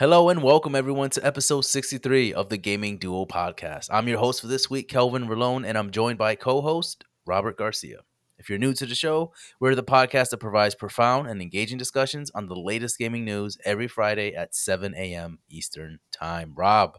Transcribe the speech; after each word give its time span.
Hello 0.00 0.30
and 0.30 0.42
welcome 0.42 0.74
everyone 0.74 1.10
to 1.10 1.26
episode 1.26 1.60
63 1.60 2.32
of 2.32 2.48
the 2.48 2.56
Gaming 2.56 2.96
Duo 2.96 3.26
podcast. 3.26 3.88
I'm 3.90 4.08
your 4.08 4.16
host 4.16 4.40
for 4.40 4.46
this 4.46 4.70
week, 4.70 4.88
Kelvin 4.88 5.28
Relone, 5.28 5.66
and 5.66 5.76
I'm 5.76 5.90
joined 5.90 6.16
by 6.16 6.36
co-host 6.36 7.04
Robert 7.26 7.58
Garcia. 7.58 7.98
If 8.38 8.48
you're 8.48 8.58
new 8.58 8.72
to 8.72 8.86
the 8.86 8.94
show, 8.94 9.34
we're 9.60 9.74
the 9.74 9.82
podcast 9.82 10.30
that 10.30 10.38
provides 10.38 10.74
profound 10.74 11.28
and 11.28 11.42
engaging 11.42 11.76
discussions 11.76 12.30
on 12.30 12.46
the 12.46 12.56
latest 12.56 12.96
gaming 12.96 13.26
news 13.26 13.58
every 13.62 13.88
Friday 13.88 14.34
at 14.34 14.54
7 14.54 14.94
a.m. 14.94 15.40
Eastern 15.50 15.98
Time. 16.10 16.54
Rob, 16.56 16.96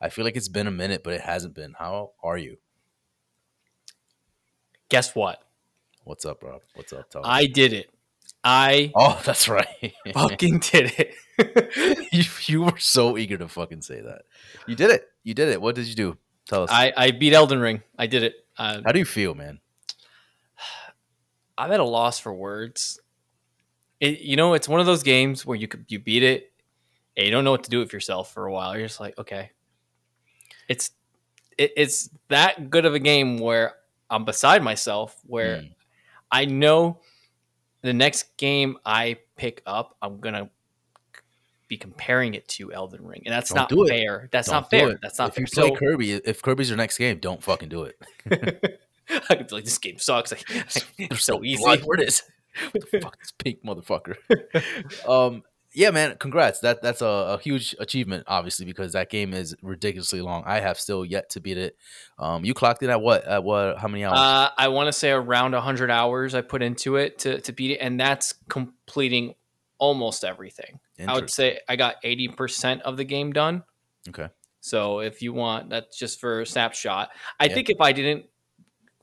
I 0.00 0.08
feel 0.08 0.24
like 0.24 0.34
it's 0.34 0.48
been 0.48 0.66
a 0.66 0.70
minute, 0.70 1.04
but 1.04 1.12
it 1.12 1.20
hasn't 1.20 1.54
been. 1.54 1.74
How 1.78 2.12
are 2.22 2.38
you? 2.38 2.56
Guess 4.88 5.14
what? 5.14 5.42
What's 6.04 6.24
up, 6.24 6.42
Rob? 6.42 6.62
What's 6.76 6.94
up? 6.94 7.10
Tell 7.10 7.26
I 7.26 7.44
did 7.44 7.74
it. 7.74 7.90
I 8.44 8.90
oh, 8.94 9.20
that's 9.24 9.48
right. 9.48 9.94
fucking 10.12 10.58
did 10.60 10.92
it. 10.98 12.06
you, 12.12 12.24
you 12.46 12.62
were 12.62 12.78
so 12.78 13.16
eager 13.16 13.36
to 13.38 13.48
fucking 13.48 13.82
say 13.82 14.00
that. 14.00 14.22
You 14.66 14.74
did 14.74 14.90
it. 14.90 15.08
You 15.22 15.34
did 15.34 15.48
it. 15.48 15.60
What 15.60 15.74
did 15.74 15.86
you 15.86 15.94
do? 15.94 16.16
Tell 16.46 16.64
us. 16.64 16.70
I, 16.72 16.92
I 16.96 17.10
beat 17.12 17.32
Elden 17.32 17.60
Ring. 17.60 17.82
I 17.98 18.06
did 18.06 18.22
it. 18.24 18.34
Uh, 18.58 18.82
How 18.84 18.92
do 18.92 18.98
you 18.98 19.04
feel, 19.04 19.34
man? 19.34 19.60
I'm 21.56 21.70
at 21.70 21.80
a 21.80 21.84
loss 21.84 22.18
for 22.18 22.32
words. 22.32 23.00
It, 24.00 24.20
you 24.20 24.36
know, 24.36 24.54
it's 24.54 24.68
one 24.68 24.80
of 24.80 24.86
those 24.86 25.02
games 25.02 25.46
where 25.46 25.56
you 25.56 25.68
could, 25.68 25.84
you 25.88 25.98
beat 26.00 26.22
it 26.22 26.52
and 27.16 27.24
you 27.26 27.30
don't 27.30 27.44
know 27.44 27.52
what 27.52 27.64
to 27.64 27.70
do 27.70 27.78
with 27.78 27.92
yourself 27.92 28.32
for 28.32 28.46
a 28.46 28.52
while. 28.52 28.76
You're 28.76 28.86
just 28.88 29.00
like, 29.00 29.16
okay, 29.18 29.50
it's 30.68 30.90
it, 31.58 31.72
it's 31.76 32.10
that 32.28 32.70
good 32.70 32.84
of 32.86 32.94
a 32.94 32.98
game 32.98 33.38
where 33.38 33.74
I'm 34.10 34.24
beside 34.24 34.62
myself. 34.62 35.16
Where 35.26 35.58
Mm. 35.58 35.74
I 36.30 36.46
know 36.46 37.00
the 37.82 37.92
next 37.92 38.36
game 38.36 38.78
I 38.86 39.18
pick 39.36 39.62
up, 39.66 39.96
I'm 40.02 40.18
gonna 40.20 40.48
be 41.68 41.76
comparing 41.76 42.34
it 42.34 42.46
to 42.48 42.72
Elden 42.72 43.04
Ring, 43.06 43.22
and 43.24 43.32
that's 43.34 43.50
Don't 43.52 43.70
not 43.70 43.88
fair. 43.88 44.28
That's 44.30 44.48
Don't 44.48 44.56
not 44.62 44.70
fair. 44.70 44.98
That's 45.02 45.18
not 45.18 45.28
if 45.30 45.34
fair. 45.34 45.42
you 45.42 45.46
play 45.46 45.68
So- 45.68 45.74
Kirby, 45.76 46.12
if 46.12 46.42
Kirby's 46.42 46.68
your 46.68 46.76
next 46.76 46.98
game, 46.98 47.18
don't 47.18 47.42
fucking 47.42 47.68
do 47.68 47.84
it. 47.84 47.96
I 49.28 49.34
could 49.34 49.48
be 49.48 49.54
like, 49.56 49.64
this 49.64 49.78
game 49.78 49.98
sucks. 49.98 50.30
Like, 50.32 50.44
it's 50.98 51.24
so 51.24 51.42
easy. 51.42 51.62
Blood, 51.62 51.80
Where 51.84 51.98
it 52.00 52.08
is? 52.08 52.22
What 52.72 52.90
the 52.90 53.00
fuck, 53.00 53.18
this 53.18 53.32
pink 53.32 53.64
motherfucker. 53.64 54.16
um, 55.08 55.42
yeah, 55.74 55.90
man, 55.90 56.16
congrats. 56.18 56.60
That 56.60 56.82
that's 56.82 57.00
a, 57.00 57.06
a 57.06 57.38
huge 57.38 57.74
achievement, 57.78 58.24
obviously, 58.26 58.66
because 58.66 58.92
that 58.92 59.10
game 59.10 59.32
is 59.32 59.54
ridiculously 59.62 60.20
long. 60.20 60.42
I 60.46 60.60
have 60.60 60.78
still 60.78 61.04
yet 61.04 61.30
to 61.30 61.40
beat 61.40 61.58
it. 61.58 61.76
Um, 62.18 62.44
you 62.44 62.54
clocked 62.54 62.82
it 62.82 62.90
at 62.90 63.00
what? 63.00 63.24
At 63.24 63.44
what? 63.44 63.78
How 63.78 63.88
many 63.88 64.04
hours? 64.04 64.18
Uh, 64.18 64.50
I 64.56 64.68
want 64.68 64.88
to 64.88 64.92
say 64.92 65.10
around 65.10 65.52
100 65.52 65.90
hours 65.90 66.34
I 66.34 66.42
put 66.42 66.62
into 66.62 66.96
it 66.96 67.18
to, 67.20 67.40
to 67.40 67.52
beat 67.52 67.72
it, 67.72 67.78
and 67.78 67.98
that's 67.98 68.34
completing 68.48 69.34
almost 69.78 70.24
everything. 70.24 70.78
I 71.06 71.14
would 71.14 71.30
say 71.30 71.58
I 71.68 71.74
got 71.74 72.00
80% 72.04 72.82
of 72.82 72.96
the 72.96 73.04
game 73.04 73.32
done. 73.32 73.64
Okay. 74.08 74.28
So 74.60 75.00
if 75.00 75.22
you 75.22 75.32
want, 75.32 75.70
that's 75.70 75.98
just 75.98 76.20
for 76.20 76.42
a 76.42 76.46
snapshot. 76.46 77.10
I 77.40 77.46
Yeah. 77.46 77.54
think 77.54 77.70
if 77.70 77.80
I 77.80 77.90
didn't 77.90 78.26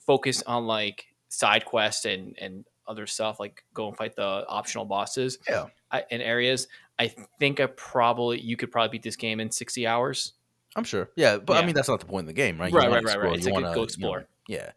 focus 0.05 0.41
on 0.43 0.65
like 0.65 1.05
side 1.27 1.65
quests 1.65 2.05
and, 2.05 2.37
and 2.39 2.63
other 2.89 3.07
stuff, 3.07 3.39
like 3.39 3.63
go 3.73 3.87
and 3.87 3.95
fight 3.95 4.15
the 4.17 4.45
optional 4.49 4.83
bosses 4.85 5.37
Yeah. 5.47 5.67
I, 5.91 6.03
in 6.09 6.19
areas, 6.21 6.67
I 6.99 7.13
think 7.39 7.59
I 7.61 7.67
probably, 7.67 8.41
you 8.41 8.57
could 8.57 8.71
probably 8.71 8.89
beat 8.97 9.03
this 9.03 9.15
game 9.15 9.39
in 9.39 9.51
60 9.51 9.87
hours. 9.87 10.33
I'm 10.75 10.83
sure. 10.83 11.09
Yeah, 11.15 11.37
but 11.37 11.63
I 11.63 11.65
mean 11.65 11.73
that's 11.75 11.87
not 11.89 11.99
the 11.99 12.05
point 12.05 12.23
of 12.25 12.27
the 12.27 12.33
game, 12.33 12.59
right? 12.59 12.71
Right, 12.73 12.89
wanna 12.89 13.01
right, 13.01 13.15
right, 13.15 13.23
right. 13.25 13.37
It's 13.37 13.45
You 13.47 13.53
like 13.53 13.63
wanna, 13.63 13.67
go 13.67 13.71
you 13.71 13.77
know, 13.77 13.83
explore. 13.83 14.27
yeah, 14.47 14.71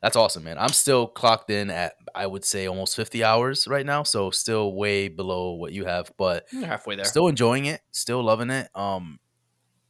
that's 0.00 0.16
awesome, 0.16 0.44
man. 0.44 0.56
I'm 0.58 0.70
still 0.70 1.06
clocked 1.06 1.50
in 1.50 1.68
at 1.70 1.94
I 2.14 2.26
would 2.26 2.44
say 2.44 2.66
almost 2.66 2.96
50 2.96 3.22
hours 3.24 3.66
right 3.68 3.84
now, 3.84 4.04
so 4.04 4.30
still 4.30 4.72
way 4.72 5.08
below 5.08 5.52
what 5.52 5.72
you 5.72 5.84
have, 5.84 6.10
but 6.16 6.46
You're 6.52 6.66
halfway 6.66 6.96
there. 6.96 7.04
still 7.04 7.28
enjoying 7.28 7.66
it, 7.66 7.80
still 7.90 8.22
loving 8.22 8.50
it. 8.50 8.68
Um, 8.74 9.18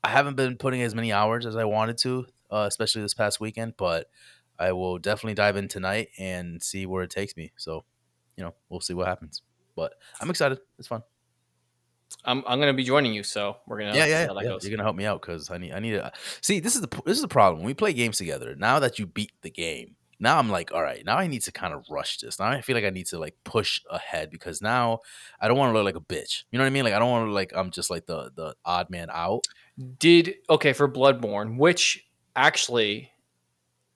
I 0.03 0.09
haven't 0.09 0.35
been 0.37 0.57
putting 0.57 0.83
as 0.83 0.95
many 0.95 1.13
hours 1.13 1.47
as 1.47 1.55
I 1.57 1.65
wanted 1.65 1.99
to, 1.99 2.27
uh, 2.51 2.65
especially 2.69 3.03
this 3.03 3.15
past 3.15 3.39
weekend, 3.41 3.75
but 3.77 4.07
I 4.59 4.73
will 4.73 4.99
definitely 4.99 5.35
dive 5.35 5.57
in 5.57 5.69
tonight 5.69 6.09
and 6.19 6.63
see 6.63 6.87
where 6.87 7.03
it 7.03 7.11
takes 7.11 7.37
me. 7.37 7.53
So, 7.57 7.85
you 8.37 8.45
know, 8.45 8.55
we'll 8.69 8.81
see 8.81 8.95
what 8.95 9.07
happens. 9.07 9.43
But 9.77 9.95
I'm 10.21 10.31
excited. 10.31 10.59
It's 10.79 10.89
fun. 10.89 11.03
I'm, 12.25 12.45
I'm 12.47 12.59
going 12.59 12.73
to 12.73 12.77
be 12.77 12.85
joining 12.85 13.13
you, 13.13 13.23
so 13.23 13.57
we're 13.67 13.79
going 13.79 13.93
to 13.93 13.99
yeah, 13.99 14.07
yeah, 14.07 14.33
yeah. 14.33 14.43
goes. 14.43 14.65
You're 14.65 14.71
gonna 14.71 14.85
help 14.85 14.97
me 14.97 15.05
out 15.05 15.21
because 15.21 15.51
I 15.51 15.59
need, 15.59 15.73
I 15.73 15.81
need 15.81 15.93
to 15.93 16.13
see. 16.41 16.61
This 16.61 16.75
is 16.75 16.81
the 16.81 17.03
this 17.05 17.17
is 17.17 17.23
the 17.23 17.29
problem 17.29 17.61
when 17.61 17.67
we 17.67 17.75
play 17.75 17.93
games 17.93 18.19
together. 18.19 18.55
Now 18.55 18.79
that 18.79 18.99
you 18.99 19.07
beat 19.07 19.33
the 19.43 19.51
game, 19.51 19.97
now 20.21 20.39
I'm 20.39 20.49
like, 20.49 20.73
all 20.73 20.83
right, 20.83 21.05
now 21.05 21.17
I 21.17 21.27
need 21.27 21.43
to 21.43 21.53
kind 21.53 21.75
of 21.75 21.85
rush 21.91 22.19
this. 22.19 22.39
Now 22.39 22.47
I 22.47 22.61
feel 22.61 22.77
like 22.77 22.85
I 22.85 22.91
need 22.91 23.07
to 23.07 23.19
like 23.19 23.35
push 23.45 23.81
ahead 23.91 24.31
because 24.31 24.63
now 24.63 25.01
I 25.41 25.49
don't 25.49 25.59
want 25.59 25.71
to 25.71 25.75
look 25.75 25.85
like 25.85 25.97
a 25.97 26.01
bitch. 26.01 26.45
You 26.51 26.59
know 26.59 26.65
what 26.65 26.69
I 26.69 26.71
mean? 26.71 26.85
Like 26.85 26.95
I 26.95 26.99
don't 26.99 27.11
want 27.11 27.29
to 27.29 27.33
like 27.33 27.53
I'm 27.55 27.71
just 27.71 27.91
like 27.91 28.07
the 28.07 28.31
the 28.35 28.55
odd 28.65 28.91
man 28.91 29.09
out. 29.11 29.47
Did 29.99 30.37
okay 30.49 30.73
for 30.73 30.89
Bloodborne, 30.89 31.59
which 31.59 32.07
actually 32.37 33.11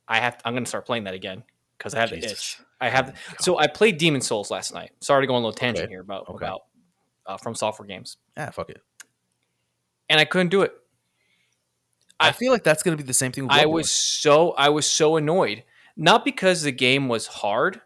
I 0.08 0.18
have. 0.20 0.40
I'm 0.44 0.54
going 0.54 0.64
to 0.64 0.68
start 0.68 0.86
playing 0.86 1.04
that 1.04 1.14
again 1.14 1.44
because 1.76 1.94
I 1.94 2.00
have 2.00 2.10
the 2.10 2.18
itch. 2.24 2.58
I 2.80 2.88
have. 2.88 3.16
So 3.40 3.58
I 3.58 3.66
played 3.66 3.98
Demon's 3.98 4.26
Souls 4.26 4.50
last 4.50 4.72
night. 4.74 4.92
Sorry 5.00 5.22
to 5.22 5.26
go 5.26 5.34
on 5.34 5.42
a 5.42 5.46
little 5.46 5.52
tangent 5.58 5.84
Okay. 5.84 5.92
here 5.92 6.00
about 6.00 6.28
Okay. 6.28 6.44
about 6.46 6.62
uh, 7.26 7.36
from 7.36 7.54
software 7.54 7.86
games, 7.86 8.16
yeah, 8.36 8.50
fuck 8.50 8.70
it. 8.70 8.80
and 10.08 10.18
I 10.18 10.24
couldn't 10.24 10.48
do 10.48 10.62
it. 10.62 10.72
I, 12.18 12.28
I- 12.28 12.32
feel 12.32 12.52
like 12.52 12.64
that's 12.64 12.82
gonna 12.82 12.96
be 12.96 13.02
the 13.02 13.12
same 13.12 13.32
thing. 13.32 13.44
With 13.44 13.52
I 13.52 13.66
was 13.66 13.90
so 13.90 14.52
I 14.52 14.70
was 14.70 14.86
so 14.86 15.16
annoyed, 15.16 15.64
not 15.96 16.24
because 16.24 16.62
the 16.62 16.72
game 16.72 17.06
was 17.08 17.26
hard, 17.26 17.80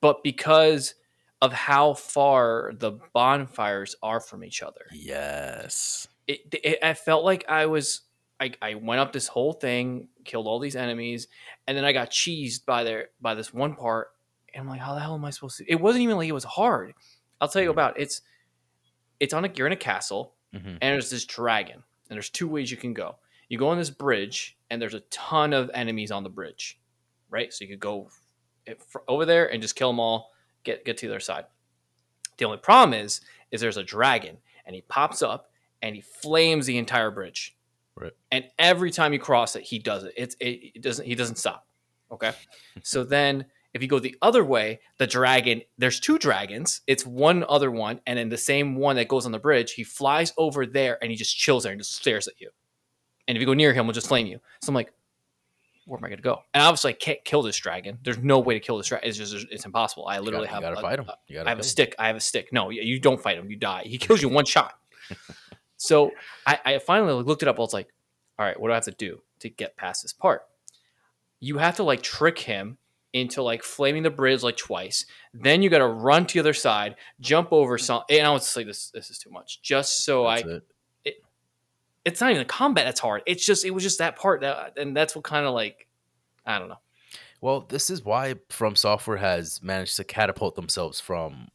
but 0.00 0.22
because 0.22 0.94
of 1.40 1.52
how 1.52 1.94
far 1.94 2.72
the 2.78 2.92
bonfires 3.12 3.96
are 4.02 4.20
from 4.20 4.44
each 4.44 4.62
other. 4.62 4.86
yes. 4.92 6.06
it, 6.28 6.40
it 6.62 6.78
I 6.84 6.94
felt 6.94 7.24
like 7.24 7.44
I 7.48 7.66
was 7.66 8.02
I, 8.38 8.52
I 8.62 8.74
went 8.74 9.00
up 9.00 9.12
this 9.12 9.26
whole 9.26 9.52
thing, 9.52 10.06
killed 10.24 10.46
all 10.46 10.58
these 10.58 10.76
enemies, 10.76 11.28
and 11.66 11.76
then 11.76 11.84
I 11.84 11.92
got 11.92 12.10
cheesed 12.10 12.64
by 12.64 12.84
their 12.84 13.08
by 13.20 13.34
this 13.34 13.52
one 13.52 13.74
part. 13.74 14.08
And 14.54 14.62
I'm 14.62 14.68
like, 14.68 14.80
how 14.80 14.94
the 14.94 15.00
hell 15.00 15.14
am 15.14 15.24
I 15.24 15.30
supposed 15.30 15.58
to? 15.58 15.70
It 15.70 15.80
wasn't 15.80 16.02
even 16.02 16.16
like 16.16 16.28
it 16.28 16.32
was 16.32 16.44
hard. 16.44 16.92
I'll 17.40 17.48
tell 17.48 17.62
you 17.62 17.70
about 17.70 17.96
it. 17.96 18.02
it's 18.02 18.22
it's 19.20 19.32
on 19.32 19.44
a 19.44 19.50
you're 19.54 19.66
in 19.66 19.72
a 19.72 19.76
castle 19.76 20.34
hmm 20.52 20.58
and 20.66 20.78
there's 20.80 21.10
this 21.10 21.24
dragon 21.24 21.76
and 21.76 22.16
there's 22.16 22.28
two 22.30 22.48
ways 22.48 22.70
you 22.70 22.76
can 22.76 22.92
go. 22.92 23.16
You 23.48 23.58
go 23.58 23.68
on 23.68 23.78
this 23.78 23.90
bridge 23.90 24.58
and 24.70 24.80
there's 24.80 24.94
a 24.94 25.00
ton 25.10 25.52
of 25.52 25.70
enemies 25.74 26.10
on 26.10 26.22
the 26.22 26.28
bridge, 26.30 26.78
right? 27.30 27.52
So 27.52 27.64
you 27.64 27.70
could 27.70 27.80
go 27.80 28.08
over 29.08 29.24
there 29.24 29.50
and 29.50 29.60
just 29.62 29.76
kill 29.76 29.88
them 29.90 30.00
all, 30.00 30.30
get 30.64 30.84
get 30.84 30.98
to 30.98 31.06
the 31.06 31.12
other 31.14 31.20
side. 31.20 31.46
The 32.36 32.44
only 32.44 32.58
problem 32.58 32.98
is 32.98 33.20
is 33.50 33.60
there's 33.60 33.76
a 33.76 33.82
dragon 33.82 34.38
and 34.66 34.74
he 34.74 34.82
pops 34.82 35.22
up 35.22 35.50
and 35.80 35.94
he 35.94 36.00
flames 36.00 36.66
the 36.66 36.78
entire 36.78 37.10
bridge. 37.10 37.56
Right. 37.96 38.12
And 38.30 38.44
every 38.58 38.90
time 38.90 39.12
you 39.12 39.18
cross 39.18 39.54
it, 39.56 39.62
he 39.62 39.78
does 39.78 40.04
it. 40.04 40.14
It's 40.16 40.34
it, 40.40 40.72
it 40.76 40.82
doesn't 40.82 41.04
he 41.06 41.14
doesn't 41.14 41.36
stop. 41.36 41.66
Okay. 42.10 42.32
so 42.82 43.04
then 43.04 43.44
if 43.74 43.80
you 43.82 43.88
go 43.88 43.98
the 43.98 44.16
other 44.22 44.44
way, 44.44 44.80
the 44.98 45.06
dragon, 45.06 45.62
there's 45.78 45.98
two 46.00 46.18
dragons. 46.18 46.82
It's 46.86 47.06
one 47.06 47.44
other 47.48 47.70
one, 47.70 48.00
and 48.06 48.18
then 48.18 48.28
the 48.28 48.36
same 48.36 48.74
one 48.76 48.96
that 48.96 49.08
goes 49.08 49.24
on 49.26 49.32
the 49.32 49.38
bridge, 49.38 49.72
he 49.72 49.82
flies 49.84 50.32
over 50.36 50.66
there 50.66 50.98
and 51.00 51.10
he 51.10 51.16
just 51.16 51.36
chills 51.36 51.62
there 51.62 51.72
and 51.72 51.80
just 51.80 51.94
stares 51.94 52.28
at 52.28 52.38
you. 52.40 52.50
And 53.28 53.36
if 53.36 53.40
you 53.40 53.46
go 53.46 53.54
near 53.54 53.72
him, 53.72 53.84
he'll 53.86 53.92
just 53.94 54.08
flame 54.08 54.26
you. 54.26 54.40
So 54.62 54.68
I'm 54.70 54.74
like, 54.74 54.92
where 55.86 55.98
am 55.98 56.04
I 56.04 56.08
gonna 56.10 56.20
go? 56.22 56.42
And 56.54 56.62
obviously 56.62 56.90
I 56.90 56.94
can't 56.94 57.24
kill 57.24 57.42
this 57.42 57.56
dragon. 57.56 57.98
There's 58.04 58.18
no 58.18 58.38
way 58.40 58.54
to 58.54 58.60
kill 58.60 58.76
this 58.78 58.88
dragon. 58.88 59.08
It's 59.08 59.16
just 59.18 59.46
it's 59.50 59.64
impossible. 59.64 60.06
I 60.06 60.16
You 60.16 60.22
literally 60.22 60.46
gotta, 60.48 60.60
you 60.60 60.66
have 60.66 60.74
gotta 60.76 60.86
a- 60.86 60.90
fight 60.90 60.98
him. 60.98 61.06
You 61.28 61.36
gotta 61.36 61.48
I 61.48 61.50
have 61.50 61.58
a 61.58 61.62
kill 61.62 61.66
him. 61.66 61.70
stick. 61.70 61.94
I 61.98 62.06
have 62.08 62.16
a 62.16 62.20
stick. 62.20 62.52
No, 62.52 62.70
you 62.70 62.82
you 62.82 63.00
don't 63.00 63.20
fight 63.20 63.38
him. 63.38 63.50
You 63.50 63.56
die. 63.56 63.82
He 63.86 63.96
kills 63.98 64.20
you 64.22 64.28
one 64.28 64.44
shot. 64.44 64.74
So 65.82 66.12
I, 66.46 66.58
I 66.64 66.78
finally 66.78 67.12
looked 67.24 67.42
it 67.42 67.48
up. 67.48 67.58
I 67.58 67.60
was 67.60 67.72
like, 67.72 67.88
all 68.38 68.46
right, 68.46 68.58
what 68.58 68.68
do 68.68 68.72
I 68.72 68.76
have 68.76 68.84
to 68.84 68.92
do 68.92 69.20
to 69.40 69.48
get 69.48 69.76
past 69.76 70.02
this 70.02 70.12
part? 70.12 70.42
You 71.40 71.58
have 71.58 71.74
to 71.76 71.82
like 71.82 72.02
trick 72.02 72.38
him 72.38 72.78
into 73.12 73.42
like 73.42 73.64
flaming 73.64 74.04
the 74.04 74.10
bridge 74.10 74.44
like 74.44 74.56
twice. 74.56 75.06
Then 75.34 75.60
you 75.60 75.68
got 75.70 75.78
to 75.78 75.88
run 75.88 76.24
to 76.26 76.34
the 76.34 76.38
other 76.40 76.54
side, 76.54 76.94
jump 77.18 77.48
over 77.52 77.78
some. 77.78 78.02
And 78.08 78.24
I 78.24 78.30
was 78.30 78.56
like, 78.56 78.66
this 78.66 78.90
this 78.90 79.10
is 79.10 79.18
too 79.18 79.30
much. 79.30 79.60
Just 79.60 80.04
so 80.04 80.22
That's 80.28 80.44
I, 80.44 80.60
it. 81.04 81.16
it's 82.04 82.20
not 82.20 82.30
even 82.30 82.42
a 82.42 82.46
combat 82.46 82.84
that's 82.84 83.00
hard. 83.00 83.22
It's 83.26 83.44
just 83.44 83.64
it 83.64 83.72
was 83.72 83.82
just 83.82 83.98
that 83.98 84.14
part 84.14 84.42
that, 84.42 84.78
and 84.78 84.96
that's 84.96 85.16
what 85.16 85.24
kind 85.24 85.46
of 85.46 85.52
like, 85.52 85.88
I 86.46 86.60
don't 86.60 86.68
know. 86.68 86.78
Well, 87.40 87.62
this 87.68 87.90
is 87.90 88.04
why 88.04 88.36
From 88.50 88.76
Software 88.76 89.16
has 89.16 89.60
managed 89.64 89.96
to 89.96 90.04
catapult 90.04 90.54
themselves 90.54 91.00
from 91.00 91.48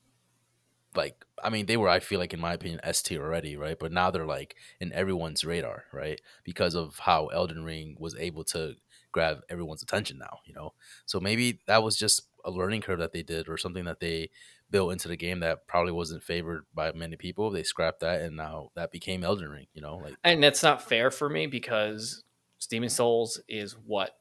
like 0.95 1.23
I 1.43 1.49
mean, 1.49 1.65
they 1.65 1.77
were 1.77 1.89
I 1.89 1.99
feel 1.99 2.19
like 2.19 2.33
in 2.33 2.39
my 2.39 2.53
opinion 2.53 2.79
S 2.83 3.01
tier 3.01 3.23
already, 3.23 3.55
right? 3.55 3.77
But 3.77 3.91
now 3.91 4.11
they're 4.11 4.25
like 4.25 4.55
in 4.79 4.91
everyone's 4.93 5.43
radar, 5.43 5.85
right? 5.93 6.19
Because 6.43 6.75
of 6.75 6.99
how 6.99 7.27
Elden 7.27 7.63
Ring 7.63 7.95
was 7.99 8.15
able 8.15 8.43
to 8.45 8.75
grab 9.11 9.41
everyone's 9.49 9.83
attention 9.83 10.17
now, 10.17 10.39
you 10.45 10.53
know. 10.53 10.73
So 11.05 11.19
maybe 11.19 11.59
that 11.67 11.83
was 11.83 11.97
just 11.97 12.27
a 12.43 12.51
learning 12.51 12.81
curve 12.81 12.99
that 12.99 13.13
they 13.13 13.23
did 13.23 13.49
or 13.49 13.57
something 13.57 13.85
that 13.85 13.99
they 13.99 14.29
built 14.69 14.91
into 14.91 15.07
the 15.07 15.15
game 15.15 15.39
that 15.39 15.67
probably 15.67 15.91
wasn't 15.91 16.23
favored 16.23 16.65
by 16.73 16.91
many 16.91 17.15
people. 17.15 17.51
They 17.51 17.63
scrapped 17.63 18.01
that 18.01 18.21
and 18.21 18.35
now 18.35 18.69
that 18.75 18.91
became 18.91 19.23
Elden 19.23 19.49
Ring, 19.49 19.67
you 19.73 19.81
know, 19.81 19.97
like 19.97 20.15
And 20.23 20.43
that's 20.43 20.63
not 20.63 20.81
fair 20.81 21.11
for 21.11 21.29
me 21.29 21.47
because 21.47 22.23
Demon's 22.69 22.95
Souls 22.95 23.39
is 23.47 23.73
what 23.73 24.17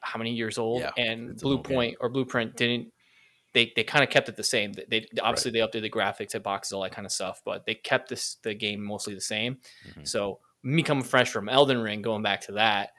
how 0.00 0.18
many 0.18 0.32
years 0.32 0.58
old 0.58 0.80
Yeah, 0.80 0.92
and 0.96 1.42
old 1.42 1.66
game. 1.66 1.94
Or 2.00 2.10
Bluepoint 2.10 2.56
didn't 2.56 2.92
they 3.56 3.72
they 3.74 3.84
kind 3.84 4.04
of 4.04 4.10
kept 4.10 4.28
it 4.28 4.36
the 4.36 4.44
same. 4.44 4.74
They, 4.74 4.84
they 4.90 5.06
obviously 5.22 5.50
they 5.50 5.60
updated 5.60 5.80
the 5.82 5.90
graphics, 5.90 6.34
and 6.34 6.44
boxes, 6.44 6.74
all 6.74 6.82
that 6.82 6.92
kind 6.92 7.06
of 7.06 7.12
stuff, 7.12 7.40
but 7.42 7.64
they 7.64 7.74
kept 7.74 8.10
this 8.10 8.34
the 8.42 8.52
game 8.54 8.82
mostly 8.82 9.14
the 9.14 9.20
same. 9.22 9.56
Mhm. 9.88 10.06
So 10.06 10.40
me 10.62 10.82
coming 10.82 11.02
fresh 11.02 11.30
from 11.30 11.48
Elden 11.48 11.80
Ring, 11.80 12.02
going 12.02 12.22
back 12.22 12.42
to 12.42 12.52
that, 12.52 12.90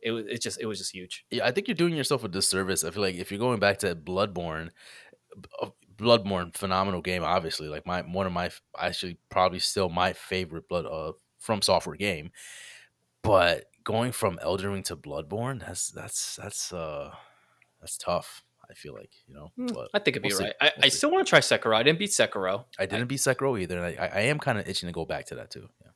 it 0.00 0.10
was 0.10 0.26
it 0.26 0.42
just 0.42 0.60
it 0.60 0.66
was 0.66 0.76
just 0.78 0.92
huge. 0.92 1.24
Yeah, 1.30 1.46
I 1.46 1.50
think 1.50 1.66
you're 1.66 1.74
doing 1.74 1.96
yourself 1.96 2.24
a 2.24 2.28
disservice. 2.28 2.84
I 2.84 2.90
feel 2.90 3.02
like 3.02 3.14
if 3.14 3.32
you're 3.32 3.40
going 3.40 3.58
back 3.58 3.78
to 3.78 3.96
Bloodborne, 3.96 4.68
uh, 5.62 5.70
Bloodborne, 5.96 6.54
phenomenal 6.54 7.00
game. 7.00 7.24
Obviously, 7.24 7.68
like 7.68 7.86
my 7.86 8.02
one 8.02 8.26
of 8.26 8.32
my 8.34 8.50
actually 8.78 9.18
probably 9.30 9.60
still 9.60 9.88
my 9.88 10.12
favorite 10.12 10.68
blood 10.68 10.84
uh 10.84 11.12
from 11.38 11.62
software 11.62 11.96
game. 11.96 12.32
But 13.22 13.64
going 13.82 14.12
from 14.12 14.38
Elden 14.42 14.72
Ring 14.72 14.82
to 14.84 14.96
Bloodborne, 14.96 15.60
that's 15.60 15.88
that's 15.90 16.36
that's 16.36 16.70
uh 16.70 17.12
that's 17.80 17.96
tough. 17.96 18.42
I 18.72 18.74
feel 18.74 18.94
like 18.94 19.10
you 19.28 19.34
know, 19.34 19.52
Hmm, 19.54 19.66
but 19.66 19.90
I 19.92 19.98
think 19.98 20.16
it'd 20.16 20.22
be 20.22 20.30
we'll 20.30 20.38
see. 20.38 20.44
right. 20.44 20.54
I, 20.60 20.72
We'll 20.78 20.86
I 20.86 20.88
still 20.88 21.10
want 21.12 21.26
to 21.26 21.30
try 21.30 21.40
Sekiro. 21.40 21.76
I 21.76 21.82
didn't 21.82 21.98
beat 21.98 22.10
Sekiro. 22.10 22.64
I 22.78 22.86
didn't 22.86 23.06
beat 23.06 23.18
Sekiro 23.20 23.60
either, 23.60 23.78
and 23.78 23.86
I, 23.98 24.04
I, 24.04 24.08
I 24.08 24.20
am 24.22 24.38
kind 24.38 24.58
of 24.58 24.66
itching 24.68 24.88
to 24.88 24.92
go 24.92 25.04
back 25.04 25.26
to 25.26 25.34
that 25.36 25.50
too. 25.50 25.68
Yeah. 25.82 25.88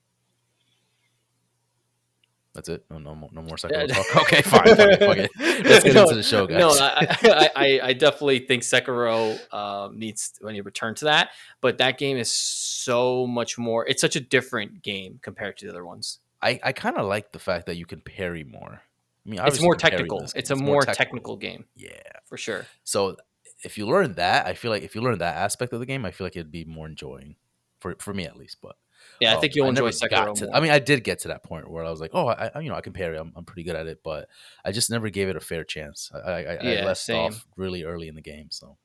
That's 2.55 2.71
it. 2.71 2.85
No, 2.91 2.99
no 2.99 3.15
more, 3.15 3.29
no 3.33 3.43
more 3.43 3.57
Sekiro 3.57 3.87
talk. 3.89 4.17
Okay, 4.25 4.41
fine. 4.43 4.65
Fuck 4.65 4.79
it, 4.79 4.99
fuck 5.01 5.17
it. 5.19 5.31
Let's 5.67 5.85
get 5.85 5.95
No, 5.95 6.03
into 6.05 6.15
the 6.15 6.23
show, 6.23 6.47
guys. 6.47 6.59
No, 6.59 6.71
I, 6.71 7.17
I, 7.23 7.51
I, 7.57 7.81
I 7.89 7.93
definitely 7.93 8.39
think 8.41 8.63
Sekiro 8.63 9.53
um, 9.53 9.99
needs 9.99 10.33
when 10.41 10.55
you 10.55 10.63
return 10.63 10.95
to 10.97 11.05
that, 11.07 11.31
but 11.61 11.79
that 11.79 11.99
game 11.99 12.17
is 12.17 12.33
so 12.33 13.27
much 13.27 13.59
more. 13.59 13.87
It's 13.87 14.01
such 14.01 14.17
a 14.17 14.21
different 14.21 14.83
game 14.83 15.19
compared 15.23 15.59
to 15.59 15.67
the 15.67 15.71
other 15.71 15.85
ones. 15.85 16.19
I, 16.41 16.59
I 16.63 16.73
kind 16.73 16.97
of 16.97 17.07
like 17.07 17.33
the 17.33 17.39
fact 17.39 17.67
that 17.67 17.77
you 17.77 17.85
can 17.85 18.01
parry 18.01 18.45
more. 18.45 18.81
I 19.27 19.31
mean, 19.31 19.41
It's 19.45 19.61
more 19.61 19.75
you 19.75 19.79
can 19.79 19.91
parry 19.91 20.03
in 20.03 20.09
technical. 20.09 20.21
game. 20.21 20.29
It's 20.37 20.51
a 20.51 20.57
more 20.57 20.83
technical 20.83 21.37
game 21.37 21.65
Yeah. 21.75 21.91
for 22.27 22.37
sure. 22.37 22.67
So 22.85 23.17
if 23.65 23.77
you 23.79 23.87
learn 23.87 24.13
that, 24.15 24.47
I 24.47 24.55
feel 24.55 24.71
like 24.71 24.83
if 24.83 24.95
you 24.95 25.01
learn 25.01 25.19
that 25.19 25.37
aspect 25.37 25.73
of 25.73 25.81
the 25.81 25.87
game, 25.87 26.05
I 26.05 26.11
feel 26.11 26.27
like 26.27 26.37
it'd 26.37 26.53
be 26.53 26.65
more 26.65 26.87
enjoying 26.87 27.37
for 27.81 27.97
for 27.99 28.15
me 28.15 28.25
at 28.25 28.37
least. 28.37 28.59
But 28.63 28.77
Yeah, 29.21 29.33
I 29.33 29.35
um, 29.37 29.41
think 29.41 29.55
you'll 29.55 29.69
enjoy 29.69 29.91
Sekiro. 29.91 30.35
to-. 30.37 30.51
I 30.53 30.61
mean, 30.61 30.71
I 30.71 30.79
did 30.79 31.03
get 31.05 31.21
to 31.21 31.29
that 31.29 31.43
point 31.43 31.69
where 31.71 31.85
I 31.85 31.91
was 31.91 32.01
like, 32.01 32.11
oh, 32.15 32.29
I, 32.29 32.51
I 32.55 32.61
you 32.61 32.69
know 32.69 32.77
I 32.77 32.81
can 32.83 32.93
parry. 32.93 33.17
I'm, 33.19 33.33
I'm 33.35 33.45
pretty 33.45 33.65
good 33.65 33.77
at 33.77 33.87
it, 33.87 34.01
but 34.05 34.29
I 34.65 34.73
just 34.73 34.91
never 34.91 35.09
gave 35.11 35.29
it 35.29 35.37
a 35.37 35.41
fair 35.41 35.65
chance. 35.65 36.11
I 36.15 36.19
I, 36.19 36.41
I, 36.41 36.55
I 36.81 36.85
left 36.85 37.01
same. 37.01 37.17
off 37.33 37.47
really 37.57 37.83
early 37.85 38.09
in 38.09 38.15
the 38.15 38.23
game, 38.23 38.49
so 38.51 38.77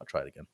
I'll 0.00 0.06
try 0.06 0.22
it 0.22 0.28
again. 0.28 0.46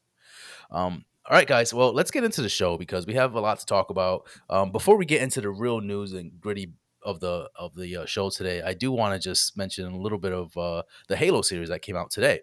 Um, 0.70 1.04
all 1.28 1.36
right, 1.36 1.46
guys. 1.46 1.74
Well, 1.74 1.92
let's 1.92 2.10
get 2.10 2.24
into 2.24 2.42
the 2.42 2.48
show 2.48 2.76
because 2.78 3.06
we 3.06 3.14
have 3.14 3.34
a 3.34 3.40
lot 3.40 3.58
to 3.60 3.66
talk 3.66 3.90
about. 3.90 4.26
Um, 4.48 4.72
before 4.72 4.96
we 4.96 5.04
get 5.06 5.22
into 5.22 5.40
the 5.40 5.50
real 5.50 5.80
news 5.80 6.12
and 6.12 6.40
gritty 6.40 6.72
of 7.02 7.20
the 7.20 7.48
of 7.56 7.74
the 7.74 7.98
uh, 7.98 8.06
show 8.06 8.30
today, 8.30 8.62
I 8.62 8.74
do 8.74 8.92
want 8.92 9.14
to 9.14 9.28
just 9.28 9.56
mention 9.56 9.86
a 9.86 9.96
little 9.96 10.18
bit 10.18 10.32
of 10.32 10.56
uh, 10.56 10.82
the 11.08 11.16
Halo 11.16 11.42
series 11.42 11.68
that 11.68 11.82
came 11.82 11.96
out 11.96 12.10
today, 12.10 12.40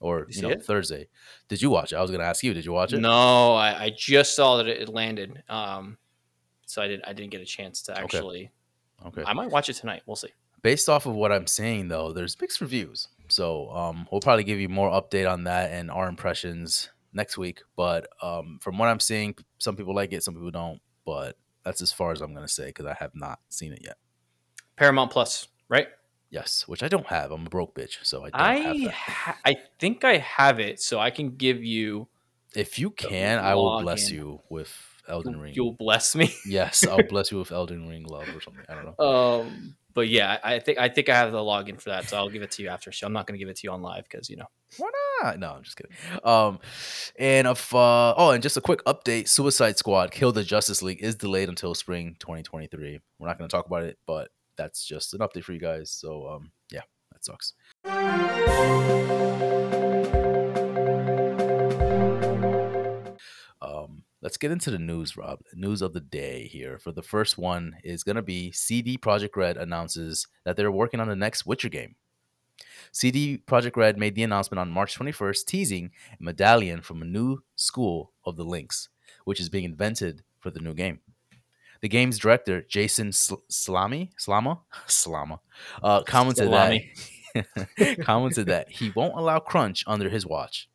or 0.00 0.26
You 0.28 0.36
you, 0.36 0.42
know 0.42 0.50
it? 0.50 0.64
Thursday. 0.64 1.08
Did 1.48 1.62
you 1.62 1.70
watch 1.70 1.92
it? 1.92 1.96
I 1.96 2.02
was 2.02 2.10
going 2.10 2.20
to 2.20 2.26
ask 2.26 2.42
you. 2.42 2.54
Did 2.54 2.64
you 2.64 2.72
watch 2.72 2.92
it? 2.92 3.00
No, 3.00 3.54
I, 3.54 3.84
I 3.84 3.90
just 3.96 4.34
saw 4.34 4.56
that 4.56 4.66
it 4.66 4.88
landed. 4.88 5.42
Um, 5.48 5.98
so 6.66 6.82
I 6.82 6.88
didn't 6.88 7.04
I 7.06 7.12
didn't 7.12 7.30
get 7.30 7.40
a 7.40 7.46
chance 7.46 7.82
to 7.82 7.98
actually. 7.98 8.50
Okay. 9.06 9.22
I 9.24 9.32
might 9.32 9.50
watch 9.50 9.68
it 9.68 9.74
tonight. 9.74 10.02
We'll 10.06 10.16
see. 10.16 10.32
Based 10.62 10.88
off 10.88 11.06
of 11.06 11.14
what 11.14 11.30
I'm 11.30 11.46
seeing, 11.46 11.86
though, 11.86 12.12
there's 12.12 12.38
mixed 12.40 12.60
reviews. 12.60 13.06
So 13.28 13.70
um, 13.70 14.08
we'll 14.10 14.20
probably 14.20 14.42
give 14.42 14.58
you 14.58 14.68
more 14.68 14.90
update 14.90 15.30
on 15.30 15.44
that 15.44 15.70
and 15.70 15.90
our 15.90 16.08
impressions 16.08 16.90
next 17.12 17.38
week. 17.38 17.62
But 17.76 18.08
um, 18.22 18.58
from 18.60 18.76
what 18.76 18.88
I'm 18.88 18.98
seeing, 19.00 19.36
some 19.58 19.76
people 19.76 19.94
like 19.94 20.12
it, 20.12 20.24
some 20.24 20.34
people 20.34 20.50
don't. 20.50 20.80
But 21.06 21.36
that's 21.68 21.82
as 21.82 21.92
far 21.92 22.12
as 22.12 22.22
I'm 22.22 22.32
going 22.32 22.46
to 22.46 22.52
say 22.52 22.66
because 22.66 22.86
I 22.86 22.94
have 22.98 23.10
not 23.14 23.40
seen 23.50 23.74
it 23.74 23.80
yet. 23.84 23.98
Paramount 24.76 25.10
Plus, 25.10 25.48
right? 25.68 25.88
Yes, 26.30 26.64
which 26.66 26.82
I 26.82 26.88
don't 26.88 27.06
have. 27.08 27.30
I'm 27.30 27.46
a 27.46 27.50
broke 27.50 27.74
bitch, 27.74 27.98
so 28.04 28.24
I 28.24 28.30
don't 28.30 28.40
I 28.40 28.90
ha- 28.90 29.38
I 29.44 29.56
think 29.78 30.02
I 30.02 30.16
have 30.16 30.60
it, 30.60 30.80
so 30.80 30.98
I 30.98 31.10
can 31.10 31.36
give 31.36 31.62
you. 31.62 32.08
If 32.54 32.78
you 32.78 32.90
can, 32.90 33.38
I 33.38 33.54
will 33.54 33.82
bless 33.82 34.10
login. 34.10 34.14
you 34.14 34.40
with 34.48 34.74
Elden 35.06 35.38
Ring. 35.38 35.52
You'll 35.54 35.76
bless 35.78 36.14
me. 36.14 36.34
Yes, 36.46 36.86
I'll 36.86 37.02
bless 37.02 37.30
you 37.30 37.38
with 37.38 37.52
Elden 37.60 37.86
Ring 37.86 38.04
love 38.04 38.28
or 38.34 38.40
something. 38.40 38.64
I 38.66 38.74
don't 38.74 38.98
know. 38.98 39.04
Um, 39.04 39.76
but 39.98 40.08
yeah, 40.08 40.38
I 40.44 40.60
think 40.60 40.78
I 40.78 40.88
think 40.88 41.08
I 41.08 41.16
have 41.16 41.32
the 41.32 41.38
login 41.38 41.80
for 41.80 41.90
that, 41.90 42.08
so 42.08 42.16
I'll 42.16 42.28
give 42.28 42.42
it 42.42 42.52
to 42.52 42.62
you 42.62 42.68
after. 42.68 42.92
So 42.92 43.04
I'm 43.04 43.12
not 43.12 43.26
going 43.26 43.36
to 43.36 43.38
give 43.40 43.48
it 43.48 43.56
to 43.56 43.62
you 43.64 43.72
on 43.72 43.82
live 43.82 44.04
because 44.04 44.30
you 44.30 44.36
know. 44.36 44.46
Why 44.76 44.90
not? 45.24 45.40
No, 45.40 45.50
I'm 45.50 45.64
just 45.64 45.76
kidding. 45.76 45.90
Um, 46.22 46.60
and 47.18 47.48
if 47.48 47.74
uh, 47.74 48.14
oh, 48.16 48.30
and 48.30 48.40
just 48.40 48.56
a 48.56 48.60
quick 48.60 48.84
update: 48.84 49.26
Suicide 49.26 49.76
Squad: 49.76 50.12
Kill 50.12 50.30
the 50.30 50.44
Justice 50.44 50.84
League 50.84 51.02
is 51.02 51.16
delayed 51.16 51.48
until 51.48 51.74
spring 51.74 52.14
2023. 52.20 53.00
We're 53.18 53.26
not 53.26 53.38
going 53.38 53.50
to 53.50 53.56
talk 53.56 53.66
about 53.66 53.82
it, 53.82 53.98
but 54.06 54.28
that's 54.56 54.86
just 54.86 55.14
an 55.14 55.18
update 55.18 55.42
for 55.42 55.52
you 55.52 55.58
guys. 55.58 55.90
So 55.90 56.28
um, 56.28 56.52
yeah, 56.70 56.82
that 57.10 57.24
sucks. 57.24 57.54
Let's 64.28 64.36
get 64.36 64.50
into 64.50 64.70
the 64.70 64.78
news, 64.78 65.16
Rob. 65.16 65.40
News 65.54 65.80
of 65.80 65.94
the 65.94 66.02
day 66.02 66.48
here. 66.48 66.78
For 66.78 66.92
the 66.92 67.00
first 67.00 67.38
one 67.38 67.76
is 67.82 68.04
going 68.04 68.16
to 68.16 68.22
be 68.22 68.52
CD 68.52 68.98
Projekt 68.98 69.36
Red 69.36 69.56
announces 69.56 70.26
that 70.44 70.54
they're 70.54 70.70
working 70.70 71.00
on 71.00 71.08
the 71.08 71.16
next 71.16 71.46
Witcher 71.46 71.70
game. 71.70 71.94
CD 72.92 73.38
Projekt 73.38 73.78
Red 73.78 73.96
made 73.96 74.14
the 74.14 74.22
announcement 74.22 74.58
on 74.58 74.70
March 74.70 74.98
21st, 74.98 75.46
teasing 75.46 75.92
a 76.20 76.22
medallion 76.22 76.82
from 76.82 77.00
a 77.00 77.06
new 77.06 77.38
school 77.56 78.12
of 78.26 78.36
the 78.36 78.44
Lynx, 78.44 78.90
which 79.24 79.40
is 79.40 79.48
being 79.48 79.64
invented 79.64 80.22
for 80.38 80.50
the 80.50 80.60
new 80.60 80.74
game. 80.74 81.00
The 81.80 81.88
game's 81.88 82.18
director, 82.18 82.60
Jason 82.60 83.12
Sl- 83.12 83.36
Slamy, 83.50 84.10
Slama, 84.18 84.58
Slama, 84.86 85.38
uh, 85.82 86.02
commented 86.02 86.52
that 86.52 86.82
commented 88.02 88.48
that 88.48 88.68
he 88.68 88.92
won't 88.94 89.16
allow 89.16 89.38
crunch 89.38 89.84
under 89.86 90.10
his 90.10 90.26
watch, 90.26 90.68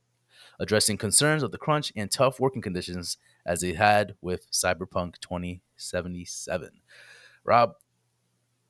addressing 0.60 0.98
concerns 0.98 1.44
of 1.44 1.52
the 1.52 1.60
crunch 1.60 1.94
and 1.96 2.10
tough 2.10 2.40
working 2.40 2.64
conditions 2.64 3.18
as 3.46 3.62
they 3.62 3.74
had 3.74 4.16
with 4.22 4.50
Cyberpunk 4.52 5.20
2077. 5.20 6.70
Rob, 7.44 7.74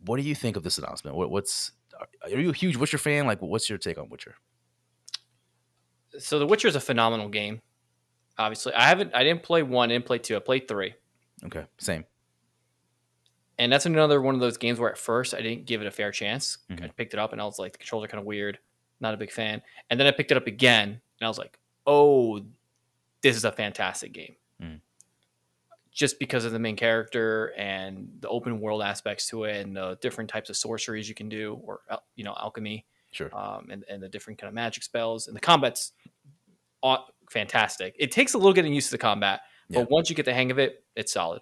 what 0.05 0.17
do 0.17 0.23
you 0.23 0.35
think 0.35 0.55
of 0.55 0.63
this 0.63 0.77
announcement? 0.77 1.15
What, 1.15 1.29
what's 1.31 1.71
are 2.23 2.29
you 2.29 2.49
a 2.49 2.53
huge 2.53 2.75
Witcher 2.75 2.97
fan? 2.97 3.27
Like, 3.27 3.41
what's 3.41 3.69
your 3.69 3.77
take 3.77 3.97
on 3.97 4.09
Witcher? 4.09 4.35
So 6.19 6.39
The 6.39 6.45
Witcher 6.47 6.67
is 6.67 6.75
a 6.75 6.79
phenomenal 6.81 7.29
game. 7.29 7.61
Obviously, 8.37 8.73
I 8.73 8.83
haven't. 8.87 9.13
I 9.13 9.23
didn't 9.23 9.43
play 9.43 9.61
one. 9.63 9.89
I 9.91 9.93
didn't 9.93 10.05
play 10.05 10.17
two. 10.17 10.35
I 10.35 10.39
played 10.39 10.67
three, 10.67 10.95
Okay, 11.45 11.65
same. 11.77 12.03
and 13.59 13.71
that's 13.71 13.85
another 13.85 14.19
one 14.21 14.33
of 14.33 14.41
those 14.41 14.57
games 14.57 14.79
where 14.79 14.89
at 14.91 14.97
first 14.97 15.35
I 15.35 15.41
didn't 15.41 15.65
give 15.65 15.81
it 15.81 15.87
a 15.87 15.91
fair 15.91 16.11
chance. 16.11 16.57
I 16.69 16.73
Mhm. 16.73 16.95
picked 16.95 17.13
it 17.13 17.19
up 17.19 17.31
and 17.31 17.39
I 17.41 17.45
was 17.45 17.59
like, 17.59 17.73
the 17.73 17.77
controls 17.77 18.03
are 18.05 18.07
kind 18.07 18.19
of 18.19 18.25
weird. 18.25 18.57
Not 18.99 19.13
a 19.13 19.17
big 19.17 19.31
fan. 19.31 19.61
And 19.91 19.99
then 19.99 20.07
I 20.07 20.11
picked 20.11 20.31
it 20.31 20.37
up 20.37 20.47
again 20.47 20.89
and 20.89 21.25
I 21.25 21.27
was 21.27 21.37
like, 21.37 21.59
oh, 21.85 22.39
this 23.21 23.35
is 23.35 23.45
a 23.45 23.51
fantastic 23.51 24.13
game. 24.13 24.35
Just 25.93 26.17
because 26.19 26.43
of 26.43 26.51
the 26.51 26.59
main 26.59 26.75
character 26.75 27.53
and 27.55 28.09
the 28.19 28.27
open 28.29 28.59
world 28.59 28.81
aspects 28.81 29.27
to 29.29 29.43
it 29.43 29.61
and 29.63 29.75
the 29.77 29.97
different 30.01 30.29
types 30.29 30.49
of 30.49 30.57
sorceries 30.57 31.07
you 31.07 31.13
can 31.15 31.29
do 31.29 31.59
or 31.63 31.81
you 32.15 32.23
know 32.23 32.35
alchemy 32.39 32.85
Sure. 33.11 33.29
um, 33.35 33.67
and, 33.69 33.85
and 33.87 34.01
the 34.01 34.09
different 34.09 34.39
kind 34.39 34.47
of 34.47 34.55
magic 34.55 34.81
spells 34.81 35.27
and 35.27 35.35
the 35.35 35.39
combat's 35.39 35.91
fantastic. 37.29 37.95
It 37.99 38.11
takes 38.11 38.33
a 38.33 38.37
little 38.37 38.53
getting 38.53 38.73
used 38.73 38.87
to 38.87 38.93
the 38.93 38.97
combat, 38.99 39.41
Yeah. 39.69 39.81
but 39.81 39.89
once 39.91 40.09
you 40.09 40.15
get 40.15 40.25
the 40.25 40.33
hang 40.33 40.51
of 40.51 40.59
it, 40.59 40.83
it's 40.95 41.11
solid. 41.13 41.41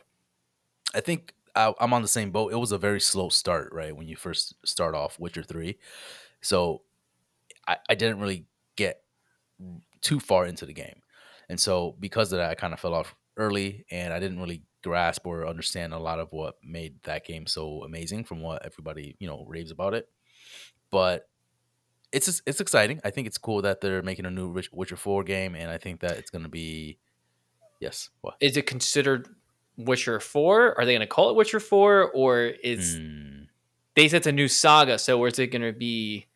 I 0.93 1.01
think 1.01 1.34
I, 1.55 1.74
I'm 1.79 1.93
on 1.93 2.01
the 2.01 2.08
same 2.08 2.31
boat. 2.31 2.51
It 2.51 2.58
was 2.58 2.72
a 2.72 2.77
very 2.77 3.00
slow 3.00 3.29
start, 3.29 3.72
right? 3.74 3.96
When 3.96 4.08
you 4.08 4.15
first 4.15 4.55
start 4.65 4.96
off 4.96 5.20
Witcher 5.20 5.43
3. 5.43 5.77
So 6.41 6.81
I, 7.67 7.77
I 7.89 7.96
didn't 7.96 8.20
really 8.20 8.46
get 8.75 9.01
too 10.01 10.20
far 10.20 10.46
into 10.46 10.65
the 10.65 10.74
game. 10.74 11.01
And 11.50 11.60
so 11.60 11.96
because 12.00 12.31
of 12.31 12.38
that, 12.38 12.50
I 12.50 12.55
kind 12.55 12.74
of 12.74 12.79
fell 12.79 12.93
off 12.93 13.15
early 13.38 13.85
and 13.91 14.13
I 14.13 14.19
didn't 14.19 14.39
really 14.39 14.63
grasp 14.83 15.25
or 15.25 15.47
understand 15.47 15.93
a 15.93 16.00
lot 16.00 16.19
of 16.19 16.31
what 16.31 16.55
made 16.63 17.01
that 17.03 17.25
game 17.25 17.45
so 17.47 17.83
amazing 17.83 18.23
from 18.23 18.41
what 18.41 18.65
everybody, 18.65 19.15
you 19.19 19.27
know, 19.27 19.45
raves 19.47 19.71
about 19.71 19.93
it. 19.93 20.09
But 20.89 21.27
it's 22.11 22.41
it's 22.45 22.59
exciting. 22.59 23.00
I 23.03 23.09
think 23.11 23.27
it's 23.27 23.38
cool 23.38 23.61
that 23.61 23.79
they're 23.81 24.01
making 24.01 24.25
a 24.25 24.31
new 24.31 24.53
Witcher 24.73 24.97
4 24.97 25.23
game 25.23 25.55
and 25.55 25.69
I 25.69 25.77
think 25.77 26.01
that 26.01 26.17
it's 26.17 26.29
going 26.29 26.43
to 26.43 26.50
be 26.50 26.97
yes, 27.79 28.09
what? 28.21 28.35
Is 28.39 28.57
it 28.57 28.65
considered 28.65 29.29
Witcher 29.77 30.19
4? 30.19 30.77
Are 30.77 30.85
they 30.85 30.91
going 30.93 31.00
to 31.01 31.07
call 31.07 31.29
it 31.29 31.35
Witcher 31.35 31.59
4 31.59 32.11
or 32.11 32.39
is 32.45 32.97
Hmm. 32.97 33.43
they 33.95 34.07
said 34.09 34.17
it's 34.17 34.27
a 34.27 34.31
new 34.31 34.47
saga, 34.47 35.00
so 35.00 35.23
is 35.25 35.39
it 35.39 35.47
going 35.47 35.61
to 35.61 35.71
be 35.71 36.27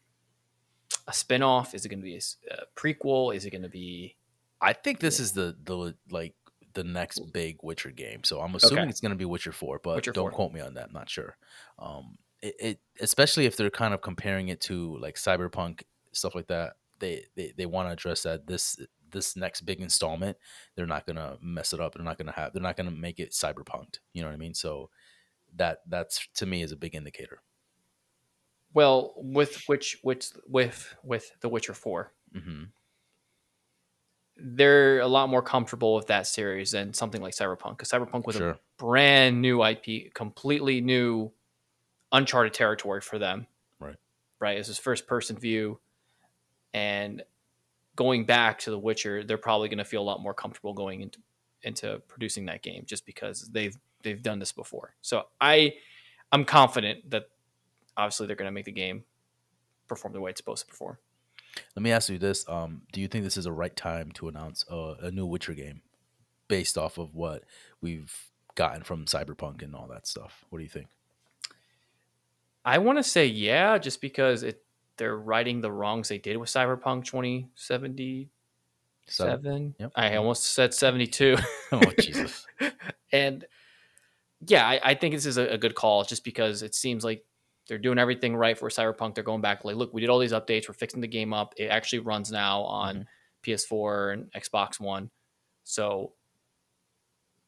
a 1.08 1.14
spin-off? 1.14 1.76
Is 1.76 1.86
it 1.86 1.90
going 1.90 2.00
to 2.00 2.06
be 2.06 2.16
a 2.16 2.80
prequel? 2.80 3.36
Is 3.36 3.46
it 3.46 3.52
going 3.52 3.64
to 3.64 3.70
be 3.70 4.16
I 4.62 4.74
think 4.74 5.00
this 5.00 5.20
is 5.20 5.34
the 5.34 5.56
the 5.64 5.96
like 6.10 6.34
the 6.76 6.84
next 6.84 7.32
big 7.34 7.58
Witcher 7.64 7.92
game. 7.92 8.24
So 8.24 8.42
I'm 8.42 8.56
assuming 8.56 8.84
Okay. 8.84 8.90
it's 8.90 9.02
going 9.02 9.12
to 9.12 9.16
be 9.18 9.26
Witcher 9.26 9.52
4, 9.52 9.80
but 9.84 9.96
Witcher 9.96 10.12
don't 10.14 10.26
4. 10.26 10.32
quote 10.32 10.54
me 10.54 10.62
on 10.62 10.76
that. 10.76 10.88
I'm 10.88 10.94
not 10.94 11.10
sure. 11.10 11.38
Um 11.80 12.18
it, 12.42 12.56
it 12.60 12.80
especially 13.02 13.46
if 13.48 13.58
they're 13.58 13.70
kind 13.72 13.94
of 13.94 14.02
comparing 14.02 14.50
it 14.50 14.62
to 14.62 14.98
like 15.00 15.16
Cyberpunk 15.16 15.84
stuff 16.14 16.36
like 16.36 16.48
that. 16.48 16.74
They 17.00 17.26
they, 17.36 17.54
they 17.58 17.66
want 17.66 17.90
to 17.90 17.94
address 17.94 18.24
that 18.24 18.48
this 18.48 18.80
this 19.12 19.36
next 19.36 19.62
big 19.62 19.82
installment, 19.82 20.38
they're 20.76 20.86
not 20.86 21.06
going 21.06 21.16
to 21.16 21.38
mess 21.42 21.74
it 21.74 21.80
up. 21.80 21.94
They're 21.96 22.04
not 22.04 22.18
going 22.18 22.28
to 22.28 22.34
have 22.34 22.54
they're 22.54 22.62
not 22.62 22.78
going 22.78 22.90
to 22.90 22.96
make 22.96 23.20
it 23.20 23.32
cyberpunked. 23.32 24.00
You 24.14 24.22
know 24.22 24.28
what 24.30 24.34
I 24.34 24.38
mean? 24.38 24.54
So 24.54 24.90
that 25.56 25.80
that's 25.88 26.28
to 26.36 26.46
me 26.46 26.62
is 26.62 26.72
a 26.72 26.78
big 26.78 26.96
indicator. 26.96 27.42
well 28.74 29.14
with 29.18 29.64
which 29.68 29.98
which 30.04 30.32
with 30.48 30.96
with 31.04 31.32
The 31.42 31.50
Witcher 31.50 31.74
4? 31.74 32.12
hmm 32.34 32.64
they're 34.38 35.00
a 35.00 35.08
lot 35.08 35.30
more 35.30 35.42
comfortable 35.42 35.96
with 35.96 36.08
that 36.08 36.28
series 36.28 36.72
than 36.72 36.94
something 36.94 37.22
like 37.22 37.34
Cyberpunk 37.34 37.78
because 37.78 37.90
Cyberpunk 37.90 38.26
was 38.26 38.36
Sure. 38.36 38.50
a 38.52 38.60
brand 38.78 39.42
new 39.42 39.64
IP, 39.64 40.14
completely 40.14 40.82
new, 40.82 41.32
uncharted 42.12 42.54
territory 42.54 43.02
for 43.02 43.18
them. 43.18 43.48
Right. 43.80 43.96
Right. 44.40 44.58
It's 44.58 44.68
his 44.68 44.78
first 44.78 45.08
person 45.08 45.38
view. 45.38 45.80
And 46.74 47.24
going 47.96 48.26
back 48.26 48.60
to 48.60 48.72
The 48.72 48.80
Witcher, 48.80 49.24
they're 49.24 49.38
probably 49.38 49.70
going 49.70 49.78
to 49.78 49.86
feel 49.86 50.02
a 50.02 50.04
lot 50.04 50.22
more 50.22 50.34
comfortable 50.34 50.74
going 50.74 51.02
into 51.02 51.20
into 51.64 52.00
producing 52.08 52.46
that 52.46 52.62
game 52.62 52.84
just 52.86 53.06
because 53.06 53.50
they've 53.52 53.76
they've 54.04 54.22
done 54.22 54.38
this 54.40 54.52
before. 54.52 54.94
So 55.02 55.24
I 55.40 55.76
I'm 56.32 56.44
confident 56.46 57.10
that 57.10 57.30
obviously 57.98 58.28
they're 58.28 58.36
going 58.36 58.48
to 58.50 58.52
make 58.52 58.66
the 58.66 58.72
game 58.72 59.06
perform 59.88 60.14
the 60.14 60.20
way 60.20 60.32
it's 60.32 60.40
supposed 60.40 60.64
to 60.66 60.68
perform. 60.70 60.98
Let 61.76 61.84
me 61.84 61.92
ask 61.92 62.10
you 62.10 62.18
this: 62.18 62.48
um, 62.48 62.82
Do 62.92 63.02
you 63.02 63.08
think 63.08 63.24
this 63.24 63.38
is 63.38 63.46
a 63.46 63.52
right 63.52 63.76
time 63.76 64.12
to 64.14 64.28
announce 64.28 64.66
a, 64.70 64.96
a 65.02 65.12
new 65.12 65.26
Witcher 65.26 65.54
game 65.54 65.82
based 66.48 66.78
off 66.78 66.98
of 66.98 67.16
what 67.16 67.44
we've 67.82 68.14
gotten 68.56 68.84
from 68.84 69.06
Cyberpunk 69.06 69.62
and 69.62 69.76
all 69.76 69.88
that 69.88 70.08
stuff? 70.08 70.46
What 70.50 70.60
do 70.60 70.64
you 70.64 70.70
think? 70.70 70.88
I 72.64 72.80
want 72.80 72.98
to 72.98 73.04
say 73.04 73.26
yeah, 73.28 73.78
just 73.78 74.02
because 74.02 74.44
it 74.44 74.64
they're 74.98 75.18
righting 75.18 75.62
the 75.62 75.72
wrongs 75.72 76.08
they 76.08 76.18
did 76.18 76.38
with 76.38 76.50
Cyberpunk 76.50 77.06
2077. 77.06 78.30
Seven? 79.08 79.76
Yep. 79.78 79.92
I 79.96 80.16
almost 80.16 80.54
said 80.54 80.74
72. 80.74 81.38
Oh 81.72 81.82
Jesus! 82.00 82.46
and 83.12 83.44
yeah, 84.48 84.68
I, 84.68 84.80
I 84.84 84.94
think 84.96 85.16
this 85.16 85.26
is 85.26 85.38
a, 85.38 85.48
a 85.48 85.58
good 85.58 85.76
call 85.76 86.04
just 86.04 86.24
because 86.24 86.62
it 86.62 86.76
seems 86.76 87.04
like 87.04 87.26
they're 87.68 87.78
doing 87.78 87.98
everything 87.98 88.36
right 88.36 88.58
for 88.58 88.70
Cyberpunk. 88.70 89.16
They're 89.16 89.24
going 89.24 89.42
back 89.42 89.66
like, 89.66 89.76
look, 89.76 89.94
we 89.94 90.02
did 90.02 90.10
all 90.10 90.20
these 90.20 90.34
updates. 90.34 90.68
We're 90.68 90.74
fixing 90.76 91.02
the 91.02 91.08
game 91.08 91.34
up. 91.34 91.54
It 91.58 91.66
actually 91.66 92.00
runs 92.00 92.32
now 92.32 92.62
on 92.62 93.08
PS4 93.44 94.14
and 94.14 94.32
Xbox 94.34 94.80
One. 94.80 95.10
So 95.64 96.14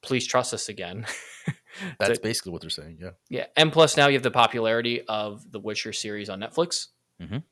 please 0.01 0.25
trust 0.25 0.53
us 0.53 0.69
again. 0.69 1.05
That's 1.99 2.17
basically 2.19 2.51
what 2.51 2.61
they're 2.61 2.69
saying. 2.71 2.97
Yeah. 2.99 3.11
yeah, 3.29 3.45
and 3.55 3.71
plus 3.71 3.95
now 3.97 4.07
you 4.07 4.13
have 4.13 4.23
the 4.23 4.31
popularity 4.31 5.01
of 5.07 5.51
the 5.51 5.59
Witcher 5.59 5.93
series 5.93 6.29
on 6.29 6.39
Netflix. 6.39 6.87
Mhm. 7.21 7.43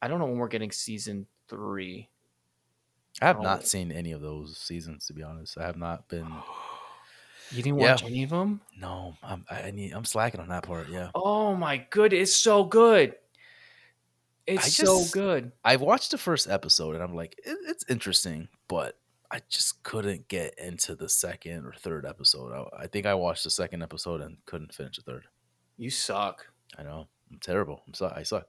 I 0.00 0.08
don't 0.08 0.18
know 0.20 0.26
when 0.26 0.36
we're 0.38 0.48
getting 0.48 0.70
season 0.70 1.26
three. 1.48 2.08
I 3.20 3.26
have 3.26 3.38
Oh. 3.38 3.42
not 3.42 3.66
seen 3.66 3.90
any 3.92 4.12
of 4.12 4.20
those 4.20 4.56
seasons 4.58 5.06
to 5.06 5.12
be 5.12 5.22
honest. 5.22 5.58
I 5.58 5.62
have 5.64 5.76
not 5.76 6.08
been. 6.08 6.26
You 7.52 7.62
didn't 7.62 7.78
Yeah. 7.80 7.92
watch 7.92 8.04
any 8.04 8.22
of 8.24 8.30
them? 8.30 8.60
No, 8.76 9.14
I'm 9.22 9.44
I 9.50 9.70
need 9.70 9.92
I'm 9.92 10.04
slacking 10.04 10.40
on 10.40 10.48
that 10.48 10.62
part. 10.64 10.88
Yeah. 10.88 11.10
Oh 11.14 11.54
my 11.54 11.78
good, 11.90 12.12
it's 12.12 12.34
so 12.34 12.64
good. 12.64 13.14
It's 14.46 14.64
I 14.64 14.68
so 14.84 15.04
good. 15.12 15.52
I 15.64 15.76
watched 15.76 16.10
the 16.10 16.18
first 16.18 16.48
episode 16.48 16.94
and 16.94 17.02
I'm 17.04 17.14
like, 17.14 17.36
it, 17.44 17.56
it's 17.68 17.84
interesting, 17.88 18.48
but 18.68 18.98
I 19.30 19.40
just 19.48 19.82
couldn't 19.84 20.26
get 20.28 20.58
into 20.58 20.94
the 20.96 21.08
second 21.08 21.64
or 21.64 21.72
third 21.72 22.04
episode. 22.04 22.52
I, 22.52 22.82
I 22.82 22.86
think 22.88 23.06
I 23.06 23.14
watched 23.14 23.44
the 23.44 23.50
second 23.50 23.82
episode 23.82 24.20
and 24.20 24.36
couldn't 24.46 24.74
finish 24.74 24.96
the 24.96 25.02
third. 25.02 25.24
You 25.78 25.90
suck. 25.90 26.46
I 26.76 26.82
know 26.82 27.06
I'm 27.30 27.38
terrible. 27.38 27.82
I'm 27.86 27.94
sorry. 27.94 28.14
I 28.16 28.22
suck. 28.24 28.46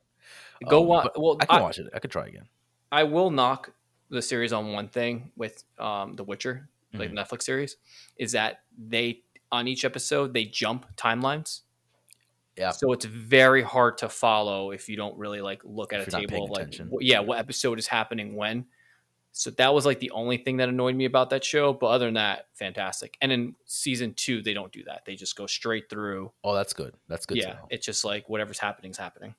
Go 0.67 0.81
Um, 0.81 0.87
watch. 0.87 1.11
Well, 1.15 1.37
I 1.39 1.45
can 1.45 1.59
I, 1.59 1.61
watch 1.61 1.77
it. 1.79 1.87
I 1.93 1.99
could 1.99 2.11
try 2.11 2.25
again. 2.27 2.47
I 2.91 3.03
will 3.03 3.29
knock 3.29 3.71
the 4.09 4.21
series 4.21 4.51
on 4.53 4.71
one 4.73 4.87
thing 4.87 5.31
with 5.35 5.63
um, 5.79 6.15
The 6.15 6.23
Witcher, 6.23 6.67
like 6.93 7.09
Mhm. 7.11 7.15
the 7.15 7.21
Netflix 7.21 7.43
series, 7.43 7.77
is 8.17 8.31
that 8.33 8.63
they 8.77 9.23
on 9.51 9.67
each 9.67 9.85
episode 9.85 10.33
they 10.33 10.45
jump 10.45 10.85
timelines. 10.95 11.61
Yeah. 12.57 12.71
So 12.71 12.91
it's 12.91 13.05
very 13.05 13.61
hard 13.63 13.97
to 13.99 14.09
follow 14.09 14.71
if 14.71 14.87
you 14.87 14.95
don't 14.95 15.17
really 15.17 15.41
like 15.41 15.61
look 15.63 15.91
at 15.93 16.01
If 16.01 16.07
a 16.09 16.11
table 16.11 16.43
of 16.45 16.49
like 16.51 16.59
attention. 16.67 16.91
yeah, 17.01 17.19
what 17.19 17.39
episode 17.39 17.79
is 17.79 17.87
happening 17.87 18.35
when. 18.35 18.65
So 19.35 19.49
that 19.51 19.73
was 19.73 19.83
like 19.87 19.99
the 19.99 20.11
only 20.11 20.37
thing 20.37 20.57
that 20.57 20.69
annoyed 20.69 20.93
me 20.95 21.05
about 21.05 21.31
that 21.31 21.43
show. 21.43 21.73
But 21.73 21.87
other 21.87 22.05
than 22.05 22.13
that, 22.15 22.49
fantastic. 22.53 23.17
And 23.21 23.31
in 23.31 23.55
season 23.65 24.13
two, 24.13 24.43
they 24.43 24.53
don't 24.53 24.71
do 24.71 24.83
that. 24.83 25.05
They 25.05 25.15
just 25.15 25.35
go 25.35 25.47
straight 25.47 25.89
through. 25.89 26.31
Oh, 26.43 26.53
that's 26.53 26.73
good. 26.73 26.93
That's 27.07 27.25
good 27.25 27.35
to 27.35 27.41
yeah, 27.41 27.53
know. 27.53 27.67
it's 27.71 27.83
just 27.85 28.05
like 28.05 28.29
whatever's 28.29 28.59
happening 28.59 28.91
is 28.91 28.97
happening. 28.97 29.33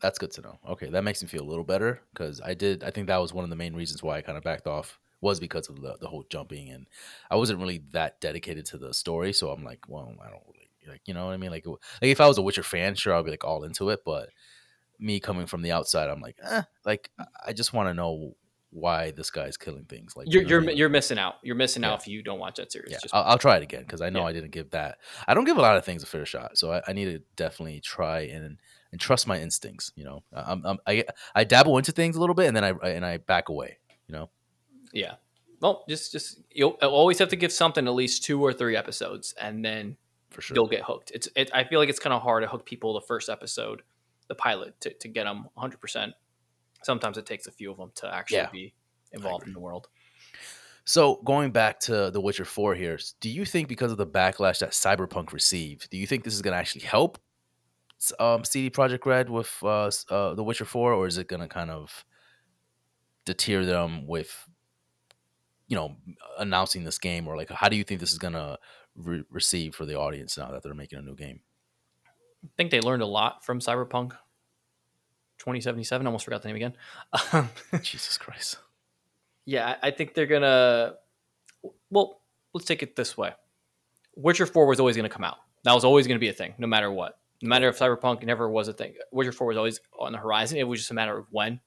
That's 0.00 0.18
good 0.18 0.30
to 0.32 0.40
know. 0.40 0.58
Okay, 0.68 0.88
that 0.88 1.04
makes 1.04 1.22
me 1.22 1.28
feel 1.28 1.42
a 1.42 1.48
little 1.48 1.64
better 1.64 2.00
because 2.14 2.40
I 2.40 2.54
did. 2.54 2.82
I 2.84 2.90
think 2.90 3.06
that 3.08 3.18
was 3.18 3.34
one 3.34 3.44
of 3.44 3.50
the 3.50 3.56
main 3.56 3.74
reasons 3.74 4.02
why 4.02 4.16
I 4.16 4.22
kind 4.22 4.38
of 4.38 4.44
backed 4.44 4.66
off 4.66 4.98
was 5.26 5.38
because 5.40 5.68
of 5.68 5.76
the 5.84 5.92
the 6.00 6.08
whole 6.08 6.24
jumping 6.34 6.70
and 6.70 6.86
I 7.30 7.36
wasn't 7.36 7.60
really 7.60 7.82
that 7.92 8.20
dedicated 8.20 8.64
to 8.66 8.78
the 8.78 8.92
story. 8.94 9.32
So 9.32 9.50
I'm 9.50 9.64
like, 9.64 9.80
well, 9.88 10.08
I 10.24 10.28
don't 10.30 10.42
really 10.46 10.70
like, 10.88 11.02
you 11.08 11.14
know 11.14 11.26
what 11.26 11.34
I 11.34 11.36
mean? 11.36 11.50
Like, 11.50 11.66
like 11.66 11.78
if 12.02 12.20
I 12.20 12.28
was 12.28 12.38
a 12.38 12.42
Witcher 12.42 12.62
fan, 12.62 12.94
sure, 12.94 13.12
I'll 13.14 13.24
be 13.24 13.30
like 13.36 13.44
all 13.44 13.64
into 13.64 13.90
it. 13.90 14.00
But 14.04 14.30
me 14.98 15.20
coming 15.20 15.46
from 15.46 15.62
the 15.62 15.72
outside, 15.72 16.08
I'm 16.08 16.20
like, 16.20 16.36
eh, 16.42 16.62
like 16.84 17.10
I- 17.46 17.52
just 17.52 17.72
want 17.72 17.88
to 17.88 17.94
know 17.94 18.36
why 18.70 19.10
this 19.10 19.30
guy's 19.30 19.56
killing 19.56 19.84
things. 19.84 20.16
Like, 20.16 20.26
You're 20.30 20.42
you 20.42 20.46
know 20.48 20.50
you're 20.50 20.62
I 20.62 20.66
mean? 20.66 20.76
you're 20.76 20.88
missing 20.88 21.18
out. 21.18 21.34
You're 21.42 21.56
missing 21.56 21.82
Yeah. 21.82 21.92
out 21.92 22.00
if 22.02 22.08
you 22.08 22.22
don't 22.22 22.38
watch 22.38 22.56
that 22.56 22.70
series. 22.72 22.92
yeah, 22.92 22.98
Just 23.02 23.14
I'll, 23.14 23.22
I'll 23.24 23.38
try 23.38 23.56
it 23.56 23.62
again 23.62 23.82
because 23.82 24.00
I 24.02 24.10
know 24.10 24.20
Yeah. 24.20 24.26
I 24.26 24.32
didn't 24.32 24.50
give 24.52 24.70
that. 24.70 24.98
I 25.26 25.34
don't 25.34 25.44
give 25.44 25.56
a 25.56 25.62
lot 25.62 25.76
of 25.76 25.84
things 25.84 26.02
a 26.02 26.06
fair 26.06 26.26
shot, 26.26 26.58
so 26.58 26.72
I, 26.72 26.82
I 26.88 26.92
need 26.92 27.06
to 27.06 27.20
definitely 27.36 27.80
try 27.80 28.20
and 28.22 28.58
and 28.92 29.00
trust 29.00 29.26
my 29.26 29.38
instincts. 29.40 29.92
You 29.96 30.04
know, 30.04 30.22
I'm, 30.32 30.62
I'm, 30.64 30.78
I 30.86 31.04
I 31.34 31.44
dabble 31.44 31.78
into 31.78 31.92
things 31.92 32.16
a 32.16 32.20
little 32.20 32.34
bit 32.34 32.46
and 32.48 32.56
then 32.56 32.64
I 32.64 32.70
and 32.88 33.04
I 33.04 33.16
back 33.18 33.48
away. 33.48 33.78
You 34.08 34.12
know, 34.14 34.30
Yeah. 34.92 35.14
Well, 35.60 35.84
just 35.88 36.12
just 36.12 36.40
you'll 36.50 36.70
always 36.82 37.18
have 37.18 37.28
to 37.30 37.36
give 37.36 37.52
something 37.52 37.86
at 37.86 37.94
least 37.94 38.24
two 38.24 38.42
or 38.44 38.52
three 38.52 38.76
episodes, 38.76 39.34
and 39.40 39.64
then 39.64 39.96
for 40.30 40.42
sure. 40.42 40.54
you'll 40.54 40.66
get 40.68 40.82
hooked. 40.82 41.12
It's 41.12 41.28
it, 41.34 41.50
I 41.54 41.64
feel 41.64 41.78
like 41.80 41.88
it's 41.88 41.98
kind 41.98 42.12
of 42.12 42.22
hard 42.22 42.42
to 42.42 42.48
hook 42.48 42.66
people 42.66 42.92
the 42.94 43.00
first 43.00 43.28
episode, 43.30 43.82
the 44.28 44.34
pilot, 44.34 44.78
to, 44.82 44.92
to 44.92 45.08
get 45.08 45.24
them 45.24 45.44
100. 45.54 45.80
percent 45.80 46.12
Sometimes 46.82 47.16
it 47.18 47.26
takes 47.26 47.46
a 47.46 47.50
few 47.50 47.70
of 47.70 47.78
them 47.78 47.90
to 47.96 48.14
actually 48.14 48.36
Yeah. 48.38 48.50
be 48.52 48.74
involved 49.12 49.46
in 49.46 49.52
the 49.54 49.60
world. 49.60 49.88
So 50.84 51.16
going 51.24 51.50
back 51.50 51.80
to 51.80 52.10
The 52.12 52.20
Witcher 52.20 52.44
Four 52.44 52.74
here, 52.76 52.98
do 53.20 53.28
you 53.28 53.44
think 53.44 53.66
because 53.66 53.90
of 53.90 53.98
the 53.98 54.06
backlash 54.06 54.60
that 54.60 54.70
Cyberpunk 54.70 55.32
received, 55.32 55.90
do 55.90 55.96
you 55.96 56.06
think 56.06 56.22
this 56.22 56.34
is 56.34 56.42
going 56.42 56.52
to 56.52 56.58
actually 56.58 56.82
help 56.82 57.18
um, 58.20 58.44
CD 58.44 58.70
Projekt 58.70 59.04
Red 59.06 59.28
with 59.30 59.52
uh, 59.64 59.90
uh, 60.10 60.34
The 60.34 60.44
Witcher 60.44 60.66
Four, 60.66 60.92
or 60.92 61.06
is 61.08 61.18
it 61.18 61.26
going 61.28 61.40
to 61.40 61.48
kind 61.48 61.70
of 61.70 62.04
deter 63.24 63.64
them 63.64 64.06
with, 64.06 64.46
you 65.68 65.76
know, 65.76 65.96
announcing 66.38 66.84
this 66.84 66.98
game, 66.98 67.26
or 67.26 67.36
like 67.36 67.50
how 67.50 67.68
do 67.68 67.76
you 67.76 67.84
think 67.84 68.00
this 68.00 68.12
is 68.12 68.18
going 68.18 68.34
to 68.34 68.58
re- 68.94 69.24
receive 69.30 69.74
for 69.74 69.84
the 69.84 69.98
audience 69.98 70.38
now 70.38 70.50
that 70.50 70.62
they're 70.62 70.74
making 70.74 70.98
a 70.98 71.02
new 71.02 71.14
game? 71.14 71.40
I 72.44 72.48
think 72.56 72.70
they 72.70 72.80
learned 72.80 73.02
a 73.02 73.06
lot 73.06 73.44
from 73.44 73.58
Cyberpunk 73.58 74.10
2077. 75.38 76.06
Almost 76.06 76.24
forgot 76.24 76.42
the 76.42 76.48
name 76.48 76.56
again. 76.56 76.74
Jesus 77.82 78.16
Christ! 78.18 78.58
yeah, 79.44 79.76
I 79.82 79.90
think 79.90 80.14
they're 80.14 80.26
gonna. 80.26 80.94
Well, 81.90 82.20
let's 82.52 82.66
take 82.66 82.82
it 82.82 82.96
this 82.96 83.16
way: 83.16 83.32
Witcher 84.14 84.46
Four 84.46 84.66
was 84.66 84.80
always 84.80 84.96
gonna 84.96 85.08
come 85.08 85.24
out. 85.24 85.38
That 85.64 85.72
was 85.72 85.84
always 85.84 86.06
gonna 86.06 86.20
be 86.20 86.28
a 86.28 86.32
thing, 86.32 86.54
no 86.58 86.66
matter 86.66 86.90
what. 86.90 87.18
No 87.42 87.48
matter 87.48 87.68
if 87.68 87.78
Cyberpunk 87.78 88.24
never 88.24 88.48
was 88.48 88.68
a 88.68 88.72
thing. 88.72 88.94
Witcher 89.12 89.32
Four 89.32 89.48
was 89.48 89.56
always 89.56 89.80
on 89.98 90.12
the 90.12 90.18
horizon. 90.18 90.58
It 90.58 90.64
was 90.64 90.80
just 90.80 90.90
a 90.90 90.94
matter 90.94 91.18
of 91.18 91.26
when. 91.30 91.60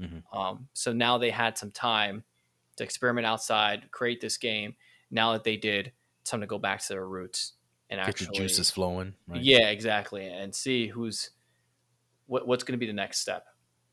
Mhm. 0.00 0.22
Um, 0.32 0.68
so 0.72 0.92
now 0.92 1.18
they 1.18 1.30
had 1.30 1.58
some 1.58 1.70
time 1.70 2.24
to 2.80 2.84
experiment 2.84 3.26
outside, 3.26 3.90
create 3.90 4.20
this 4.20 4.36
game. 4.36 4.74
Now 5.10 5.32
that 5.32 5.44
they 5.44 5.56
did, 5.56 5.92
it's 6.22 6.30
time 6.30 6.40
to 6.40 6.46
go 6.46 6.58
back 6.58 6.80
to 6.82 6.88
their 6.88 7.06
roots 7.06 7.52
and 7.88 7.98
Get 7.98 8.08
actually 8.08 8.26
the 8.28 8.32
juices 8.34 8.70
flowing. 8.70 9.14
Right? 9.28 9.40
yeah, 9.42 9.68
exactly, 9.70 10.26
and 10.26 10.54
see 10.54 10.86
who's 10.88 11.30
what, 12.26 12.46
what's 12.46 12.62
going 12.64 12.74
to 12.74 12.78
be 12.78 12.86
the 12.86 12.92
next 12.92 13.20
step, 13.20 13.46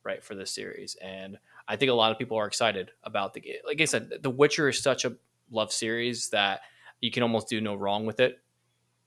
right, 0.03 0.23
for 0.23 0.35
this 0.35 0.51
series. 0.51 0.95
And 1.01 1.37
I 1.67 1.75
think 1.75 1.89
a 1.89 1.93
lot 1.95 2.11
of 2.11 2.19
people 2.19 2.37
are 2.37 2.45
excited 2.47 2.91
about 3.03 3.33
the 3.33 3.39
game. 3.41 3.55
Like 3.65 3.81
I 3.81 3.85
said, 3.85 4.11
The 4.21 4.29
Witcher 4.29 4.69
is 4.69 4.79
such 4.79 5.05
a 5.05 5.15
love 5.49 5.71
series 5.71 6.29
that 6.29 6.61
you 7.01 7.09
can 7.11 7.23
almost 7.23 7.47
do 7.49 7.59
no 7.61 7.73
wrong 7.75 8.05
with 8.05 8.19
it, 8.19 8.39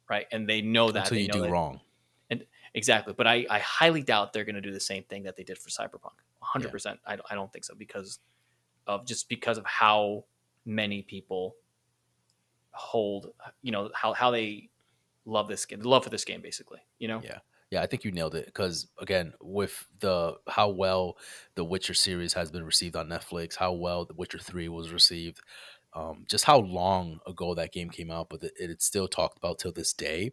right? 0.09 0.27
And 0.33 0.49
they 0.49 0.63
know 0.63 0.91
that 0.91 1.05
Until 1.05 1.15
they 1.17 1.23
you 1.23 1.29
do 1.29 1.43
that- 1.43 1.51
wrong. 1.51 1.81
exactly. 2.75 3.15
But 3.17 3.27
I, 3.29 3.47
I 3.49 3.59
highly 3.61 4.03
doubt 4.03 4.33
they're 4.33 4.45
going 4.45 4.55
to 4.57 4.61
do 4.61 4.73
the 4.73 4.81
same 4.81 5.05
thing 5.05 5.23
that 5.25 5.37
they 5.37 5.45
did 5.45 5.59
for 5.59 5.71
Cyberpunk. 5.71 6.19
100. 6.41 6.67
Yeah. 6.67 6.71
percent 6.73 7.01
I 7.07 7.19
I 7.31 7.35
don't 7.35 7.53
think 7.53 7.65
so 7.65 7.75
because 7.77 8.19
of 8.91 9.07
just 9.07 9.29
because 9.29 9.57
of 9.57 9.65
how 9.67 10.25
many 10.67 11.03
people 11.03 11.55
hold, 12.73 13.33
you 13.63 13.73
know, 13.73 13.91
how 13.95 14.13
how 14.13 14.31
they 14.31 14.69
love 15.25 15.49
this 15.49 15.65
game, 15.65 15.81
love 15.81 16.05
for 16.05 16.11
this 16.11 16.25
game, 16.25 16.41
basically. 16.41 16.81
You 16.99 17.09
know. 17.09 17.21
Yeah. 17.25 17.39
Yeah, 17.71 17.83
I 17.83 17.87
think 17.87 18.03
you 18.03 18.11
nailed 18.11 18.35
it 18.35 18.47
because 18.47 18.89
again, 18.99 19.33
with 19.41 19.87
the 20.01 20.35
how 20.49 20.71
well 20.71 21.17
the 21.55 21.63
Witcher 21.63 21.95
series 21.95 22.33
has 22.33 22.51
been 22.51 22.65
received 22.65 22.97
on 22.97 23.09
Netflix, 23.09 23.55
how 23.55 23.73
well 23.73 24.05
the 24.05 24.15
Witcher 24.15 24.41
Three 24.41 24.69
was 24.69 24.91
received, 24.91 25.41
um, 25.95 26.25
just 26.29 26.45
how 26.45 26.59
long 26.59 27.21
ago 27.29 27.55
that 27.55 27.73
game 27.73 27.89
came 27.89 28.11
out, 28.11 28.29
but 28.29 28.43
it, 28.43 28.55
it's 28.59 28.85
still 28.85 29.07
talked 29.07 29.39
about 29.39 29.61
till 29.61 29.71
this 29.71 29.93
day. 29.93 30.33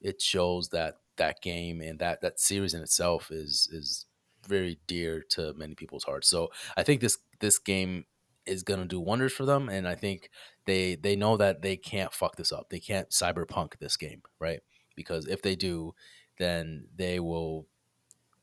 It 0.00 0.20
shows 0.20 0.70
that 0.70 0.96
that 1.18 1.40
game 1.40 1.80
and 1.80 2.00
that 2.00 2.20
that 2.22 2.40
series 2.40 2.74
in 2.74 2.82
itself 2.82 3.30
is 3.30 3.68
is 3.70 4.06
very 4.48 4.78
dear 4.86 5.22
to 5.30 5.54
many 5.54 5.74
people's 5.74 6.04
hearts. 6.04 6.28
So 6.28 6.50
I 6.76 6.82
think 6.82 7.00
this 7.00 7.18
this 7.42 7.58
game 7.58 8.06
is 8.46 8.62
gonna 8.62 8.86
do 8.86 8.98
wonders 8.98 9.32
for 9.32 9.44
them, 9.44 9.68
and 9.68 9.86
I 9.86 9.94
think 9.94 10.30
they 10.64 10.94
they 10.94 11.16
know 11.16 11.36
that 11.36 11.60
they 11.60 11.76
can't 11.76 12.14
fuck 12.14 12.36
this 12.36 12.52
up. 12.52 12.70
They 12.70 12.80
can't 12.80 13.10
cyberpunk 13.10 13.78
this 13.78 13.98
game, 13.98 14.22
right? 14.40 14.60
Because 14.96 15.26
if 15.26 15.42
they 15.42 15.56
do, 15.56 15.94
then 16.38 16.86
they 16.96 17.20
will 17.20 17.66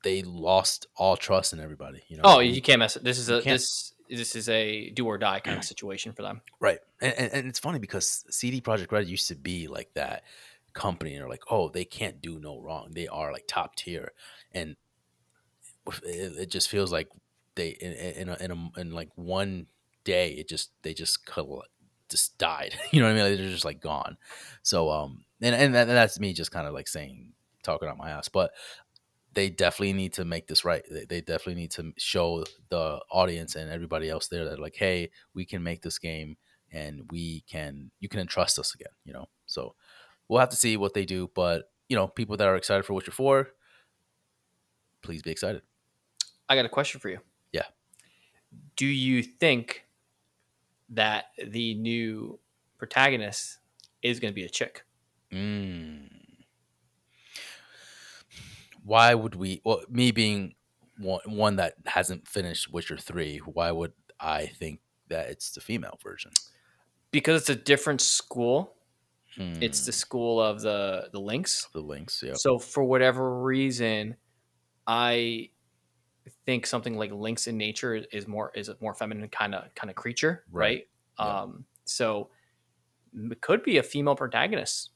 they 0.04 0.22
lost 0.22 0.86
all 0.96 1.16
trust 1.16 1.52
in 1.52 1.60
everybody. 1.60 2.02
You 2.08 2.18
know. 2.18 2.22
Oh, 2.24 2.38
you 2.38 2.62
can't 2.62 2.78
mess 2.78 2.96
it. 2.96 3.02
This 3.02 3.18
is 3.18 3.28
a 3.28 3.40
this 3.40 3.92
this 4.08 4.34
is 4.36 4.48
a 4.48 4.90
do 4.90 5.06
or 5.06 5.18
die 5.18 5.40
kind 5.40 5.58
of 5.58 5.64
situation 5.64 6.12
for 6.12 6.22
them. 6.22 6.40
Right. 6.60 6.78
And, 7.00 7.14
and, 7.14 7.32
and 7.32 7.48
it's 7.48 7.58
funny 7.58 7.78
because 7.78 8.24
CD 8.30 8.60
Projekt 8.60 8.92
Red 8.92 9.06
used 9.06 9.28
to 9.28 9.36
be 9.36 9.68
like 9.68 9.90
that 9.94 10.24
company 10.72 11.14
and 11.14 11.20
they're 11.20 11.28
like, 11.28 11.44
oh, 11.50 11.68
they 11.68 11.84
can't 11.84 12.20
do 12.20 12.38
no 12.38 12.60
wrong. 12.60 12.90
They 12.92 13.06
are 13.06 13.32
like 13.32 13.44
top 13.46 13.76
tier. 13.76 14.12
And 14.52 14.76
it, 16.04 16.32
it 16.40 16.50
just 16.50 16.68
feels 16.68 16.92
like 16.92 17.08
they 17.56 17.70
in 17.70 17.92
in, 17.92 18.28
a, 18.28 18.36
in, 18.36 18.50
a, 18.50 18.80
in 18.80 18.90
like 18.92 19.10
one 19.16 19.66
day 20.04 20.32
it 20.32 20.48
just 20.48 20.70
they 20.82 20.94
just 20.94 21.28
just 22.08 22.38
died. 22.38 22.74
You 22.90 23.00
know 23.00 23.06
what 23.06 23.12
I 23.12 23.14
mean? 23.14 23.24
Like, 23.30 23.38
they're 23.38 23.50
just 23.50 23.64
like 23.64 23.80
gone. 23.80 24.16
So 24.62 24.90
um 24.90 25.24
and 25.40 25.54
and 25.54 25.74
that, 25.74 25.86
that's 25.86 26.20
me 26.20 26.32
just 26.32 26.52
kind 26.52 26.66
of 26.66 26.74
like 26.74 26.88
saying 26.88 27.32
talking 27.62 27.88
out 27.88 27.98
my 27.98 28.10
ass, 28.10 28.28
but 28.28 28.52
they 29.32 29.48
definitely 29.48 29.92
need 29.92 30.12
to 30.14 30.24
make 30.24 30.48
this 30.48 30.64
right. 30.64 30.82
They, 30.90 31.04
they 31.04 31.20
definitely 31.20 31.62
need 31.62 31.70
to 31.72 31.92
show 31.98 32.44
the 32.68 33.00
audience 33.10 33.54
and 33.54 33.70
everybody 33.70 34.08
else 34.10 34.26
there 34.26 34.44
that 34.46 34.58
like, 34.58 34.74
hey, 34.76 35.10
we 35.34 35.44
can 35.44 35.62
make 35.62 35.82
this 35.82 35.98
game 35.98 36.36
and 36.72 37.02
we 37.10 37.44
can 37.48 37.90
you 38.00 38.08
can 38.08 38.20
entrust 38.20 38.58
us 38.58 38.74
again. 38.74 38.92
You 39.04 39.12
know, 39.12 39.28
so 39.46 39.74
we'll 40.28 40.40
have 40.40 40.50
to 40.50 40.56
see 40.56 40.76
what 40.76 40.94
they 40.94 41.04
do. 41.04 41.30
But 41.34 41.70
you 41.88 41.96
know, 41.96 42.08
people 42.08 42.36
that 42.36 42.48
are 42.48 42.56
excited 42.56 42.84
for 42.84 42.94
Witcher 42.94 43.12
Four, 43.12 43.48
please 45.02 45.22
be 45.22 45.30
excited. 45.30 45.62
I 46.48 46.56
got 46.56 46.64
a 46.64 46.68
question 46.68 47.00
for 47.00 47.08
you. 47.08 47.18
Do 48.76 48.86
you 48.86 49.22
think 49.22 49.84
that 50.90 51.26
the 51.38 51.74
new 51.74 52.38
protagonist 52.78 53.58
is 54.02 54.20
going 54.20 54.32
to 54.32 54.34
be 54.34 54.44
a 54.44 54.48
chick? 54.48 54.84
Mm. 55.32 56.08
Why 58.84 59.14
would 59.14 59.34
we? 59.34 59.60
Well, 59.64 59.82
me 59.88 60.10
being 60.10 60.54
one, 60.98 61.20
one 61.26 61.56
that 61.56 61.74
hasn't 61.86 62.26
finished 62.26 62.72
Witcher 62.72 62.96
Three, 62.96 63.38
why 63.38 63.70
would 63.70 63.92
I 64.18 64.46
think 64.46 64.80
that 65.08 65.30
it's 65.30 65.52
the 65.52 65.60
female 65.60 65.98
version? 66.02 66.32
Because 67.10 67.42
it's 67.42 67.50
a 67.50 67.56
different 67.56 68.00
school. 68.00 68.74
Hmm. 69.36 69.62
It's 69.62 69.86
the 69.86 69.92
school 69.92 70.40
of 70.40 70.60
the 70.62 71.08
the 71.12 71.20
Lynx. 71.20 71.68
the 71.72 71.80
Lynx. 71.80 72.22
Yeah. 72.24 72.34
So 72.34 72.58
for 72.58 72.82
whatever 72.82 73.40
reason, 73.40 74.16
I 74.86 75.50
think 76.50 76.66
something 76.66 76.96
like 76.96 77.12
Lynx 77.12 77.46
in 77.46 77.56
nature 77.56 77.94
is 77.94 78.26
more 78.26 78.50
is 78.56 78.68
a 78.68 78.76
more 78.80 78.92
feminine 78.92 79.28
kind 79.28 79.54
of 79.54 79.72
kind 79.76 79.88
of 79.88 79.94
creature, 79.94 80.44
right? 80.50 80.62
Right. 80.62 80.88
Yeah. 81.18 81.40
Um, 81.42 81.64
so 81.84 82.30
it 83.14 83.40
could 83.40 83.62
be 83.62 83.78
a 83.78 83.82
female 83.82 84.16
protagonist. 84.16 84.90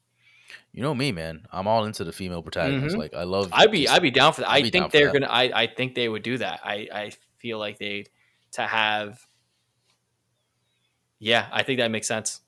You 0.72 0.82
know 0.82 0.94
me, 0.94 1.12
man. 1.12 1.46
I'm 1.52 1.66
all 1.68 1.84
into 1.84 2.02
the 2.04 2.12
female 2.12 2.42
protagonist. 2.42 2.96
Mhm. 2.96 2.98
Like 2.98 3.14
I 3.14 3.22
love. 3.22 3.50
I'd 3.52 3.70
be 3.70 3.88
I'd 3.88 4.02
be 4.02 4.10
down 4.10 4.32
for 4.32 4.40
that. 4.40 4.50
I'd 4.50 4.66
I 4.66 4.70
think 4.70 4.90
they're 4.92 5.12
gonna. 5.12 5.28
I 5.28 5.62
I 5.62 5.66
think 5.68 5.94
they 5.94 6.08
would 6.08 6.22
do 6.24 6.38
that. 6.38 6.60
I 6.64 6.88
I 6.92 7.12
feel 7.38 7.58
like 7.58 7.78
they 7.78 8.06
to 8.52 8.62
have. 8.62 9.24
Yeah, 11.18 11.48
I 11.52 11.62
think 11.62 11.78
that 11.78 11.90
makes 11.90 12.08
sense. 12.08 12.40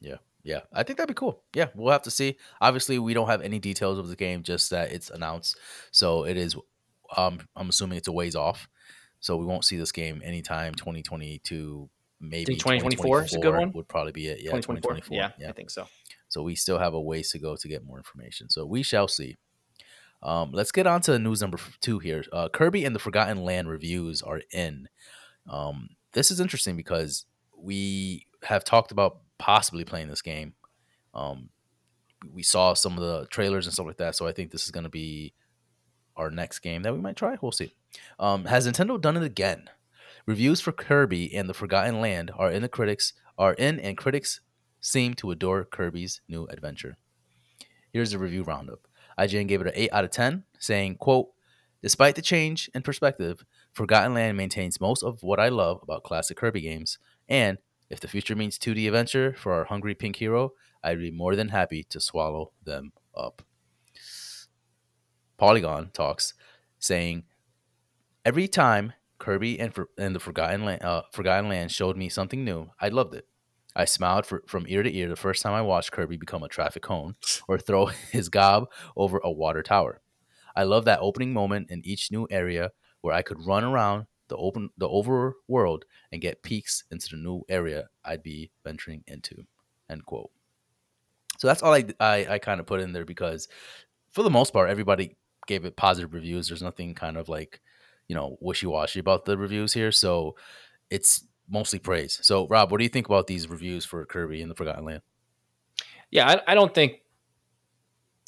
Yeah. 0.00 0.16
Yeah, 0.44 0.60
I 0.72 0.82
think 0.82 0.96
that'd 0.96 1.14
be 1.14 1.18
cool. 1.18 1.42
Yeah, 1.54 1.66
we'll 1.74 1.92
have 1.92 2.02
to 2.02 2.10
see. 2.10 2.38
Obviously, 2.60 2.98
we 2.98 3.12
don't 3.12 3.28
have 3.28 3.42
any 3.42 3.58
details 3.58 3.98
of 3.98 4.08
the 4.08 4.16
game, 4.16 4.42
just 4.42 4.70
that 4.70 4.92
it's 4.92 5.10
announced. 5.10 5.58
So 5.90 6.24
it 6.24 6.36
is. 6.38 6.56
Um, 7.16 7.40
I'm 7.56 7.68
assuming 7.68 7.98
it's 7.98 8.08
a 8.08 8.12
ways 8.12 8.36
off. 8.36 8.68
So 9.20 9.36
we 9.36 9.44
won't 9.44 9.64
see 9.64 9.76
this 9.76 9.92
game 9.92 10.22
anytime 10.24 10.74
2022. 10.74 11.88
Maybe 12.20 12.56
2024 12.56 13.24
is 13.24 13.34
a 13.34 13.38
good 13.38 13.54
one? 13.54 13.72
Would 13.72 13.88
probably 13.88 14.12
be 14.12 14.26
it. 14.28 14.38
Yeah, 14.38 14.52
2024. 14.52 14.96
2024. 14.96 15.16
Yeah, 15.16 15.30
yeah. 15.38 15.50
I 15.50 15.52
think 15.52 15.70
so. 15.70 15.86
So 16.28 16.42
we 16.42 16.54
still 16.54 16.78
have 16.78 16.94
a 16.94 17.00
ways 17.00 17.30
to 17.32 17.38
go 17.38 17.56
to 17.56 17.68
get 17.68 17.84
more 17.84 17.96
information. 17.96 18.50
So 18.50 18.66
we 18.66 18.82
shall 18.82 19.08
see. 19.08 19.36
Um, 20.22 20.50
let's 20.52 20.72
get 20.72 20.86
on 20.86 21.00
to 21.02 21.18
news 21.18 21.40
number 21.40 21.58
two 21.80 22.00
here. 22.00 22.24
Uh, 22.32 22.48
Kirby 22.48 22.84
and 22.84 22.94
the 22.94 23.00
Forgotten 23.00 23.44
Land 23.44 23.68
reviews 23.68 24.20
are 24.20 24.42
in. 24.52 24.88
Um, 25.48 25.90
this 26.12 26.30
is 26.30 26.40
interesting 26.40 26.76
because 26.76 27.24
we 27.56 28.26
have 28.42 28.64
talked 28.64 28.90
about 28.90 29.18
possibly 29.38 29.84
playing 29.84 30.08
this 30.08 30.22
game. 30.22 30.54
Um, 31.14 31.50
we 32.32 32.42
saw 32.42 32.74
some 32.74 32.94
of 32.94 33.00
the 33.00 33.26
trailers 33.30 33.66
and 33.66 33.72
stuff 33.72 33.86
like 33.86 33.98
that, 33.98 34.16
so 34.16 34.26
I 34.26 34.32
think 34.32 34.50
this 34.50 34.64
is 34.64 34.70
going 34.72 34.84
to 34.84 34.90
be 34.90 35.34
our 36.18 36.30
next 36.30 36.58
game 36.58 36.82
that 36.82 36.92
we 36.92 37.00
might 37.00 37.16
try. 37.16 37.36
We'll 37.40 37.52
see. 37.52 37.74
Um, 38.18 38.44
has 38.44 38.66
Nintendo 38.66 39.00
done 39.00 39.16
it 39.16 39.22
again? 39.22 39.70
Reviews 40.26 40.60
for 40.60 40.72
Kirby 40.72 41.34
and 41.34 41.48
the 41.48 41.54
Forgotten 41.54 42.00
Land 42.00 42.30
are 42.36 42.50
in 42.50 42.60
the 42.60 42.68
critics 42.68 43.14
are 43.38 43.54
in, 43.54 43.78
and 43.80 43.96
critics 43.96 44.40
seem 44.80 45.14
to 45.14 45.30
adore 45.30 45.64
Kirby's 45.64 46.20
new 46.28 46.46
adventure. 46.46 46.96
Here's 47.92 48.10
the 48.10 48.18
review 48.18 48.42
roundup. 48.42 48.80
IGN 49.18 49.48
gave 49.48 49.60
it 49.60 49.68
an 49.68 49.72
8 49.74 49.90
out 49.92 50.04
of 50.04 50.10
10, 50.10 50.44
saying, 50.58 50.96
quote, 50.96 51.28
Despite 51.82 52.16
the 52.16 52.22
change 52.22 52.68
in 52.74 52.82
perspective, 52.82 53.44
Forgotten 53.72 54.14
Land 54.14 54.36
maintains 54.36 54.80
most 54.80 55.02
of 55.02 55.22
what 55.22 55.38
I 55.38 55.48
love 55.48 55.80
about 55.82 56.02
classic 56.02 56.36
Kirby 56.36 56.60
games, 56.60 56.98
and 57.28 57.58
if 57.88 58.00
the 58.00 58.08
future 58.08 58.36
means 58.36 58.58
2D 58.58 58.86
adventure 58.86 59.34
for 59.38 59.52
our 59.52 59.64
hungry 59.64 59.94
pink 59.94 60.16
hero, 60.16 60.52
I'd 60.82 60.98
be 60.98 61.10
more 61.10 61.36
than 61.36 61.48
happy 61.48 61.84
to 61.84 62.00
swallow 62.00 62.52
them 62.64 62.92
up. 63.16 63.42
Polygon 65.38 65.90
talks, 65.92 66.34
saying, 66.78 67.24
Every 68.24 68.48
time 68.48 68.92
Kirby 69.18 69.58
and, 69.58 69.74
For- 69.74 69.88
and 69.96 70.14
the 70.14 70.20
Forgotten 70.20 70.64
Land, 70.64 70.82
uh, 70.82 71.02
Forgotten 71.12 71.48
Land 71.48 71.72
showed 71.72 71.96
me 71.96 72.08
something 72.08 72.44
new, 72.44 72.70
I 72.80 72.88
loved 72.88 73.14
it. 73.14 73.26
I 73.74 73.84
smiled 73.84 74.26
for, 74.26 74.42
from 74.46 74.66
ear 74.68 74.82
to 74.82 74.94
ear 74.94 75.08
the 75.08 75.16
first 75.16 75.42
time 75.42 75.54
I 75.54 75.62
watched 75.62 75.92
Kirby 75.92 76.16
become 76.16 76.42
a 76.42 76.48
traffic 76.48 76.82
cone 76.82 77.14
or 77.46 77.58
throw 77.58 77.86
his 78.12 78.28
gob 78.28 78.68
over 78.96 79.20
a 79.22 79.30
water 79.30 79.62
tower. 79.62 80.02
I 80.56 80.64
love 80.64 80.84
that 80.86 80.98
opening 81.00 81.32
moment 81.32 81.70
in 81.70 81.82
each 81.84 82.10
new 82.10 82.26
area 82.30 82.72
where 83.00 83.14
I 83.14 83.22
could 83.22 83.46
run 83.46 83.62
around 83.62 84.06
the 84.26 84.36
open 84.36 84.70
the 84.76 84.88
overworld 84.88 85.82
and 86.12 86.20
get 86.20 86.42
peeks 86.42 86.84
into 86.90 87.10
the 87.10 87.16
new 87.16 87.42
area 87.48 87.88
I'd 88.04 88.22
be 88.22 88.50
venturing 88.64 89.04
into. 89.06 89.46
End 89.88 90.04
quote. 90.04 90.30
So 91.38 91.46
that's 91.46 91.62
all 91.62 91.72
I 91.72 91.84
I, 92.00 92.26
I 92.30 92.38
kind 92.38 92.60
of 92.60 92.66
put 92.66 92.80
in 92.80 92.92
there 92.92 93.04
because 93.04 93.48
for 94.10 94.22
the 94.22 94.30
most 94.30 94.52
part 94.52 94.68
everybody 94.68 95.16
gave 95.48 95.64
it 95.64 95.74
positive 95.74 96.14
reviews. 96.14 96.46
There's 96.46 96.62
nothing 96.62 96.94
kind 96.94 97.16
of 97.16 97.28
like 97.28 97.60
you 98.06 98.14
know 98.14 98.36
wishy 98.40 98.66
washy 98.66 99.00
about 99.00 99.24
the 99.24 99.36
reviews 99.36 99.72
here. 99.72 99.90
So 99.90 100.36
it's 100.90 101.24
mostly 101.48 101.80
praise. 101.80 102.20
So 102.22 102.46
Rob, 102.46 102.70
what 102.70 102.78
do 102.78 102.84
you 102.84 102.90
think 102.90 103.06
about 103.06 103.26
these 103.26 103.50
reviews 103.50 103.84
for 103.84 104.04
Kirby 104.06 104.40
and 104.40 104.50
the 104.50 104.54
Forgotten 104.54 104.84
Land? 104.84 105.02
Yeah, 106.10 106.28
I, 106.28 106.52
I 106.52 106.54
don't 106.54 106.72
think 106.72 107.00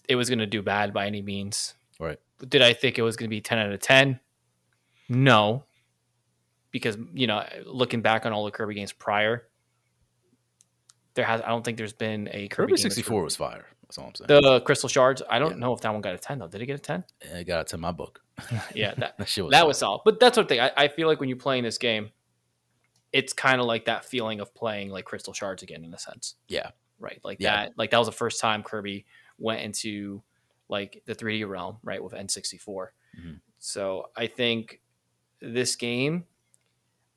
it 0.09 0.17
was 0.17 0.29
going 0.29 0.41
to 0.41 0.47
do 0.47 0.61
bad 0.61 0.93
by 0.93 1.07
any 1.07 1.23
means. 1.23 1.75
Right. 1.99 2.19
Did 2.47 2.63
I 2.63 2.73
think 2.73 2.99
it 2.99 3.03
was 3.03 3.17
going 3.17 3.29
to 3.29 3.31
be 3.31 3.41
10 3.41 3.59
out 3.59 3.73
of 3.73 3.81
10? 3.81 4.19
No. 5.09 5.65
Because, 6.73 6.99
you 7.15 7.27
know, 7.27 7.45
looking 7.65 8.01
back 8.03 8.27
on 8.27 8.33
all 8.33 8.45
the 8.45 8.51
Kirby 8.51 8.75
games 8.75 8.93
prior, 8.93 9.47
there 11.15 11.25
has 11.25 11.41
I 11.43 11.49
don't 11.49 11.65
think 11.65 11.79
there's 11.79 11.93
been 11.93 12.29
a 12.29 12.49
Kirby, 12.49 12.49
Kirby 12.49 12.67
game 12.73 12.83
that's 12.83 12.95
64 12.95 13.23
was 13.23 13.37
fire. 13.37 13.67
That's 13.91 13.99
all 13.99 14.07
I'm 14.07 14.15
saying. 14.15 14.43
the 14.43 14.61
Crystal 14.61 14.89
Shards. 14.89 15.21
I 15.29 15.39
don't 15.41 15.53
Yeah. 15.53 15.57
know 15.59 15.73
if 15.75 15.81
that 15.81 15.93
one 15.93 16.01
got 16.01 16.15
a 16.15 16.19
10 16.19 16.39
though. 16.39 16.47
Did 16.49 16.63
it 16.63 16.67
get 16.67 16.77
a 16.77 16.79
10? 16.79 17.05
It 17.23 17.45
got 17.47 17.61
a 17.61 17.65
ten. 17.65 17.81
my 17.81 17.91
book. 17.93 18.21
Yeah, 18.75 18.95
that 18.99 19.17
That 19.19 19.29
shit 19.29 19.45
was 19.45 19.51
that 19.53 19.67
was 19.67 19.79
solid. 19.79 20.03
But 20.05 20.21
that's 20.21 20.37
what 20.37 20.49
thing. 20.49 20.61
I, 20.61 20.71
I 20.77 20.89
feel 20.89 21.09
like 21.09 21.19
when 21.21 21.29
you're 21.29 21.37
playing 21.39 21.65
this 21.65 21.77
game, 21.79 22.11
it's 23.13 23.33
kind 23.33 23.61
of 23.61 23.67
like 23.67 23.87
that 23.87 24.05
feeling 24.05 24.39
of 24.41 24.55
playing 24.55 24.91
like 24.91 25.05
Crystal 25.05 25.33
Shards 25.33 25.63
again 25.65 25.85
in 25.85 25.93
a 25.93 25.99
sense. 25.99 26.37
Yeah. 26.49 26.71
Right. 27.01 27.21
Like 27.25 27.39
Yeah. 27.41 27.57
that 27.67 27.73
like 27.77 27.91
that 27.91 27.99
was 27.99 28.07
the 28.09 28.13
first 28.13 28.41
time 28.41 28.63
Kirby 28.63 29.07
went 29.39 29.63
into 29.63 30.23
like 30.69 31.03
the 31.07 31.15
3D 31.17 31.45
realm, 31.49 31.79
right, 31.83 32.03
with 32.03 32.13
N64. 32.13 32.93
Mhm. 33.21 33.41
So 33.59 34.11
I 34.17 34.29
think 34.29 34.81
this 35.41 35.75
game, 35.75 36.27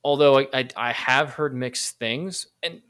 although 0.04 0.40
I, 0.40 0.48
I 0.54 0.68
I 0.76 0.92
have 0.94 1.30
heard 1.36 1.54
mixed 1.56 2.00
things, 2.00 2.48
and 2.64 2.82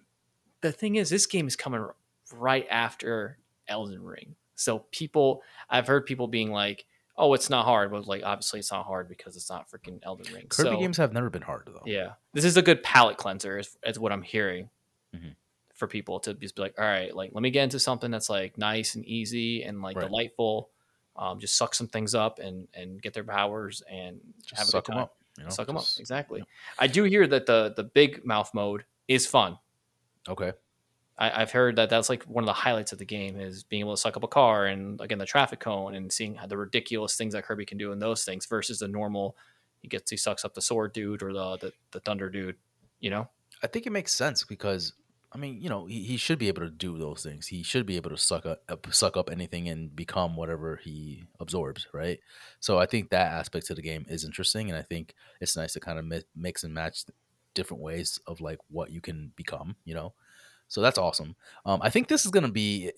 the 0.61 0.71
thing 0.71 0.95
is, 0.95 1.09
this 1.09 1.25
game 1.25 1.45
is 1.47 1.57
coming 1.57 1.85
right 2.31 2.65
after 2.69 3.37
Elden 3.67 4.03
Ring. 4.03 4.35
So 4.55 4.79
people, 4.91 5.41
I've 5.69 5.87
heard 5.87 6.05
people 6.05 6.27
being 6.27 6.51
like, 6.51 6.85
"Oh, 7.17 7.33
it's 7.33 7.49
not 7.49 7.65
hard," 7.65 7.91
but 7.91 8.05
like 8.07 8.23
obviously 8.23 8.59
it's 8.59 8.71
not 8.71 8.85
hard 8.85 9.09
because 9.09 9.35
it's 9.35 9.49
not 9.49 9.69
freaking 9.69 9.99
Elden 10.03 10.33
Ring. 10.33 10.47
Kirby 10.47 10.69
so, 10.69 10.77
games 10.79 10.97
have 10.97 11.11
never 11.13 11.29
been 11.29 11.41
hard 11.41 11.67
though. 11.67 11.81
yeah, 11.85 12.13
this 12.33 12.45
is 12.45 12.55
a 12.57 12.61
good 12.61 12.83
palate 12.83 13.17
cleanser, 13.17 13.57
is, 13.57 13.77
is 13.85 13.97
what 13.99 14.11
I'm 14.11 14.21
hearing 14.21 14.69
Mhm. 15.15 15.35
for 15.73 15.87
people 15.87 16.19
to 16.21 16.33
just 16.35 16.55
be 16.55 16.61
like, 16.61 16.75
all 16.77 16.85
right, 16.85 17.15
like 17.15 17.31
let 17.33 17.41
me 17.41 17.49
get 17.51 17.63
into 17.63 17.79
something 17.79 18.11
that's 18.11 18.29
like 18.29 18.57
nice 18.57 18.95
and 18.95 19.03
easy 19.05 19.63
and 19.63 19.81
like 19.81 19.95
Right. 19.97 20.07
delightful. 20.07 20.69
Um, 21.15 21.39
just 21.39 21.55
suck 21.55 21.75
some 21.75 21.87
things 21.87 22.15
up 22.15 22.39
and 22.39 22.67
and 22.73 23.01
get 23.01 23.13
their 23.13 23.23
powers 23.23 23.81
and 23.89 24.19
Just 24.43 24.57
have 24.59 24.67
a 24.67 24.71
suck 24.71 24.85
them 24.85 24.97
up. 24.97 25.15
You 25.37 25.43
know? 25.45 25.49
suck 25.49 25.67
them 25.67 25.77
up 25.77 25.83
Just- 25.83 25.99
exactly. 25.99 26.43
I 26.79 26.87
do 26.87 27.03
hear 27.03 27.25
that 27.27 27.45
the 27.47 27.73
the 27.75 27.83
big 27.83 28.23
mouth 28.25 28.51
mode 28.53 28.85
is 29.07 29.25
fun. 29.27 29.57
Okay. 30.29 30.53
I, 31.17 31.41
I've 31.41 31.51
heard 31.51 31.75
that 31.75 31.89
that's 31.89 32.09
like 32.09 32.23
one 32.23 32.43
of 32.43 32.47
the 32.47 32.53
highlights 32.53 32.91
of 32.91 32.97
the 32.97 33.05
game 33.05 33.39
is 33.39 33.63
being 33.63 33.81
able 33.81 33.95
to 33.95 34.01
suck 34.01 34.17
up 34.17 34.23
a 34.23 34.27
car 34.27 34.65
and 34.65 34.99
again 35.01 35.19
the 35.19 35.25
traffic 35.25 35.59
cone 35.59 35.95
and 35.95 36.11
seeing 36.11 36.35
how 36.35 36.47
the 36.47 36.57
ridiculous 36.57 37.15
things 37.15 37.33
that 37.33 37.43
Kirby 37.43 37.65
can 37.65 37.77
do 37.77 37.91
in 37.91 37.99
those 37.99 38.25
things 38.25 38.45
versus 38.45 38.79
the 38.79 38.87
normal. 38.87 39.35
He 39.81 39.87
gets 39.87 40.09
he 40.09 40.17
sucks 40.17 40.45
up 40.45 40.53
the 40.53 40.61
sword 40.61 40.93
dude 40.93 41.21
or 41.21 41.33
the 41.33 41.57
the, 41.57 41.73
the 41.91 41.99
thunder 41.99 42.29
dude. 42.29 42.55
You 42.99 43.09
know. 43.09 43.29
I 43.61 43.67
think 43.67 43.85
it 43.85 43.91
makes 43.91 44.13
sense 44.13 44.43
because 44.43 44.93
I 45.33 45.39
mean, 45.39 45.59
you 45.61 45.69
know, 45.69 45.85
he, 45.85 46.03
he 46.03 46.17
should 46.17 46.37
be 46.37 46.47
able 46.47 46.61
to 46.61 46.69
do 46.69 46.97
those 46.97 47.23
things. 47.23 47.47
He 47.47 47.63
should 47.63 47.87
be 47.87 47.95
able 47.95 48.11
to 48.11 48.17
suck 48.17 48.45
up, 48.45 48.87
suck 48.91 49.17
up 49.17 49.31
anything 49.31 49.67
and 49.67 49.95
become 49.95 50.35
whatever 50.35 50.79
he 50.83 51.23
absorbs, 51.39 51.87
right? 51.91 52.19
So 52.59 52.77
I 52.77 52.85
think 52.85 53.09
that 53.09 53.31
aspect 53.31 53.69
of 53.71 53.77
the 53.77 53.81
game 53.81 54.05
is 54.07 54.25
interesting, 54.25 54.69
and 54.69 54.77
I 54.77 54.83
think 54.83 55.15
it's 55.41 55.57
nice 55.57 55.73
to 55.73 55.79
kind 55.79 55.97
of 55.97 56.05
mi- 56.05 56.23
mix 56.35 56.63
and 56.63 56.73
match 56.73 57.05
different 57.55 57.81
ways 57.81 58.19
of 58.27 58.41
like 58.41 58.59
what 58.69 58.91
you 58.91 59.01
can 59.01 59.31
become, 59.35 59.75
you 59.85 59.95
know. 59.95 60.13
So 60.67 60.81
that's 60.81 60.97
awesome. 60.97 61.35
Um, 61.65 61.79
I 61.81 61.89
think 61.89 62.07
this 62.07 62.25
is 62.25 62.31
gonna 62.31 62.51
be 62.51 62.91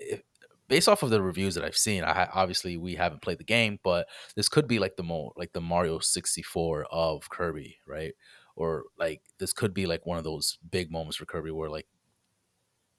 based 0.67 0.87
off 0.89 1.03
of 1.03 1.09
the 1.09 1.21
reviews 1.21 1.55
that 1.55 1.63
I've 1.63 1.77
seen. 1.77 2.03
I 2.03 2.29
obviously 2.33 2.77
we 2.77 2.95
haven't 2.95 3.21
played 3.21 3.37
the 3.37 3.43
game, 3.43 3.79
but 3.83 4.07
this 4.35 4.49
could 4.49 4.67
be 4.67 4.79
like 4.79 4.95
the 4.95 5.03
mo 5.03 5.31
like 5.35 5.53
the 5.53 5.61
Mario 5.61 5.99
sixty 5.99 6.41
four 6.41 6.85
of 6.91 7.29
Kirby, 7.29 7.77
right? 7.85 8.13
Or 8.55 8.85
like 8.97 9.21
this 9.37 9.53
could 9.53 9.73
be 9.73 9.85
like 9.85 10.05
one 10.05 10.17
of 10.17 10.23
those 10.23 10.57
big 10.71 10.91
moments 10.91 11.17
for 11.17 11.25
Kirby 11.25 11.51
where 11.51 11.69
like 11.69 11.87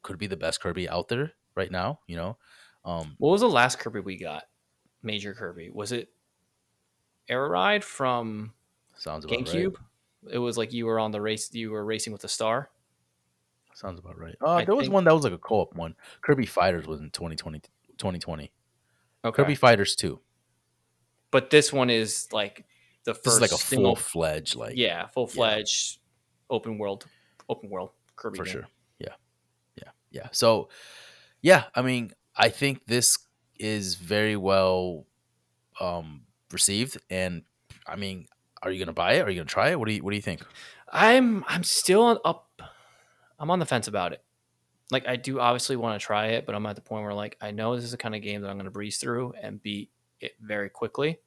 could 0.02 0.18
be 0.18 0.26
the 0.26 0.36
best 0.36 0.60
Kirby 0.60 0.88
out 0.88 1.08
there 1.08 1.32
right 1.54 1.70
now, 1.70 2.00
you 2.06 2.16
know. 2.16 2.36
Um, 2.84 3.16
What 3.18 3.30
was 3.30 3.40
the 3.40 3.48
last 3.48 3.78
Kirby 3.78 4.00
we 4.00 4.18
got? 4.18 4.44
Major 5.02 5.34
Kirby. 5.34 5.70
Was 5.70 5.90
it 5.92 6.10
Air 7.28 7.48
Ride 7.48 7.82
from 7.82 8.52
sounds 8.94 9.26
GameCube? 9.26 9.74
right. 9.74 10.34
It 10.34 10.38
was 10.38 10.56
like 10.58 10.72
you 10.72 10.86
were 10.86 10.98
on 11.00 11.10
the 11.10 11.20
race. 11.20 11.52
You 11.52 11.70
were 11.70 11.84
racing 11.84 12.12
with 12.12 12.22
the 12.22 12.28
star. 12.28 12.70
Sounds 13.76 13.98
about 14.00 14.18
right. 14.18 14.34
Uh, 14.42 14.54
I 14.54 14.64
there 14.64 14.74
was 14.74 14.84
think- 14.84 14.94
one 14.94 15.04
that 15.04 15.12
was 15.14 15.24
like 15.24 15.34
a 15.34 15.38
co-op 15.38 15.74
one. 15.74 15.94
Kirby 16.22 16.46
Fighters 16.46 16.86
was 16.86 17.00
in 17.00 17.10
2020, 17.10 17.60
2020. 17.98 18.50
Okay. 19.24 19.36
Kirby 19.42 19.54
Fighters 19.54 19.94
2. 19.96 20.18
but 21.30 21.50
this 21.50 21.72
one 21.72 21.90
is 21.90 22.26
like 22.32 22.64
the 23.04 23.12
first 23.12 23.24
This 23.24 23.34
is 23.34 23.40
like 23.42 23.50
a 23.52 23.56
single, 23.56 23.94
full-fledged 23.96 24.54
like 24.56 24.76
yeah, 24.76 25.06
full 25.08 25.26
fledged 25.26 25.98
open 26.48 26.78
world, 26.78 27.04
open 27.50 27.68
world 27.68 27.90
Kirby. 28.16 28.38
for 28.38 28.44
game. 28.44 28.52
sure. 28.52 28.66
Yeah. 28.98 29.14
Yeah. 29.76 29.90
Yeah. 30.10 30.28
So 30.32 30.68
yeah, 31.42 31.64
I 31.74 31.82
mean, 31.82 32.12
I 32.34 32.48
think 32.48 32.86
this 32.86 33.18
is 33.58 33.96
very 33.96 34.36
well 34.36 35.06
um 35.80 36.22
received 36.50 36.98
and 37.10 37.42
I 37.86 37.96
mean, 37.96 38.26
are 38.62 38.70
you 38.70 38.78
going 38.78 38.86
to 38.86 38.92
buy 38.94 39.14
it? 39.14 39.20
Are 39.22 39.30
you 39.30 39.36
going 39.36 39.46
to 39.48 39.52
try 39.52 39.70
it? 39.70 39.78
What 39.78 39.86
do 39.88 39.94
you 39.94 40.02
what 40.02 40.10
do 40.12 40.16
you 40.16 40.22
think? 40.22 40.40
I'm 40.90 41.44
I'm 41.46 41.62
still 41.64 42.02
on 42.02 42.18
up. 42.24 42.44
I'm 43.38 43.50
on 43.50 43.58
the 43.58 43.66
fence 43.66 43.88
about 43.88 44.12
it. 44.12 44.22
Like 44.90 45.06
I 45.08 45.16
do 45.16 45.40
obviously 45.40 45.76
want 45.76 46.00
to 46.00 46.04
try 46.06 46.28
it, 46.28 46.46
but 46.46 46.54
I'm 46.54 46.64
at 46.66 46.76
the 46.76 46.82
point 46.82 47.02
where 47.04 47.14
like 47.14 47.36
I 47.40 47.50
know 47.50 47.74
this 47.74 47.84
is 47.84 47.90
the 47.90 47.96
kind 47.96 48.14
of 48.14 48.22
game 48.22 48.40
that 48.42 48.48
I'm 48.48 48.56
going 48.56 48.66
to 48.66 48.70
breeze 48.70 48.98
through 48.98 49.34
and 49.42 49.62
beat 49.62 49.90
it 50.20 50.36
very 50.40 50.68
quickly. 50.70 51.18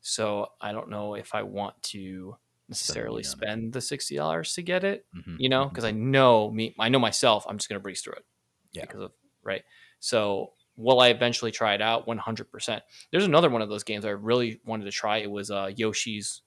So 0.00 0.48
I 0.60 0.72
don't 0.72 0.90
know 0.90 1.14
if 1.14 1.34
I 1.34 1.42
want 1.42 1.80
to 1.84 2.36
necessarily 2.68 3.22
money 3.22 3.26
on 3.26 3.42
it. 3.42 3.46
spend 3.48 3.72
the 3.72 3.80
sixty 3.80 4.16
dollars 4.16 4.54
to 4.54 4.62
get 4.62 4.84
it. 4.84 5.06
Mhm, 5.16 5.36
You 5.38 5.48
know, 5.48 5.66
because 5.66 5.84
I 5.84 5.90
know 5.90 6.50
me, 6.50 6.74
I 6.78 6.88
know 6.88 6.98
myself. 6.98 7.44
I'm 7.48 7.58
just 7.58 7.68
going 7.68 7.78
to 7.78 7.82
breeze 7.82 8.00
through 8.02 8.14
it. 8.14 8.24
Yeah. 8.72 8.82
Because 8.82 9.00
of 9.02 9.12
right. 9.42 9.62
So 10.00 10.52
will 10.76 11.00
I 11.00 11.08
eventually 11.08 11.50
try 11.50 11.74
it 11.74 11.82
out? 11.82 12.06
One 12.06 12.18
hundred 12.18 12.50
percent. 12.50 12.82
There's 13.10 13.24
another 13.24 13.50
one 13.50 13.62
of 13.62 13.68
those 13.68 13.82
games 13.84 14.04
I 14.04 14.10
really 14.10 14.60
wanted 14.64 14.84
to 14.84 14.90
try. 14.92 15.18
It 15.18 15.30
was 15.30 15.50
uh, 15.50 15.70
Yoshi's 15.74 16.42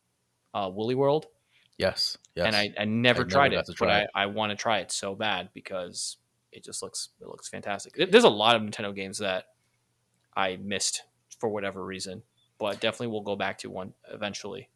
uh, 0.54 0.70
Woolly 0.74 0.96
World 0.96 1.28
Yes. 1.78 2.18
Yes. 2.36 2.48
and 2.48 2.56
I, 2.56 2.74
I 2.80 2.86
never 2.86 3.24
I 3.24 3.28
tried 3.28 3.54
it, 3.54 3.66
to 3.66 3.72
but 3.72 3.78
try 3.78 4.02
I. 4.14 4.24
I 4.24 4.26
want 4.28 4.52
to 4.52 4.56
try 4.56 4.80
it 4.80 4.92
so 4.92 5.16
bad 5.16 5.50
because 5.54 6.18
it 6.52 6.64
just 6.64 6.82
looks 6.82 7.10
it 7.22 7.28
looks 7.28 7.50
fantastic. 7.50 8.12
There's 8.12 8.24
a 8.24 8.30
lot 8.30 8.56
of 8.56 8.62
Nintendo 8.62 8.96
games 8.96 9.20
that 9.20 9.46
I 10.36 10.58
missed 10.58 11.04
for 11.40 11.50
whatever 11.50 11.84
reason, 11.84 12.24
but 12.58 12.80
definitely 12.80 13.08
we'll 13.08 13.22
go 13.22 13.36
back 13.36 13.60
to 13.60 13.70
one 13.70 13.94
eventually. 14.12 14.70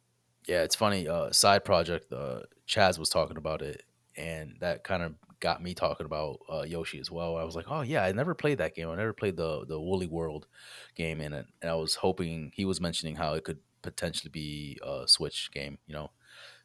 Yeah, 0.48 0.64
it's 0.64 0.76
funny. 0.76 1.08
Uh, 1.08 1.32
side 1.32 1.64
project. 1.64 2.12
Uh, 2.12 2.42
Chaz 2.68 2.98
was 2.98 3.10
talking 3.10 3.38
about 3.38 3.62
it, 3.62 3.84
and 4.16 4.56
that 4.60 4.84
kind 4.84 5.04
of 5.04 5.14
got 5.40 5.62
me 5.62 5.74
talking 5.74 6.06
about 6.06 6.40
uh, 6.52 6.62
Yoshi 6.62 7.00
as 7.00 7.12
well. 7.12 7.36
I 7.36 7.44
was 7.44 7.56
like, 7.56 7.66
oh 7.68 7.82
yeah, 7.82 8.04
I 8.04 8.12
never 8.12 8.34
played 8.34 8.60
that 8.60 8.76
game. 8.76 8.90
I 8.90 8.96
never 8.96 9.14
played 9.14 9.38
the 9.38 9.66
the 9.68 9.80
Woolly 9.80 10.08
World 10.08 10.48
game 10.96 11.22
in 11.22 11.34
it, 11.34 11.46
and 11.62 11.70
I 11.70 11.76
was 11.76 11.96
hoping 11.96 12.52
he 12.56 12.66
was 12.66 12.82
mentioning 12.82 13.16
how 13.16 13.34
it 13.34 13.44
could 13.44 13.60
potentially 13.82 14.32
be 14.32 14.80
a 14.84 15.04
Switch 15.08 15.50
game. 15.52 15.78
You 15.88 15.94
know, 15.96 16.12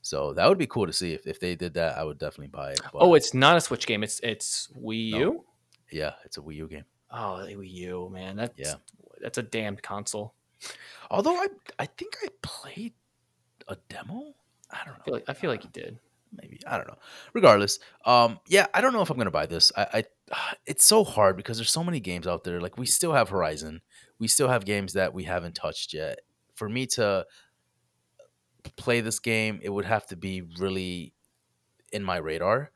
so 0.07 0.33
that 0.35 0.49
would 0.49 0.57
be 0.57 0.69
cool 0.69 0.87
to 0.87 0.92
see 0.92 1.14
if, 1.14 1.27
if 1.27 1.40
they 1.40 1.57
did 1.57 1.75
that. 1.75 1.99
I 1.99 2.05
would 2.05 2.16
definitely 2.19 2.47
buy 2.47 2.71
it. 2.71 2.81
But 2.92 3.01
oh, 3.03 3.14
it's 3.14 3.35
not 3.35 3.57
a 3.57 3.61
Switch 3.61 3.88
game. 3.88 4.05
It's 4.05 4.21
it's 4.23 4.69
Wii 4.81 5.11
No. 5.11 5.19
U. 5.19 5.45
yeah, 5.90 6.12
it's 6.25 6.37
a 6.38 6.40
Wii 6.40 6.55
U 6.57 6.69
game. 6.69 6.85
Oh, 7.11 7.42
Wii 7.45 7.69
U, 7.73 8.09
man. 8.12 8.37
That's 8.37 8.55
Yeah. 8.57 8.75
that's 9.21 9.38
a 9.38 9.42
damned 9.42 9.83
console. 9.83 10.35
Although 11.11 11.35
I 11.35 11.49
I 11.81 11.87
think 11.87 12.16
I 12.23 12.29
played 12.40 12.92
a 13.66 13.77
demo. 13.88 14.35
I 14.71 14.85
don't 14.85 14.95
know. 14.95 15.01
I 15.01 15.05
feel 15.05 15.14
like 15.14 15.25
I 15.29 15.33
feel 15.35 15.51
like 15.51 15.64
you 15.64 15.71
did. 15.73 15.99
maybe 16.33 16.61
I 16.66 16.77
don't 16.77 16.87
know. 16.87 16.99
Regardless, 17.33 17.81
um, 18.05 18.38
yeah, 18.47 18.66
I 18.75 18.81
don't 18.81 18.92
know 18.92 19.03
if 19.03 19.11
I'm 19.11 19.19
gonna 19.19 19.31
buy 19.33 19.47
this. 19.47 19.73
I, 19.77 20.05
I, 20.31 20.57
it's 20.66 20.85
so 20.85 21.03
hard 21.03 21.37
because 21.37 21.59
there's 21.59 21.73
so 21.73 21.83
many 21.83 21.99
games 21.99 22.29
out 22.29 22.45
there. 22.45 22.61
Like 22.61 22.79
we 22.79 22.87
still 22.87 23.12
have 23.12 23.31
Horizon, 23.31 23.81
we 24.21 24.29
still 24.29 24.49
have 24.49 24.64
games 24.64 24.92
that 24.92 25.12
we 25.14 25.25
haven't 25.25 25.57
touched 25.57 25.92
yet. 25.95 26.21
For 26.55 26.69
me 26.69 26.87
to 26.95 27.27
play 28.76 29.00
this 29.00 29.18
game, 29.18 29.61
it 29.62 29.70
would 29.70 29.85
have 29.85 30.07
to 30.09 30.16
be 30.16 30.42
really 30.59 31.12
in 31.92 32.02
my 32.02 32.16
radar, 32.16 32.70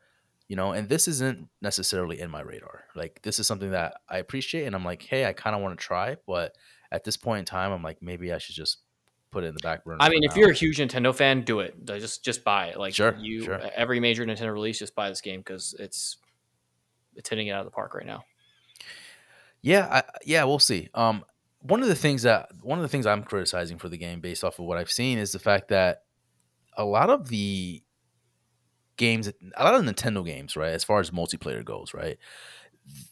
you 0.47 0.55
know. 0.55 0.71
And 0.71 0.87
this 0.89 1.07
isn't 1.07 1.47
necessarily 1.61 2.19
in 2.19 2.29
my 2.29 2.41
radar. 2.41 2.85
Like 2.95 3.21
this 3.23 3.39
is 3.39 3.47
something 3.47 3.71
that 3.71 3.95
I 4.09 4.17
appreciate, 4.19 4.65
and 4.65 4.75
I'm 4.75 4.85
like, 4.85 5.03
hey, 5.03 5.25
I 5.25 5.33
kind 5.33 5.55
of 5.55 5.61
want 5.61 5.77
to 5.77 5.83
try, 5.83 6.17
but 6.25 6.55
at 6.91 7.03
this 7.03 7.17
point 7.17 7.39
in 7.39 7.45
time, 7.45 7.71
I'm 7.71 7.83
like, 7.83 8.01
maybe 8.01 8.33
I 8.33 8.37
should 8.37 8.55
just 8.55 8.79
put 9.31 9.43
it 9.43 9.47
in 9.47 9.53
the 9.53 9.63
back 9.63 9.85
burner. 9.85 9.97
I 10.01 10.09
mean, 10.09 10.23
if 10.23 10.31
now. 10.31 10.41
you're 10.41 10.51
a 10.51 10.55
huge 10.55 10.77
Nintendo 10.77 11.15
fan, 11.15 11.41
do 11.41 11.61
it. 11.61 11.85
Just 11.85 12.23
just 12.23 12.43
buy 12.43 12.67
it. 12.67 12.77
Like 12.77 12.93
Sure, 12.93 13.15
you, 13.19 13.43
sure. 13.43 13.61
every 13.75 13.99
major 13.99 14.25
Nintendo 14.25 14.53
release, 14.53 14.77
just 14.77 14.93
buy 14.95 15.09
this 15.09 15.21
game 15.21 15.39
because 15.39 15.73
it's 15.79 16.17
it's 17.15 17.29
hitting 17.29 17.47
it 17.47 17.51
out 17.51 17.59
of 17.59 17.65
the 17.65 17.71
park 17.71 17.95
right 17.95 18.05
now. 18.05 18.23
Yeah, 19.61 19.87
I, 19.91 20.03
yeah, 20.25 20.43
we'll 20.43 20.59
see. 20.59 20.89
Um, 20.93 21.23
one 21.61 21.81
of 21.81 21.87
the 21.87 21.95
things 21.95 22.23
that 22.23 22.49
one 22.61 22.77
of 22.79 22.83
the 22.83 22.89
things 22.89 23.05
I'm 23.05 23.23
criticizing 23.23 23.77
for 23.77 23.89
the 23.89 23.97
game, 23.97 24.19
based 24.19 24.43
off 24.43 24.59
of 24.59 24.65
what 24.65 24.77
I've 24.77 24.91
seen, 24.91 25.17
is 25.17 25.31
the 25.31 25.39
fact 25.39 25.69
that 25.69 26.03
a 26.77 26.83
lot 26.85 27.09
of 27.09 27.27
the 27.29 27.83
games, 28.97 29.27
a 29.55 29.63
lot 29.63 29.75
of 29.75 29.83
Nintendo 29.83 30.25
games, 30.25 30.55
right, 30.55 30.73
as 30.73 30.83
far 30.83 30.99
as 30.99 31.11
multiplayer 31.11 31.63
goes, 31.63 31.93
right, 31.93 32.17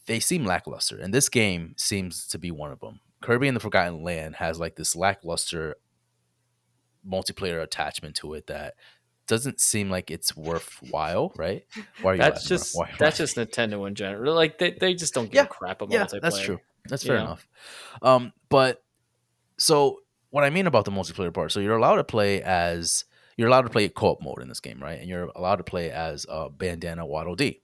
they 0.06 0.20
seem 0.20 0.44
lackluster, 0.44 0.98
and 0.98 1.14
this 1.14 1.28
game 1.28 1.74
seems 1.76 2.26
to 2.28 2.38
be 2.38 2.50
one 2.50 2.72
of 2.72 2.80
them. 2.80 3.00
Kirby 3.22 3.48
and 3.48 3.56
the 3.56 3.60
Forgotten 3.60 4.02
Land 4.02 4.36
has 4.36 4.58
like 4.58 4.76
this 4.76 4.96
lackluster 4.96 5.76
multiplayer 7.08 7.62
attachment 7.62 8.16
to 8.16 8.34
it 8.34 8.46
that 8.46 8.74
doesn't 9.26 9.60
seem 9.60 9.90
like 9.90 10.10
it's 10.10 10.36
worthwhile, 10.36 11.32
right? 11.36 11.62
Why 12.02 12.10
are 12.12 12.14
you 12.14 12.18
That's 12.18 12.42
laughing, 12.44 12.48
just 12.58 12.76
Why- 12.76 12.94
that's 12.98 13.18
just 13.18 13.36
Nintendo 13.36 13.86
in 13.86 13.94
general. 13.94 14.34
Like 14.34 14.58
they, 14.58 14.72
they 14.72 14.94
just 14.94 15.14
don't 15.14 15.26
give 15.26 15.34
Yeah, 15.34 15.42
a 15.44 15.46
crap 15.46 15.82
about 15.82 15.94
yeah, 15.94 16.04
multiplayer. 16.04 16.20
that's 16.20 16.40
true. 16.40 16.60
That's 16.88 17.04
fair 17.04 17.16
know? 17.16 17.24
enough. 17.24 17.48
Um, 18.02 18.32
but 18.48 18.82
so 19.58 20.00
what 20.30 20.44
I 20.44 20.50
mean 20.50 20.66
about 20.66 20.84
the 20.84 20.90
multiplayer 20.90 21.32
part, 21.32 21.52
so 21.52 21.60
you're 21.60 21.76
allowed 21.76 21.96
to 21.96 22.04
play 22.04 22.42
as 22.42 23.04
you're 23.36 23.48
allowed 23.48 23.62
to 23.62 23.70
play 23.70 23.88
co-op 23.88 24.22
mode 24.22 24.42
in 24.42 24.48
this 24.48 24.60
game, 24.60 24.82
right? 24.82 24.98
And 24.98 25.08
you're 25.08 25.30
allowed 25.34 25.56
to 25.56 25.64
play 25.64 25.90
as 25.90 26.26
uh, 26.28 26.48
Bandana 26.48 27.06
Waddle 27.06 27.36
Dee. 27.36 27.62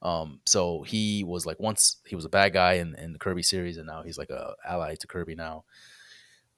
Um, 0.00 0.40
so 0.46 0.82
he 0.82 1.24
was 1.24 1.46
like 1.46 1.60
once 1.60 1.96
he 2.06 2.16
was 2.16 2.24
a 2.24 2.30
bad 2.30 2.52
guy 2.52 2.74
in, 2.74 2.94
in 2.96 3.12
the 3.12 3.18
Kirby 3.18 3.42
series, 3.42 3.76
and 3.76 3.86
now 3.86 4.02
he's 4.02 4.18
like 4.18 4.30
a 4.30 4.54
ally 4.64 4.94
to 4.96 5.06
Kirby 5.06 5.34
now. 5.34 5.64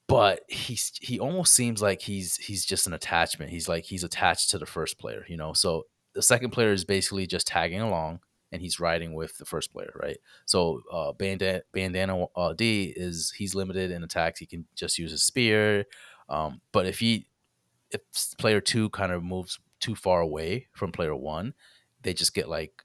But 0.07 0.41
he's 0.47 0.91
he 1.01 1.19
almost 1.19 1.53
seems 1.53 1.81
like 1.81 2.01
he's 2.01 2.37
he's 2.37 2.65
just 2.65 2.87
an 2.87 2.93
attachment. 2.93 3.51
He's 3.51 3.69
like 3.69 3.85
he's 3.85 4.03
attached 4.03 4.51
to 4.51 4.57
the 4.57 4.65
first 4.65 4.99
player, 4.99 5.25
you 5.27 5.37
know. 5.37 5.53
So 5.53 5.85
the 6.13 6.21
second 6.21 6.51
player 6.51 6.71
is 6.71 6.85
basically 6.85 7.27
just 7.27 7.47
tagging 7.47 7.81
along, 7.81 8.19
and 8.55 8.61
he's 8.61 8.79
riding 8.79 9.13
with 9.13 9.37
the 9.37 9.45
first 9.45 9.71
player, 9.73 9.91
right? 10.01 10.17
So 10.45 10.81
uh, 10.91 11.11
Bandana 11.11 11.61
Bandana 11.73 12.25
uh, 12.35 12.53
D 12.53 12.93
is 12.95 13.33
he's 13.37 13.53
limited 13.53 13.91
in 13.91 14.03
attacks. 14.03 14.39
He 14.39 14.45
can 14.45 14.65
just 14.75 14.97
use 14.97 15.11
a 15.13 15.17
spear. 15.17 15.85
Um, 16.29 16.61
but 16.71 16.85
if 16.85 16.99
he 16.99 17.27
if 17.91 18.01
player 18.37 18.61
two 18.61 18.89
kind 18.89 19.11
of 19.11 19.23
moves 19.23 19.59
too 19.79 19.93
far 19.93 20.21
away 20.21 20.67
from 20.71 20.91
player 20.91 21.15
one, 21.15 21.53
they 22.01 22.13
just 22.13 22.33
get 22.33 22.47
like 22.47 22.83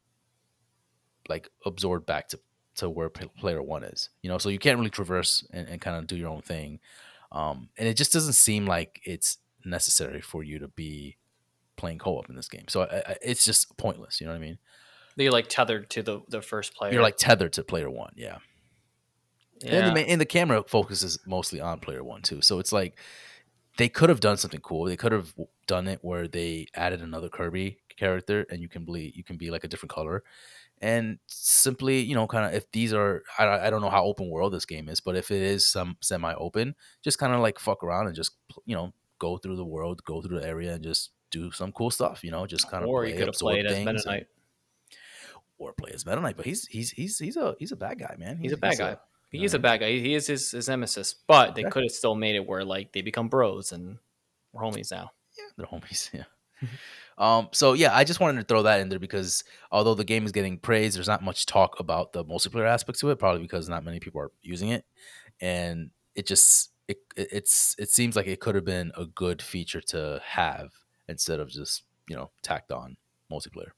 like 1.29 1.49
absorbed 1.65 2.05
back 2.05 2.29
to 2.29 2.41
to 2.75 2.91
where 2.91 3.09
player 3.09 3.63
one 3.63 3.85
is. 3.85 4.11
You 4.23 4.29
know, 4.29 4.39
so 4.39 4.49
you 4.49 4.59
can't 4.59 4.79
really 4.79 4.91
traverse 4.91 5.47
and, 5.53 5.69
and 5.69 5.81
kind 5.81 5.97
of 5.97 6.07
do 6.07 6.17
your 6.17 6.31
own 6.31 6.43
thing. 6.43 6.81
Um, 7.33 7.69
and 7.79 7.87
it 7.89 7.97
just 7.97 8.13
doesn't 8.13 8.33
seem 8.33 8.67
like 8.67 9.01
it's 9.05 9.39
necessary 9.65 10.21
for 10.21 10.43
you 10.43 10.59
to 10.59 10.69
be 10.69 11.17
playing 11.77 11.99
co-op 11.99 12.29
in 12.29 12.35
this 12.35 12.49
game. 12.49 12.65
So 12.69 12.83
I, 12.83 13.13
I, 13.13 13.17
it's 13.23 13.45
just 13.45 13.77
pointless. 13.77 14.21
You 14.21 14.27
know 14.27 14.33
what 14.33 14.43
I 14.43 14.45
mean? 14.45 14.59
They're 15.17 15.31
like 15.31 15.49
tethered 15.49 15.91
to 15.91 16.03
the 16.03 16.21
the 16.29 16.43
first 16.43 16.75
player. 16.75 16.93
You're 16.93 17.03
like 17.03 17.17
tethered 17.17 17.53
to 17.55 17.65
player 17.65 17.91
one. 17.91 18.13
Yeah. 18.17 18.39
yeah. 19.61 19.89
And, 19.89 19.97
the, 19.97 20.09
and 20.09 20.21
the 20.21 20.27
camera 20.27 20.63
focuses 20.67 21.19
mostly 21.27 21.61
on 21.61 21.81
player 21.81 22.03
one 22.03 22.23
too. 22.23 22.41
So 22.41 22.59
it's 22.59 22.73
like 22.73 22.99
they 23.77 23.89
could 23.89 24.09
have 24.09 24.21
done 24.21 24.37
something 24.37 24.61
cool. 24.61 24.85
They 24.85 24.97
could 24.97 25.13
have 25.13 25.35
done 25.67 25.87
it 25.89 26.01
where 26.03 26.29
they 26.29 26.67
added 26.75 27.01
another 27.03 27.29
Kirby 27.29 27.79
character 27.97 28.47
and 28.51 28.61
you 28.61 28.69
can 28.69 28.85
be 28.85 29.13
you 29.15 29.25
can 29.25 29.37
be 29.37 29.51
like 29.51 29.65
a 29.65 29.69
different 29.69 29.91
color. 29.93 30.23
And 30.83 31.19
simply, 31.27 32.01
you 32.01 32.15
know, 32.15 32.27
kind 32.27 32.47
of 32.47 32.55
if 32.55 32.71
these 32.73 32.95
are 32.95 33.23
I, 33.39 33.67
I 33.67 33.71
don't 33.71 33.83
know 33.83 33.91
how 33.91 34.05
open 34.05 34.31
world 34.31 34.55
this 34.55 34.65
game 34.65 34.89
is, 34.89 35.01
but 35.01 35.15
if 35.15 35.31
it 35.31 35.43
is 35.43 35.67
some 35.67 35.97
semi 36.01 36.33
open, 36.35 36.75
just 37.03 37.19
kind 37.19 37.35
of 37.35 37.41
like 37.41 37.59
fuck 37.59 37.85
around 37.85 38.07
and 38.07 38.17
just 38.17 38.33
you 38.65 38.75
know 38.75 38.95
go 39.19 39.37
through 39.37 39.57
the 39.57 39.65
world, 39.65 40.03
go 40.05 40.23
through 40.23 40.41
the 40.41 40.47
area, 40.47 40.73
and 40.73 40.83
just 40.83 41.11
do 41.31 41.51
some 41.53 41.71
cool 41.73 41.91
stuff. 41.91 42.25
You 42.25 42.31
know, 42.31 42.47
just 42.47 42.71
kind 42.71 42.83
of 42.83 42.89
or 42.89 43.03
play, 43.03 43.13
you 43.13 43.19
could 43.19 43.27
have 43.27 43.35
played 43.35 43.67
as 43.67 43.73
things 43.73 44.07
and- 44.07 44.25
Or 45.61 45.75
play 45.75 45.93
as 45.93 46.07
Meta 46.07 46.21
Knight. 46.21 46.39
But 46.39 46.47
he's 46.47 46.67
he's 46.67 46.91
he's 46.91 47.19
he's 47.19 47.37
a 47.37 47.55
he's 47.59 47.71
a 47.71 47.77
bad 47.77 47.99
guy, 47.99 48.17
man. 48.19 48.39
He's 48.39 48.53
a 48.53 48.57
bad 48.57 48.79
guy. 48.79 48.97
He 49.31 49.45
is 49.45 49.55
a 49.55 49.59
bad 49.59 49.79
guy. 49.81 49.91
He 49.91 50.15
is 50.15 50.27
his, 50.27 50.51
his 50.51 50.69
nemesis, 50.69 51.15
but 51.27 51.55
they 51.55 51.63
could 51.63 51.85
have 51.85 51.93
still 51.93 52.17
made 52.17 52.35
it 52.35 52.47
where 52.47 52.65
like 52.65 52.93
they 52.93 53.03
become 53.03 53.29
bros 53.29 53.71
and 53.71 53.99
we're 54.53 54.63
homies 54.63 54.91
now. 54.91 55.13
Yeah, 55.39 55.45
they're 55.57 55.67
homies. 55.67 56.11
Yeah. 56.63 56.69
um, 57.17 57.49
so 57.53 57.73
yeah, 57.73 57.95
I 57.97 58.05
just 58.05 58.21
wanted 58.21 58.39
to 58.41 58.47
throw 58.47 58.65
that 58.65 58.81
in 58.81 58.91
there 58.91 58.99
because 58.99 59.45
although 59.71 59.95
the 59.95 60.05
game 60.05 60.27
is 60.27 60.33
getting 60.33 60.59
praised, 60.59 60.97
there's 60.97 61.09
not 61.09 61.23
much 61.23 61.47
talk 61.47 61.81
about 61.81 62.13
the 62.13 62.23
multiplayer 62.25 62.67
aspects 62.67 63.01
to 63.01 63.11
it. 63.11 63.19
Probably 63.19 63.41
because 63.41 63.69
not 63.69 63.85
many 63.85 64.01
people 64.01 64.21
are 64.21 64.33
using 64.43 64.71
it, 64.71 64.85
and 65.41 65.91
it 66.15 66.27
just 66.27 66.71
it 66.89 66.99
it's 67.17 67.77
it 67.79 67.91
seems 67.91 68.17
like 68.17 68.27
it 68.27 68.41
could 68.41 68.55
have 68.55 68.65
been 68.65 68.93
a 68.97 69.07
good 69.07 69.41
feature 69.41 69.81
to 69.81 70.21
have 70.25 70.71
instead 71.09 71.41
of 71.41 71.49
just 71.49 71.85
you 72.09 72.17
know 72.17 72.31
tacked 72.43 72.73
on 72.73 72.97
multiplayer. 73.31 73.71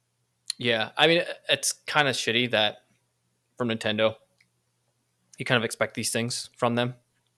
Yeah, 0.62 0.90
I 0.96 1.06
mean 1.06 1.22
it's 1.48 1.72
kind 1.72 2.08
of 2.08 2.14
shitty 2.14 2.50
that 2.52 2.78
from 3.58 3.68
Nintendo, 3.68 4.14
you 5.38 5.44
kind 5.44 5.56
of 5.56 5.64
expect 5.64 5.94
these 5.94 6.10
things 6.10 6.50
from 6.56 6.74
them. 6.74 6.94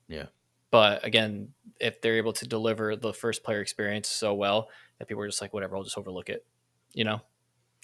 Yeah. 0.07 0.25
But 0.71 1.05
again, 1.05 1.49
if 1.79 2.01
they're 2.01 2.17
able 2.17 2.33
to 2.33 2.47
deliver 2.47 2.95
the 2.95 3.13
first 3.13 3.43
player 3.43 3.61
experience 3.61 4.07
so 4.07 4.33
well 4.33 4.69
that 4.99 5.07
people 5.07 5.23
are 5.23 5.27
just 5.27 5.41
like, 5.41 5.53
whatever, 5.53 5.75
I'll 5.75 5.83
just 5.83 5.97
overlook 5.97 6.29
it, 6.29 6.45
you 6.93 7.03
know? 7.03 7.21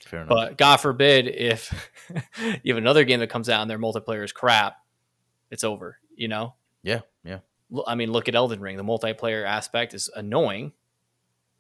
Fair 0.06 0.22
enough. 0.22 0.30
But 0.30 0.58
God 0.58 0.78
forbid 0.78 1.28
if 1.28 1.90
you 2.64 2.74
have 2.74 2.78
another 2.78 3.04
game 3.04 3.20
that 3.20 3.30
comes 3.30 3.50
out 3.50 3.62
and 3.62 3.70
their 3.70 3.80
multiplayer 3.80 4.24
is 4.24 4.32
crap, 4.32 4.78
it's 5.50 5.64
over, 5.64 5.98
you 6.16 6.28
know? 6.28 6.56
Yeah, 6.84 7.02
yeah. 7.24 7.40
I 7.88 7.96
mean, 7.96 8.12
look 8.12 8.28
at 8.28 8.36
Elden 8.36 8.60
Ring. 8.60 8.78
The 8.78 8.84
multiplayer 8.84 9.46
aspect 9.46 9.94
is 9.94 10.10
annoying 10.16 10.74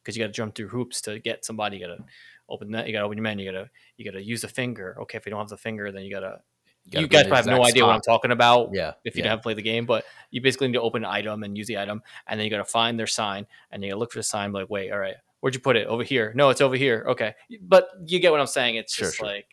because 0.02 0.18
you 0.18 0.24
got 0.24 0.28
to 0.28 0.34
jump 0.34 0.56
through 0.56 0.70
hoops 0.70 1.02
to 1.02 1.20
get 1.20 1.46
somebody. 1.46 1.78
You 1.78 1.88
got 1.88 1.96
to 1.96 2.04
open 2.52 2.72
that. 2.72 2.88
You 2.88 2.94
got 2.94 3.00
to 3.00 3.06
open 3.06 3.18
your 3.18 3.24
menu. 3.24 3.46
You 3.46 3.52
got 3.52 3.58
to 3.60 3.70
you 3.98 4.06
got 4.06 4.18
to 4.18 4.24
use 4.24 4.42
the 4.42 4.48
finger. 4.48 4.98
Okay, 5.02 5.18
if 5.18 5.26
you 5.26 5.30
don't 5.30 5.40
have 5.40 5.50
the 5.50 5.58
finger, 5.58 5.92
then 5.92 6.04
you 6.04 6.12
got 6.12 6.22
to 6.22 6.40
you, 6.86 7.08
guys 7.08 7.28
probably 7.28 7.38
have 7.38 7.46
no 7.46 7.64
idea 7.64 7.82
spot. 7.82 7.88
what 7.88 7.96
I'm 7.96 8.02
talking 8.02 8.32
about. 8.32 8.72
Yeah. 8.74 8.94
If 9.04 9.16
you 9.16 9.24
yeah. 9.24 9.30
haven't 9.30 9.44
played 9.44 9.58
the 9.58 9.62
game, 9.62 9.86
but 9.86 10.04
you 10.32 10.42
basically 10.42 10.68
need 10.68 10.74
to 10.74 10.82
open 10.82 11.04
an 11.04 11.12
item 11.12 11.44
and 11.44 11.58
use 11.58 11.68
the 11.68 11.78
item, 11.78 12.02
and 12.28 12.40
then 12.40 12.46
you 12.46 12.50
got 12.50 12.58
to 12.58 12.66
find 12.66 13.00
their 13.00 13.08
sign, 13.08 13.46
and 13.72 13.84
you 13.84 13.90
got 13.90 13.96
to 13.96 14.00
look 14.00 14.12
for 14.12 14.20
the 14.20 14.24
sign. 14.24 14.52
Like, 14.52 14.70
wait, 14.70 14.92
all 14.92 15.00
right, 15.00 15.16
where'd 15.40 15.54
you 15.54 15.62
put 15.62 15.76
it? 15.76 15.88
Over 15.88 16.04
here? 16.04 16.34
No, 16.36 16.50
it's 16.50 16.62
over 16.62 16.76
here. 16.76 17.06
Okay, 17.08 17.36
but 17.62 17.90
you 18.06 18.20
get 18.20 18.32
what 18.32 18.42
I'm 18.42 18.48
saying. 18.48 18.76
It's 18.76 18.94
sure, 18.94 19.08
just 19.08 19.18
sure. 19.18 19.28
like 19.28 19.46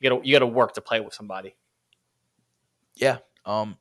you 0.00 0.10
got 0.10 0.22
to 0.22 0.28
you 0.28 0.34
got 0.34 0.40
to 0.40 0.46
work 0.46 0.74
to 0.74 0.80
play 0.80 1.00
with 1.00 1.14
somebody. 1.14 1.54
Yeah. 2.94 3.18
Um. 3.44 3.76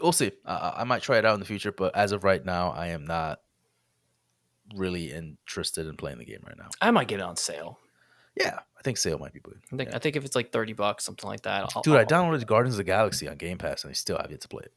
We'll 0.00 0.12
see. 0.12 0.30
Uh, 0.44 0.74
I 0.76 0.84
might 0.84 1.02
try 1.02 1.18
it 1.18 1.24
out 1.24 1.34
in 1.34 1.40
the 1.40 1.46
future, 1.46 1.72
but 1.72 1.96
as 1.96 2.12
of 2.12 2.22
right 2.22 2.44
now, 2.44 2.70
I 2.70 2.88
am 2.88 3.04
not 3.04 3.40
really 4.74 5.12
interested 5.12 5.86
in 5.86 5.96
playing 5.96 6.18
the 6.18 6.24
game 6.24 6.40
right 6.46 6.56
now. 6.56 6.68
I 6.80 6.90
might 6.90 7.08
get 7.08 7.20
it 7.20 7.22
on 7.22 7.36
sale. 7.36 7.78
Yeah, 8.36 8.58
I 8.78 8.82
think 8.82 8.98
sale 8.98 9.18
might 9.18 9.32
be 9.32 9.40
good. 9.40 9.58
I 9.72 9.76
think 9.76 9.90
yeah. 9.90 9.96
I 9.96 9.98
think 9.98 10.16
if 10.16 10.24
it's 10.24 10.36
like 10.36 10.52
thirty 10.52 10.72
bucks, 10.72 11.04
something 11.04 11.28
like 11.28 11.42
that. 11.42 11.72
I'll, 11.74 11.82
Dude, 11.82 11.94
I'll, 11.94 12.00
i 12.00 12.04
downloaded 12.04 12.46
Guardians 12.46 12.74
of 12.74 12.78
the 12.78 12.84
Galaxy 12.84 13.28
on 13.28 13.36
Game 13.36 13.58
Pass, 13.58 13.82
and 13.82 13.90
I 13.90 13.94
still 13.94 14.16
have 14.16 14.30
yet 14.30 14.40
to 14.42 14.48
play 14.48 14.62
it. 14.64 14.72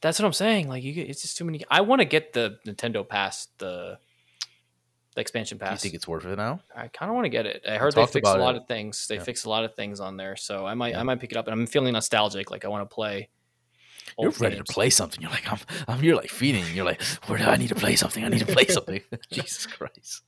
That's 0.00 0.18
what 0.18 0.26
I'm 0.26 0.32
saying. 0.32 0.68
Like, 0.68 0.82
you, 0.82 0.92
get, 0.92 1.08
it's 1.08 1.22
just 1.22 1.36
too 1.36 1.44
many. 1.44 1.62
I 1.70 1.80
want 1.80 2.00
to 2.00 2.04
get 2.04 2.32
the 2.32 2.58
Nintendo 2.66 3.08
Pass, 3.08 3.48
the 3.58 3.98
the 5.14 5.20
expansion 5.20 5.58
pass. 5.58 5.68
Do 5.68 5.74
you 5.74 5.90
think 5.90 5.94
it's 5.94 6.08
worth 6.08 6.24
it 6.24 6.36
now? 6.36 6.60
I 6.74 6.88
kind 6.88 7.10
of 7.10 7.14
want 7.14 7.26
to 7.26 7.30
get 7.30 7.46
it. 7.46 7.62
I 7.68 7.76
heard 7.76 7.94
they 7.94 8.06
fixed 8.06 8.32
a 8.32 8.38
lot 8.38 8.54
it. 8.54 8.62
of 8.62 8.68
things. 8.68 9.06
They 9.08 9.16
yeah. 9.16 9.22
fixed 9.22 9.44
a 9.44 9.50
lot 9.50 9.64
of 9.64 9.74
things 9.74 10.00
on 10.00 10.16
there, 10.16 10.36
so 10.36 10.66
I 10.66 10.74
might 10.74 10.92
yeah. 10.92 11.00
I 11.00 11.02
might 11.02 11.20
pick 11.20 11.32
it 11.32 11.36
up. 11.36 11.46
And 11.46 11.52
I'm 11.52 11.66
feeling 11.66 11.92
nostalgic. 11.92 12.50
Like 12.50 12.64
I 12.64 12.68
want 12.68 12.88
to 12.88 12.94
play. 12.94 13.28
You're 14.18 14.30
ready 14.32 14.56
games. 14.56 14.68
to 14.68 14.72
play 14.72 14.90
something. 14.90 15.20
You're 15.20 15.30
like 15.30 15.50
I'm. 15.50 15.58
I'm. 15.88 16.04
You're 16.04 16.16
like 16.16 16.30
feeding. 16.30 16.64
You're 16.74 16.84
like, 16.84 17.02
where 17.26 17.38
do 17.38 17.44
I 17.44 17.56
need 17.56 17.68
to 17.68 17.74
play 17.74 17.96
something? 17.96 18.24
I 18.24 18.28
need 18.28 18.40
to 18.40 18.52
play 18.52 18.66
something. 18.68 19.00
Jesus 19.30 19.66
Christ! 19.66 20.22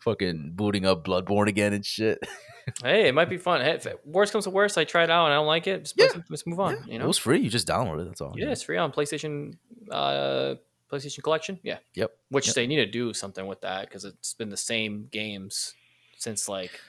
Fucking 0.00 0.52
booting 0.54 0.86
up 0.86 1.04
Bloodborne 1.04 1.48
again 1.48 1.72
and 1.72 1.84
shit. 1.84 2.18
hey, 2.82 3.08
it 3.08 3.14
might 3.14 3.28
be 3.28 3.36
fun. 3.36 3.60
Hey, 3.60 3.78
worst 4.04 4.32
comes 4.32 4.44
to 4.44 4.50
worst, 4.50 4.78
I 4.78 4.84
try 4.84 5.04
it 5.04 5.10
out 5.10 5.26
and 5.26 5.34
I 5.34 5.36
don't 5.36 5.46
like 5.46 5.66
it. 5.66 5.82
Just, 5.82 5.94
yeah. 5.96 6.22
just 6.30 6.46
move 6.46 6.60
on. 6.60 6.74
Yeah. 6.74 6.92
You 6.92 6.98
know, 6.98 7.04
it 7.04 7.08
was 7.08 7.18
free. 7.18 7.40
You 7.40 7.50
just 7.50 7.68
download 7.68 8.00
it. 8.00 8.06
That's 8.06 8.20
all. 8.20 8.34
Yeah, 8.36 8.50
it's 8.50 8.62
free 8.62 8.78
on 8.78 8.92
PlayStation. 8.92 9.56
Uh, 9.90 10.54
PlayStation 10.92 11.22
Collection. 11.22 11.58
Yeah. 11.62 11.78
Yep. 11.94 12.12
Which 12.28 12.46
yep. 12.48 12.54
they 12.54 12.66
need 12.66 12.76
to 12.76 12.86
do 12.86 13.14
something 13.14 13.46
with 13.46 13.62
that 13.62 13.88
because 13.88 14.04
it's 14.04 14.34
been 14.34 14.50
the 14.50 14.56
same 14.56 15.08
games 15.10 15.74
since 16.18 16.48
like 16.48 16.80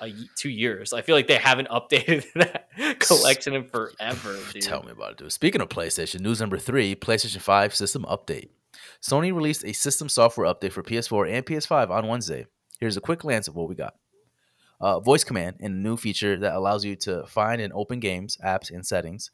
a, 0.00 0.12
two 0.36 0.50
years. 0.50 0.92
I 0.92 1.02
feel 1.02 1.14
like 1.14 1.26
they 1.26 1.36
haven't 1.36 1.68
updated 1.70 2.24
that 2.34 3.00
collection 3.00 3.54
in 3.54 3.64
forever. 3.64 4.38
Dude. 4.52 4.62
Tell 4.62 4.82
me 4.82 4.92
about 4.92 5.12
it, 5.12 5.16
dude. 5.18 5.32
Speaking 5.32 5.60
of 5.60 5.68
PlayStation, 5.68 6.20
news 6.20 6.40
number 6.40 6.58
three: 6.58 6.94
PlayStation 6.94 7.40
Five 7.40 7.74
system 7.74 8.04
update. 8.04 8.48
Sony 9.00 9.34
released 9.34 9.64
a 9.64 9.72
system 9.72 10.08
software 10.08 10.52
update 10.52 10.72
for 10.72 10.82
PS4 10.82 11.30
and 11.30 11.46
PS5 11.46 11.90
on 11.90 12.06
Wednesday. 12.08 12.46
Here's 12.80 12.96
a 12.96 13.00
quick 13.00 13.20
glance 13.20 13.48
of 13.48 13.54
what 13.54 13.68
we 13.68 13.74
got 13.74 13.94
uh, 14.80 15.00
voice 15.00 15.24
command 15.24 15.56
and 15.60 15.74
a 15.74 15.78
new 15.78 15.96
feature 15.96 16.36
that 16.36 16.54
allows 16.54 16.84
you 16.84 16.96
to 16.96 17.24
find 17.26 17.60
and 17.60 17.72
open 17.72 18.00
games, 18.00 18.36
apps, 18.44 18.70
and 18.70 18.86
settings. 18.86 19.30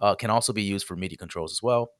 Uh, 0.00 0.14
can 0.14 0.30
also 0.30 0.52
be 0.52 0.62
used 0.62 0.86
for 0.86 0.96
media 0.96 1.16
controls 1.16 1.52
as 1.52 1.62
well. 1.62 1.90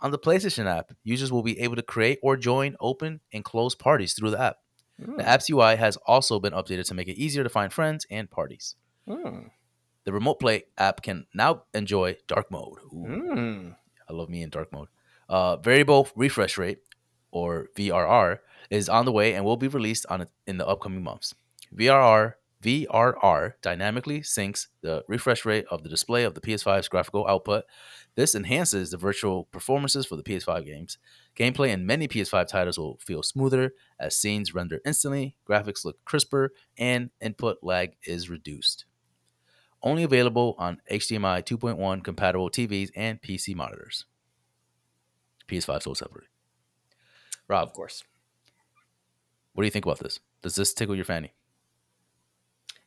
On 0.00 0.10
the 0.10 0.18
PlayStation 0.18 0.66
app, 0.66 0.92
users 1.04 1.32
will 1.32 1.42
be 1.42 1.58
able 1.60 1.76
to 1.76 1.82
create 1.82 2.18
or 2.22 2.36
join 2.36 2.76
open 2.80 3.20
and 3.32 3.44
close 3.44 3.74
parties 3.74 4.14
through 4.14 4.30
the 4.30 4.40
app. 4.40 4.56
Mm. 5.00 5.16
The 5.16 5.22
hmm. 5.22 5.28
app's 5.28 5.50
UI 5.50 5.76
has 5.76 5.96
also 6.06 6.40
been 6.40 6.52
updated 6.52 6.86
to 6.86 6.94
make 6.94 7.08
it 7.08 7.18
easier 7.18 7.42
to 7.42 7.48
find 7.48 7.72
friends 7.72 8.06
and 8.10 8.30
parties. 8.30 8.76
Mm. 9.08 9.50
The 10.04 10.12
Remote 10.12 10.40
Play 10.40 10.64
app 10.78 11.02
can 11.02 11.26
now 11.34 11.64
enjoy 11.74 12.16
dark 12.28 12.50
mode. 12.50 12.78
Mm. 12.92 13.74
I 14.08 14.12
love 14.12 14.28
me 14.28 14.42
in 14.42 14.50
dark 14.50 14.72
mode. 14.72 14.88
Uh, 15.28 15.56
variable 15.56 16.08
refresh 16.14 16.56
rate, 16.56 16.78
or 17.32 17.68
VRR, 17.76 18.38
is 18.70 18.88
on 18.88 19.04
the 19.04 19.12
way 19.12 19.34
and 19.34 19.44
will 19.44 19.56
be 19.56 19.68
released 19.68 20.06
on 20.08 20.26
in 20.46 20.58
the 20.58 20.66
upcoming 20.66 21.02
months. 21.02 21.34
VRR 21.76 22.34
VRR 22.62 23.52
dynamically 23.62 24.20
syncs 24.22 24.66
the 24.80 25.04
refresh 25.06 25.44
rate 25.44 25.66
of 25.70 25.82
the 25.82 25.88
display 25.88 26.24
of 26.24 26.34
the 26.34 26.40
PS5's 26.40 26.88
graphical 26.88 27.26
output. 27.26 27.64
This 28.14 28.34
enhances 28.34 28.90
the 28.90 28.96
virtual 28.96 29.44
performances 29.44 30.06
for 30.06 30.16
the 30.16 30.22
PS5 30.22 30.64
games. 30.64 30.98
Gameplay 31.36 31.68
in 31.68 31.84
many 31.84 32.08
PS5 32.08 32.48
titles 32.48 32.78
will 32.78 32.96
feel 32.96 33.22
smoother 33.22 33.74
as 34.00 34.16
scenes 34.16 34.54
render 34.54 34.80
instantly, 34.86 35.36
graphics 35.48 35.84
look 35.84 36.02
crisper, 36.04 36.52
and 36.78 37.10
input 37.20 37.58
lag 37.62 37.96
is 38.04 38.30
reduced. 38.30 38.86
Only 39.82 40.02
available 40.02 40.54
on 40.58 40.80
HDMI 40.90 41.44
2.1 41.44 42.02
compatible 42.02 42.50
TVs 42.50 42.90
and 42.96 43.20
PC 43.20 43.54
monitors. 43.54 44.06
PS5 45.46 45.82
sold 45.82 45.98
separately. 45.98 46.28
Rob, 47.48 47.68
of 47.68 47.74
course. 47.74 48.02
What 49.52 49.62
do 49.62 49.66
you 49.66 49.70
think 49.70 49.84
about 49.84 49.98
this? 49.98 50.18
Does 50.42 50.54
this 50.54 50.72
tickle 50.72 50.96
your 50.96 51.04
fanny? 51.04 51.32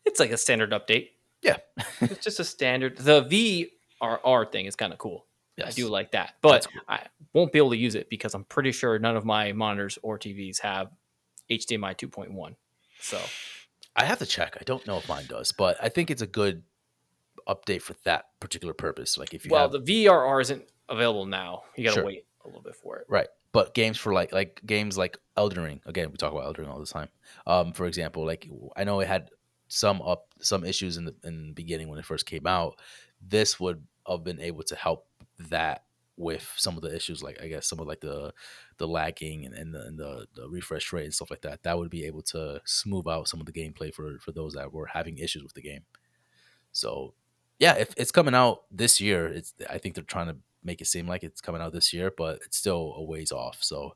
it's 0.10 0.20
like 0.20 0.32
a 0.32 0.38
standard 0.38 0.72
update. 0.72 1.10
Yeah, 1.42 1.58
it's 2.02 2.24
just 2.24 2.40
a 2.40 2.44
standard. 2.44 2.98
The 2.98 3.24
VRR 4.02 4.52
thing 4.52 4.66
is 4.66 4.76
kind 4.76 4.92
of 4.92 5.00
cool. 5.00 5.26
Yes. 5.60 5.68
I 5.68 5.72
do 5.72 5.90
like 5.90 6.12
that, 6.12 6.36
but 6.42 6.68
cool. 6.72 6.82
I 6.88 7.02
won't 7.34 7.52
be 7.52 7.60
able 7.60 7.72
to 7.72 7.78
use 7.78 7.96
it 7.96 8.10
because 8.10 8.34
I'm 8.34 8.44
pretty 8.46 8.72
sure 8.72 8.98
none 9.00 9.16
of 9.16 9.26
my 9.26 9.52
monitors 9.54 9.98
or 10.02 10.18
TVs 10.18 10.60
have 10.62 10.90
HDMI 11.50 11.96
2.1. 11.96 12.56
So 13.02 13.20
I 13.96 14.06
have 14.06 14.20
to 14.20 14.26
check. 14.26 14.58
I 14.60 14.64
don't 14.64 14.86
know 14.88 14.98
if 14.98 15.08
mine 15.08 15.26
does, 15.28 15.52
but 15.52 15.78
I 15.82 15.90
think 15.90 16.12
it's 16.12 16.22
a 16.22 16.28
good 16.28 16.64
update 17.48 17.82
for 17.82 17.96
that 18.04 18.26
particular 18.40 18.74
purpose. 18.74 19.18
Like 19.18 19.34
if 19.34 19.46
you 19.46 19.52
well, 19.52 19.70
have... 19.70 19.86
the 19.86 20.06
VRR 20.06 20.42
isn't 20.42 20.64
available 20.88 21.26
now. 21.26 21.64
You 21.76 21.84
got 21.84 21.92
to 21.92 21.96
sure. 21.96 22.06
wait 22.06 22.26
a 22.44 22.48
little 22.48 22.62
bit 22.62 22.76
for 22.76 22.98
it. 22.98 23.06
Right. 23.10 23.28
But 23.52 23.74
games 23.74 23.98
for 23.98 24.14
like 24.14 24.32
like 24.32 24.62
games 24.66 24.98
like 24.98 25.18
Elden 25.36 25.64
Ring. 25.64 25.82
Again, 25.86 26.12
we 26.12 26.18
talk 26.18 26.32
about 26.32 26.46
Elden 26.46 26.66
Ring 26.66 26.74
all 26.74 26.80
the 26.80 26.86
time. 26.86 27.10
Um, 27.48 27.74
for 27.74 27.88
example, 27.88 28.26
like 28.26 28.48
I 28.76 28.84
know 28.84 29.00
it 29.00 29.08
had 29.08 29.30
some 29.70 30.02
up 30.02 30.28
some 30.40 30.64
issues 30.64 30.98
in 30.98 31.06
the 31.06 31.16
in 31.24 31.48
the 31.48 31.54
beginning 31.54 31.88
when 31.88 31.98
it 31.98 32.06
first 32.06 32.26
came 32.26 32.46
out, 32.46 32.80
this 33.22 33.60
would 33.60 33.84
have 34.08 34.24
been 34.24 34.40
able 34.40 34.64
to 34.64 34.76
help 34.76 35.08
that 35.50 35.84
with 36.18 36.52
some 36.58 36.76
of 36.76 36.82
the 36.82 36.94
issues 36.94 37.24
like 37.24 37.42
I 37.42 37.48
guess 37.48 37.66
some 37.66 37.80
of 37.80 37.88
like 37.88 38.02
the 38.02 38.34
the 38.78 38.88
lagging 38.88 39.46
and, 39.46 39.56
and, 39.56 39.74
the, 39.74 39.82
and 39.86 39.98
the, 39.98 40.28
the 40.36 40.50
refresh 40.50 40.92
rate 40.92 41.06
and 41.06 41.14
stuff 41.14 41.30
like 41.30 41.42
that. 41.42 41.64
That 41.64 41.78
would 41.78 41.90
be 41.90 42.06
able 42.06 42.22
to 42.24 42.62
smooth 42.66 43.08
out 43.08 43.28
some 43.28 43.40
of 43.40 43.46
the 43.46 43.54
gameplay 43.54 43.94
for 43.94 44.20
for 44.20 44.32
those 44.32 44.54
that 44.54 44.74
were 44.74 44.88
having 44.88 45.18
issues 45.18 45.44
with 45.44 45.54
the 45.54 45.62
game. 45.62 45.84
So 46.72 47.14
yeah, 47.58 47.74
if 47.74 47.94
it's 47.98 48.12
coming 48.12 48.36
out 48.36 48.64
this 48.72 49.00
year, 49.00 49.28
it's 49.28 49.54
I 49.70 49.78
think 49.78 49.96
they're 49.96 50.04
trying 50.04 50.28
to 50.28 50.38
make 50.64 50.82
it 50.82 50.88
seem 50.88 51.08
like 51.08 51.24
it's 51.24 51.42
coming 51.42 51.62
out 51.62 51.72
this 51.72 51.94
year, 51.94 52.12
but 52.16 52.42
it's 52.46 52.58
still 52.58 52.94
a 52.98 53.04
ways 53.04 53.32
off. 53.32 53.60
So 53.62 53.96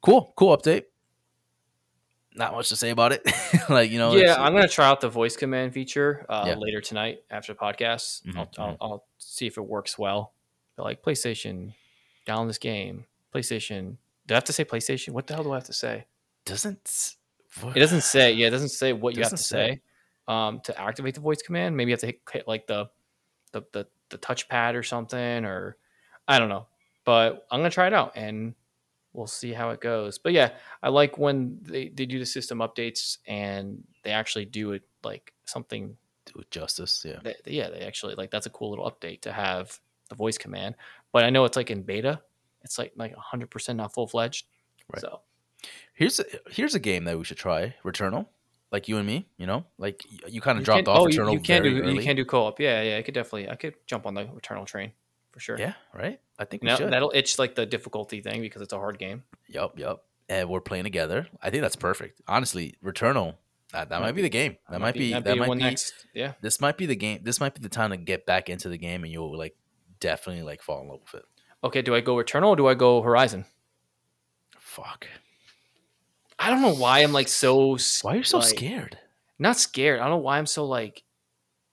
cool, 0.00 0.32
cool 0.36 0.56
update 0.56 0.84
not 2.34 2.54
much 2.54 2.68
to 2.70 2.76
say 2.76 2.90
about 2.90 3.12
it. 3.12 3.30
like 3.68 3.90
you 3.90 3.98
know, 3.98 4.14
yeah, 4.14 4.36
I'm 4.38 4.54
gonna 4.54 4.68
try 4.68 4.86
out 4.86 5.00
the 5.00 5.08
voice 5.08 5.36
command 5.36 5.72
feature 5.72 6.24
uh, 6.28 6.44
yeah. 6.46 6.54
later 6.56 6.80
tonight 6.80 7.22
after 7.30 7.52
the 7.52 7.58
podcast. 7.58 8.24
Mm-hmm, 8.24 8.38
I'll, 8.38 8.46
mm-hmm. 8.46 8.62
I'll, 8.62 8.76
I'll, 8.80 9.04
see 9.18 9.46
if 9.46 9.56
it 9.56 9.62
works 9.64 9.98
well. 9.98 10.32
But 10.76 10.84
like 10.84 11.02
PlayStation, 11.02 11.74
download 12.26 12.48
this 12.48 12.58
game. 12.58 13.04
PlayStation. 13.34 13.96
Do 14.26 14.34
I 14.34 14.36
have 14.36 14.44
to 14.44 14.52
say 14.52 14.64
PlayStation? 14.64 15.10
What 15.10 15.26
the 15.26 15.34
hell 15.34 15.44
do 15.44 15.52
I 15.52 15.56
have 15.56 15.64
to 15.64 15.72
say? 15.72 16.06
Doesn't 16.44 17.14
what? 17.60 17.76
it 17.76 17.80
doesn't 17.80 18.02
say? 18.02 18.32
Yeah, 18.32 18.48
it 18.48 18.50
doesn't 18.50 18.70
say 18.70 18.92
what 18.92 19.16
you 19.16 19.22
have 19.22 19.30
to 19.30 19.36
say. 19.36 19.74
say. 19.74 19.82
Um, 20.28 20.60
to 20.64 20.80
activate 20.80 21.14
the 21.14 21.20
voice 21.20 21.42
command, 21.42 21.76
maybe 21.76 21.90
you 21.90 21.94
have 21.94 22.00
to 22.00 22.06
hit, 22.06 22.20
hit 22.30 22.48
like 22.48 22.66
the, 22.66 22.88
the 23.52 23.62
the 23.72 23.86
the 24.10 24.18
touchpad 24.18 24.74
or 24.74 24.82
something, 24.82 25.44
or 25.44 25.76
I 26.28 26.38
don't 26.38 26.48
know. 26.48 26.66
But 27.04 27.46
I'm 27.50 27.60
gonna 27.60 27.70
try 27.70 27.88
it 27.88 27.92
out 27.92 28.12
and 28.16 28.54
we'll 29.12 29.26
see 29.26 29.52
how 29.52 29.70
it 29.70 29.80
goes. 29.80 30.18
But 30.18 30.32
yeah, 30.32 30.50
I 30.82 30.88
like 30.88 31.18
when 31.18 31.58
they, 31.62 31.88
they 31.88 32.06
do 32.06 32.18
the 32.18 32.26
system 32.26 32.58
updates 32.58 33.18
and 33.26 33.82
they 34.04 34.10
actually 34.10 34.46
do 34.46 34.72
it 34.72 34.82
like 35.02 35.32
something 35.44 35.96
do 36.26 36.40
it 36.40 36.50
justice. 36.50 37.04
Yeah. 37.04 37.18
They, 37.22 37.34
yeah, 37.46 37.68
they 37.70 37.80
actually 37.80 38.14
like 38.14 38.30
that's 38.30 38.46
a 38.46 38.50
cool 38.50 38.70
little 38.70 38.90
update 38.90 39.22
to 39.22 39.32
have 39.32 39.78
the 40.12 40.16
voice 40.16 40.38
command. 40.38 40.76
But 41.10 41.24
I 41.24 41.30
know 41.30 41.44
it's 41.44 41.56
like 41.56 41.70
in 41.70 41.82
beta, 41.82 42.20
it's 42.62 42.78
like 42.78 42.92
like 42.96 43.14
100% 43.16 43.76
not 43.76 43.92
full 43.92 44.06
fledged. 44.06 44.46
Right. 44.92 45.00
So 45.00 45.20
Here's 45.94 46.18
a, 46.20 46.24
here's 46.50 46.74
a 46.74 46.80
game 46.80 47.04
that 47.04 47.18
we 47.18 47.24
should 47.24 47.36
try. 47.36 47.74
Returnal, 47.84 48.26
like 48.70 48.88
you 48.88 48.96
and 48.96 49.06
me. 49.06 49.26
You 49.36 49.46
know, 49.46 49.64
like 49.78 50.02
you 50.26 50.40
kind 50.40 50.58
of 50.58 50.64
dropped 50.64 50.88
off 50.88 51.00
oh, 51.00 51.06
you, 51.08 51.20
Returnal 51.20 51.32
you 51.34 51.40
can 51.40 51.62
do 51.62 51.82
early. 51.82 51.94
you 51.94 52.02
can 52.02 52.16
do 52.16 52.24
co-op. 52.24 52.58
Yeah, 52.58 52.82
yeah. 52.82 52.96
I 52.96 53.02
could 53.02 53.14
definitely 53.14 53.48
I 53.48 53.56
could 53.56 53.74
jump 53.86 54.06
on 54.06 54.14
the 54.14 54.24
Returnal 54.24 54.66
train 54.66 54.92
for 55.30 55.40
sure. 55.40 55.58
Yeah, 55.58 55.74
right. 55.94 56.20
I 56.38 56.44
think 56.44 56.66
should. 56.68 56.90
that'll 56.90 57.12
itch 57.14 57.38
like 57.38 57.54
the 57.54 57.66
difficulty 57.66 58.20
thing 58.20 58.40
because 58.40 58.62
it's 58.62 58.72
a 58.72 58.78
hard 58.78 58.98
game. 58.98 59.22
Yup, 59.48 59.78
yup. 59.78 60.04
And 60.28 60.48
we're 60.48 60.60
playing 60.60 60.84
together. 60.84 61.28
I 61.42 61.50
think 61.50 61.62
that's 61.62 61.76
perfect. 61.76 62.20
Honestly, 62.26 62.74
Returnal. 62.82 63.34
That, 63.72 63.88
that 63.88 64.00
Might 64.00 64.08
might 64.08 64.14
be 64.16 64.22
the 64.22 64.28
game. 64.28 64.56
That 64.68 64.80
might 64.82 64.94
be. 64.94 65.12
that'd 65.12 65.24
That 65.24 65.38
might 65.38 65.48
one 65.48 65.56
be. 65.56 65.64
next. 65.64 65.94
Yeah. 66.12 66.34
This 66.42 66.60
might 66.60 66.76
be 66.76 66.84
the 66.84 66.96
game. 66.96 67.20
This 67.22 67.40
might 67.40 67.54
be 67.54 67.62
the 67.62 67.70
time 67.70 67.90
to 67.90 67.96
get 67.96 68.26
back 68.26 68.50
into 68.50 68.68
the 68.68 68.76
game, 68.76 69.02
and 69.02 69.10
you'll 69.10 69.36
like 69.36 69.56
definitely 70.02 70.42
like 70.42 70.62
fall 70.62 70.82
in 70.82 70.88
love 70.88 71.00
with 71.00 71.22
it. 71.22 71.26
Okay. 71.64 71.80
Do 71.82 71.94
I 71.94 72.00
go 72.00 72.16
Returnal 72.16 72.48
or 72.48 72.56
do 72.56 72.66
I 72.66 72.74
go 72.74 73.00
Horizon? 73.00 73.46
Fuck. 74.58 75.06
I 76.38 76.50
don't 76.50 76.60
know 76.62 76.74
why 76.74 77.00
I'm 77.00 77.12
like 77.12 77.28
so. 77.28 77.78
Why 78.02 78.14
are 78.14 78.16
you 78.16 78.22
so 78.24 78.38
like- 78.38 78.48
scared? 78.48 78.98
Not 79.38 79.56
scared. 79.56 80.00
I 80.00 80.04
don't 80.04 80.12
know 80.12 80.16
why 80.18 80.38
I'm 80.38 80.46
so 80.46 80.66
like 80.66 81.02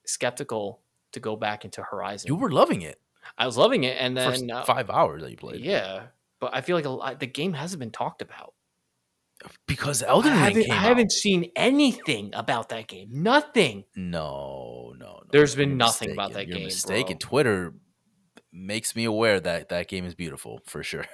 skeptical 0.05 0.79
to 1.11 1.19
go 1.19 1.35
back 1.35 1.65
into 1.65 1.83
Horizon. 1.83 2.27
You 2.27 2.35
were 2.35 2.51
loving 2.51 2.81
it 2.81 2.99
I 3.37 3.45
was 3.45 3.57
loving 3.57 3.83
it, 3.83 3.95
and 3.99 4.17
then 4.17 4.49
uh, 4.51 4.63
five 4.63 4.89
hours 4.89 5.21
that 5.21 5.31
you 5.31 5.37
played. 5.37 5.61
yeah, 5.61 6.07
but 6.39 6.53
I 6.55 6.61
feel 6.61 6.75
like 6.75 6.85
a 6.85 6.89
lot, 6.89 7.19
the 7.19 7.27
game 7.27 7.53
hasn't 7.53 7.79
been 7.79 7.91
talked 7.91 8.21
about. 8.21 8.53
Because 9.67 10.03
Elden 10.03 10.33
I 10.33 10.35
haven't, 10.35 10.63
came 10.63 10.71
I 10.71 10.75
haven't 10.75 11.11
seen 11.13 11.51
anything 11.55 12.31
about 12.33 12.69
that 12.69 12.87
game. 12.87 13.07
Nothing. 13.11 13.85
No, 13.95 14.93
no, 14.97 15.05
no. 15.05 15.21
There's 15.31 15.55
been 15.55 15.77
nothing 15.77 16.11
about 16.11 16.31
mistaken. 16.31 16.33
that 16.33 16.47
You're 16.49 16.57
game, 16.57 16.65
mistaken. 16.65 17.17
bro. 17.21 17.29
Twitter 17.29 17.73
makes 18.51 18.95
me 18.95 19.05
aware 19.05 19.39
that 19.39 19.69
that 19.69 19.87
game 19.87 20.05
is 20.05 20.15
beautiful 20.15 20.61
for 20.65 20.83
sure. 20.83 21.05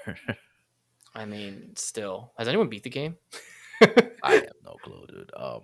I 1.13 1.26
mean, 1.26 1.71
still, 1.76 2.32
has 2.38 2.48
anyone 2.48 2.67
beat 2.69 2.84
the 2.84 2.89
game? 2.89 3.17
I 3.82 4.34
have 4.34 4.50
no 4.63 4.76
clue, 4.84 5.06
dude. 5.08 5.32
Um, 5.36 5.62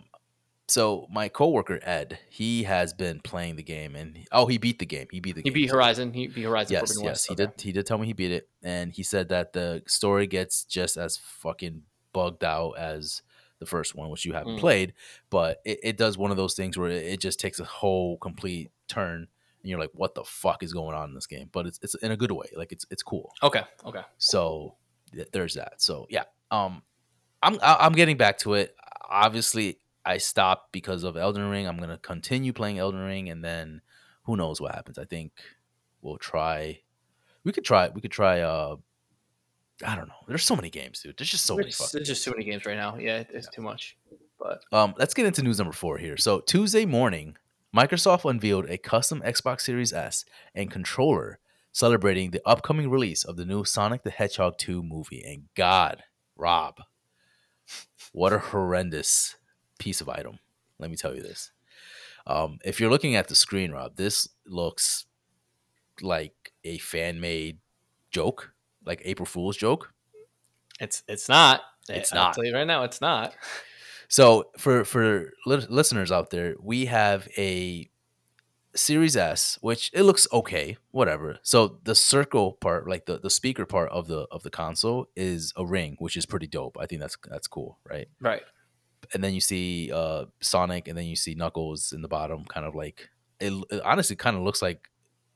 so 0.67 1.07
my 1.11 1.27
coworker 1.27 1.79
Ed, 1.83 2.19
he 2.29 2.63
has 2.63 2.93
been 2.93 3.19
playing 3.19 3.57
the 3.57 3.63
game, 3.63 3.95
and 3.95 4.15
he- 4.17 4.27
oh, 4.31 4.45
he 4.45 4.57
beat 4.57 4.79
the 4.79 4.85
game. 4.85 5.07
He 5.11 5.19
beat 5.19 5.35
the 5.35 5.41
game. 5.41 5.53
He 5.53 5.59
game. 5.59 5.65
beat 5.67 5.71
Horizon. 5.71 6.13
He 6.13 6.27
beat 6.27 6.43
Horizon. 6.43 6.71
Yes, 6.73 6.81
Forbidden 6.81 7.03
yes, 7.03 7.11
West. 7.11 7.27
he 7.27 7.33
Okay. 7.33 7.51
did. 7.57 7.61
He 7.61 7.71
did 7.73 7.85
tell 7.85 7.97
me 7.97 8.07
he 8.07 8.13
beat 8.13 8.31
it, 8.31 8.49
and 8.63 8.91
he 8.93 9.03
said 9.03 9.29
that 9.29 9.51
the 9.53 9.83
story 9.87 10.27
gets 10.27 10.63
just 10.63 10.95
as 10.97 11.17
fucking 11.17 11.83
bugged 12.13 12.43
out 12.45 12.71
as 12.77 13.21
the 13.59 13.65
first 13.65 13.93
one, 13.95 14.09
which 14.09 14.25
you 14.25 14.33
haven't 14.33 14.55
Mm. 14.57 14.59
played. 14.59 14.93
But 15.29 15.61
it, 15.65 15.79
it 15.83 15.97
does 15.97 16.17
one 16.17 16.31
of 16.31 16.37
those 16.37 16.53
things 16.55 16.77
where 16.77 16.89
it, 16.89 17.03
it 17.05 17.19
just 17.19 17.39
takes 17.39 17.59
a 17.59 17.65
whole 17.65 18.17
complete 18.17 18.71
turn, 18.87 19.27
and 19.61 19.69
you're 19.69 19.79
like, 19.79 19.91
"What 19.93 20.15
the 20.15 20.23
fuck 20.23 20.63
is 20.63 20.73
going 20.73 20.95
on 20.95 21.09
in 21.09 21.15
this 21.15 21.27
game?" 21.27 21.49
But 21.51 21.65
it's 21.67 21.79
it's 21.81 21.95
in 21.95 22.11
a 22.11 22.17
good 22.17 22.31
way. 22.31 22.47
Like 22.55 22.71
it's 22.71 22.85
it's 22.89 23.03
cool. 23.03 23.31
Okay. 23.43 23.61
Okay. 23.85 24.01
So 24.17 24.75
th- 25.13 25.29
there's 25.31 25.53
that. 25.55 25.81
So 25.81 26.07
yeah, 26.09 26.23
um, 26.51 26.81
I'm 27.43 27.57
I- 27.61 27.77
I'm 27.81 27.93
getting 27.93 28.17
back 28.17 28.37
to 28.39 28.53
it. 28.55 28.75
Obviously, 29.09 29.77
I 30.05 30.17
stopped 30.17 30.71
because 30.71 31.03
of 31.03 31.17
Elden 31.17 31.49
Ring. 31.49 31.67
I'm 31.67 31.77
gonna 31.77 31.97
continue 31.99 32.53
playing 32.53 32.79
Elden 32.79 33.01
Ring, 33.01 33.29
and 33.29 33.43
then 33.43 33.81
who 34.23 34.35
knows 34.37 34.59
what 34.61 34.73
happens. 34.75 34.97
I 34.97 35.05
think 35.05 35.31
we'll 36.01 36.17
try. 36.17 36.81
We 37.43 37.51
could 37.51 37.65
try. 37.65 37.89
We 37.89 38.01
could 38.01 38.11
try. 38.11 38.41
Uh, 38.41 38.77
I 39.85 39.95
don't 39.95 40.07
know. 40.07 40.13
There's 40.27 40.43
so 40.43 40.55
many 40.55 40.69
games, 40.69 41.01
dude. 41.01 41.17
There's 41.17 41.29
just 41.31 41.45
so 41.45 41.55
many. 41.55 41.69
It's- 41.69 41.77
Fucking 41.79 41.97
There's 41.99 42.07
just 42.07 42.23
too 42.23 42.31
many 42.31 42.43
games 42.45 42.65
right 42.65 42.77
now. 42.77 42.97
Yeah, 42.97 43.23
it's 43.29 43.47
too 43.49 43.61
much. 43.63 43.97
But 44.39 44.63
um, 44.71 44.93
let's 44.97 45.13
get 45.13 45.25
into 45.25 45.41
news 45.43 45.57
number 45.59 45.73
four 45.73 45.97
here. 45.97 46.17
So 46.17 46.39
Tuesday 46.39 46.85
morning, 46.85 47.35
Microsoft 47.75 48.29
unveiled 48.29 48.69
a 48.69 48.77
custom 48.77 49.21
Xbox 49.21 49.61
Series 49.61 49.93
S 49.93 50.25
and 50.53 50.69
controller 50.69 51.39
celebrating 51.71 52.31
the 52.31 52.41
upcoming 52.45 52.89
release 52.89 53.23
of 53.23 53.37
the 53.37 53.45
new 53.45 53.63
Sonic 53.63 54.03
the 54.03 54.09
Hedgehog 54.09 54.57
2 54.57 54.83
movie. 54.83 55.23
And 55.25 55.43
God, 55.55 56.03
Rob, 56.35 56.81
what 58.11 58.33
a 58.33 58.39
horrendous 58.39 59.35
piece 59.79 60.01
of 60.01 60.09
item. 60.09 60.39
Let 60.79 60.89
me 60.89 60.97
tell 60.97 61.15
you 61.15 61.21
this. 61.21 61.51
Um, 62.27 62.59
if 62.65 62.79
you're 62.79 62.89
looking 62.89 63.15
at 63.15 63.29
the 63.29 63.35
screen, 63.35 63.71
Rob, 63.71 63.95
this 63.95 64.27
looks 64.45 65.05
like 66.01 66.51
a 66.63 66.77
fan 66.79 67.21
made 67.21 67.59
joke, 68.11 68.53
like 68.85 69.01
April 69.05 69.25
Fool's 69.25 69.57
joke. 69.57 69.93
it's 70.79 71.03
it's 71.07 71.29
not. 71.29 71.61
It's 71.89 72.11
I'll 72.11 72.25
not. 72.25 72.35
tell 72.35 72.43
you 72.43 72.53
right 72.53 72.67
now, 72.67 72.83
it's 72.83 73.01
not. 73.01 73.33
So 74.11 74.49
for 74.57 74.83
for 74.83 75.31
li- 75.45 75.65
listeners 75.69 76.11
out 76.11 76.31
there, 76.31 76.55
we 76.61 76.87
have 76.87 77.29
a 77.37 77.89
Series 78.75 79.15
S, 79.15 79.57
which 79.61 79.89
it 79.93 80.03
looks 80.03 80.27
okay, 80.33 80.75
whatever. 80.91 81.39
So 81.43 81.79
the 81.83 81.95
circle 81.95 82.51
part, 82.53 82.89
like 82.89 83.05
the, 83.05 83.19
the 83.19 83.29
speaker 83.29 83.65
part 83.65 83.89
of 83.89 84.07
the 84.07 84.27
of 84.29 84.43
the 84.43 84.49
console, 84.49 85.07
is 85.15 85.53
a 85.55 85.65
ring, 85.65 85.95
which 85.99 86.17
is 86.17 86.25
pretty 86.25 86.47
dope. 86.47 86.77
I 86.77 86.87
think 86.87 86.99
that's 86.99 87.15
that's 87.29 87.47
cool, 87.47 87.79
right? 87.89 88.09
Right. 88.19 88.41
And 89.13 89.23
then 89.23 89.33
you 89.33 89.39
see 89.39 89.91
uh 89.93 90.25
Sonic, 90.41 90.89
and 90.89 90.97
then 90.97 91.05
you 91.05 91.15
see 91.15 91.33
Knuckles 91.33 91.93
in 91.93 92.01
the 92.01 92.09
bottom, 92.09 92.43
kind 92.43 92.65
of 92.65 92.75
like 92.75 93.09
it, 93.39 93.53
it 93.69 93.81
honestly 93.85 94.17
kind 94.17 94.35
of 94.35 94.43
looks 94.43 94.61
like 94.61 94.89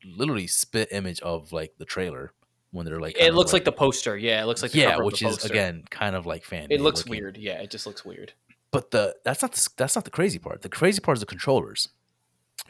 literally 0.06 0.48
spit 0.48 0.90
image 0.92 1.22
of 1.22 1.54
like 1.54 1.72
the 1.78 1.86
trailer 1.86 2.34
when 2.72 2.86
they're 2.86 3.00
like. 3.00 3.18
It 3.18 3.34
looks 3.34 3.54
like, 3.54 3.64
the 3.64 3.72
poster. 3.72 4.18
Yeah, 4.18 4.44
it 4.44 4.48
looks 4.48 4.62
like 4.62 4.72
the 4.72 4.80
yeah, 4.80 4.98
which 4.98 5.22
is 5.22 5.46
again 5.46 5.86
kind 5.90 6.14
of 6.14 6.26
like 6.26 6.44
fan. 6.44 6.68
It 6.70 6.82
looks 6.82 7.06
weird. 7.06 7.38
Yeah, 7.38 7.62
it 7.62 7.72
just 7.72 7.88
looks 7.88 8.04
weird. 8.04 8.34
But 8.76 8.92
the 8.92 9.16
that's 9.24 9.42
not 9.42 9.54
the, 9.54 9.70
that's 9.78 9.96
not 9.96 10.04
the 10.04 10.12
crazy 10.12 10.38
part. 10.38 10.62
The 10.62 10.68
crazy 10.68 11.00
part 11.00 11.16
is 11.16 11.22
the 11.22 11.26
controllers. 11.26 11.88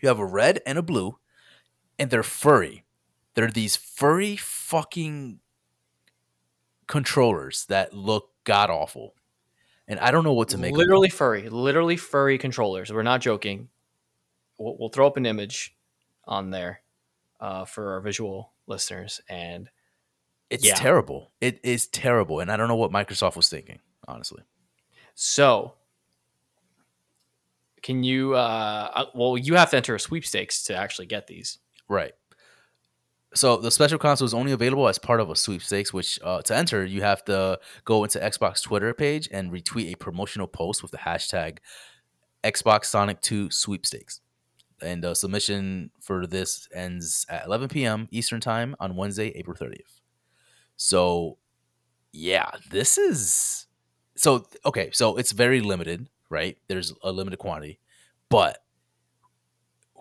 You 0.03 0.07
have 0.07 0.19
a 0.19 0.25
red 0.25 0.61
and 0.63 0.77
a 0.77 0.83
blue, 0.83 1.17
and 1.97 2.11
they're 2.11 2.21
furry. 2.21 2.83
They're 3.33 3.49
these 3.49 3.75
furry 3.75 4.35
fucking 4.35 5.39
controllers 6.85 7.65
that 7.69 7.95
look 7.95 8.29
god 8.43 8.69
awful, 8.69 9.15
and 9.87 9.99
I 9.99 10.11
don't 10.11 10.23
know 10.23 10.33
what 10.33 10.49
to 10.49 10.59
make. 10.59 10.75
literally 10.75 11.09
furry, 11.09 11.49
literally 11.49 11.97
furry 11.97 12.37
controllers. 12.37 12.93
We're 12.93 13.01
not 13.01 13.21
joking. 13.21 13.69
We'll, 14.59 14.77
we'll 14.77 14.89
throw 14.89 15.07
up 15.07 15.17
an 15.17 15.25
image 15.25 15.75
on 16.25 16.51
there 16.51 16.81
uh, 17.39 17.65
for 17.65 17.93
our 17.93 18.01
visual 18.01 18.53
listeners, 18.67 19.21
and 19.27 19.71
it's 20.51 20.67
yeah. 20.67 20.75
terrible. 20.75 21.31
It 21.41 21.61
is 21.63 21.87
terrible, 21.87 22.41
and 22.41 22.51
I 22.51 22.57
don't 22.57 22.67
know 22.67 22.75
what 22.75 22.91
Microsoft 22.91 23.35
was 23.35 23.49
thinking. 23.49 23.79
Honestly, 24.07 24.43
so 25.15 25.73
can 27.85 28.03
you? 28.03 28.33
Uh, 28.33 28.89
uh, 28.95 29.05
well, 29.13 29.37
you 29.37 29.53
have 29.53 29.69
to 29.69 29.77
enter 29.77 29.93
a 29.93 29.99
sweepstakes 29.99 30.63
to 30.63 30.75
actually 30.75 31.05
get 31.05 31.27
these. 31.27 31.59
right. 31.87 32.13
So 33.35 33.57
the 33.57 33.69
special 33.69 33.99
console 33.99 34.25
is 34.25 34.33
only 34.33 34.53
available 34.53 34.87
as 34.87 34.97
part 34.97 35.19
of 35.19 35.29
a 35.29 35.35
sweepstakes, 35.35 35.93
which 35.93 36.17
uh, 36.23 36.41
to 36.43 36.55
enter 36.55 36.85
you 36.85 37.01
have 37.01 37.23
to 37.25 37.59
go 37.83 38.03
into 38.03 38.17
Xbox 38.17 38.63
Twitter 38.63 38.93
page 38.93 39.27
and 39.31 39.51
retweet 39.51 39.93
a 39.93 39.97
promotional 39.97 40.47
post 40.47 40.81
with 40.81 40.91
the 40.91 40.97
hashtag 40.97 41.57
Xbox 42.43 42.85
Sonic 42.85 43.21
2 43.21 43.51
sweepstakes. 43.51 44.21
And 44.81 45.03
the 45.03 45.13
submission 45.13 45.91
for 45.99 46.25
this 46.25 46.67
ends 46.73 47.25
at 47.29 47.45
11 47.45 47.67
p.m. 47.67 48.07
Eastern 48.09 48.39
Time 48.39 48.75
on 48.79 48.95
Wednesday, 48.95 49.27
April 49.35 49.55
30th. 49.55 49.99
So, 50.77 51.37
yeah, 52.13 52.51
this 52.71 52.97
is 52.97 53.67
so 54.15 54.45
okay. 54.65 54.89
So 54.93 55.17
it's 55.17 55.33
very 55.33 55.59
limited, 55.59 56.07
right? 56.29 56.57
There's 56.67 56.93
a 57.03 57.11
limited 57.11 57.37
quantity, 57.37 57.79
but 58.29 58.63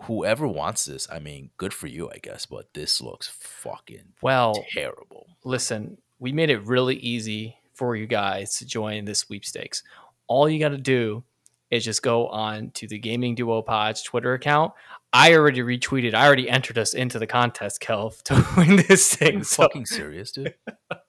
whoever 0.03 0.47
wants 0.47 0.85
this, 0.85 1.07
I 1.11 1.19
mean, 1.19 1.49
good 1.57 1.73
for 1.73 1.87
you, 1.87 2.09
I 2.09 2.17
guess. 2.17 2.45
But 2.45 2.73
this 2.73 3.01
looks 3.01 3.27
fucking 3.27 4.13
Well, 4.21 4.65
terrible. 4.71 5.27
listen, 5.43 5.97
we 6.19 6.31
made 6.31 6.49
it 6.49 6.59
really 6.63 6.95
easy 6.97 7.57
for 7.73 7.95
you 7.95 8.07
guys 8.07 8.57
to 8.59 8.65
join 8.65 9.05
this 9.05 9.19
sweepstakes. 9.19 9.83
All 10.27 10.49
you 10.49 10.59
got 10.59 10.69
to 10.69 10.77
do 10.77 11.23
is 11.71 11.83
just 11.83 12.01
go 12.03 12.27
on 12.27 12.71
to 12.71 12.87
the 12.87 12.97
Gaming 12.97 13.35
Duo 13.35 13.61
Pods 13.61 14.01
Twitter 14.01 14.33
account. 14.33 14.73
I 15.17 15.33
already 15.33 15.61
retweeted. 15.61 16.13
I 16.13 16.25
already 16.27 16.49
entered 16.49 16.77
us 16.77 16.93
into 16.93 17.19
the 17.19 17.25
contest, 17.27 17.81
Kelv, 17.81 18.21
to 18.23 18.45
win 18.57 18.75
this 18.87 19.13
Are 19.13 19.17
thing. 19.17 19.37
you 19.39 19.43
So, 19.45 19.63
fucking 19.63 19.85
serious, 19.85 20.31
dude? 20.33 20.55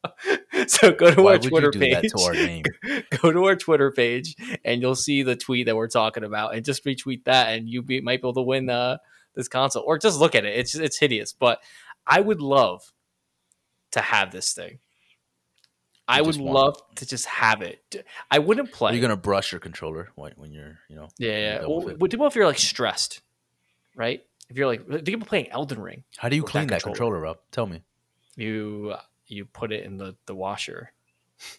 so 0.68 0.92
go 0.92 1.12
to 1.12 1.22
Why 1.22 1.32
our 1.32 1.38
Twitter 1.38 1.72
page. 1.72 2.12
to 2.12 2.22
our 2.22 2.32
name? 2.34 2.62
go 3.20 3.32
to 3.32 3.44
our 3.46 3.56
Twitter 3.56 3.90
page, 3.90 4.36
and 4.64 4.80
you'll 4.80 4.94
see 4.94 5.24
the 5.24 5.34
tweet 5.34 5.66
that 5.66 5.74
we're 5.74 5.88
talking 5.88 6.22
about, 6.22 6.54
and 6.54 6.64
just 6.64 6.84
retweet 6.84 7.24
that, 7.24 7.48
and 7.48 7.68
you 7.68 7.82
be, 7.82 8.00
might 8.00 8.22
be 8.22 8.28
able 8.28 8.34
to 8.34 8.42
win 8.42 8.70
uh, 8.70 8.98
this 9.34 9.48
console, 9.48 9.82
or 9.84 9.98
just 9.98 10.20
look 10.20 10.36
at 10.36 10.44
it. 10.44 10.56
It's 10.56 10.76
it's 10.76 10.98
hideous, 10.98 11.32
but 11.32 11.60
I 12.06 12.20
would 12.20 12.40
love 12.40 12.92
to 13.90 14.00
have 14.00 14.30
this 14.30 14.52
thing. 14.52 14.78
I 16.06 16.18
You 16.18 16.26
would 16.26 16.36
love 16.36 16.80
to 16.96 17.06
just 17.06 17.26
have 17.26 17.62
it. 17.62 18.06
I 18.30 18.38
wouldn't 18.38 18.70
play. 18.70 18.92
You're 18.92 18.96
you 18.96 19.02
gonna 19.02 19.16
brush 19.16 19.50
your 19.50 19.58
controller 19.58 20.10
when, 20.14 20.32
when 20.36 20.52
you're, 20.52 20.78
you 20.88 20.94
know? 20.94 21.08
yeah, 21.18 21.38
yeah. 21.38 21.60
Well, 21.66 21.80
what 21.98 22.14
if 22.14 22.36
you're 22.36 22.46
like 22.46 22.58
stressed, 22.58 23.22
right? 23.96 24.22
If 24.48 24.56
you're 24.56 24.68
like, 24.68 24.86
think 24.88 25.08
about 25.08 25.28
playing 25.28 25.48
Elden 25.50 25.80
Ring. 25.80 26.04
How 26.16 26.28
do 26.28 26.36
you 26.36 26.42
with 26.42 26.52
that 26.52 26.58
clean 26.58 26.68
that 26.68 26.82
controller. 26.82 27.16
controller 27.16 27.26
up? 27.26 27.42
Tell 27.50 27.66
me. 27.66 27.82
You 28.36 28.94
you 29.26 29.44
put 29.44 29.72
it 29.72 29.84
in 29.84 29.96
the 29.96 30.14
the 30.26 30.34
washer. 30.34 30.92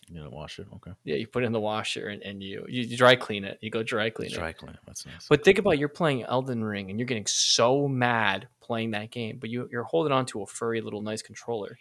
You 0.08 0.18
gonna 0.18 0.30
wash 0.30 0.58
it? 0.60 0.68
Okay. 0.76 0.92
Yeah, 1.04 1.16
you 1.18 1.28
put 1.28 1.44
it 1.44 1.48
in 1.48 1.52
the 1.52 1.60
washer, 1.60 2.08
and, 2.08 2.24
and 2.24 2.42
you, 2.42 2.66
you 2.68 2.84
you 2.84 2.98
dry 2.98 3.16
clean 3.16 3.44
it. 3.44 3.60
You 3.62 3.70
go 3.70 3.84
dry 3.84 4.10
clean 4.10 4.32
it. 4.32 4.36
Dry 4.36 4.54
clean. 4.54 4.78
That's 4.88 5.06
nice. 5.06 5.28
But 5.28 5.44
think 5.44 5.60
about 5.60 5.78
you're 5.78 5.90
playing 5.90 6.24
Elden 6.24 6.64
Ring 6.64 6.90
and 6.90 6.98
you're 7.00 7.06
getting 7.06 7.28
so 7.28 7.88
mad 7.88 8.48
playing 8.62 8.92
that 8.92 9.12
game, 9.12 9.38
but 9.40 9.50
you 9.50 9.68
you're 9.72 9.84
holding 9.84 10.14
on 10.14 10.26
to 10.28 10.42
a 10.42 10.48
furry 10.48 10.82
little 10.82 11.02
nice 11.02 11.22
controller. 11.22 11.78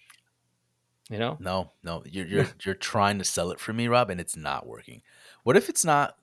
You 1.09 1.19
know, 1.19 1.37
No, 1.39 1.71
no, 1.85 2.03
you're 2.05 2.27
you're 2.27 2.47
you're 2.65 2.75
trying 2.75 3.19
to 3.19 3.25
sell 3.25 3.51
it 3.51 3.61
for 3.61 3.73
me, 3.73 3.87
Rob, 3.89 4.11
and 4.11 4.21
it's 4.21 4.37
not 4.37 4.67
working. 4.67 5.03
What 5.45 5.57
if 5.57 5.69
it's 5.69 5.85
not? 5.85 6.17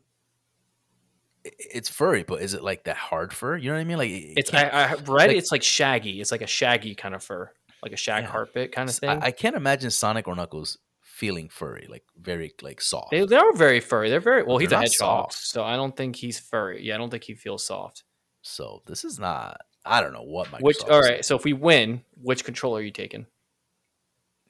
It's 1.46 1.90
furry, 1.90 2.24
but 2.24 2.42
is 2.42 2.54
it 2.54 2.64
like 2.64 2.86
that 2.86 2.96
hard 2.96 3.34
fur? 3.34 3.58
You 3.58 3.70
know 3.70 3.76
what 3.76 3.82
I 3.82 3.84
mean? 3.84 3.98
Like 3.98 4.12
it's 4.12 4.54
I, 4.54 4.64
I 4.70 4.94
read 4.94 5.08
like- 5.30 5.32
it's 5.38 5.52
like 5.52 5.64
shaggy. 5.64 6.22
It's 6.22 6.32
like 6.32 6.42
a 6.42 6.48
shaggy 6.48 6.96
kind 6.96 7.14
of 7.16 7.24
fur, 7.24 7.52
like 7.82 7.92
a 7.92 7.98
shag 7.98 8.24
Yeah. 8.24 8.30
carpet 8.32 8.72
kind 8.72 8.90
of 8.90 8.96
thing. 8.96 9.10
I, 9.10 9.28
I 9.28 9.32
can't 9.32 9.56
imagine 9.56 9.92
Sonic 9.92 10.28
or 10.28 10.36
Knuckles 10.36 10.78
feeling 11.02 11.50
furry, 11.50 11.86
like 11.90 12.04
very 12.20 12.54
like 12.62 12.80
soft. 12.82 13.12
they, 13.12 13.26
they 13.26 13.36
are 13.36 13.54
very 13.54 13.80
furry. 13.82 14.10
They're 14.10 14.20
very 14.20 14.44
well. 14.44 14.58
They're 14.58 14.68
He's 14.68 14.72
a 14.72 14.78
hedgehog, 14.80 15.32
soft. 15.32 15.34
so 15.46 15.64
I 15.64 15.76
don't 15.76 15.96
think 15.96 16.16
he's 16.16 16.40
furry. 16.40 16.84
Yeah, 16.86 16.96
I 16.96 16.98
don't 16.98 17.10
think 17.10 17.24
he 17.26 17.36
feels 17.36 17.66
soft. 17.66 18.04
so 18.42 18.82
this 18.86 19.04
is 19.04 19.20
not. 19.20 19.62
I 19.86 20.00
don't 20.00 20.14
know 20.14 20.24
what 20.24 20.48
Microsoft. 20.48 20.62
Which 20.62 20.84
all 20.90 21.02
right. 21.02 21.26
So 21.26 21.36
if 21.36 21.44
we 21.44 21.52
win, 21.52 22.04
which 22.22 22.46
controller 22.46 22.80
are 22.80 22.84
you 22.84 22.92
taking? 22.92 23.26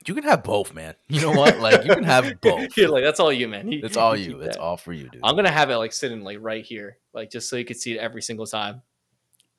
You 0.05 0.13
can 0.13 0.23
have 0.23 0.43
both, 0.43 0.73
man. 0.73 0.95
You 1.07 1.21
know 1.21 1.31
what? 1.31 1.59
Like 1.59 1.83
you 1.85 1.93
can 1.93 2.03
have 2.03 2.33
both. 2.41 2.75
You're 2.77 2.89
like 2.89 3.03
that's 3.03 3.19
all 3.19 3.31
you, 3.31 3.47
man. 3.47 3.71
It's 3.71 3.97
all 3.97 4.15
you. 4.15 4.41
It's 4.41 4.57
that. 4.57 4.61
all 4.61 4.77
for 4.77 4.93
you, 4.93 5.09
dude. 5.09 5.21
I'm 5.23 5.35
gonna 5.35 5.51
have 5.51 5.69
it 5.69 5.77
like 5.77 5.93
sitting 5.93 6.23
like 6.23 6.37
right 6.41 6.63
here, 6.63 6.97
like 7.13 7.29
just 7.29 7.49
so 7.49 7.55
you 7.55 7.65
can 7.65 7.77
see 7.77 7.95
it 7.95 7.99
every 7.99 8.21
single 8.21 8.45
time. 8.45 8.81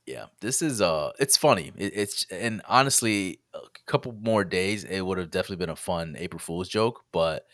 yeah, 0.07 0.27
this 0.41 0.61
is 0.63 0.81
uh, 0.81 1.13
it's 1.19 1.37
funny. 1.37 1.73
It, 1.77 1.93
it's 1.95 2.27
and 2.31 2.63
honestly, 2.69 3.41
a 3.55 3.61
couple 3.87 4.13
more 4.21 4.45
days, 4.45 4.85
it 4.85 5.01
would 5.01 5.19
have 5.19 5.31
definitely 5.31 5.57
been 5.65 5.71
a 5.71 5.77
fun 5.77 6.17
April 6.19 6.39
Fool's 6.41 6.69
joke. 6.69 7.05
But 7.13 7.47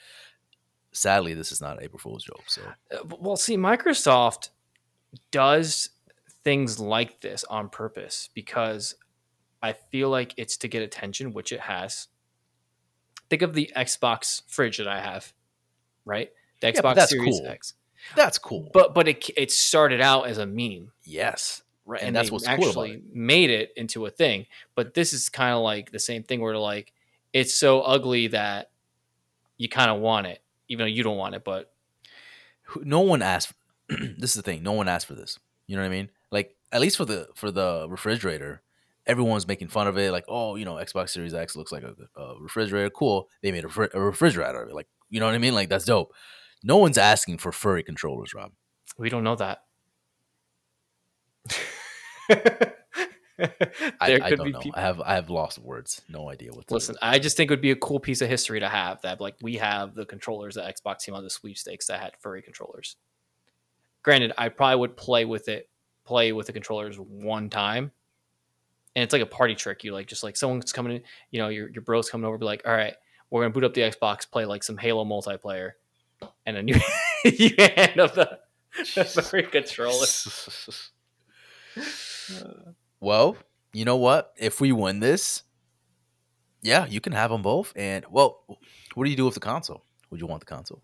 sadly, 0.93 1.35
this 1.35 1.53
is 1.53 1.61
not 1.61 1.79
an 1.79 1.85
April 1.85 1.99
Fool's 1.99 2.25
joke. 2.25 2.43
So 2.49 2.63
Uh, 2.91 3.17
Well, 3.21 3.37
see, 3.37 3.57
Microsoft 3.57 4.51
does 5.31 5.91
things 6.43 6.81
like 6.81 7.21
this 7.21 7.45
on 7.45 7.69
purpose 7.69 8.31
because 8.35 8.95
I 9.63 9.75
feel 9.75 10.09
like 10.09 10.33
it's 10.37 10.57
to 10.59 10.69
get 10.69 10.83
attention, 10.83 11.33
which 11.33 11.53
it 11.53 11.61
has. 11.61 12.09
Think 13.31 13.43
of 13.43 13.55
the 13.55 13.71
Xbox 13.77 14.43
fridge 14.49 14.77
that 14.79 14.89
I 14.89 15.01
have, 15.01 15.33
right? 16.05 16.31
The 16.61 16.67
Yeah, 16.69 16.73
Xbox 16.81 16.95
that's 16.97 17.11
Series 17.13 17.41
cool. 17.41 17.49
X. 17.49 17.75
that's 18.15 18.39
cool. 18.39 18.71
But 18.75 18.93
but 18.95 19.09
it 19.09 19.31
it 19.37 19.51
started 19.51 20.01
out 20.01 20.27
as 20.27 20.37
a 20.39 20.47
meme, 20.47 20.91
yes, 21.05 21.63
right? 21.87 22.03
And 22.03 22.15
that's 22.15 22.29
they 22.29 22.33
what's 22.33 22.47
cool 22.47 22.55
actually 22.55 23.03
made 23.13 23.51
it 23.51 23.73
into 23.77 24.05
a 24.07 24.11
thing. 24.11 24.47
But 24.75 24.95
this 24.95 25.13
is 25.13 25.29
kind 25.29 25.55
of 25.55 25.63
like 25.63 25.93
the 25.93 25.99
same 25.99 26.23
thing 26.23 26.41
where 26.41 26.57
like 26.59 26.93
it's 27.33 27.55
so 27.55 27.81
ugly 27.83 28.27
that 28.29 28.71
you 29.57 29.69
kind 29.69 29.91
of 29.91 30.01
want 30.01 30.27
it, 30.27 30.43
even 30.69 30.85
though 30.85 30.89
you 30.91 31.03
don't 31.03 31.17
want 31.17 31.35
it. 31.35 31.45
But 31.45 31.73
no 32.83 33.01
one 33.01 33.23
asked. 33.23 33.53
this 33.89 34.31
is 34.31 34.35
the 34.35 34.43
thing. 34.43 34.63
No 34.63 34.73
one 34.73 34.89
asked 34.89 35.07
for 35.07 35.15
this. 35.15 35.39
You 35.67 35.77
know 35.77 35.83
what 35.83 35.89
I 35.89 35.91
mean? 35.91 36.11
Like 36.31 36.57
at 36.73 36.81
least 36.81 36.97
for 36.97 37.05
the 37.05 37.29
for 37.35 37.51
the 37.51 37.87
refrigerator, 37.89 38.63
everyone's 39.07 39.47
making 39.47 39.69
fun 39.69 39.87
of 39.87 39.99
it. 39.99 40.13
Like, 40.13 40.25
oh, 40.29 40.57
you 40.57 40.65
know, 40.65 40.75
Xbox 40.75 41.11
Series 41.11 41.35
X 41.35 41.57
looks 41.57 41.73
like 41.73 41.83
a, 41.83 41.95
a 42.21 42.35
refrigerator. 42.41 42.91
Cool. 42.91 43.29
They 43.43 43.53
made 43.53 43.65
a, 43.65 43.69
fri- 43.69 43.89
a 43.93 44.01
refrigerator. 44.01 44.49
out 44.57 44.63
of 44.65 44.69
it. 44.71 44.75
Like, 44.75 44.89
you 45.09 45.21
know 45.21 45.27
what 45.27 45.35
I 45.35 45.39
mean? 45.39 45.55
Like 45.55 45.69
that's 45.69 45.85
dope. 45.85 46.13
No 46.63 46.77
one's 46.77 46.99
asking 46.99 47.39
for 47.39 47.53
furry 47.53 47.83
controllers, 47.83 48.35
Rob. 48.35 48.53
we 48.99 49.09
don't 49.09 49.25
know 49.25 49.37
that. 49.37 49.61
I, 54.01 54.09
there 54.09 54.23
I 54.23 54.29
could 54.29 54.37
don't 54.37 54.47
be 54.47 54.53
know. 54.53 54.61
people. 54.61 54.79
I 54.79 54.83
have 54.83 55.01
I 55.01 55.15
have 55.15 55.31
lost 55.31 55.59
words. 55.59 56.03
No 56.09 56.29
idea 56.29 56.53
what. 56.53 56.67
To 56.67 56.75
Listen, 56.75 56.97
I 57.01 57.19
just 57.19 57.37
think 57.37 57.51
it 57.51 57.55
would 57.55 57.63
be 57.63 57.71
a 57.71 57.77
cool 57.77 57.99
piece 57.99 58.21
of 58.21 58.29
history 58.29 58.61
to 58.61 58.69
have 58.69 59.01
that, 59.03 59.21
like, 59.21 59.37
we 59.41 59.57
have 59.57 59.95
the 59.95 60.05
controllers 60.05 60.57
that 60.57 60.77
Xbox 60.77 61.05
came 61.07 61.15
on 61.15 61.25
the 61.25 61.31
sweepstakes 61.31 61.87
that 61.87 62.01
had 62.01 62.13
furry 62.21 62.43
controllers. 62.43 62.97
Granted, 64.03 64.33
I 64.37 64.51
probably 64.51 64.77
would 64.77 64.97
play 64.97 65.25
with 65.25 65.49
it, 65.49 65.71
play 66.05 66.33
with 66.33 66.47
the 66.49 66.53
controllers 66.53 66.97
one 66.99 67.49
time, 67.49 67.93
and 68.97 69.03
it's 69.03 69.13
like 69.13 69.23
a 69.23 69.27
party 69.27 69.55
trick. 69.55 69.85
You 69.85 69.93
like 69.93 70.07
just 70.07 70.23
like 70.23 70.37
someone's 70.37 70.73
coming 70.73 70.97
in, 70.97 71.03
you 71.31 71.41
know, 71.41 71.49
your 71.49 71.69
your 71.71 71.83
bro's 71.83 72.11
coming 72.11 72.27
over, 72.27 72.39
be 72.39 72.45
like, 72.45 72.63
all 72.67 72.75
right, 72.75 72.95
we're 73.31 73.43
gonna 73.43 73.53
boot 73.53 73.65
up 73.65 73.75
the 73.75 73.83
Xbox, 73.83 74.31
play 74.31 74.45
like 74.45 74.63
some 74.63 74.77
Halo 74.77 75.05
multiplayer, 75.05 75.73
and 76.47 76.57
then 76.57 76.69
you 76.69 76.81
you 77.25 77.55
hand 77.59 78.01
up 78.01 78.15
the, 78.15 78.39
the 78.95 79.05
furry 79.05 79.45
controller. 79.45 80.07
well, 83.01 83.37
you 83.73 83.85
know 83.85 83.97
what? 83.97 84.33
If 84.37 84.61
we 84.61 84.73
win 84.73 85.01
this, 85.01 85.45
yeah, 86.63 86.87
you 86.87 87.01
can 87.01 87.13
have 87.13 87.31
them 87.31 87.43
both. 87.43 87.73
And 87.77 88.05
well, 88.11 88.45
what 88.95 89.05
do 89.05 89.11
you 89.11 89.17
do 89.17 89.25
with 89.25 89.35
the 89.35 89.41
console? 89.41 89.85
Would 90.11 90.21
you 90.21 90.27
want 90.27 90.41
the 90.41 90.47
console? 90.47 90.83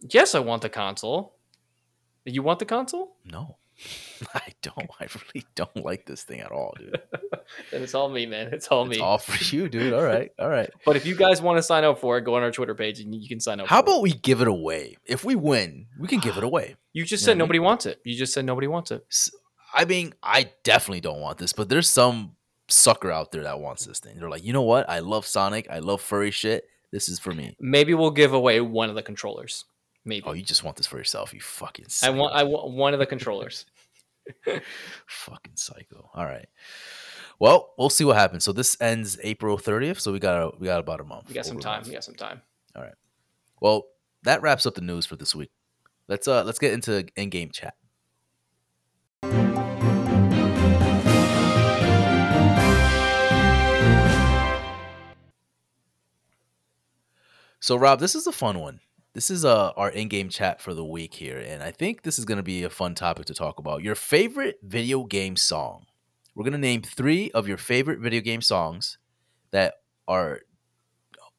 Yes, 0.00 0.34
I 0.34 0.38
want 0.38 0.62
the 0.62 0.68
console. 0.68 1.34
You 2.24 2.42
want 2.42 2.58
the 2.58 2.66
console? 2.66 3.16
No, 3.24 3.56
I 4.34 4.42
don't. 4.62 4.90
I 5.00 5.04
really 5.04 5.46
don't 5.54 5.84
like 5.84 6.06
this 6.06 6.22
thing 6.22 6.40
at 6.40 6.50
all, 6.50 6.74
dude. 6.78 7.00
and 7.72 7.82
it's 7.82 7.94
all 7.94 8.08
me, 8.08 8.26
man. 8.26 8.48
It's 8.52 8.68
all 8.68 8.86
It's 8.88 8.98
me. 8.98 9.02
all 9.04 9.18
for 9.18 9.42
you, 9.54 9.68
dude. 9.68 9.92
All 9.92 10.02
right, 10.02 10.30
all 10.38 10.48
right. 10.48 10.70
But 10.84 10.96
if 10.96 11.06
you 11.06 11.14
guys 11.14 11.40
want 11.40 11.58
to 11.58 11.62
sign 11.62 11.84
up 11.84 11.98
for 12.00 12.18
it, 12.18 12.22
go 12.22 12.34
on 12.34 12.42
our 12.42 12.50
Twitter 12.50 12.74
page 12.74 13.00
and 13.00 13.14
you 13.14 13.28
can 13.28 13.40
sign 13.40 13.60
up. 13.60 13.66
How 13.68 13.76
for 13.82 13.88
it. 13.88 13.92
about 13.92 14.02
we 14.02 14.12
give 14.12 14.40
it 14.40 14.48
away? 14.48 14.96
If 15.04 15.24
we 15.24 15.34
win, 15.36 15.86
we 15.98 16.08
can 16.08 16.18
give 16.20 16.36
it 16.36 16.44
away. 16.50 16.76
you 16.92 17.04
just 17.04 17.12
you 17.12 17.16
said 17.26 17.30
what 17.30 17.32
I 17.32 17.34
mean? 17.34 17.38
nobody 17.38 17.58
wants 17.60 17.86
it? 17.86 18.00
You 18.04 18.16
just 18.16 18.32
said 18.32 18.44
nobody 18.44 18.66
wants 18.66 18.90
it. 18.90 19.04
I 19.74 19.84
mean, 19.84 20.14
I 20.22 20.50
definitely 20.64 21.00
don't 21.02 21.20
want 21.20 21.38
this, 21.38 21.52
but 21.52 21.68
there's 21.68 21.88
some 21.88 22.36
sucker 22.68 23.10
out 23.10 23.32
there 23.32 23.42
that 23.44 23.60
wants 23.60 23.84
this 23.84 23.98
thing. 24.00 24.18
They're 24.18 24.28
like, 24.30 24.44
you 24.44 24.52
know 24.52 24.62
what? 24.62 24.88
I 24.88 24.98
love 25.00 25.24
Sonic. 25.26 25.68
I 25.70 25.78
love 25.78 26.00
furry 26.00 26.30
shit. 26.30 26.64
This 26.90 27.08
is 27.08 27.18
for 27.18 27.32
me. 27.32 27.54
Maybe 27.60 27.92
we'll 27.94 28.10
give 28.10 28.32
away 28.32 28.60
one 28.62 28.88
of 28.88 28.94
the 28.94 29.02
controllers. 29.02 29.64
Maybe 30.08 30.24
Oh, 30.26 30.32
you 30.32 30.42
just 30.42 30.64
want 30.64 30.78
this 30.78 30.86
for 30.86 30.96
yourself, 30.96 31.34
you 31.34 31.40
fucking. 31.40 31.84
I 32.02 32.08
want 32.08 32.34
I 32.34 32.42
want 32.42 32.72
one 32.72 32.94
of 32.94 32.98
the 32.98 33.04
controllers. 33.04 33.66
fucking 35.06 35.52
psycho. 35.54 36.08
All 36.14 36.24
right. 36.24 36.48
Well, 37.38 37.74
we'll 37.76 37.90
see 37.90 38.04
what 38.04 38.16
happens. 38.16 38.42
So 38.42 38.52
this 38.52 38.74
ends 38.80 39.18
April 39.22 39.58
30th. 39.58 40.00
So 40.00 40.10
we 40.10 40.18
got 40.18 40.42
a, 40.42 40.50
we 40.58 40.66
got 40.66 40.80
about 40.80 41.00
a 41.00 41.04
month. 41.04 41.28
We 41.28 41.34
got 41.34 41.44
some 41.44 41.60
time. 41.60 41.82
We 41.84 41.92
got 41.92 42.04
some 42.04 42.14
time. 42.14 42.40
All 42.74 42.82
right. 42.82 42.94
Well, 43.60 43.84
that 44.22 44.40
wraps 44.40 44.64
up 44.64 44.74
the 44.74 44.80
news 44.80 45.04
for 45.04 45.16
this 45.16 45.34
week. 45.34 45.50
Let's 46.08 46.26
uh 46.26 46.42
let's 46.42 46.58
get 46.58 46.72
into 46.72 47.06
in-game 47.14 47.50
chat. 47.50 47.74
So 57.60 57.76
Rob, 57.76 58.00
this 58.00 58.14
is 58.14 58.26
a 58.26 58.32
fun 58.32 58.58
one. 58.58 58.80
This 59.18 59.30
is 59.30 59.44
uh 59.44 59.72
our 59.76 59.90
in-game 59.90 60.28
chat 60.28 60.60
for 60.60 60.72
the 60.72 60.84
week 60.84 61.14
here, 61.14 61.38
and 61.38 61.60
I 61.60 61.72
think 61.72 62.02
this 62.02 62.20
is 62.20 62.24
gonna 62.24 62.44
be 62.44 62.62
a 62.62 62.70
fun 62.70 62.94
topic 62.94 63.24
to 63.24 63.34
talk 63.34 63.58
about. 63.58 63.82
Your 63.82 63.96
favorite 63.96 64.60
video 64.62 65.02
game 65.02 65.34
song. 65.34 65.86
We're 66.36 66.44
gonna 66.44 66.56
name 66.56 66.82
three 66.82 67.32
of 67.32 67.48
your 67.48 67.56
favorite 67.56 67.98
video 67.98 68.20
game 68.20 68.42
songs 68.42 68.96
that 69.50 69.74
are 70.06 70.42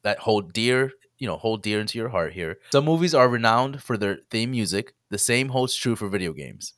that 0.02 0.18
hold 0.18 0.52
dear, 0.52 0.92
you 1.16 1.26
know, 1.26 1.38
hold 1.38 1.62
dear 1.62 1.80
into 1.80 1.96
your 1.96 2.10
heart 2.10 2.34
here. 2.34 2.58
Some 2.70 2.84
movies 2.84 3.14
are 3.14 3.30
renowned 3.30 3.82
for 3.82 3.96
their 3.96 4.18
theme 4.30 4.50
music. 4.50 4.92
The 5.08 5.16
same 5.16 5.48
holds 5.48 5.74
true 5.74 5.96
for 5.96 6.08
video 6.08 6.34
games. 6.34 6.74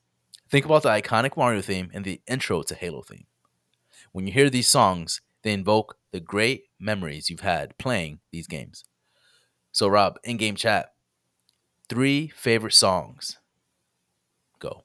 Think 0.49 0.65
about 0.65 0.85
the 0.85 0.91
iconic 0.91 1.37
Mario 1.37 1.63
theme 1.63 1.91
and 1.93 2.05
the 2.05 2.21
intro 2.29 2.63
to 2.63 2.77
Halo 2.77 3.03
theme. 3.03 3.27
When 4.13 4.29
you 4.29 4.33
hear 4.33 4.49
these 4.49 4.69
songs, 4.69 5.21
they 5.43 5.53
invoke 5.53 5.99
the 6.13 6.21
great 6.21 6.67
memories 6.79 7.29
you've 7.29 7.41
had 7.41 7.77
playing 7.77 8.21
these 8.31 8.47
games. 8.47 8.85
So, 9.73 9.89
Rob, 9.89 10.19
in 10.23 10.37
game 10.37 10.55
chat, 10.55 10.92
three 11.93 12.29
favorite 12.29 12.73
songs. 12.73 13.39
Go. 14.59 14.83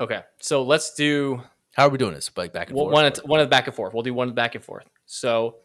Okay, 0.00 0.22
so 0.40 0.62
let's 0.62 0.94
do 0.94 1.42
How 1.74 1.86
are 1.86 1.90
we 1.90 1.98
doing 1.98 2.14
this? 2.14 2.30
Like 2.34 2.54
back 2.54 2.68
and 2.68 2.76
one, 2.76 2.86
forth? 2.86 2.94
one 2.94 3.04
at 3.04 3.28
one 3.28 3.40
at 3.40 3.50
back 3.50 3.66
and 3.66 3.76
forth. 3.76 3.92
We'll 3.92 4.02
do 4.02 4.14
one 4.14 4.28
of 4.28 4.34
the 4.34 4.36
back 4.36 4.54
and 4.54 4.64
forth. 4.64 4.86
So 5.04 5.56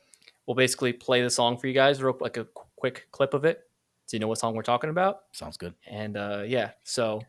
we'll 0.45 0.55
basically 0.55 0.91
play 0.91 1.21
the 1.21 1.29
song 1.29 1.57
for 1.57 1.67
you 1.67 1.73
guys, 1.73 2.03
real 2.03 2.17
like 2.19 2.35
a 2.35 2.47
quick 2.75 3.07
clip 3.11 3.33
of 3.33 3.45
it, 3.45 3.61
so 4.07 4.17
you 4.17 4.19
know 4.19 4.27
what 4.27 4.39
song 4.39 4.55
we're 4.55 4.61
talking 4.61 4.89
about. 4.89 5.21
Sounds 5.31 5.55
good. 5.55 5.73
And 5.87 6.17
uh, 6.17 6.43
yeah, 6.45 6.71
so 6.83 7.21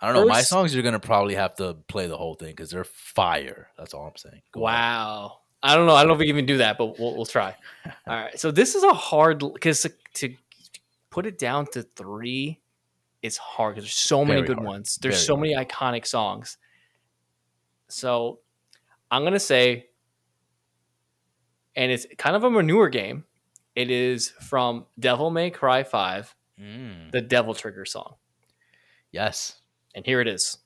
I 0.00 0.06
don't 0.10 0.16
know. 0.16 0.32
My 0.32 0.40
songs, 0.40 0.74
you're 0.74 0.82
gonna 0.82 0.98
probably 0.98 1.34
have 1.34 1.56
to 1.56 1.74
play 1.88 2.06
the 2.06 2.16
whole 2.16 2.36
thing 2.36 2.52
because 2.52 2.70
they're 2.70 2.84
fire. 2.84 3.68
That's 3.76 3.92
all 3.92 4.06
I'm 4.06 4.16
saying. 4.16 4.40
Go. 4.52 4.60
Wow. 4.60 5.40
I 5.62 5.74
don't 5.74 5.86
know. 5.86 5.94
I 5.94 6.00
don't 6.00 6.08
know 6.08 6.14
if 6.14 6.20
we 6.20 6.26
can 6.26 6.36
even 6.36 6.46
do 6.46 6.58
that, 6.58 6.78
but 6.78 6.98
we'll, 6.98 7.16
we'll 7.16 7.26
try. 7.26 7.54
All 8.06 8.16
right. 8.16 8.38
So 8.38 8.50
this 8.50 8.74
is 8.74 8.84
a 8.84 8.94
hard 8.94 9.40
because 9.40 9.82
to, 9.82 9.92
to 10.14 10.34
put 11.18 11.26
it 11.26 11.36
down 11.36 11.66
to 11.66 11.82
three 11.82 12.60
is 13.22 13.36
hard 13.36 13.74
because 13.74 13.86
there's 13.86 13.94
so 13.96 14.24
many 14.24 14.36
Very 14.40 14.46
good 14.46 14.56
hard. 14.58 14.68
ones. 14.68 14.98
There's 15.02 15.16
Very 15.16 15.24
so 15.26 15.36
many 15.36 15.52
iconic 15.56 16.06
songs. 16.06 16.56
So 17.88 18.38
I'm 19.10 19.24
gonna 19.24 19.40
say, 19.40 19.86
and 21.74 21.90
it's 21.90 22.06
kind 22.18 22.36
of 22.36 22.44
a 22.44 22.50
manure 22.50 22.88
game. 22.88 23.24
It 23.74 23.90
is 23.90 24.28
from 24.28 24.86
Devil 25.00 25.30
May 25.30 25.50
Cry 25.50 25.82
Five, 25.82 26.36
Mm, 26.60 27.10
the 27.10 27.20
Devil 27.20 27.52
Trigger 27.54 27.84
song, 27.84 28.14
yes. 29.10 29.60
and 29.96 30.06
here 30.06 30.20
it 30.20 30.28
is. 30.28 30.58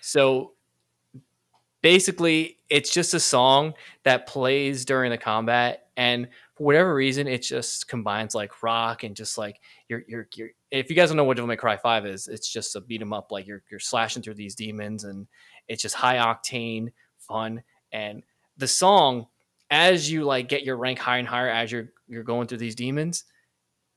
So 0.00 0.52
basically, 1.82 2.58
it's 2.68 2.92
just 2.92 3.14
a 3.14 3.20
song 3.20 3.74
that 4.04 4.26
plays 4.26 4.84
during 4.84 5.10
the 5.10 5.18
combat, 5.18 5.86
and 5.96 6.28
for 6.54 6.64
whatever 6.64 6.94
reason, 6.94 7.26
it 7.26 7.42
just 7.42 7.88
combines 7.88 8.34
like 8.34 8.62
rock 8.62 9.02
and 9.02 9.16
just 9.16 9.38
like 9.38 9.60
you're 9.88 10.02
you're 10.08 10.28
you're. 10.34 10.50
If 10.70 10.88
you 10.88 10.96
guys 10.96 11.08
don't 11.08 11.16
know 11.16 11.24
what 11.24 11.36
Devil 11.36 11.48
May 11.48 11.56
Cry 11.56 11.76
Five 11.76 12.06
is, 12.06 12.28
it's 12.28 12.50
just 12.50 12.76
a 12.76 12.80
beat 12.80 13.02
'em 13.02 13.12
up. 13.12 13.32
Like 13.32 13.46
you're 13.46 13.62
you're 13.70 13.80
slashing 13.80 14.22
through 14.22 14.34
these 14.34 14.54
demons, 14.54 15.04
and 15.04 15.26
it's 15.68 15.82
just 15.82 15.94
high 15.94 16.16
octane 16.16 16.88
fun. 17.18 17.62
And 17.92 18.22
the 18.56 18.68
song, 18.68 19.26
as 19.70 20.10
you 20.10 20.24
like 20.24 20.48
get 20.48 20.64
your 20.64 20.76
rank 20.76 20.98
higher 20.98 21.18
and 21.18 21.28
higher 21.28 21.48
as 21.48 21.72
you're 21.72 21.90
you're 22.08 22.24
going 22.24 22.46
through 22.46 22.58
these 22.58 22.74
demons, 22.74 23.24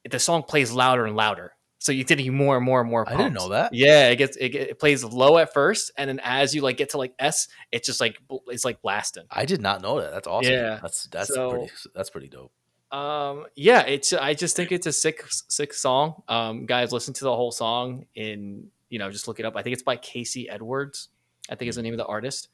the 0.09 0.19
song 0.19 0.43
plays 0.43 0.71
louder 0.71 1.05
and 1.05 1.15
louder. 1.15 1.53
So 1.83 1.91
you're 1.91 2.05
getting 2.05 2.33
more 2.33 2.55
and 2.55 2.63
more 2.65 2.79
and 2.79 2.89
more. 2.89 3.03
I 3.09 3.17
didn't 3.17 3.33
know 3.33 3.49
that. 3.49 3.73
Yeah, 3.73 4.07
it 4.07 4.15
gets 4.15 4.37
it, 4.37 4.55
it 4.55 4.79
plays 4.79 5.03
low 5.03 5.37
at 5.37 5.51
first, 5.53 5.91
and 5.97 6.07
then 6.09 6.21
as 6.23 6.55
you 6.55 6.61
like 6.61 6.77
get 6.77 6.91
to 6.91 6.97
like 6.97 7.13
S, 7.19 7.49
it's 7.73 7.85
just 7.85 7.99
like 7.99 8.17
it's 8.47 8.63
like 8.63 8.81
blasting. 8.81 9.25
I 9.29 9.43
did 9.43 9.59
not 9.61 9.81
know 9.81 9.99
that. 9.99 10.11
That's 10.13 10.25
awesome. 10.25 10.53
Yeah. 10.53 10.79
That's 10.81 11.07
that's 11.07 11.27
So- 11.33 11.49
pretty 11.51 11.71
that's 11.93 12.09
pretty 12.09 12.29
dope. 12.29 12.53
Um, 12.97 13.47
yeah, 13.57 13.81
it's 13.81 14.13
I 14.13 14.33
just 14.33 14.55
think 14.55 14.71
it's 14.71 14.87
a 14.87 14.93
sick 14.93 15.25
sick 15.49 15.73
song. 15.73 16.23
Um, 16.29 16.65
guys, 16.65 16.93
listen 16.93 17.13
to 17.15 17.25
the 17.25 17.35
whole 17.35 17.51
song 17.51 18.05
in 18.15 18.67
you 18.89 18.97
know 18.97 19.11
just 19.11 19.27
look 19.27 19.41
it 19.41 19.45
up. 19.45 19.57
I 19.57 19.61
think 19.61 19.73
it's 19.73 19.83
by 19.83 19.97
Casey 19.97 20.47
Edwards. 20.47 21.09
I 21.49 21.55
think 21.55 21.67
is 21.67 21.75
the 21.75 21.81
name 21.81 21.93
of 21.93 21.97
the 21.97 22.05
artist, 22.05 22.47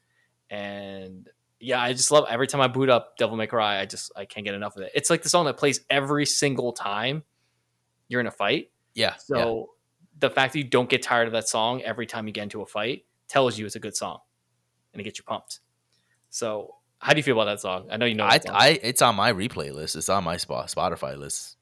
and 0.50 1.28
yeah, 1.60 1.80
I 1.80 1.92
just 1.92 2.10
love 2.10 2.24
every 2.28 2.46
time 2.46 2.60
I 2.60 2.66
boot 2.68 2.88
up 2.88 3.16
Devil 3.16 3.36
May 3.36 3.46
Cry. 3.46 3.80
I 3.80 3.86
just 3.86 4.10
I 4.16 4.24
can't 4.24 4.44
get 4.44 4.54
enough 4.54 4.76
of 4.76 4.82
it. 4.82 4.92
It's 4.94 5.10
like 5.10 5.22
the 5.22 5.28
song 5.28 5.44
that 5.46 5.56
plays 5.56 5.80
every 5.88 6.26
single 6.26 6.72
time 6.72 7.22
you're 8.08 8.20
in 8.20 8.26
a 8.26 8.30
fight. 8.32 8.70
Yeah. 8.94 9.16
So 9.16 9.38
yeah. 9.38 9.64
the 10.20 10.30
fact 10.30 10.52
that 10.52 10.58
you 10.58 10.64
don't 10.64 10.88
get 10.88 11.02
tired 11.02 11.26
of 11.26 11.32
that 11.32 11.48
song 11.48 11.82
every 11.82 12.06
time 12.06 12.26
you 12.26 12.32
get 12.32 12.44
into 12.44 12.62
a 12.62 12.66
fight 12.66 13.04
tells 13.28 13.58
you 13.58 13.66
it's 13.66 13.76
a 13.76 13.80
good 13.80 13.96
song, 13.96 14.18
and 14.92 15.00
it 15.00 15.04
gets 15.04 15.18
you 15.18 15.24
pumped. 15.24 15.60
So 16.30 16.76
how 16.98 17.12
do 17.12 17.18
you 17.18 17.22
feel 17.22 17.34
about 17.34 17.46
that 17.46 17.60
song? 17.60 17.88
I 17.90 17.96
know 17.96 18.06
you 18.06 18.14
know. 18.14 18.24
I. 18.24 18.40
I 18.48 18.68
it's 18.82 19.02
on 19.02 19.16
my 19.16 19.32
replay 19.32 19.72
list. 19.72 19.96
It's 19.96 20.08
on 20.08 20.24
my 20.24 20.36
spot 20.36 20.68
Spotify 20.68 21.16
list. 21.16 21.56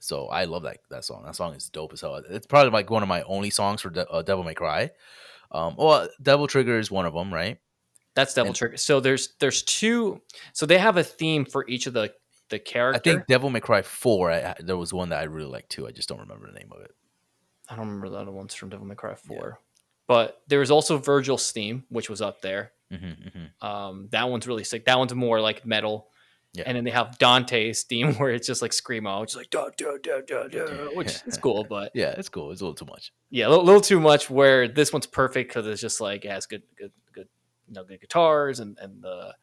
So 0.00 0.26
I 0.28 0.44
love 0.44 0.62
that 0.62 0.78
that 0.90 1.04
song. 1.04 1.24
That 1.24 1.36
song 1.36 1.54
is 1.54 1.68
dope 1.68 1.92
as 1.92 2.00
hell. 2.02 2.22
It's 2.28 2.46
probably 2.46 2.70
like 2.70 2.90
one 2.90 3.02
of 3.02 3.08
my 3.08 3.22
only 3.22 3.50
songs 3.50 3.80
for 3.80 3.90
De- 3.90 4.08
uh, 4.08 4.22
Devil 4.22 4.44
May 4.44 4.54
Cry. 4.54 4.90
Um, 5.50 5.74
well, 5.78 6.08
Devil 6.22 6.46
Trigger 6.46 6.78
is 6.78 6.90
one 6.90 7.06
of 7.06 7.14
them, 7.14 7.32
right? 7.32 7.58
That's 8.14 8.34
Devil 8.34 8.48
And- 8.48 8.56
Trigger. 8.56 8.76
So 8.76 9.00
there's 9.00 9.34
there's 9.40 9.62
two. 9.62 10.20
So 10.52 10.66
they 10.66 10.78
have 10.78 10.96
a 10.96 11.04
theme 11.04 11.44
for 11.44 11.66
each 11.66 11.86
of 11.86 11.94
the 11.94 12.12
the 12.50 12.58
character. 12.58 12.98
I 12.98 13.02
think 13.14 13.26
Devil 13.26 13.50
May 13.50 13.60
Cry 13.60 13.82
Four. 13.82 14.30
I, 14.32 14.54
there 14.60 14.76
was 14.76 14.92
one 14.92 15.08
that 15.10 15.20
I 15.20 15.24
really 15.24 15.50
liked 15.50 15.70
too. 15.70 15.86
I 15.86 15.90
just 15.90 16.08
don't 16.08 16.20
remember 16.20 16.46
the 16.46 16.58
name 16.58 16.70
of 16.72 16.80
it. 16.82 16.92
I 17.68 17.76
don't 17.76 17.86
remember 17.86 18.08
the 18.08 18.16
other 18.16 18.30
ones 18.32 18.54
from 18.54 18.70
Devil 18.70 18.86
May 18.86 18.94
Cry 18.94 19.14
Four, 19.14 19.60
but 20.06 20.40
there 20.48 20.60
was 20.60 20.70
also 20.70 20.98
Vergil's 20.98 21.50
theme, 21.52 21.84
which 21.90 22.08
was 22.08 22.22
up 22.22 22.40
there. 22.40 22.72
hmm 22.90 22.96
hmm 23.12 23.66
Um, 23.66 24.08
that 24.12 24.28
one's 24.28 24.46
really 24.46 24.64
sick. 24.64 24.86
That 24.86 24.98
one's 24.98 25.14
more 25.14 25.40
like 25.40 25.66
metal. 25.66 26.08
Yeah. 26.54 26.64
And 26.66 26.74
then 26.78 26.84
they 26.84 26.90
have 26.90 27.18
Dante's 27.18 27.82
theme 27.82 28.14
where 28.18 28.30
it's 28.30 28.46
just 28.46 28.62
like 28.62 28.70
screamo, 28.70 29.22
it's 29.22 29.36
like 29.36 29.50
da 29.50 29.68
da 29.76 29.98
da 30.02 30.22
da 30.26 30.48
da, 30.48 30.64
which 30.94 31.18
is 31.26 31.36
cool, 31.36 31.62
but 31.68 31.92
Yeah, 31.94 32.14
it's 32.16 32.30
cool. 32.30 32.50
It's 32.52 32.62
a 32.62 32.64
little 32.64 32.74
too 32.74 32.86
much. 32.90 33.12
yeah, 33.28 33.46
a 33.46 33.50
little, 33.50 33.64
little 33.66 33.82
too 33.82 34.00
much. 34.00 34.30
Where 34.30 34.66
this 34.66 34.90
one's 34.90 35.06
perfect 35.06 35.50
because 35.50 35.66
it's 35.66 35.80
just 35.82 36.00
like 36.00 36.24
it 36.24 36.30
has 36.30 36.46
good, 36.46 36.62
good, 36.78 36.90
good, 37.12 37.28
you 37.66 37.74
know, 37.74 37.84
good 37.84 38.00
guitars 38.00 38.60
and 38.60 38.78
and 38.80 39.02
the 39.02 39.34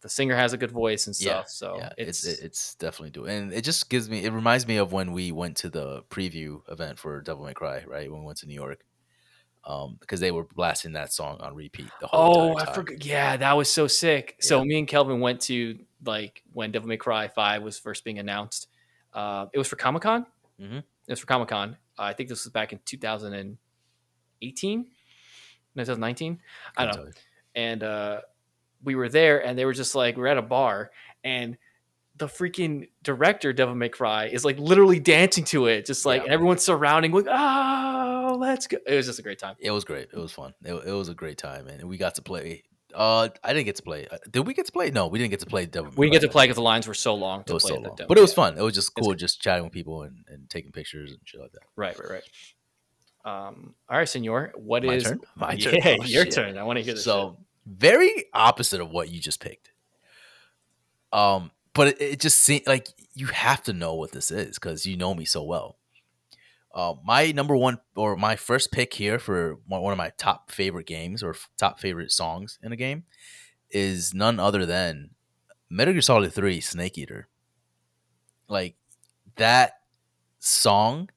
the 0.00 0.08
singer 0.08 0.36
has 0.36 0.52
a 0.52 0.56
good 0.56 0.70
voice 0.70 1.06
and 1.06 1.16
Yeah, 1.18 1.42
stuff. 1.42 1.48
So 1.50 1.76
yeah, 1.78 1.92
it's, 1.98 2.26
it's 2.26 2.40
it's 2.40 2.74
definitely 2.76 3.10
doing, 3.10 3.30
and 3.30 3.52
it 3.52 3.64
just 3.64 3.90
gives 3.90 4.08
me. 4.08 4.24
It 4.24 4.32
reminds 4.32 4.66
me 4.66 4.76
of 4.76 4.92
when 4.92 5.12
we 5.12 5.32
went 5.32 5.56
to 5.58 5.68
the 5.68 6.02
preview 6.10 6.60
event 6.70 6.98
for 6.98 7.20
Devil 7.20 7.44
May 7.44 7.54
Cry, 7.54 7.84
right? 7.86 8.10
When 8.10 8.20
we 8.20 8.26
went 8.26 8.38
to 8.38 8.46
New 8.46 8.54
York, 8.54 8.84
um, 9.64 9.96
because 10.00 10.20
they 10.20 10.30
were 10.30 10.44
blasting 10.44 10.92
that 10.92 11.12
song 11.12 11.38
on 11.40 11.54
repeat 11.54 11.90
the 12.00 12.06
whole 12.06 12.54
Oh, 12.54 12.56
I 12.56 12.66
forgot. 12.66 13.04
Yeah, 13.04 13.36
that 13.36 13.56
was 13.56 13.68
so 13.68 13.86
sick. 13.86 14.36
So 14.40 14.64
me 14.64 14.78
and 14.78 14.88
Kelvin 14.88 15.20
went 15.20 15.40
to 15.42 15.78
like 16.04 16.42
when 16.52 16.72
Devil 16.72 16.88
May 16.88 16.96
Cry 16.96 17.28
Five 17.28 17.62
was 17.62 17.78
first 17.78 18.04
being 18.04 18.18
announced. 18.18 18.68
Uh, 19.12 19.46
it 19.52 19.58
was 19.58 19.68
for 19.68 19.76
Comic 19.76 20.02
Con. 20.02 20.26
Mhm. 20.60 20.78
It 20.78 20.84
was 21.08 21.20
for 21.20 21.26
Comic 21.26 21.48
Con. 21.48 21.76
Uh, 21.98 22.02
I 22.04 22.12
think 22.14 22.28
this 22.28 22.44
was 22.44 22.52
back 22.52 22.72
in 22.72 22.78
2018, 22.84 24.84
2019. 25.74 26.40
I 26.76 26.84
don't 26.84 26.96
know. 26.96 27.10
And 27.54 27.82
uh, 27.82 28.20
we 28.82 28.94
were 28.94 29.08
there, 29.08 29.44
and 29.44 29.58
they 29.58 29.64
were 29.64 29.72
just 29.72 29.94
like 29.94 30.16
we 30.16 30.22
we're 30.22 30.28
at 30.28 30.38
a 30.38 30.42
bar, 30.42 30.90
and 31.24 31.56
the 32.16 32.26
freaking 32.26 32.88
director 33.02 33.52
Devil 33.52 33.74
May 33.74 33.88
Cry 33.88 34.26
is 34.26 34.44
like 34.44 34.58
literally 34.58 35.00
dancing 35.00 35.44
to 35.44 35.66
it, 35.66 35.86
just 35.86 36.04
like 36.04 36.20
Yeah. 36.20 36.24
and 36.24 36.32
everyone's 36.32 36.62
surrounding, 36.64 37.12
like 37.12 37.26
oh, 37.28 38.36
let's 38.38 38.66
go. 38.66 38.76
It 38.86 38.94
was 38.94 39.06
just 39.06 39.18
a 39.18 39.22
great 39.22 39.38
time. 39.38 39.56
It 39.58 39.70
was 39.70 39.84
great. 39.84 40.08
It 40.12 40.18
was 40.18 40.32
fun. 40.32 40.52
It, 40.64 40.74
it 40.86 40.92
was 40.92 41.08
a 41.08 41.14
great 41.14 41.38
time, 41.38 41.66
and 41.66 41.88
we 41.88 41.96
got 41.96 42.16
to 42.16 42.22
play. 42.22 42.62
Uh, 42.94 43.28
I 43.44 43.52
didn't 43.52 43.66
get 43.66 43.76
to 43.76 43.82
play. 43.82 44.08
Uh, 44.10 44.18
Did 44.30 44.46
we 44.48 44.52
get 44.52 44.66
to 44.66 44.72
play? 44.72 44.90
No, 44.90 45.06
we 45.06 45.20
didn't 45.20 45.30
get 45.30 45.40
to 45.40 45.46
play 45.46 45.64
Devil. 45.64 45.92
May 45.92 45.96
We 45.96 46.06
didn't 46.06 46.22
get 46.22 46.26
to 46.26 46.32
play 46.32 46.44
because 46.44 46.56
the 46.56 46.62
lines 46.62 46.88
were 46.88 46.94
so 46.94 47.14
long. 47.14 47.44
It 47.46 47.52
was 47.52 47.62
play 47.62 47.76
so 47.76 47.80
long, 47.80 47.96
but 48.08 48.18
it 48.18 48.20
was 48.20 48.34
fun. 48.34 48.58
It 48.58 48.62
was 48.62 48.74
just 48.74 48.94
cool, 48.96 49.14
just 49.14 49.40
chatting 49.40 49.62
with 49.62 49.72
people 49.72 50.02
and, 50.02 50.24
and 50.26 50.50
taking 50.50 50.72
pictures 50.72 51.12
and 51.12 51.20
shit 51.24 51.40
like 51.40 51.52
that. 51.52 51.60
Right, 51.76 51.96
right, 51.98 52.10
right. 52.10 52.22
Um, 53.24 53.74
all 53.88 53.96
right, 53.96 54.08
Senor. 54.08 54.52
What 54.56 54.82
My 54.82 54.94
is 54.94 55.04
turn? 55.04 55.20
My 55.36 55.52
yeah, 55.58 55.70
turn. 55.70 55.98
Oh, 56.00 56.04
your 56.04 56.24
shit. 56.24 56.34
turn. 56.34 56.58
I 56.58 56.64
want 56.64 56.78
to 56.78 56.82
hear 56.82 56.94
this. 56.94 57.04
So 57.04 57.36
very 57.66 58.26
opposite 58.34 58.80
of 58.80 58.90
what 58.90 59.10
you 59.10 59.20
just 59.20 59.40
picked. 59.40 59.70
Um, 61.12 61.50
but 61.74 61.88
it, 61.88 62.00
it 62.00 62.20
just 62.20 62.38
seems 62.38 62.66
like 62.66 62.88
you 63.14 63.26
have 63.26 63.62
to 63.64 63.72
know 63.72 63.94
what 63.94 64.12
this 64.12 64.30
is 64.30 64.58
because 64.58 64.86
you 64.86 64.96
know 64.96 65.14
me 65.14 65.24
so 65.24 65.42
well. 65.42 65.76
Uh, 66.72 66.94
my 67.04 67.32
number 67.32 67.56
one 67.56 67.78
or 67.96 68.16
my 68.16 68.36
first 68.36 68.70
pick 68.70 68.94
here 68.94 69.18
for 69.18 69.58
one 69.66 69.92
of 69.92 69.98
my 69.98 70.12
top 70.18 70.52
favorite 70.52 70.86
games 70.86 71.22
or 71.22 71.34
top 71.58 71.80
favorite 71.80 72.12
songs 72.12 72.58
in 72.62 72.70
a 72.70 72.76
game 72.76 73.04
is 73.70 74.14
none 74.14 74.38
other 74.38 74.64
than 74.64 75.10
Metal 75.68 75.92
Gear 75.92 76.02
Solid 76.02 76.32
3 76.32 76.60
Snake 76.60 76.96
Eater. 76.96 77.28
Like 78.48 78.76
that 79.36 79.80
song, 80.38 81.10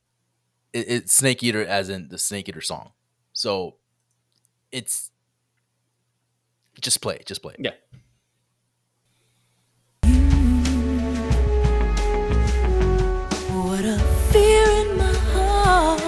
it, 0.71 0.85
it's 0.87 1.13
Snake 1.13 1.43
Eater 1.43 1.65
as 1.65 1.89
in 1.89 2.09
the 2.09 2.17
Snake 2.17 2.49
Eater 2.49 2.61
song. 2.61 2.91
So 3.31 3.75
it's 4.71 5.11
just 6.81 7.01
play 7.01 7.15
it, 7.15 7.25
just 7.25 7.41
play 7.41 7.53
it. 7.57 7.59
Yeah. 7.59 7.71
What 13.55 13.85
a 13.85 13.99
fear 14.31 14.65
in 14.81 14.97
my 14.97 15.13
heart, 15.33 16.01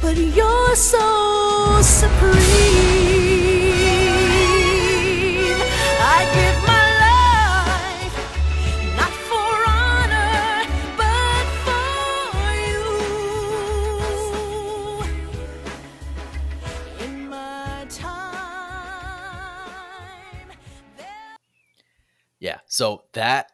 but 0.00 0.16
you're 0.16 0.74
so 0.76 1.80
supreme. 1.82 2.38
I 6.00 6.24
give 6.34 6.67
Yeah. 22.40 22.58
So 22.66 23.04
that 23.12 23.52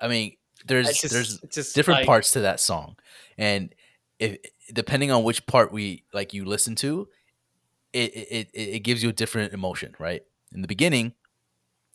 I 0.00 0.08
mean, 0.08 0.36
there's 0.66 0.98
just- 0.98 1.12
there's 1.12 1.40
just 1.52 1.74
different 1.74 2.00
like- 2.00 2.06
parts 2.06 2.32
to 2.32 2.40
that 2.40 2.60
song, 2.60 2.96
and 3.38 3.74
if 4.18 4.38
depending 4.72 5.10
on 5.10 5.22
which 5.24 5.46
part 5.46 5.72
we 5.72 6.04
like 6.12 6.34
you 6.34 6.44
listen 6.44 6.74
to, 6.76 7.08
it 7.92 8.14
it 8.14 8.50
it, 8.52 8.68
it 8.68 8.78
gives 8.80 9.02
you 9.02 9.10
a 9.10 9.12
different 9.12 9.52
emotion, 9.52 9.94
right? 9.98 10.22
In 10.52 10.62
the 10.62 10.68
beginning, 10.68 11.14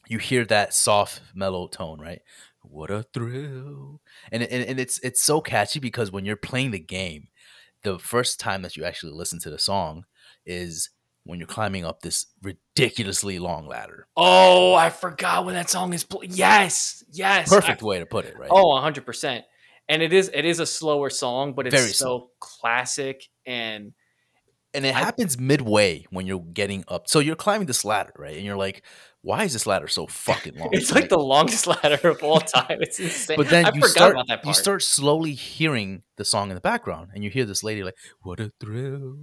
you 0.07 0.17
hear 0.17 0.45
that 0.45 0.73
soft 0.73 1.21
mellow 1.33 1.67
tone, 1.67 1.99
right? 1.99 2.21
What 2.61 2.91
a 2.91 3.03
thrill, 3.03 4.01
and 4.31 4.43
and, 4.43 4.63
and 4.65 4.79
it's 4.79 4.99
it's 4.99 5.21
so 5.21 5.41
catchy 5.41 5.79
because 5.79 6.11
when 6.11 6.25
you're 6.25 6.35
playing 6.35 6.71
the 6.71 6.79
game, 6.79 7.27
the 7.83 7.99
first 7.99 8.39
time 8.39 8.61
that 8.61 8.77
you 8.77 8.83
actually 8.83 9.13
listen 9.13 9.39
to 9.39 9.49
the 9.49 9.59
song 9.59 10.05
is 10.45 10.89
when 11.23 11.39
you're 11.39 11.47
climbing 11.47 11.85
up 11.85 12.01
this 12.01 12.25
ridiculously 12.41 13.37
long 13.39 13.67
ladder. 13.67 14.07
Oh, 14.17 14.73
I 14.73 14.89
forgot 14.89 15.45
when 15.45 15.55
that 15.55 15.69
song 15.69 15.93
is. 15.93 16.03
Pl- 16.03 16.23
yes, 16.25 17.03
yes. 17.11 17.49
Perfect 17.49 17.83
I- 17.83 17.85
way 17.85 17.99
to 17.99 18.05
put 18.05 18.25
it, 18.25 18.37
right? 18.37 18.49
oh, 18.51 18.79
hundred 18.79 19.05
percent. 19.05 19.45
And 19.89 20.01
it 20.01 20.13
is 20.13 20.29
it 20.33 20.45
is 20.45 20.59
a 20.59 20.65
slower 20.65 21.09
song, 21.09 21.53
but 21.53 21.67
it's 21.67 21.75
Very 21.75 21.91
so 21.91 22.05
slow. 22.05 22.29
classic 22.39 23.23
and 23.45 23.93
and 24.73 24.85
it 24.85 24.95
I- 24.95 24.99
happens 24.99 25.37
midway 25.37 26.05
when 26.11 26.25
you're 26.27 26.39
getting 26.53 26.85
up. 26.87 27.07
So 27.09 27.19
you're 27.19 27.35
climbing 27.35 27.67
this 27.67 27.83
ladder, 27.83 28.13
right? 28.17 28.37
And 28.37 28.45
you're 28.45 28.55
like, 28.55 28.83
"Why 29.21 29.43
is 29.43 29.51
this 29.53 29.67
ladder 29.67 29.87
so 29.89 30.07
fucking 30.07 30.55
long?" 30.57 30.69
it's 30.71 30.91
like 30.93 31.09
the 31.09 31.19
longest 31.19 31.67
ladder 31.83 32.09
of 32.09 32.23
all 32.23 32.39
time. 32.39 32.77
It's 32.79 32.99
insane. 32.99 33.35
But 33.37 33.49
then 33.49 33.65
I 33.65 33.69
you 33.73 33.81
forgot 33.81 33.89
start, 33.91 34.11
about 34.13 34.27
that 34.29 34.43
part. 34.43 34.55
you 34.55 34.59
start 34.61 34.81
slowly 34.81 35.33
hearing 35.33 36.03
the 36.15 36.23
song 36.25 36.49
in 36.51 36.55
the 36.55 36.61
background, 36.61 37.09
and 37.13 37.23
you 37.23 37.29
hear 37.29 37.43
this 37.45 37.61
lady 37.63 37.83
like, 37.83 37.97
"What 38.21 38.39
a 38.39 38.53
thrill 38.61 39.17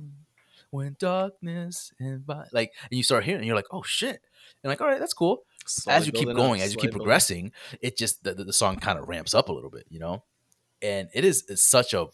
when 0.70 0.96
darkness 0.98 1.92
and 1.98 2.24
like," 2.52 2.72
and 2.90 2.96
you 2.96 3.02
start 3.02 3.24
hearing, 3.24 3.40
and 3.40 3.46
you're 3.46 3.56
like, 3.56 3.66
"Oh 3.70 3.82
shit!" 3.82 4.20
And 4.62 4.70
like, 4.70 4.80
all 4.80 4.86
right, 4.86 4.98
that's 4.98 5.14
cool. 5.14 5.44
Slowly 5.66 5.96
as 5.96 6.06
you 6.06 6.12
keep 6.12 6.26
building 6.26 6.36
up, 6.36 6.48
going, 6.48 6.62
as 6.62 6.72
you 6.72 6.76
keep 6.76 6.90
building 6.90 7.00
up. 7.00 7.04
progressing, 7.04 7.52
it 7.80 7.96
just 7.96 8.24
the, 8.24 8.34
the, 8.34 8.52
song 8.52 8.76
kind 8.76 8.98
of 8.98 9.08
ramps 9.08 9.34
up 9.34 9.48
a 9.48 9.52
little 9.52 9.70
bit, 9.70 9.84
you 9.90 9.98
know. 9.98 10.24
And 10.80 11.08
it 11.12 11.24
is 11.24 11.44
it's 11.48 11.62
such 11.62 11.92
a 11.92 12.06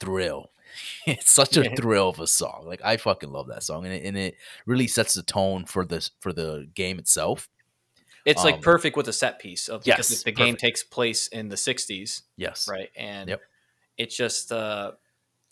thrill. 0.00 0.50
it's 1.06 1.30
such 1.30 1.56
a 1.56 1.74
thrill 1.74 2.08
of 2.10 2.20
a 2.20 2.26
song. 2.26 2.64
Like 2.66 2.80
I 2.84 2.96
fucking 2.96 3.30
love 3.30 3.48
that 3.48 3.62
song, 3.62 3.84
and 3.84 3.94
it, 3.94 4.04
and 4.04 4.16
it 4.16 4.36
really 4.66 4.86
sets 4.86 5.14
the 5.14 5.22
tone 5.22 5.64
for 5.64 5.84
this 5.84 6.10
for 6.20 6.32
the 6.32 6.68
game 6.74 6.98
itself. 6.98 7.48
It's 8.24 8.44
Um, 8.44 8.52
like 8.52 8.62
perfect 8.62 8.96
with 8.96 9.08
a 9.08 9.12
set 9.12 9.38
piece 9.38 9.68
of 9.68 9.82
because 9.82 10.10
yes, 10.10 10.22
the 10.22 10.32
game 10.32 10.56
takes 10.56 10.84
place 10.84 11.26
in 11.28 11.48
the 11.48 11.56
60s, 11.56 12.22
Yes, 12.36 12.68
right? 12.68 12.90
And 12.96 13.30
Yep. 13.30 13.40
it's 13.96 14.16
just 14.16 14.52
uh 14.52 14.92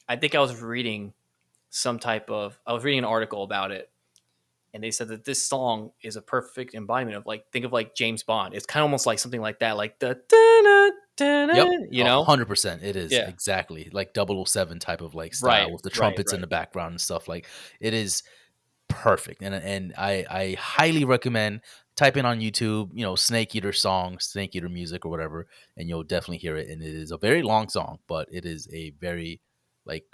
I 0.09 0.17
think 0.17 0.35
I 0.35 0.41
was 0.41 0.61
reading 0.61 1.13
some 1.79 1.99
type 1.99 2.31
of 2.31 2.59
I 2.67 2.73
was 2.73 2.85
reading 2.85 3.01
an 3.01 3.05
article 3.05 3.43
about 3.43 3.71
it 3.71 3.91
and 4.75 4.83
they 4.83 4.91
said 4.91 5.09
that 5.09 5.25
this 5.25 5.45
song 5.47 5.93
is 6.03 6.17
a 6.17 6.23
perfect 6.23 6.75
embodiment 6.75 7.17
of 7.17 7.27
like 7.27 7.51
think 7.53 7.65
of 7.65 7.73
like 7.73 7.95
James 7.95 8.23
Bond. 8.23 8.55
It's 8.55 8.67
kind 8.67 8.83
of 8.83 8.85
almost 8.85 9.07
like 9.07 9.19
something 9.19 9.41
like 9.41 9.61
that, 9.61 9.77
like 9.77 9.99
the 9.99 10.21
da-na, 10.29 10.91
da-na, 11.17 11.55
Yep, 11.55 11.69
you 11.91 12.05
know? 12.05 12.25
hundred 12.25 12.47
percent. 12.49 12.83
It 12.83 12.97
is 12.97 13.13
Yeah. 13.13 13.29
exactly 13.29 13.89
like 13.93 14.13
007 14.15 14.79
type 14.79 15.01
of 15.01 15.15
like 15.15 15.35
style 15.35 15.47
Right, 15.47 15.73
with 15.73 15.83
the 15.83 15.89
right, 15.89 15.95
trumpets 15.95 16.33
in 16.33 16.41
the 16.41 16.47
background 16.47 16.93
and 16.93 17.01
stuff. 17.01 17.29
Like 17.29 17.47
it 17.81 17.95
is 17.95 18.23
perfect, 18.89 19.43
and 19.43 19.55
and 19.55 19.95
I 19.97 20.27
I 20.31 20.57
highly 20.59 21.05
recommend 21.05 21.63
type 21.97 22.17
in 22.17 22.27
on 22.27 22.41
YouTube, 22.41 22.91
you 22.95 23.03
know, 23.05 23.17
Snake 23.17 23.55
Eater 23.57 23.73
song, 23.73 24.19
Snake 24.21 24.55
Eater 24.55 24.69
music 24.69 25.05
or 25.05 25.09
whatever, 25.11 25.49
and 25.77 25.89
you'll 25.89 26.05
definitely 26.05 26.39
hear 26.39 26.57
it. 26.57 26.69
And 26.69 26.83
it 26.83 26.95
is 26.95 27.11
a 27.11 27.19
very 27.19 27.43
long 27.43 27.69
song, 27.69 27.99
but 28.07 28.29
it 28.31 28.45
is 28.45 28.69
a 28.73 28.91
very 29.01 29.41
like 29.85 30.05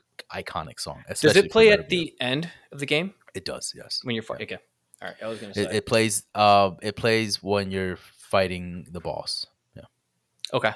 iconic 0.43 0.81
song. 0.81 1.03
Does 1.09 1.37
it 1.37 1.51
play 1.51 1.71
at 1.71 1.89
the 1.89 2.15
end 2.21 2.51
of 2.73 2.79
the 2.81 2.87
game 2.87 3.15
It 3.35 3.45
does, 3.45 3.73
yes. 3.77 4.01
when 4.03 4.15
you're 4.15 4.23
fighting. 4.23 4.47
Okay? 4.47 4.59
All 5.03 5.09
right, 5.09 5.17
I 5.23 5.27
was 5.29 5.39
gonna 5.39 5.55
say 5.55 5.63
It, 5.63 5.73
it 5.75 5.87
plays. 5.87 6.25
Uh, 6.35 6.73
it 6.83 6.97
plays 6.97 7.43
when 7.43 7.71
you're 7.71 7.97
fighting 7.97 8.87
the 8.91 9.01
boss. 9.01 9.47
Yeah, 9.77 9.83
okay. 10.53 10.73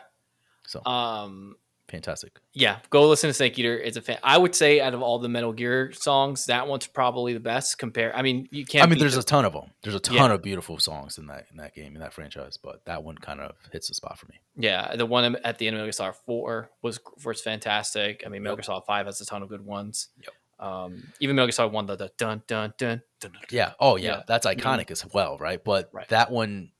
so 0.67 0.85
Um, 0.85 1.57
fantastic. 1.89 2.39
yeah, 2.55 2.79
go 2.91 3.09
listen 3.09 3.29
to 3.29 3.35
Snake 3.35 3.59
Eater. 3.59 3.79
It's 3.79 3.97
a 3.97 4.03
fan. 4.03 4.19
I 4.23 4.37
would 4.39 4.55
say 4.55 4.81
out 4.81 4.95
of 4.95 5.03
all 5.03 5.19
the 5.19 5.29
Metal 5.29 5.53
Gear 5.53 5.91
songs, 5.93 6.47
that 6.47 6.67
one's 6.69 6.87
probably 6.87 7.33
the 7.33 7.41
best. 7.41 7.79
Compare. 7.79 8.15
I 8.17 8.23
mean, 8.23 8.49
you 8.51 8.65
can't. 8.65 8.85
I 8.87 8.91
mean, 8.91 8.99
there's 8.99 9.15
the- 9.15 9.21
a 9.21 9.23
ton 9.25 9.45
of 9.45 9.53
them. 9.55 9.71
There's 9.83 9.95
a 9.95 10.01
ton 10.01 10.17
Yeah. 10.17 10.33
of 10.33 10.43
beautiful 10.43 10.79
songs 10.79 11.19
in 11.19 11.27
that 11.29 11.47
in 11.51 11.57
that 11.59 11.75
game 11.75 11.95
in 11.95 12.01
that 12.01 12.13
franchise, 12.13 12.57
but 12.57 12.85
that 12.85 13.03
one 13.03 13.17
kind 13.19 13.41
of 13.41 13.57
hits 13.73 13.89
the 13.89 13.95
spot 13.95 14.19
for 14.19 14.27
me. 14.27 14.41
yeah, 14.57 14.95
the 14.97 15.07
one 15.07 15.37
at 15.45 15.59
the 15.59 15.67
end 15.67 15.75
of 15.77 15.79
Metal 15.79 15.87
Gear 15.87 15.93
Solid 15.93 16.15
Four 16.27 16.71
was 16.83 17.01
was 17.25 17.41
fantastic. 17.41 18.23
I 18.25 18.29
mean, 18.29 18.43
Metal. 18.43 18.57
Gear 18.57 18.63
Solid 18.65 18.85
Five 18.87 19.07
has 19.07 19.21
a 19.21 19.27
ton 19.27 19.43
of 19.43 19.49
good 19.49 19.65
ones. 19.65 20.09
Yep. 20.23 20.33
Um, 20.61 21.13
even 21.21 21.37
Metal 21.37 21.47
Gear 21.47 21.53
Solid 21.53 21.73
One, 21.73 21.87
the, 21.87 21.97
the 21.97 22.11
dun 22.19 22.43
dun 22.49 22.75
dun 22.77 23.03
dun. 23.21 23.33
dun, 23.33 23.41
Yeah. 23.51 23.73
Oh 23.81 23.97
yeah, 23.97 24.09
Yeah. 24.19 24.23
that's 24.27 24.45
know? 24.45 24.53
iconic 24.53 24.91
as 24.91 25.07
well, 25.15 25.39
right? 25.39 25.63
But 25.63 25.89
Right. 25.93 26.09
that 26.09 26.31
one, 26.33 26.73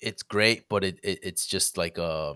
it's 0.00 0.22
great, 0.22 0.68
but 0.68 0.84
it, 0.84 0.98
it 1.02 1.18
it's 1.22 1.46
just 1.46 1.76
like 1.78 1.98
uh, 1.98 2.34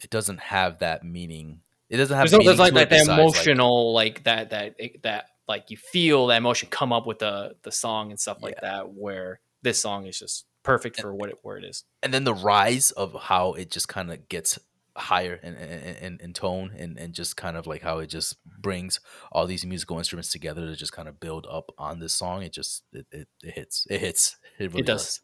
it 0.00 0.10
doesn't 0.10 0.40
have 0.40 0.80
that 0.80 1.04
meaning. 1.04 1.60
It 1.88 1.98
doesn't 1.98 2.16
have 2.16 2.30
There's, 2.30 2.44
there's 2.44 2.58
like 2.58 2.74
that, 2.74 2.90
besides, 2.90 3.08
like- 3.08 3.18
emotional, 3.18 3.92
like, 3.92 4.24
that 4.24 4.50
that 4.50 4.76
that 5.02 5.26
like 5.48 5.70
you 5.70 5.76
feel 5.76 6.26
that 6.28 6.38
emotion 6.38 6.68
come 6.70 6.92
up 6.92 7.06
with 7.06 7.20
the 7.20 7.56
the 7.62 7.70
song 7.70 8.10
and 8.10 8.18
stuff 8.18 8.42
like 8.42 8.60
that. 8.60 8.90
Where 8.90 9.40
this 9.62 9.80
song 9.80 10.06
is 10.06 10.18
just 10.18 10.44
perfect 10.62 11.00
for 11.00 11.14
what 11.14 11.30
it 11.30 11.38
where 11.42 11.56
it 11.56 11.64
is. 11.64 11.84
and 12.02 12.12
then 12.12 12.24
the 12.24 12.34
rise 12.34 12.90
of 12.90 13.14
how 13.14 13.52
it 13.52 13.70
just 13.70 13.88
kind 13.88 14.10
of 14.10 14.28
gets 14.28 14.58
higher 14.96 15.34
in, 15.42 15.54
in, 15.54 16.18
in, 16.22 16.32
tone 16.32 16.72
and, 16.76 16.98
and 16.98 17.12
just 17.12 17.36
kind 17.36 17.56
of 17.56 17.66
like 17.66 17.82
how 17.82 17.98
it 17.98 18.06
just 18.06 18.36
brings 18.58 18.98
all 19.30 19.46
these 19.46 19.64
musical 19.64 19.98
instruments 19.98 20.30
together 20.30 20.66
to 20.66 20.74
just 20.74 20.92
kind 20.92 21.06
of 21.06 21.20
build 21.20 21.46
up 21.50 21.70
on 21.76 22.00
this 22.00 22.14
song 22.14 22.42
it 22.42 22.50
just 22.52 22.82
it, 22.92 23.06
it, 23.12 23.28
it 23.42 23.52
hits 23.52 23.86
it 23.90 24.00
hits 24.00 24.36
it 24.58 24.68
really 24.72 24.80
it 24.80 24.86
does. 24.86 25.20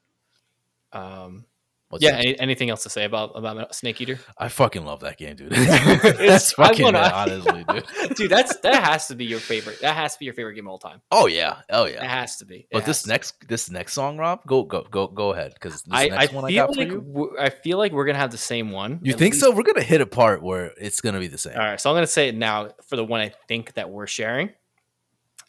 Um, 0.93 1.47
What's 1.93 2.03
yeah. 2.03 2.12
Any, 2.16 2.40
anything 2.40 2.70
else 2.70 2.82
to 2.84 2.88
say 2.88 3.05
about 3.05 3.32
about 3.36 3.74
Snake 3.74 4.01
Eater? 4.01 4.18
i 4.38 4.49
fucking 4.49 4.84
love 4.86 5.01
that 5.01 5.18
game 5.18 5.36
dude 5.36 5.53
It's- 5.57 6.16
it's 6.18 6.53
fucking 6.55 6.84
wanna- 6.84 7.12
honestly 7.14 7.64
dude 7.68 7.84
Dude, 8.16 8.30
that's 8.30 8.57
that 8.61 8.82
has 8.82 9.09
to 9.09 9.14
be 9.14 9.26
your 9.26 9.40
favorite. 9.40 9.80
That 9.82 9.95
has 9.95 10.14
to 10.14 10.18
be 10.18 10.24
your 10.24 10.32
favorite 10.34 10.55
game 10.55 10.66
of 10.66 10.70
all 10.72 10.78
time. 10.78 11.03
oh 11.11 11.26
yeah 11.26 11.59
oh 11.70 11.84
yeah, 11.84 12.03
It 12.03 12.09
has 12.09 12.38
to 12.38 12.47
be. 12.47 12.57
It 12.61 12.66
but 12.72 12.86
this 12.86 13.07
next 13.07 13.47
this 13.47 13.70
next 13.70 13.93
song 13.93 14.16
rob 14.16 14.40
go 14.47 14.62
go 14.62 14.86
go 14.90 15.07
go 15.07 15.32
ahead 15.34 15.53
because 15.53 15.82
this 15.82 15.93
I, 15.93 16.05
I 16.05 16.09
next 16.09 16.32
one 16.32 16.45
i 16.47 16.49
feel 16.49 16.66
got 16.66 16.76
like 16.76 16.88
for 16.88 16.95
you 16.95 17.01
w- 17.03 17.36
I 17.38 17.51
feel 17.51 17.76
like 17.76 17.93
we're 17.93 18.07
gonna 18.07 18.18
have 18.18 18.30
the 18.32 18.38
same 18.38 18.70
one. 18.70 19.01
you 19.03 19.12
think 19.12 19.34
least- 19.34 19.45
so 19.45 19.51
we're 19.51 19.62
gonna 19.62 19.82
hit 19.82 20.01
a 20.01 20.07
part 20.07 20.43
where 20.43 20.72
it's 20.80 21.03
gonna 21.03 21.20
be 21.20 21.26
the 21.28 21.36
same 21.38 21.53
All 21.59 21.61
right, 21.64 21.80
so 21.80 21.90
I'm 21.90 21.97
gonna 21.97 22.07
say 22.07 22.28
it 22.28 22.34
now 22.34 22.70
for 22.86 22.97
the 22.97 23.05
one 23.05 23.20
I 23.20 23.32
think 23.49 23.74
that 23.74 23.90
we're 23.90 24.07
sharing. 24.07 24.51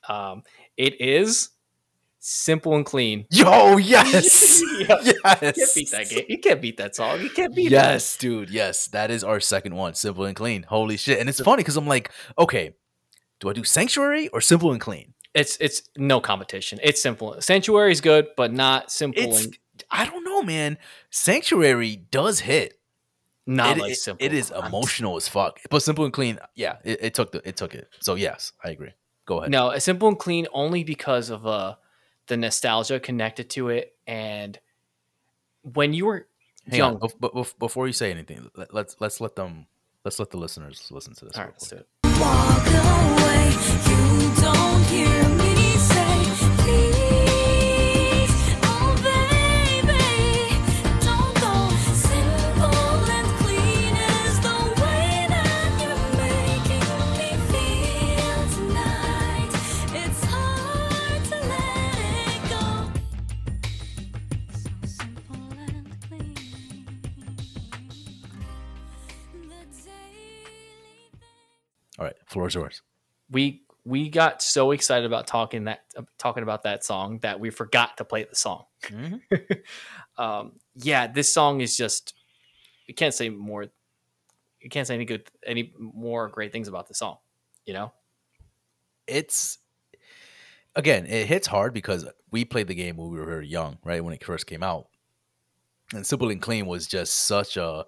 Um, 0.10 0.44
it 0.76 1.00
is 1.00 1.50
simple 2.26 2.74
and 2.76 2.86
clean. 2.86 3.26
yo 3.30 3.76
yes 3.78 4.62
yes 4.80 5.08
You 5.08 5.16
can't 5.24 5.76
beat 5.76 5.92
that 5.92 6.10
game. 6.10 6.26
You 6.30 6.38
can't 6.40 6.62
beat 6.62 6.78
that 6.78 6.96
song. 6.96 7.22
You 7.22 7.30
can't 7.30 7.54
beat 7.54 7.68
it. 7.68 7.72
yes, 7.72 8.16
dude. 8.18 8.50
Yes, 8.50 8.88
that 8.88 9.12
is 9.12 9.24
our 9.24 9.40
second 9.40 9.76
one. 9.76 9.94
Simple 9.94 10.24
and 10.26 10.36
clean. 10.36 10.64
Holy 10.64 10.96
shit! 10.98 11.20
And 11.20 11.28
it's 11.30 11.42
funny 11.42 11.58
because 11.64 11.76
I'm 11.78 11.88
like, 11.88 12.12
okay, 12.40 12.76
do 13.40 13.50
I 13.50 13.54
do 13.54 13.64
sanctuary 13.64 14.30
or 14.30 14.40
simple 14.42 14.72
and 14.72 14.80
clean? 14.82 15.14
It's 15.34 15.58
it's 15.60 15.84
no 15.98 16.22
competition. 16.22 16.80
It's 16.82 17.02
simple. 17.02 17.36
Sanctuary 17.42 17.92
is 17.92 18.00
good, 18.02 18.28
but 18.38 18.54
not 18.54 18.92
simple 18.92 19.22
It's 19.22 19.46
and 19.46 19.58
I 19.92 20.06
don't 20.06 20.24
know, 20.24 20.44
man. 20.44 20.78
Sanctuary 21.10 21.96
does 22.12 22.40
hit. 22.42 22.80
not 23.46 23.78
It- 23.78 23.82
like 23.82 23.92
it- 23.92 23.98
simple. 23.98 24.26
it 24.26 24.32
is 24.34 24.52
emotional 24.52 25.18
as 25.18 25.28
fuck. 25.28 25.60
But 25.70 25.82
simple 25.84 26.06
and 26.06 26.14
clean, 26.14 26.40
yeah, 26.56 26.78
it, 26.86 27.00
it 27.02 27.14
took 27.14 27.32
the 27.34 27.42
it 27.48 27.58
took 27.58 27.74
it. 27.76 27.88
So 28.02 28.16
yes, 28.16 28.54
I 28.64 28.70
agree. 28.70 28.94
Go 29.26 29.40
ahead. 29.40 29.52
No, 29.52 29.72
it's 29.72 29.84
simple 29.86 30.08
and 30.08 30.18
clean 30.20 30.48
only 30.54 30.84
because 30.84 31.30
of 31.30 31.46
uh 31.48 31.76
the 32.28 32.38
nostalgia 32.38 33.00
connected 33.00 33.50
to 33.52 33.70
it 33.70 33.96
and 34.08 34.60
when 35.62 35.94
you 35.94 36.06
were 36.06 36.28
Hang 36.70 36.78
young. 36.78 36.94
on. 36.96 37.00
Bef- 37.02 37.20
bef- 37.20 37.34
bef- 37.34 37.60
before 37.60 37.88
you 37.88 37.94
say 37.94 38.12
anything, 38.12 38.50
let, 38.56 38.74
let's 38.74 38.96
let's 39.00 39.20
let 39.22 39.36
them 39.36 39.68
let's 40.06 40.20
let 40.20 40.30
the 40.30 40.38
listeners 40.38 40.88
listen 40.92 41.14
to 41.16 41.26
this. 41.26 41.36
All 41.38 41.44
right, 41.44 41.54
let's 41.54 41.68
do 41.70 41.78
it. 41.78 41.88
All 72.00 72.06
right, 72.06 72.16
floor 72.26 72.48
is 72.48 72.56
yours. 72.56 72.82
we 73.30 73.62
we 73.86 74.10
got 74.10 74.42
so 74.42 74.72
excited 74.72 75.06
about 75.06 75.28
talking 75.28 75.66
that 75.66 75.82
uh, 75.98 76.04
talking 76.18 76.44
about 76.44 76.64
that 76.64 76.84
song 76.84 77.20
that 77.20 77.40
we 77.40 77.50
forgot 77.50 77.98
to 77.98 78.06
play 78.06 78.24
the 78.24 78.36
song. 78.36 78.66
um, 80.18 80.54
yeah, 80.76 81.08
this 81.08 81.34
song 81.34 81.62
is 81.62 81.76
just 81.76 82.14
you 82.88 82.94
can't 82.94 83.14
say 83.14 83.30
more. 83.30 83.66
You 84.62 84.70
can't 84.70 84.88
say 84.88 84.96
any 84.96 85.06
good, 85.06 85.30
any 85.46 85.74
more 85.78 86.30
great 86.30 86.54
things 86.54 86.70
about 86.70 86.88
the 86.88 86.94
song. 86.94 87.18
You 87.66 87.74
know, 87.74 87.94
it's 89.08 89.60
again 90.76 91.06
it 91.06 91.28
hits 91.28 91.48
hard 91.48 91.74
because 91.74 92.06
we 92.32 92.46
played 92.46 92.68
the 92.68 92.76
game 92.76 92.98
when 92.98 93.10
we 93.10 93.20
were 93.20 93.26
very 93.26 93.48
young 93.48 93.78
right 93.84 94.04
when 94.04 94.14
it 94.14 94.24
first 94.24 94.48
came 94.48 94.64
out 94.64 94.88
and 95.94 96.06
simple 96.06 96.30
and 96.30 96.42
clean 96.42 96.66
was 96.66 96.88
just 96.88 97.14
such 97.14 97.58
a 97.58 97.86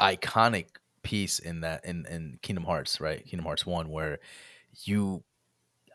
iconic 0.00 0.66
piece 1.08 1.38
in 1.38 1.62
that 1.62 1.82
in 1.86 2.04
in 2.10 2.38
kingdom 2.42 2.64
hearts 2.64 3.00
right 3.00 3.24
kingdom 3.24 3.46
hearts 3.46 3.64
1 3.64 3.88
where 3.88 4.18
you 4.84 5.24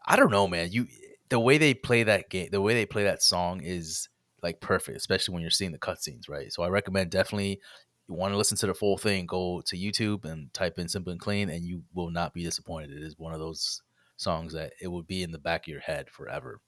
i 0.07 0.15
don't 0.15 0.31
know 0.31 0.47
man 0.47 0.71
you 0.71 0.87
the 1.29 1.39
way 1.39 1.59
they 1.59 1.75
play 1.75 2.01
that 2.01 2.31
game 2.31 2.49
the 2.51 2.59
way 2.59 2.73
they 2.73 2.85
play 2.87 3.03
that 3.03 3.21
song 3.21 3.61
is 3.61 4.09
like 4.41 4.59
perfect 4.59 4.97
especially 4.97 5.33
when 5.33 5.41
you're 5.41 5.51
seeing 5.51 5.71
the 5.71 5.77
cutscenes 5.77 6.27
right 6.27 6.51
so 6.51 6.63
i 6.63 6.67
recommend 6.67 7.11
definitely 7.11 7.59
you 8.07 8.15
want 8.15 8.33
to 8.33 8.37
listen 8.37 8.57
to 8.57 8.65
the 8.65 8.73
full 8.73 8.97
thing 8.97 9.27
go 9.27 9.61
to 9.67 9.77
youtube 9.77 10.25
and 10.25 10.51
type 10.51 10.79
in 10.79 10.87
simple 10.87 11.11
and 11.11 11.21
clean 11.21 11.47
and 11.47 11.63
you 11.63 11.83
will 11.93 12.09
not 12.09 12.33
be 12.33 12.43
disappointed 12.43 12.89
it 12.89 13.03
is 13.03 13.19
one 13.19 13.33
of 13.33 13.39
those 13.39 13.83
songs 14.17 14.53
that 14.53 14.73
it 14.81 14.87
would 14.87 15.05
be 15.05 15.21
in 15.21 15.31
the 15.31 15.37
back 15.37 15.65
of 15.65 15.67
your 15.67 15.81
head 15.81 16.09
forever. 16.09 16.59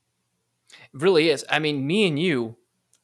it 0.71 1.01
really 1.01 1.29
is. 1.29 1.43
I 1.49 1.57
mean, 1.57 1.87
me 1.87 2.07
and 2.07 2.19
you 2.19 2.57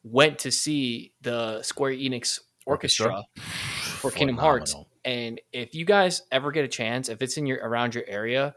went 0.04 0.38
to 0.40 0.52
see 0.52 1.12
the 1.20 1.62
Square 1.62 1.92
Enix 1.92 2.40
orchestra, 2.66 3.24
for 3.38 4.10
Kingdom 4.10 4.36
Hearts. 4.36 4.74
And 5.04 5.40
if 5.52 5.74
you 5.74 5.84
guys 5.84 6.22
ever 6.30 6.52
get 6.52 6.64
a 6.64 6.68
chance, 6.68 7.08
if 7.08 7.22
it's 7.22 7.36
in 7.36 7.46
your 7.46 7.58
around 7.58 7.94
your 7.94 8.04
area, 8.06 8.54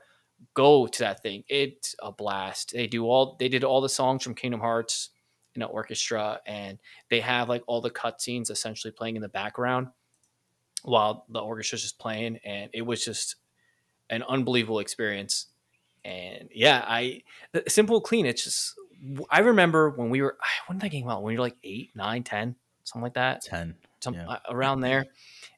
go 0.54 0.88
to 0.88 1.00
that 1.00 1.22
thing. 1.24 1.44
It's 1.48 1.96
a 2.02 2.12
blast. 2.12 2.74
They 2.74 2.88
do 2.88 3.06
all 3.06 3.36
they 3.40 3.50
did 3.50 3.64
all 3.64 3.82
the 3.82 3.90
songs 3.90 4.24
from 4.24 4.36
Kingdom 4.36 4.60
Hearts 4.60 5.10
in 5.56 5.62
an 5.62 5.70
orchestra, 5.70 6.40
and 6.46 6.78
they 7.10 7.22
have 7.22 7.50
like 7.50 7.64
all 7.68 7.82
the 7.82 7.90
cutscenes 7.90 8.52
essentially 8.52 8.92
playing 8.92 9.16
in 9.16 9.22
the 9.22 9.30
background 9.30 9.88
while 10.84 11.26
the 11.30 11.40
orchestra's 11.40 11.82
just 11.82 11.98
playing, 11.98 12.40
and 12.46 12.70
it 12.74 12.84
was 12.84 13.04
just 13.04 13.38
an 14.10 14.24
unbelievable 14.24 14.80
experience. 14.80 15.48
And 16.04 16.50
yeah, 16.54 16.84
I 16.88 17.24
the 17.52 17.64
simple 17.68 18.00
clean. 18.02 18.26
It's 18.26 18.44
just 18.44 18.76
I 19.32 19.40
remember 19.40 19.90
when 19.90 20.10
we 20.10 20.22
were 20.22 20.38
when 20.68 20.78
did 20.78 20.86
that 20.86 20.92
game 20.92 21.10
out? 21.10 21.24
When 21.24 21.34
you 21.34 21.40
were 21.40 21.46
like 21.46 21.58
eight, 21.64 21.90
nine, 21.96 22.24
ten, 22.24 22.56
something 22.84 23.04
like 23.04 23.16
that 23.16 23.42
Ten. 23.42 23.76
some 24.00 24.14
Yeah. 24.14 24.28
uh, 24.28 24.40
around 24.50 24.82
there, 24.82 25.06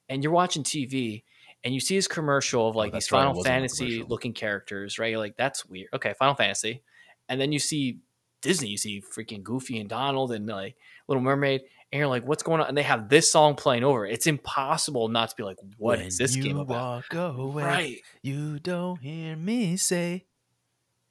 and 0.09 0.23
you're 0.23 0.31
watching 0.31 0.63
TV, 0.63 1.23
and 1.63 1.73
you 1.73 1.79
see 1.79 1.95
his 1.95 2.07
commercial 2.07 2.67
of 2.69 2.75
oh, 2.75 2.79
like 2.79 2.93
these 2.93 2.93
Oh, 2.93 2.95
that's 2.97 3.11
right, 3.11 3.17
it 3.17 3.21
Final 3.21 3.31
was 3.33 3.37
on 3.37 3.43
the 3.43 3.49
Fantasy 3.49 4.03
looking 4.03 4.33
characters, 4.33 4.99
right? 4.99 5.09
You're 5.11 5.19
like, 5.19 5.37
that's 5.37 5.65
weird. 5.65 5.89
Okay, 5.93 6.13
Final 6.19 6.35
Fantasy, 6.35 6.83
and 7.29 7.39
then 7.41 7.51
you 7.51 7.59
see 7.59 7.99
Disney, 8.41 8.69
you 8.69 8.77
see 8.77 9.01
freaking 9.01 9.43
Goofy 9.43 9.79
and 9.79 9.89
Donald 9.89 10.31
and 10.31 10.45
like 10.47 10.75
Little 11.07 11.23
Mermaid, 11.23 11.61
and 11.91 11.99
you're 11.99 12.07
like, 12.07 12.25
what's 12.27 12.43
going 12.43 12.61
on? 12.61 12.67
And 12.67 12.77
they 12.77 12.83
have 12.83 13.09
this 13.09 13.31
song 13.31 13.55
playing 13.55 13.83
over. 13.83 14.05
it. 14.05 14.13
It's 14.13 14.27
impossible 14.27 15.07
not 15.07 15.29
to 15.31 15.35
be 15.35 15.43
like, 15.43 15.57
what 15.77 15.99
is 15.99 16.19
When 16.19 16.25
this 16.25 16.35
game 16.35 16.55
you 16.57 16.61
about? 16.61 17.03
Walk 17.11 17.13
away, 17.37 17.63
Right. 17.63 17.97
You 18.21 18.59
don't 18.59 18.99
hear 19.01 19.35
me 19.35 19.75
say. 19.77 20.25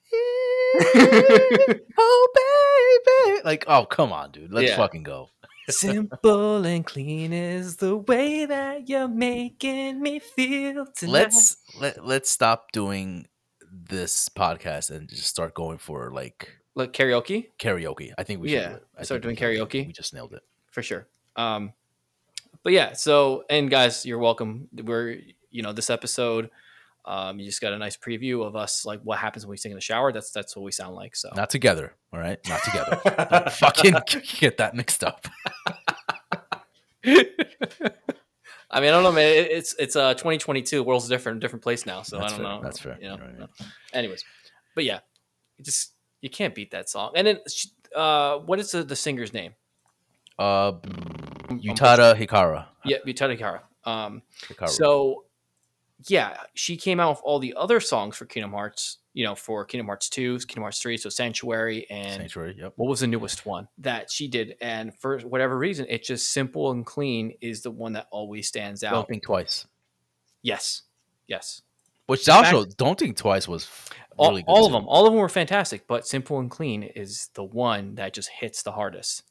oh 1.98 3.00
baby, 3.26 3.40
like 3.44 3.64
oh 3.66 3.84
come 3.84 4.12
on, 4.12 4.30
dude, 4.30 4.52
let's 4.52 4.70
Yeah. 4.70 4.76
fucking 4.76 5.02
go. 5.02 5.30
Simple 5.68 6.64
and 6.64 6.84
clean 6.86 7.32
is 7.32 7.76
the 7.76 7.96
way 7.96 8.46
that 8.46 8.88
you're 8.88 9.08
making 9.08 10.00
me 10.00 10.18
feel 10.20 10.86
tonight. 10.86 11.12
Let's 11.12 11.56
let 11.80 12.04
let's 12.04 12.30
stop 12.30 12.72
doing 12.72 13.26
this 13.70 14.28
podcast 14.28 14.90
and 14.90 15.08
just 15.08 15.26
start 15.26 15.54
going 15.54 15.78
for 15.78 16.10
like 16.10 16.50
like 16.74 16.92
karaoke 16.92 17.48
karaoke. 17.58 18.12
I 18.16 18.22
think 18.22 18.40
we 18.40 18.48
should 18.48 18.54
Yeah, 18.62 18.68
do. 18.74 18.78
I 18.98 19.02
start 19.02 19.22
doing 19.22 19.32
we 19.32 19.36
can. 19.36 19.48
karaoke. 19.50 19.86
We 19.86 19.92
just 19.92 20.14
nailed 20.14 20.32
it. 20.34 20.42
for 20.70 20.82
sure. 20.82 21.06
Um, 21.36 21.72
but 22.62 22.72
yeah, 22.72 22.92
so 22.94 23.44
and 23.50 23.70
guys, 23.70 24.04
you're 24.06 24.18
welcome. 24.18 24.68
We're 24.72 25.20
you 25.50 25.62
know 25.62 25.72
this 25.72 25.90
episode. 25.90 26.50
Um, 27.06 27.38
you 27.38 27.46
just 27.46 27.60
got 27.60 27.72
a 27.72 27.78
nice 27.78 27.96
preview 27.96 28.44
of 28.44 28.56
us, 28.56 28.84
like 28.84 29.00
what 29.02 29.18
happens 29.18 29.46
when 29.46 29.52
we 29.52 29.56
sing 29.56 29.70
in 29.70 29.76
the 29.76 29.80
shower. 29.80 30.12
That's 30.12 30.30
that's 30.32 30.56
what 30.56 30.64
we 30.64 30.72
sound 30.72 30.96
like. 30.96 31.14
So 31.14 31.30
Not 31.36 31.50
together, 31.50 31.94
all 32.12 32.18
right? 32.18 32.38
Not 32.48 32.62
together. 32.64 33.00
Don't 33.30 33.52
fucking 33.64 33.94
get 34.40 34.56
that 34.58 34.74
mixed 34.74 35.04
up. 35.04 35.26
I 37.04 38.80
mean, 38.80 38.88
I 38.88 38.90
don't 38.90 39.02
know, 39.04 39.12
man. 39.12 39.32
It- 39.32 39.50
It's 39.52 39.74
it's 39.78 39.96
uh 39.96 40.14
2022. 40.14 40.82
World's 40.82 41.08
different, 41.08 41.40
different 41.40 41.62
place 41.62 41.86
now. 41.86 42.02
So 42.02 42.18
That's 42.18 42.32
I 42.32 42.36
don't 42.38 42.44
fair, 42.44 42.54
know. 42.56 42.62
that's 42.62 42.78
fair. 42.80 42.98
You 43.00 43.08
know. 43.08 43.14
You 43.14 43.18
know 43.20 43.24
what 43.26 43.34
I 43.34 43.38
mean? 43.38 43.48
Anyways, 43.92 44.24
but 44.74 44.84
yeah, 44.84 44.98
you 45.58 45.64
just 45.64 45.92
you 46.20 46.30
can't 46.30 46.54
beat 46.54 46.72
that 46.72 46.88
song. 46.88 47.12
And 47.14 47.26
then, 47.26 47.38
uh, 47.94 48.38
what 48.38 48.58
is 48.58 48.72
the, 48.72 48.82
the 48.82 48.96
singer's 48.96 49.32
name? 49.32 49.52
Uh, 50.38 50.72
Utada 51.50 52.16
Hikara. 52.16 52.66
Yeah, 52.84 52.98
Utada 53.06 53.38
Hikara. 53.38 53.60
Um, 53.88 54.22
Hikaru. 54.48 54.68
So, 54.68 55.24
yeah, 56.08 56.36
she 56.54 56.76
came 56.76 57.00
out 57.00 57.10
with 57.10 57.20
all 57.24 57.38
the 57.38 57.54
other 57.56 57.80
songs 57.80 58.16
for 58.16 58.26
Kingdom 58.26 58.52
Hearts. 58.52 58.98
You 59.14 59.24
know, 59.24 59.34
for 59.34 59.64
Kingdom 59.64 59.86
Hearts 59.86 60.10
two, 60.10 60.36
Kingdom 60.40 60.64
Hearts 60.64 60.78
three, 60.78 60.98
so 60.98 61.08
Sanctuary 61.08 61.86
and 61.88 62.12
Sanctuary. 62.20 62.54
Yep. 62.58 62.74
what 62.76 62.88
was 62.90 63.00
the 63.00 63.06
newest 63.06 63.46
one 63.46 63.66
that 63.78 64.10
she 64.10 64.28
did? 64.28 64.56
And 64.60 64.94
for 64.98 65.18
whatever 65.20 65.56
reason, 65.56 65.86
it's 65.88 66.06
just 66.06 66.32
simple 66.32 66.70
and 66.70 66.84
clean 66.84 67.32
is 67.40 67.62
the 67.62 67.70
one 67.70 67.94
that 67.94 68.08
always 68.10 68.46
stands 68.46 68.84
out. 68.84 68.92
Don't 68.92 69.08
think 69.08 69.22
twice. 69.24 69.66
Yes, 70.42 70.82
yes. 71.26 71.62
Which 72.06 72.28
In 72.28 72.34
fact- 72.34 72.52
also, 72.54 72.70
don't 72.76 72.98
think 72.98 73.16
twice 73.16 73.48
was 73.48 73.64
f- 73.64 73.88
All, 74.18 74.32
good. 74.36 74.44
all 74.46 74.66
of 74.66 74.72
them, 74.72 74.84
all 74.86 75.06
of 75.06 75.12
them 75.14 75.18
were 75.20 75.30
fantastic, 75.30 75.86
but 75.88 76.06
simple 76.06 76.38
and 76.38 76.50
clean 76.50 76.82
is 76.82 77.30
the 77.34 77.42
one 77.42 77.94
that 77.94 78.12
just 78.12 78.28
hits 78.28 78.62
the 78.62 78.72
hardest. 78.72 79.22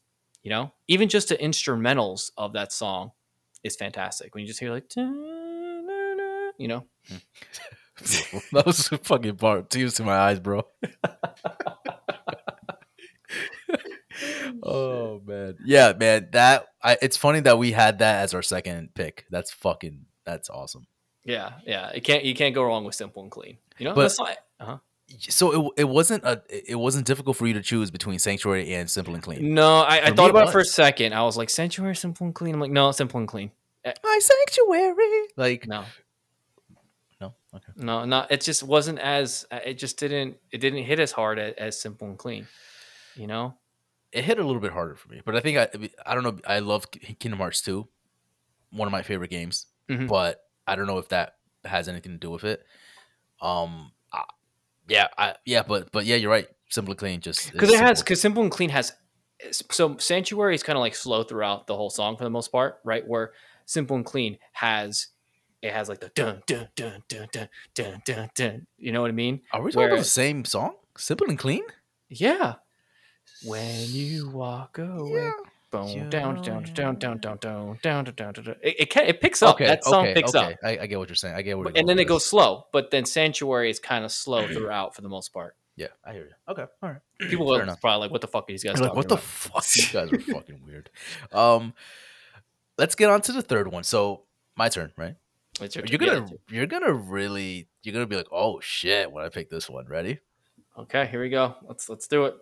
You 0.42 0.50
know, 0.50 0.72
even 0.88 1.08
just 1.08 1.28
the 1.28 1.36
instrumentals 1.36 2.32
of 2.36 2.52
that 2.54 2.72
song 2.72 3.12
is 3.62 3.76
fantastic. 3.76 4.34
When 4.34 4.42
you 4.42 4.48
just 4.48 4.58
hear 4.60 4.72
like, 4.72 4.88
you 6.58 6.68
know, 6.68 6.84
that 8.52 8.66
was 8.66 8.90
a 8.92 8.98
fucking 8.98 9.36
bar. 9.36 9.62
Tears 9.62 9.94
to 9.94 10.02
my 10.04 10.16
eyes, 10.16 10.38
bro. 10.40 10.66
oh 14.62 15.20
man, 15.26 15.56
yeah, 15.64 15.92
man. 15.98 16.28
That 16.32 16.66
I, 16.82 16.96
it's 17.02 17.16
funny 17.16 17.40
that 17.40 17.58
we 17.58 17.72
had 17.72 17.98
that 18.00 18.22
as 18.22 18.34
our 18.34 18.42
second 18.42 18.94
pick. 18.94 19.26
That's 19.30 19.50
fucking. 19.52 20.06
That's 20.24 20.50
awesome. 20.50 20.86
Yeah, 21.24 21.52
yeah. 21.66 21.90
It 21.94 22.00
can't 22.00 22.24
you 22.24 22.34
can't 22.34 22.54
go 22.54 22.64
wrong 22.64 22.84
with 22.84 22.94
simple 22.94 23.22
and 23.22 23.30
clean. 23.30 23.58
You 23.78 23.86
know, 23.86 23.94
But- 23.94 24.02
that's 24.02 24.18
not, 24.18 24.36
uh-huh. 24.60 24.78
So 25.20 25.68
it, 25.68 25.82
it 25.82 25.84
wasn't 25.84 26.24
a 26.24 26.42
it 26.48 26.74
wasn't 26.74 27.06
difficult 27.06 27.36
for 27.36 27.46
you 27.46 27.54
to 27.54 27.62
choose 27.62 27.92
between 27.92 28.18
Sanctuary 28.18 28.74
and 28.74 28.90
Simple 28.90 29.14
and 29.14 29.22
Clean. 29.22 29.54
No, 29.54 29.76
I, 29.76 30.06
I 30.06 30.10
thought 30.10 30.30
about 30.30 30.48
it 30.48 30.50
for 30.50 30.58
a 30.58 30.64
second. 30.64 31.12
I 31.12 31.22
was 31.22 31.36
like, 31.36 31.48
sanctuary, 31.48 31.94
simple 31.94 32.26
and 32.26 32.34
clean. 32.34 32.54
I'm 32.54 32.60
like, 32.60 32.72
no, 32.72 32.90
simple 32.90 33.20
and 33.20 33.28
clean. 33.28 33.52
My 33.84 34.18
sanctuary, 34.20 35.26
like 35.36 35.68
no, 35.68 35.84
okay. 37.56 37.72
no, 37.76 38.04
not. 38.04 38.30
It 38.30 38.40
just 38.40 38.62
wasn't 38.62 38.98
as. 38.98 39.46
uh, 39.50 39.60
It 39.64 39.74
just 39.78 39.98
didn't. 39.98 40.36
It 40.50 40.58
didn't 40.58 40.84
hit 40.84 40.98
as 41.00 41.12
hard 41.12 41.38
as, 41.38 41.54
as 41.58 41.80
simple 41.80 42.08
and 42.08 42.18
clean. 42.18 42.46
You 43.16 43.26
know. 43.26 43.54
It 44.12 44.24
hit 44.24 44.38
a 44.38 44.44
little 44.44 44.60
bit 44.62 44.72
harder 44.72 44.94
for 44.94 45.08
me, 45.10 45.20
but 45.24 45.36
I 45.36 45.40
think 45.40 45.58
I 45.58 45.68
I 46.04 46.14
don't 46.14 46.22
know. 46.24 46.38
I 46.46 46.60
love 46.60 46.90
Kingdom 46.90 47.38
Hearts 47.38 47.60
2, 47.62 47.86
one 48.70 48.86
of 48.88 48.92
my 48.92 49.02
favorite 49.02 49.30
games, 49.30 49.66
Mhm. 49.90 50.08
but 50.08 50.42
I 50.66 50.76
don't 50.76 50.86
know 50.86 50.98
if 50.98 51.08
that 51.08 51.36
has 51.64 51.88
anything 51.88 52.12
to 52.12 52.18
do 52.18 52.30
with 52.30 52.44
it. 52.44 52.64
Um, 53.42 53.92
I- 54.12 54.24
yeah, 54.88 55.08
I 55.18 55.34
yeah, 55.44 55.62
but 55.66 55.90
but 55.92 56.06
yeah, 56.06 56.16
you're 56.16 56.30
right. 56.30 56.48
Simple 56.70 56.92
and 56.92 56.98
Clean 56.98 57.20
just 57.20 57.52
because 57.52 57.70
it 57.70 57.80
has 57.80 58.02
because 58.02 58.20
simple 58.20 58.42
and 58.42 58.50
clean 58.50 58.70
has 58.70 58.92
so 59.50 59.96
sanctuary 59.98 60.54
is 60.54 60.62
kind 60.62 60.76
of 60.76 60.80
like 60.80 60.94
slow 60.94 61.22
throughout 61.22 61.66
the 61.66 61.76
whole 61.76 61.90
song 61.90 62.16
for 62.16 62.24
the 62.24 62.30
most 62.30 62.50
part 62.50 62.78
right 62.84 63.06
where 63.06 63.32
simple 63.66 63.94
and 63.96 64.04
clean 64.06 64.38
has 64.52 65.08
it 65.66 65.72
has 65.74 65.88
like 65.88 66.00
the 66.00 66.08
dun 66.14 66.42
dun 66.46 66.68
dun 66.76 67.02
dun 67.08 67.28
dun 67.32 67.48
dun 67.74 68.02
dun 68.04 68.30
dun 68.34 68.66
you 68.78 68.92
know 68.92 69.00
what 69.02 69.08
i 69.10 69.14
mean 69.14 69.40
Are 69.52 69.62
we 69.62 69.70
talking 69.72 69.88
about 69.88 69.98
the 69.98 70.04
same 70.04 70.44
song? 70.44 70.74
Simple 70.96 71.28
and 71.28 71.38
Clean. 71.38 71.62
yeah 72.08 72.54
when 73.44 73.74
you 73.88 74.30
walk 74.30 74.78
away 74.78 75.30
boom, 75.70 76.08
down 76.08 76.40
down 76.42 76.42
down 76.42 76.62
down 76.62 77.18
down 77.18 77.18
down 77.18 77.38
down 77.38 77.78
down 77.82 78.04
down 78.04 78.32
down 78.32 78.56
it, 78.62 78.76
it, 78.78 78.90
can, 78.90 79.04
it 79.06 79.20
picks 79.20 79.42
up 79.42 79.56
Okay, 79.56 79.66
that 79.66 79.84
song 79.84 80.04
okay, 80.04 80.14
picks 80.14 80.34
okay. 80.34 80.52
up 80.54 80.58
I, 80.62 80.78
I 80.82 80.86
get 80.86 80.98
what 80.98 81.08
you're 81.08 81.16
saying. 81.16 81.34
I 81.34 81.42
get 81.42 81.56
what. 81.58 81.64
But- 81.64 81.76
and 81.76 81.88
then 81.88 81.98
it 81.98 82.04
goes 82.06 82.24
slow 82.24 82.66
but 82.72 82.90
then 82.90 83.04
sanctuary 83.04 83.68
is 83.70 83.78
kind 83.78 84.04
of 84.04 84.12
slow 84.12 84.46
throughout 84.52 84.94
for 84.94 85.02
the 85.02 85.08
most 85.08 85.32
part. 85.32 85.54
Yeah, 85.76 85.88
I 86.02 86.12
hear 86.14 86.22
you. 86.24 86.52
Okay, 86.52 86.64
all 86.82 86.88
right. 86.88 87.00
people 87.30 87.52
Fair 87.54 87.68
are 87.68 87.76
probably 87.76 88.00
like 88.00 88.10
what 88.10 88.22
the 88.22 88.28
fuck 88.28 88.44
are 88.44 88.46
these 88.48 88.64
guys 88.64 88.76
You're 88.78 88.88
like, 88.88 88.94
talking 88.94 88.96
what 88.96 89.08
the 89.08 89.16
fuck? 89.18 89.66
These 89.66 89.92
guys 89.92 90.10
are 90.10 90.18
fucking 90.18 90.60
weird. 90.66 90.88
Um, 91.32 91.74
let's 92.78 92.94
get 92.94 93.10
on 93.10 93.20
to 93.22 93.32
the 93.32 93.42
third 93.42 93.68
one. 93.70 93.84
So 93.84 94.22
my 94.56 94.70
turn, 94.70 94.92
right? 94.96 95.16
It's 95.60 95.74
your 95.76 95.84
You're 95.86 95.98
gonna 95.98 96.26
you're 96.50 96.66
gonna 96.66 96.92
really 96.92 97.68
you're 97.82 97.92
gonna 97.92 98.06
be 98.06 98.16
like, 98.16 98.28
oh 98.32 98.60
shit, 98.60 99.10
when 99.10 99.24
I 99.24 99.28
pick 99.28 99.50
this 99.50 99.68
one. 99.68 99.86
Ready? 99.86 100.20
okay 100.78 101.06
here 101.06 101.22
we 101.22 101.30
go 101.30 101.54
let's 101.66 101.88
let's 101.88 102.06
do 102.06 102.26
it 102.26 102.34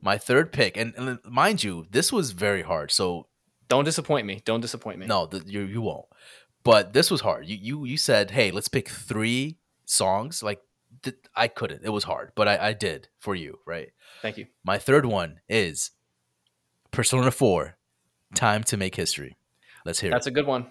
My 0.00 0.18
third 0.18 0.50
pick, 0.50 0.76
and, 0.76 0.92
and 0.96 1.20
mind 1.24 1.62
you, 1.62 1.86
this 1.88 2.10
was 2.12 2.32
very 2.32 2.62
hard. 2.62 2.90
So 2.90 3.28
Don't 3.68 3.84
disappoint 3.84 4.26
me. 4.26 4.42
Don't 4.44 4.60
disappoint 4.60 4.98
me. 4.98 5.06
no, 5.06 5.26
the, 5.26 5.44
you 5.46 5.60
you 5.60 5.80
won't. 5.80 6.06
But 6.64 6.92
this 6.92 7.08
was 7.08 7.20
hard. 7.20 7.46
You 7.46 7.56
you 7.56 7.84
you 7.84 7.96
said, 7.96 8.32
hey, 8.32 8.50
let's 8.50 8.66
pick 8.68 8.88
three 8.88 9.58
songs. 9.84 10.42
Like 10.42 10.60
th- 11.04 11.16
I 11.36 11.46
couldn't. 11.46 11.84
It 11.84 11.90
was 11.90 12.04
hard, 12.04 12.32
but 12.34 12.48
I, 12.48 12.70
I 12.70 12.72
did 12.72 13.08
for 13.20 13.36
you, 13.36 13.60
right? 13.64 13.90
Thank 14.22 14.38
you. 14.38 14.46
My 14.64 14.78
third 14.78 15.06
one 15.06 15.38
is 15.48 15.92
Persona 16.90 17.30
Four. 17.30 17.76
Time 18.34 18.64
to 18.64 18.76
make 18.76 18.96
history. 18.96 19.36
Let's 19.84 20.00
hear 20.00 20.10
it. 20.10 20.14
That's 20.14 20.26
it. 20.26 20.30
a 20.30 20.34
good 20.34 20.46
one. 20.46 20.66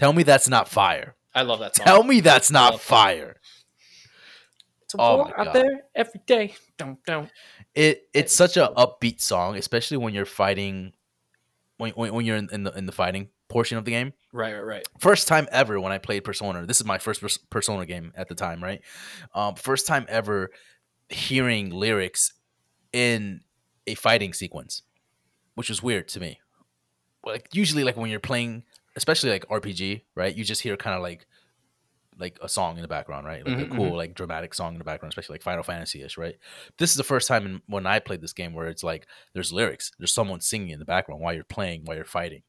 Tell 0.00 0.14
me 0.14 0.22
that's 0.22 0.48
not 0.48 0.66
fire. 0.66 1.14
I 1.34 1.42
love 1.42 1.58
that 1.60 1.76
song. 1.76 1.84
Tell 1.84 2.02
me 2.02 2.20
that's 2.20 2.50
I 2.50 2.54
not 2.54 2.80
fire. 2.80 3.36
It's 4.80 4.94
a 4.94 4.96
Oh 4.98 5.16
war 5.18 5.38
out 5.38 5.44
God. 5.44 5.54
there 5.54 5.82
every 5.94 6.22
day. 6.26 6.54
Don't 6.78 7.04
don't. 7.04 7.30
It 7.74 8.08
it's 8.14 8.34
such 8.34 8.56
an 8.56 8.68
upbeat 8.78 9.20
song, 9.20 9.56
especially 9.56 9.98
when 9.98 10.14
you're 10.14 10.24
fighting 10.24 10.94
when 11.76 11.92
when, 11.92 12.14
when 12.14 12.24
you're 12.24 12.38
in, 12.38 12.48
in 12.50 12.62
the 12.62 12.72
in 12.72 12.86
the 12.86 12.92
fighting 12.92 13.28
portion 13.48 13.76
of 13.76 13.84
the 13.84 13.90
game. 13.90 14.14
Right, 14.32 14.54
right, 14.54 14.64
right. 14.64 14.88
First 15.00 15.28
time 15.28 15.46
ever 15.52 15.78
when 15.78 15.92
I 15.92 15.98
played 15.98 16.24
Persona. 16.24 16.64
This 16.64 16.80
is 16.80 16.86
my 16.86 16.96
first 16.96 17.50
Persona 17.50 17.84
game 17.84 18.14
at 18.16 18.28
the 18.28 18.34
time, 18.34 18.64
right? 18.64 18.80
Um, 19.34 19.54
first 19.54 19.86
time 19.86 20.06
ever 20.08 20.50
hearing 21.10 21.68
lyrics 21.68 22.32
in 22.94 23.42
a 23.86 23.94
fighting 23.96 24.32
sequence, 24.32 24.80
which 25.56 25.68
was 25.68 25.82
weird 25.82 26.08
to 26.08 26.20
me. 26.20 26.40
Like 27.22 27.50
usually, 27.52 27.84
like 27.84 27.98
when 27.98 28.08
you're 28.08 28.18
playing, 28.18 28.64
especially 28.96 29.30
like 29.30 29.46
RPG, 29.48 30.02
right? 30.14 30.34
You 30.34 30.44
just 30.44 30.62
hear 30.62 30.76
kind 30.76 30.96
of 30.96 31.02
like 31.02 31.26
like 32.18 32.38
a 32.42 32.48
song 32.48 32.76
in 32.76 32.82
the 32.82 32.88
background, 32.88 33.26
right? 33.26 33.44
Like 33.46 33.56
mm-hmm, 33.56 33.72
a 33.72 33.76
cool, 33.76 33.86
mm-hmm. 33.86 33.96
like 33.96 34.14
dramatic 34.14 34.52
song 34.52 34.74
in 34.74 34.78
the 34.78 34.84
background, 34.84 35.12
especially 35.12 35.34
like 35.34 35.42
Final 35.42 35.62
Fantasy 35.62 36.02
ish, 36.02 36.18
right? 36.18 36.36
This 36.78 36.90
is 36.90 36.96
the 36.96 37.04
first 37.04 37.26
time 37.26 37.46
in, 37.46 37.62
when 37.66 37.86
I 37.86 37.98
played 37.98 38.20
this 38.20 38.34
game 38.34 38.52
where 38.52 38.68
it's 38.68 38.84
like 38.84 39.06
there's 39.32 39.52
lyrics, 39.52 39.90
there's 39.98 40.12
someone 40.12 40.40
singing 40.40 40.70
in 40.70 40.78
the 40.78 40.84
background 40.84 41.22
while 41.22 41.32
you're 41.32 41.44
playing, 41.44 41.84
while 41.84 41.96
you're 41.96 42.04
fighting, 42.04 42.42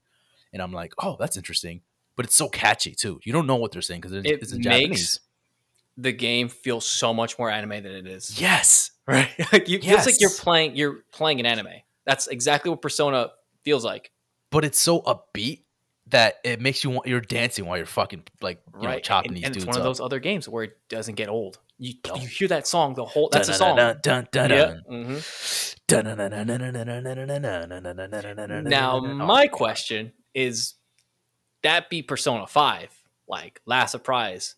and 0.52 0.62
I'm 0.62 0.74
like, 0.74 0.94
oh, 1.02 1.16
that's 1.20 1.38
interesting, 1.38 1.82
but 2.16 2.26
it's 2.26 2.36
so 2.36 2.50
catchy 2.50 2.94
too. 2.94 3.20
You 3.24 3.32
don't 3.34 3.48
know 3.48 3.56
what 3.56 3.72
they're 3.72 3.82
saying 3.82 4.02
because 4.02 4.14
it 4.14 4.26
it's 4.26 4.52
in 4.52 4.62
Japanese. 4.62 5.20
the 5.98 6.12
game 6.12 6.50
feels 6.50 6.86
so 6.86 7.14
much 7.14 7.40
more 7.40 7.50
anime 7.50 7.84
than 7.84 7.94
it 7.94 8.08
is. 8.08 8.40
Yes, 8.40 8.92
right. 9.08 9.30
like 9.54 9.70
you, 9.70 9.80
yes. 9.82 10.04
feels 10.04 10.06
like 10.06 10.22
you're 10.22 10.30
playing, 10.30 10.76
you're 10.76 11.04
playing 11.14 11.40
an 11.40 11.46
anime. 11.46 11.82
That's 12.06 12.28
exactly 12.28 12.70
what 12.72 12.82
Persona 12.82 13.30
feels 13.64 13.86
like. 13.86 14.12
But 14.50 14.66
it's 14.66 14.80
so 14.82 15.02
upbeat 15.02 15.64
that 16.12 16.36
it 16.44 16.62
makes 16.62 16.84
you 16.84 16.90
want 16.90 17.08
you're 17.08 17.22
dancing 17.22 17.66
while 17.66 17.78
you're 17.78 17.86
fucking 17.86 18.24
like 18.42 18.62
you 18.74 18.88
right. 18.88 18.96
know, 18.96 19.00
chopping 19.00 19.32
and, 19.32 19.38
these 19.38 19.46
and 19.46 19.54
dudes. 19.54 19.66
It's 19.66 19.68
one 19.68 19.76
up. 19.76 19.80
of 19.80 19.84
those 19.86 20.00
other 20.00 20.20
games 20.20 20.48
where 20.48 20.66
it 20.66 20.78
doesn't 20.90 21.16
get 21.16 21.30
old. 21.30 21.60
You, 21.78 21.96
no. 22.08 22.16
you 22.16 22.28
hear 22.28 22.48
that 22.50 22.68
song 22.68 22.94
the 22.94 23.06
whole 23.06 23.30
that's 23.30 23.50
a 23.50 23.54
song. 23.54 23.76
Now 28.70 29.00
my 29.00 29.48
question 29.48 30.14
is 30.34 30.76
that 31.64 31.90
be 31.90 32.02
Persona 32.02 32.48
5, 32.48 32.90
like 33.28 33.62
last 33.66 33.92
surprise. 33.92 34.56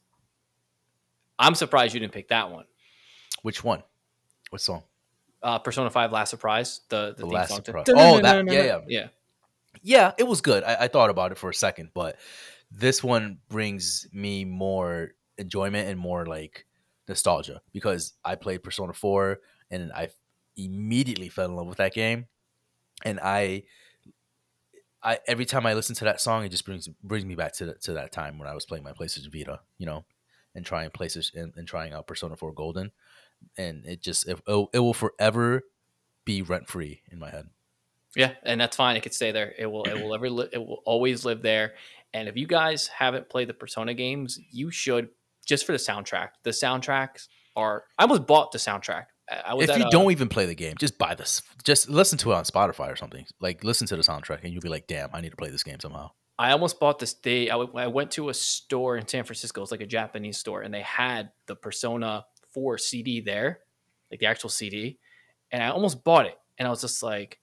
I'm 1.40 1.56
surprised 1.56 1.94
you 1.94 2.00
didn't 2.00 2.14
pick 2.14 2.30
that 2.30 2.52
one. 2.52 2.66
Which 3.42 3.64
one? 3.64 3.84
What 4.50 4.62
song? 4.62 4.84
Uh, 5.42 5.60
Persona 5.60 5.90
5 5.90 6.12
Last 6.12 6.30
Surprise. 6.30 6.82
The 6.90 7.14
the, 7.18 7.24
the 7.24 7.26
last 7.26 7.54
surprise. 7.54 7.86
Oh, 7.90 8.22
that 8.22 8.46
yeah, 8.48 8.64
yeah. 8.64 8.80
Yeah. 8.88 9.08
Yeah, 9.84 10.14
it 10.18 10.24
was 10.24 10.42
good. 10.42 10.64
I, 10.64 10.76
I 10.82 10.88
thought 10.88 11.10
about 11.10 11.32
it 11.32 11.38
for 11.38 11.50
a 11.50 11.54
second, 11.54 11.90
but 11.94 12.18
this 12.72 13.04
one 13.04 13.40
brings 13.50 14.08
me 14.14 14.46
more 14.46 15.12
enjoyment 15.38 15.90
and 15.90 16.00
more 16.00 16.26
like 16.26 16.66
nostalgia 17.08 17.62
because 17.74 18.14
I 18.24 18.36
played 18.36 18.64
Persona 18.64 18.94
4 18.94 19.40
and 19.70 19.92
I 19.92 20.10
immediately 20.56 21.30
fell 21.30 21.46
in 21.50 21.56
love 21.56 21.68
with 21.68 21.78
that 21.78 21.94
game. 21.94 22.28
And 23.06 23.20
I 23.22 23.66
I 25.02 25.20
every 25.28 25.46
time 25.46 25.66
I 25.66 25.74
listen 25.74 25.96
to 25.98 26.06
that 26.06 26.22
song, 26.22 26.46
it 26.46 26.50
just 26.50 26.66
brings 26.66 26.88
brings 27.04 27.26
me 27.26 27.36
back 27.36 27.54
to 27.54 27.66
the, 27.66 27.74
to 27.76 27.94
that 27.94 28.12
time 28.12 28.40
when 28.40 28.48
I 28.48 28.54
was 28.54 28.66
playing 28.66 28.84
my 28.84 28.94
PlayStation 28.94 29.32
Vita, 29.32 29.60
you 29.78 29.86
know, 29.86 30.06
and 30.56 30.66
trying 30.66 30.90
PlayStation 30.92 31.36
and, 31.36 31.54
and 31.58 31.68
trying 31.68 31.94
out 31.94 32.08
Persona 32.08 32.36
4 32.38 32.54
Golden. 32.54 32.92
And 33.58 33.86
it 33.86 34.02
just 34.02 34.28
it, 34.28 34.40
it 34.48 34.80
will 34.80 34.94
forever 34.94 35.64
be 36.26 36.42
rent 36.42 36.70
free 36.70 37.02
in 37.12 37.20
my 37.20 37.32
head. 37.32 37.50
Yeah, 38.16 38.34
and 38.44 38.60
that's 38.62 38.76
fine. 38.76 38.96
It 38.96 39.02
could 39.04 39.14
stay 39.14 39.32
there. 39.32 39.54
It 39.58 39.66
will. 39.66 39.84
It 39.84 40.02
will 40.02 40.14
ever. 40.14 40.30
Li- 40.30 40.50
it 40.52 40.60
will 40.60 40.82
always 40.86 41.26
live 41.26 41.42
there. 41.42 41.74
And 42.14 42.28
if 42.28 42.38
you 42.38 42.46
guys 42.46 42.88
haven't 42.88 43.30
played 43.30 43.50
the 43.50 43.54
Persona 43.54 43.94
games, 43.94 44.40
you 44.52 44.70
should 44.70 45.10
just 45.46 45.66
for 45.66 45.72
the 45.72 45.80
soundtrack. 45.80 46.30
The 46.44 46.52
soundtracks 46.52 47.28
are. 47.56 47.86
I 47.98 48.04
almost 48.04 48.28
bought 48.28 48.52
the 48.52 48.60
soundtrack. 48.60 49.06
I 49.46 49.54
was 49.54 49.66
if 49.66 49.70
at 49.72 49.80
you 49.80 49.90
don't 49.90 50.12
even 50.12 50.28
play 50.30 50.46
the 50.46 50.56
game, 50.56 50.76
just 50.78 50.98
buy 50.98 51.16
this. 51.16 51.42
Just 51.64 51.90
listen 51.90 52.18
to 52.20 52.32
it 52.32 52.36
on 52.36 52.44
Spotify 52.44 52.92
or 52.92 52.96
something. 52.96 53.26
Like 53.40 53.64
listen 53.64 53.88
to 53.88 53.96
the 53.96 54.04
soundtrack, 54.04 54.44
and 54.44 54.54
you'll 54.54 54.62
be 54.62 54.70
like, 54.70 54.86
"Damn, 54.88 55.10
I 55.14 55.22
need 55.22 55.32
to 55.32 55.38
play 55.38 55.50
this 55.50 55.64
game 55.64 55.80
somehow." 55.80 56.12
I 56.38 56.52
almost 56.52 56.80
bought 56.80 57.00
this. 57.00 57.14
They. 57.14 57.50
I, 57.50 57.58
w- 57.58 57.72
I 57.78 57.88
went 57.88 58.12
to 58.12 58.30
a 58.30 58.34
store 58.34 58.98
in 58.98 59.08
San 59.08 59.24
Francisco. 59.24 59.62
It's 59.62 59.72
like 59.72 59.82
a 59.82 59.88
Japanese 59.88 60.38
store, 60.38 60.62
and 60.62 60.74
they 60.74 60.82
had 60.82 61.32
the 61.48 61.56
Persona 61.56 62.26
Four 62.54 62.78
CD 62.78 63.22
there, 63.22 63.60
like 64.12 64.20
the 64.20 64.26
actual 64.26 64.50
CD. 64.50 65.00
And 65.52 65.64
I 65.64 65.70
almost 65.70 66.04
bought 66.04 66.26
it, 66.26 66.38
and 66.58 66.68
I 66.68 66.72
was 66.72 66.82
just 66.82 67.02
like, 67.02 67.40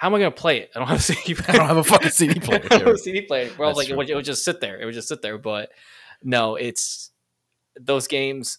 "How 0.00 0.06
am 0.08 0.14
I 0.14 0.18
going 0.18 0.32
to 0.32 0.40
play 0.40 0.60
it? 0.60 0.70
I 0.74 0.78
don't 0.78 0.88
have 0.88 0.98
a 0.98 1.02
CD. 1.02 1.36
I 1.48 1.52
don't 1.52 1.66
have 1.66 1.76
a 1.76 1.84
fucking 1.84 2.10
CD 2.10 2.40
player. 2.46 2.62
I 2.64 2.68
don't 2.68 2.86
have 2.86 2.94
a 2.94 2.98
CD 2.98 3.20
player. 3.20 3.50
Well, 3.58 3.68
I 3.68 3.72
was 3.72 3.76
That's 3.76 3.88
like, 3.88 3.92
it 3.92 3.96
would, 3.98 4.08
it 4.10 4.14
would 4.14 4.24
just 4.24 4.44
sit 4.44 4.58
there. 4.60 4.80
It 4.80 4.86
would 4.86 4.94
just 4.94 5.08
sit 5.08 5.20
there. 5.20 5.36
But 5.36 5.70
no, 6.22 6.56
it's 6.56 7.10
those 7.78 8.06
games. 8.08 8.58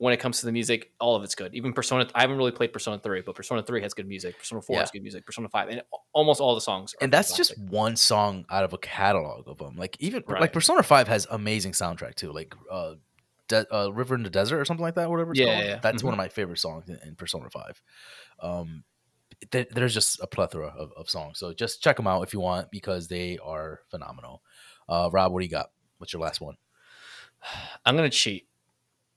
When 0.00 0.12
it 0.14 0.18
comes 0.18 0.38
to 0.40 0.46
the 0.46 0.52
music, 0.52 0.92
all 1.00 1.16
of 1.16 1.24
it's 1.24 1.34
good. 1.34 1.54
Even 1.54 1.72
Persona, 1.72 2.06
I 2.14 2.20
haven't 2.20 2.36
really 2.36 2.52
played 2.52 2.72
Persona 2.72 3.00
Three, 3.00 3.20
but 3.22 3.34
Persona 3.34 3.62
Three 3.64 3.80
has 3.82 3.94
good 3.94 4.06
music. 4.06 4.38
Persona 4.38 4.62
Four 4.62 4.74
Yeah. 4.76 4.80
has 4.82 4.90
good 4.92 5.02
music. 5.02 5.26
Persona 5.26 5.48
Five, 5.48 5.70
and 5.70 5.82
almost 6.12 6.40
all 6.40 6.54
the 6.54 6.60
songs. 6.60 6.94
Are 6.94 6.98
And 7.02 7.12
that's 7.12 7.36
just 7.36 7.58
one 7.58 7.96
song 7.96 8.44
out 8.48 8.62
of 8.62 8.72
a 8.74 8.78
catalog 8.78 9.48
of 9.48 9.58
them. 9.58 9.74
Like 9.76 9.96
even 9.98 10.22
Right. 10.28 10.40
like 10.40 10.52
Persona 10.52 10.84
Five 10.84 11.08
has 11.08 11.26
amazing 11.30 11.72
soundtrack 11.72 12.14
too. 12.14 12.30
Like 12.30 12.54
uh, 12.70 12.94
De- 13.48 13.74
uh, 13.74 13.88
River 13.88 14.14
in 14.14 14.22
the 14.22 14.30
Desert 14.30 14.60
or 14.60 14.64
something 14.66 14.84
like 14.84 14.94
that. 14.94 15.10
Whatever. 15.10 15.32
It's 15.32 15.40
Yeah, 15.40 15.46
called. 15.46 15.58
yeah, 15.58 15.64
yeah. 15.70 15.78
That's 15.82 16.02
one 16.04 16.12
Mhm. 16.12 16.14
of 16.14 16.18
my 16.18 16.28
favorite 16.28 16.58
songs 16.58 16.88
in, 16.88 16.98
in 17.04 17.16
Persona 17.16 17.48
Five. 17.50 17.82
Um, 18.40 18.84
there- 19.50 19.66
there's 19.70 19.94
just 19.94 20.20
a 20.20 20.26
plethora 20.26 20.68
of, 20.68 20.92
of 20.96 21.08
songs. 21.10 21.38
So 21.38 21.52
just 21.52 21.82
check 21.82 21.96
them 21.96 22.06
out 22.06 22.22
if 22.22 22.32
you 22.32 22.40
want 22.40 22.70
because 22.70 23.08
they 23.08 23.38
are 23.42 23.80
phenomenal. 23.90 24.42
Uh, 24.88 25.08
Rob, 25.12 25.32
what 25.32 25.40
do 25.40 25.44
you 25.44 25.50
got? 25.50 25.70
What's 25.98 26.12
your 26.12 26.22
last 26.22 26.40
one? 26.40 26.56
I'm 27.84 27.94
gonna 27.96 28.10
cheat. 28.10 28.46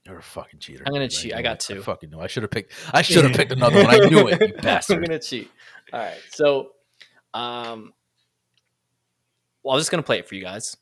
You're 0.06 0.18
a 0.20 0.24
fucking 0.24 0.60
cheater. 0.60 0.84
I'm 0.86 0.94
gonna 0.94 1.08
dude. 1.08 1.18
cheat. 1.18 1.34
I 1.34 1.38
knew 1.38 1.44
got 1.44 1.54
it. 1.54 1.60
two. 1.62 1.80
I 1.80 1.84
fucking 1.84 2.10
no. 2.10 2.20
I 2.20 2.28
should 2.28 2.44
have 2.44 2.52
picked. 2.52 2.74
I 2.94 3.02
should 3.04 3.24
have 3.24 3.34
picked 3.34 3.52
another 3.52 3.84
one. 3.84 3.88
I 3.94 3.98
knew 4.08 4.28
it. 4.28 4.42
You 4.42 4.54
bastard. 4.62 4.98
I'm 4.98 5.04
gonna 5.04 5.20
cheat. 5.20 5.50
All 5.94 6.00
right. 6.00 6.18
So, 6.30 6.72
um, 7.34 7.94
well, 9.64 9.76
I'm 9.76 9.80
just 9.80 9.92
gonna 9.92 10.04
play 10.04 10.20
it 10.20 10.28
for 10.28 10.36
you 10.36 10.42
guys. 10.44 10.76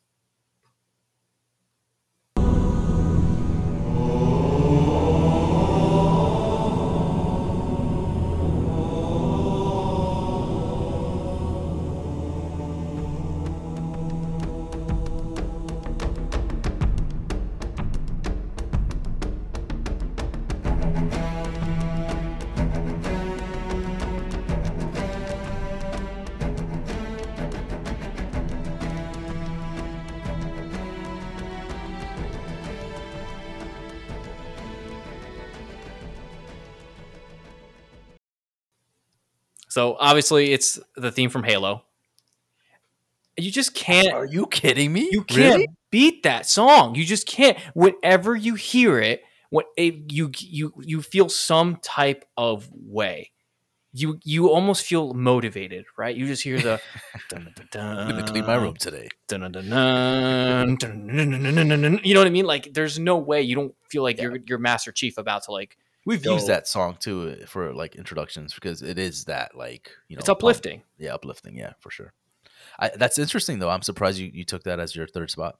So 39.70 39.96
obviously, 39.98 40.52
it's 40.52 40.78
the 40.96 41.10
theme 41.10 41.30
from 41.30 41.44
Halo. 41.44 41.84
You 43.36 43.50
just 43.50 43.74
can't. 43.74 44.12
Are 44.12 44.26
you 44.26 44.46
kidding 44.46 44.92
me? 44.92 45.08
You 45.10 45.22
can't 45.24 45.54
Really? 45.54 45.68
beat 45.90 46.24
that 46.24 46.46
song. 46.46 46.94
You 46.96 47.04
just 47.04 47.26
can't. 47.26 47.56
Whenever 47.74 48.36
you 48.36 48.54
hear 48.56 48.98
it, 48.98 49.22
what 49.48 49.66
it, 49.76 50.12
you 50.12 50.30
you 50.38 50.72
you 50.80 51.00
feel 51.02 51.28
some 51.28 51.76
type 51.76 52.24
of 52.36 52.68
way. 52.72 53.30
You 53.92 54.18
you 54.24 54.50
almost 54.50 54.84
feel 54.84 55.14
motivated, 55.14 55.84
right? 55.96 56.14
You 56.14 56.26
just 56.26 56.42
hear 56.42 56.60
the. 56.60 56.80
dun, 57.28 57.52
dun, 57.56 57.68
dun, 57.70 57.98
I'm 57.98 58.08
gonna 58.10 58.26
clean 58.26 58.44
my 58.46 58.56
room 58.56 58.74
today. 58.74 59.08
dun, 59.28 59.40
dun, 59.40 59.52
dun, 59.52 59.64
dun, 59.70 60.76
dun, 60.76 61.08
dun, 61.08 61.68
dun, 61.68 61.80
dun. 61.82 62.00
You 62.04 62.14
know 62.14 62.20
what 62.20 62.26
I 62.26 62.30
mean? 62.30 62.44
Like, 62.46 62.72
there's 62.74 62.98
no 62.98 63.16
way 63.18 63.42
you 63.42 63.54
don't 63.54 63.74
feel 63.88 64.02
like 64.02 64.18
Yeah. 64.18 64.24
you're 64.24 64.38
you're 64.46 64.58
Master 64.58 64.92
Chief 64.92 65.16
about 65.16 65.44
to 65.44 65.52
like. 65.52 65.76
We've 66.06 66.24
Yo. 66.24 66.32
used 66.32 66.46
that 66.46 66.66
song 66.66 66.96
too 66.98 67.36
uh, 67.42 67.46
for 67.46 67.72
like 67.74 67.94
introductions 67.96 68.54
because 68.54 68.82
it 68.82 68.98
is 68.98 69.24
that 69.26 69.54
like 69.56 69.90
you 70.08 70.16
know 70.16 70.20
It's 70.20 70.28
uplifting. 70.28 70.82
Yeah, 70.98 71.14
uplifting. 71.14 71.56
Yeah, 71.56 71.72
for 71.80 71.90
sure. 71.90 72.12
I, 72.78 72.90
that's 72.96 73.18
interesting 73.18 73.58
though. 73.58 73.70
I'm 73.70 73.82
surprised 73.82 74.18
you, 74.18 74.30
you 74.32 74.44
took 74.44 74.64
that 74.64 74.80
as 74.80 74.94
your 74.96 75.06
third 75.06 75.30
spot. 75.30 75.58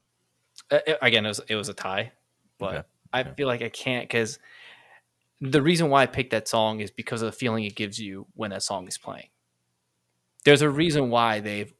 Uh, 0.70 0.80
again, 1.02 1.24
it 1.24 1.28
was 1.28 1.40
it 1.48 1.54
was 1.56 1.68
a 1.68 1.74
tie, 1.74 2.12
but 2.58 2.80
Okay, 2.80 2.82
I 3.12 3.20
okay. 3.20 3.34
feel 3.36 3.48
like 3.48 3.62
I 3.62 3.68
can't 3.68 4.04
because 4.08 4.38
the 5.40 5.62
reason 5.62 5.88
why 5.90 6.02
I 6.02 6.06
picked 6.06 6.30
that 6.32 6.48
song 6.48 6.80
is 6.80 6.90
because 6.90 7.22
of 7.22 7.26
the 7.26 7.36
feeling 7.36 7.64
it 7.64 7.74
gives 7.74 7.98
you 7.98 8.26
when 8.34 8.50
that 8.50 8.62
song 8.62 8.86
is 8.88 8.98
playing. 8.98 9.28
There's 10.44 10.62
a 10.62 10.70
reason 10.70 11.10
why 11.10 11.40
they've 11.40 11.72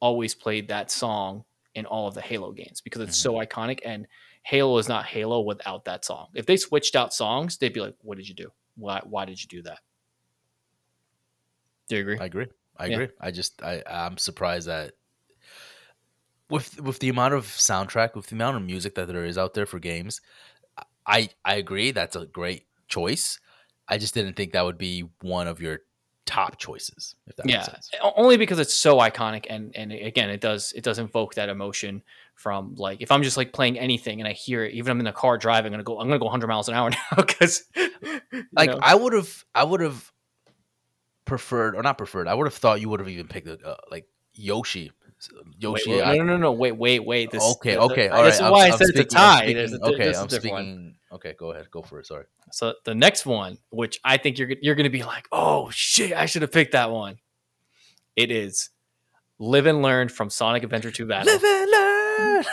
always 0.00 0.34
played 0.34 0.68
that 0.68 0.90
song 0.90 1.44
in 1.74 1.86
all 1.86 2.06
of 2.08 2.14
the 2.14 2.20
Halo 2.20 2.52
games 2.52 2.80
because 2.80 3.02
it's 3.02 3.16
so 3.16 3.34
Mm-hmm. 3.34 3.42
iconic 3.44 3.80
and 3.84 4.06
Halo 4.44 4.78
is 4.78 4.88
not 4.88 5.06
Halo 5.06 5.40
without 5.40 5.84
that 5.86 6.04
song. 6.04 6.28
If 6.34 6.46
they 6.46 6.56
switched 6.56 6.96
out 6.96 7.14
songs, 7.14 7.58
they'd 7.58 7.72
be 7.72 7.80
like, 7.80 7.96
"What 8.00 8.18
did 8.18 8.28
you 8.28 8.34
do? 8.34 8.52
Why 8.76 9.00
why 9.04 9.24
did 9.24 9.40
you 9.42 9.48
do 9.48 9.62
that?" 9.62 9.80
Do 11.88 11.96
you 11.96 12.02
agree? 12.02 12.20
I 12.20 12.26
agree. 12.26 12.46
I 12.76 12.86
Yeah. 12.86 12.86
agree. 12.86 13.08
I 13.20 13.30
just 13.30 13.62
I 13.62 13.82
I'm 13.86 14.18
surprised 14.18 14.68
that 14.68 14.94
with 16.50 16.80
with 16.80 16.98
the 16.98 17.08
amount 17.08 17.34
of 17.34 17.44
soundtrack, 17.46 18.14
with 18.14 18.26
the 18.26 18.34
amount 18.34 18.56
of 18.56 18.62
music 18.62 18.94
that 18.94 19.08
there 19.08 19.24
is 19.24 19.38
out 19.38 19.54
there 19.54 19.66
for 19.66 19.78
games, 19.78 20.20
I 21.06 21.30
I 21.44 21.56
agree 21.56 21.92
that's 21.92 22.16
a 22.16 22.26
great 22.26 22.68
choice. 22.88 23.40
I 23.88 23.98
just 23.98 24.14
didn't 24.14 24.34
think 24.36 24.52
that 24.52 24.64
would 24.64 24.78
be 24.78 25.02
one 25.22 25.48
of 25.48 25.60
your 25.60 25.80
top 26.26 26.58
choices. 26.58 27.14
If 27.26 27.36
that 27.36 27.48
yeah 27.48 27.56
makes 27.58 27.66
sense. 27.66 27.90
o- 28.02 28.12
only 28.16 28.36
because 28.36 28.58
it's 28.58 28.74
so 28.74 28.98
iconic 28.98 29.46
and 29.50 29.74
and 29.74 29.92
again 29.92 30.30
it 30.30 30.40
does 30.40 30.72
it 30.76 30.84
does 30.84 30.98
invoke 30.98 31.34
that 31.34 31.48
emotion 31.48 32.02
from 32.34 32.74
like 32.76 33.00
if 33.00 33.10
i'm 33.10 33.22
just 33.22 33.36
like 33.36 33.52
playing 33.52 33.78
anything 33.78 34.20
and 34.20 34.26
i 34.28 34.32
hear 34.32 34.64
it 34.64 34.72
even 34.72 34.90
i'm 34.90 34.98
in 34.98 35.04
the 35.04 35.12
car 35.12 35.36
driving 35.36 35.66
i'm 35.66 35.72
gonna 35.72 35.82
go 35.82 35.98
i'm 36.00 36.06
gonna 36.06 36.18
go 36.18 36.24
100 36.24 36.46
miles 36.46 36.68
an 36.68 36.74
hour 36.74 36.90
now 37.10 37.16
because 37.16 37.64
like 38.52 38.70
I 38.80 38.94
would 38.94 39.12
have, 39.12 39.44
I 39.54 39.64
would 39.64 39.80
have 39.80 40.10
preferred, 41.24 41.74
or 41.74 41.82
not 41.82 41.98
preferred. 41.98 42.28
I 42.28 42.34
would 42.34 42.46
have 42.46 42.54
thought 42.54 42.80
you 42.80 42.88
would 42.88 43.00
have 43.00 43.08
even 43.08 43.26
picked 43.28 43.48
uh, 43.48 43.76
like 43.90 44.06
Yoshi 44.34 44.92
Yoshi. 45.58 45.90
wait, 45.90 46.02
I- 46.02 46.16
no, 46.16 46.24
no, 46.24 46.32
no, 46.32 46.36
no. 46.38 46.52
Wait, 46.52 46.72
wait, 46.72 47.04
wait. 47.04 47.30
This, 47.30 47.42
okay, 47.56 47.74
the- 47.74 47.80
okay, 47.82 48.08
the- 48.08 48.14
all 48.14 48.20
right. 48.22 48.26
This 48.26 48.34
is 48.36 48.40
I'm- 48.40 48.52
why 48.52 48.60
I 48.60 48.66
I'm 48.66 48.78
said 48.78 48.80
it's 48.80 48.98
a 48.98 49.02
speaking- 49.02 49.18
I'm 49.18 49.38
tie. 49.38 49.52
There's 49.52 49.72
a, 49.72 49.80
okay, 49.80 49.96
there's 49.98 50.16
a 50.16 50.20
I'm 50.20 50.26
different 50.26 50.52
one. 50.52 50.62
speaking. 50.64 50.94
Okay, 51.12 51.34
go 51.38 51.52
ahead. 51.52 51.70
Go 51.70 51.82
for 51.82 52.00
it. 52.00 52.06
Sorry. 52.06 52.24
So 52.52 52.74
the 52.84 52.94
next 52.94 53.26
one, 53.26 53.58
which 53.70 54.00
I 54.04 54.16
think 54.16 54.38
you're 54.38 54.50
you're 54.62 54.74
going 54.74 54.84
to 54.84 54.90
be 54.90 55.02
like, 55.04 55.26
oh 55.32 55.70
shit, 55.70 56.12
I 56.12 56.26
should 56.26 56.42
have 56.42 56.52
picked 56.52 56.72
that 56.72 56.90
one. 56.90 57.18
It 58.16 58.30
is 58.30 58.70
"Live 59.38 59.66
and 59.66 59.82
Learn" 59.82 60.08
from 60.08 60.28
Sonic 60.30 60.62
Adventure 60.64 60.90
2 60.90 61.06
Battle. 61.06 61.32
Live 61.32 61.44
and 61.44 61.70
learn. 61.70 62.44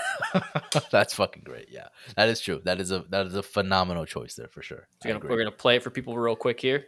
That's 0.92 1.14
fucking 1.14 1.44
great. 1.46 1.68
Yeah, 1.70 1.88
that 2.16 2.30
is 2.30 2.40
true. 2.42 2.62
That 2.66 2.80
is 2.80 2.92
a 2.92 3.04
that 3.10 3.26
is 3.28 3.36
a 3.36 3.44
phenomenal 3.44 4.06
choice 4.06 4.36
there 4.36 4.48
for 4.48 4.62
sure. 4.62 4.88
We're 5.04 5.14
gonna, 5.14 5.26
we're 5.30 5.38
gonna 5.38 5.52
play 5.52 5.78
it 5.78 5.84
for 5.84 5.90
people 5.90 6.18
real 6.18 6.36
quick 6.36 6.60
here. 6.62 6.86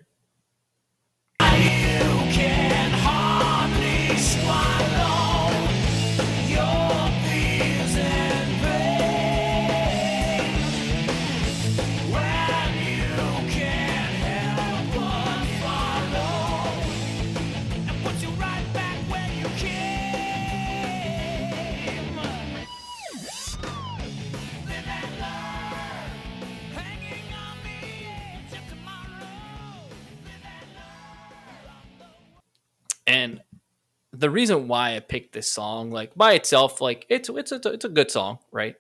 The 34.22 34.30
reason 34.30 34.68
why 34.68 34.96
I 34.96 35.00
picked 35.00 35.34
this 35.34 35.52
song, 35.52 35.92
like 35.92 36.16
by 36.16 36.34
itself, 36.34 36.80
like 36.80 37.06
it's 37.10 37.28
it's 37.30 37.52
a 37.52 37.60
it's 37.72 37.86
a 37.86 37.90
good 37.90 38.10
song, 38.10 38.40
right? 38.52 38.76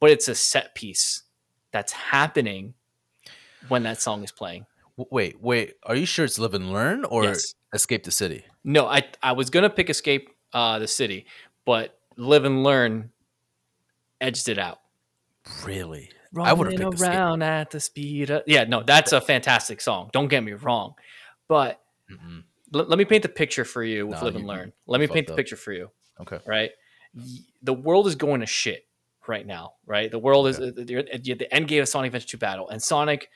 But 0.00 0.10
it's 0.10 0.28
a 0.28 0.34
set 0.34 0.74
piece 0.74 1.22
that's 1.72 1.92
happening 1.92 2.74
when 3.68 3.82
that 3.84 4.00
song 4.02 4.22
is 4.22 4.32
playing. 4.32 4.66
Wait, 5.10 5.40
wait. 5.40 5.74
Are 5.84 5.94
you 5.96 6.06
sure 6.06 6.24
it's 6.24 6.38
live 6.38 6.54
and 6.54 6.72
learn 6.72 7.04
or 7.04 7.24
Yes. 7.24 7.54
escape 7.74 8.04
the 8.04 8.10
city? 8.10 8.44
No, 8.64 8.86
I 8.86 9.02
I 9.22 9.32
was 9.32 9.50
gonna 9.50 9.70
pick 9.70 9.88
Escape 9.90 10.28
uh, 10.52 10.78
the 10.78 10.88
City, 10.88 11.26
but 11.64 11.98
Live 12.16 12.44
and 12.44 12.62
Learn 12.64 13.10
edged 14.20 14.48
it 14.48 14.58
out. 14.58 14.78
Really? 15.64 16.10
I 16.38 16.52
would 16.52 16.66
have 16.66 16.72
Running 16.74 16.90
picked 16.90 16.94
Escape. 17.00 17.10
around 17.14 17.42
at 17.42 17.70
the 17.70 17.80
speed. 17.80 18.30
Of, 18.30 18.42
yeah, 18.46 18.64
no, 18.64 18.82
that's 18.82 19.12
a 19.12 19.20
fantastic 19.20 19.80
song. 19.80 20.10
Don't 20.12 20.28
get 20.28 20.42
me 20.42 20.52
wrong, 20.52 20.94
but 21.48 21.80
Mm-mm. 22.10 22.42
Let, 22.76 22.88
let 22.88 22.98
me 22.98 23.04
paint 23.04 23.22
the 23.22 23.28
picture 23.28 23.64
for 23.64 23.82
you 23.82 24.06
with 24.06 24.18
No, 24.18 24.24
Live 24.24 24.34
you- 24.34 24.40
and 24.40 24.48
Learn. 24.48 24.72
Let 24.86 25.00
me 25.00 25.06
paint 25.06 25.26
the 25.26 25.32
up. 25.32 25.36
picture 25.36 25.56
for 25.56 25.72
you. 25.72 25.90
Okay. 26.20 26.38
right? 26.46 26.70
The 27.62 27.72
world 27.74 28.06
is 28.06 28.14
going 28.14 28.40
to 28.40 28.46
shit 28.46 28.86
right 29.28 29.46
now, 29.46 29.74
right? 29.86 30.10
The 30.10 30.18
world 30.18 30.46
is 30.48 30.58
Okay. 30.60 30.82
uh, 30.82 30.84
you're 30.86 31.00
at 31.00 31.22
the 31.38 31.52
end 31.52 31.68
game 31.68 31.82
of 31.82 31.88
Sonic 31.88 32.08
Adventure 32.08 32.28
2 32.28 32.38
battle, 32.38 32.68
and 32.68 32.82
Sonic 32.82 33.28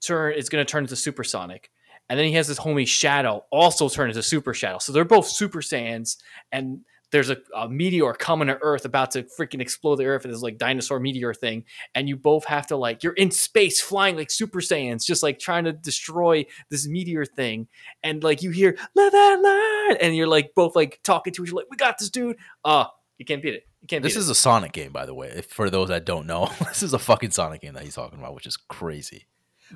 turn 0.00 0.34
is 0.34 0.48
going 0.48 0.64
to 0.64 0.70
turn 0.70 0.84
into 0.84 0.96
Super 0.96 1.24
Sonic, 1.24 1.70
and 2.08 2.18
then 2.18 2.26
he 2.26 2.32
has 2.34 2.48
this 2.48 2.58
homie 2.58 2.86
Shadow 2.86 3.44
also 3.50 3.88
turn 3.88 4.08
into 4.10 4.22
Super 4.22 4.54
Shadow. 4.54 4.78
So 4.78 4.92
they're 4.92 5.04
both 5.04 5.26
Super 5.26 5.60
Saiyans, 5.60 6.16
and 6.52 6.80
there's 7.10 7.30
a, 7.30 7.36
a 7.54 7.68
meteor 7.68 8.12
coming 8.12 8.48
to 8.48 8.58
Earth 8.60 8.84
about 8.84 9.12
to 9.12 9.22
freaking 9.22 9.60
explode 9.60 9.96
the 9.96 10.06
Earth. 10.06 10.24
This 10.24 10.42
like 10.42 10.58
dinosaur 10.58 10.98
meteor 10.98 11.32
thing, 11.34 11.64
and 11.94 12.08
you 12.08 12.16
both 12.16 12.44
have 12.46 12.66
to 12.68 12.76
like 12.76 13.02
you're 13.02 13.12
in 13.12 13.30
space 13.30 13.80
flying 13.80 14.16
like 14.16 14.30
Super 14.30 14.60
Saiyans, 14.60 15.04
just 15.04 15.22
like 15.22 15.38
trying 15.38 15.64
to 15.64 15.72
destroy 15.72 16.44
this 16.70 16.86
meteor 16.88 17.24
thing, 17.24 17.68
and 18.02 18.22
like 18.22 18.42
you 18.42 18.50
hear 18.50 18.76
"Live 18.94 19.14
and 19.14 19.42
Learn," 19.42 19.96
and 20.00 20.16
you're 20.16 20.26
like 20.26 20.54
both 20.54 20.74
like 20.74 21.00
talking 21.04 21.32
to 21.34 21.44
each 21.44 21.50
other, 21.50 21.56
like 21.56 21.70
"We 21.70 21.76
got 21.76 21.98
this, 21.98 22.10
dude." 22.10 22.36
Uh 22.64 22.86
you 23.18 23.24
can't 23.24 23.42
beat 23.42 23.54
it. 23.54 23.66
You 23.80 23.86
can't 23.86 24.02
beat 24.02 24.08
This 24.08 24.16
it. 24.16 24.20
is 24.20 24.28
a 24.28 24.34
Sonic 24.34 24.72
game, 24.72 24.90
by 24.90 25.06
the 25.06 25.14
way. 25.14 25.28
If, 25.28 25.46
for 25.46 25.70
those 25.70 25.88
that 25.88 26.04
don't 26.04 26.26
know, 26.26 26.50
this 26.60 26.82
is 26.82 26.94
a 26.94 26.98
fucking 26.98 27.30
Sonic 27.30 27.60
game 27.60 27.74
that 27.74 27.84
he's 27.84 27.94
talking 27.94 28.18
about, 28.18 28.34
which 28.34 28.46
is 28.46 28.56
crazy. 28.56 29.26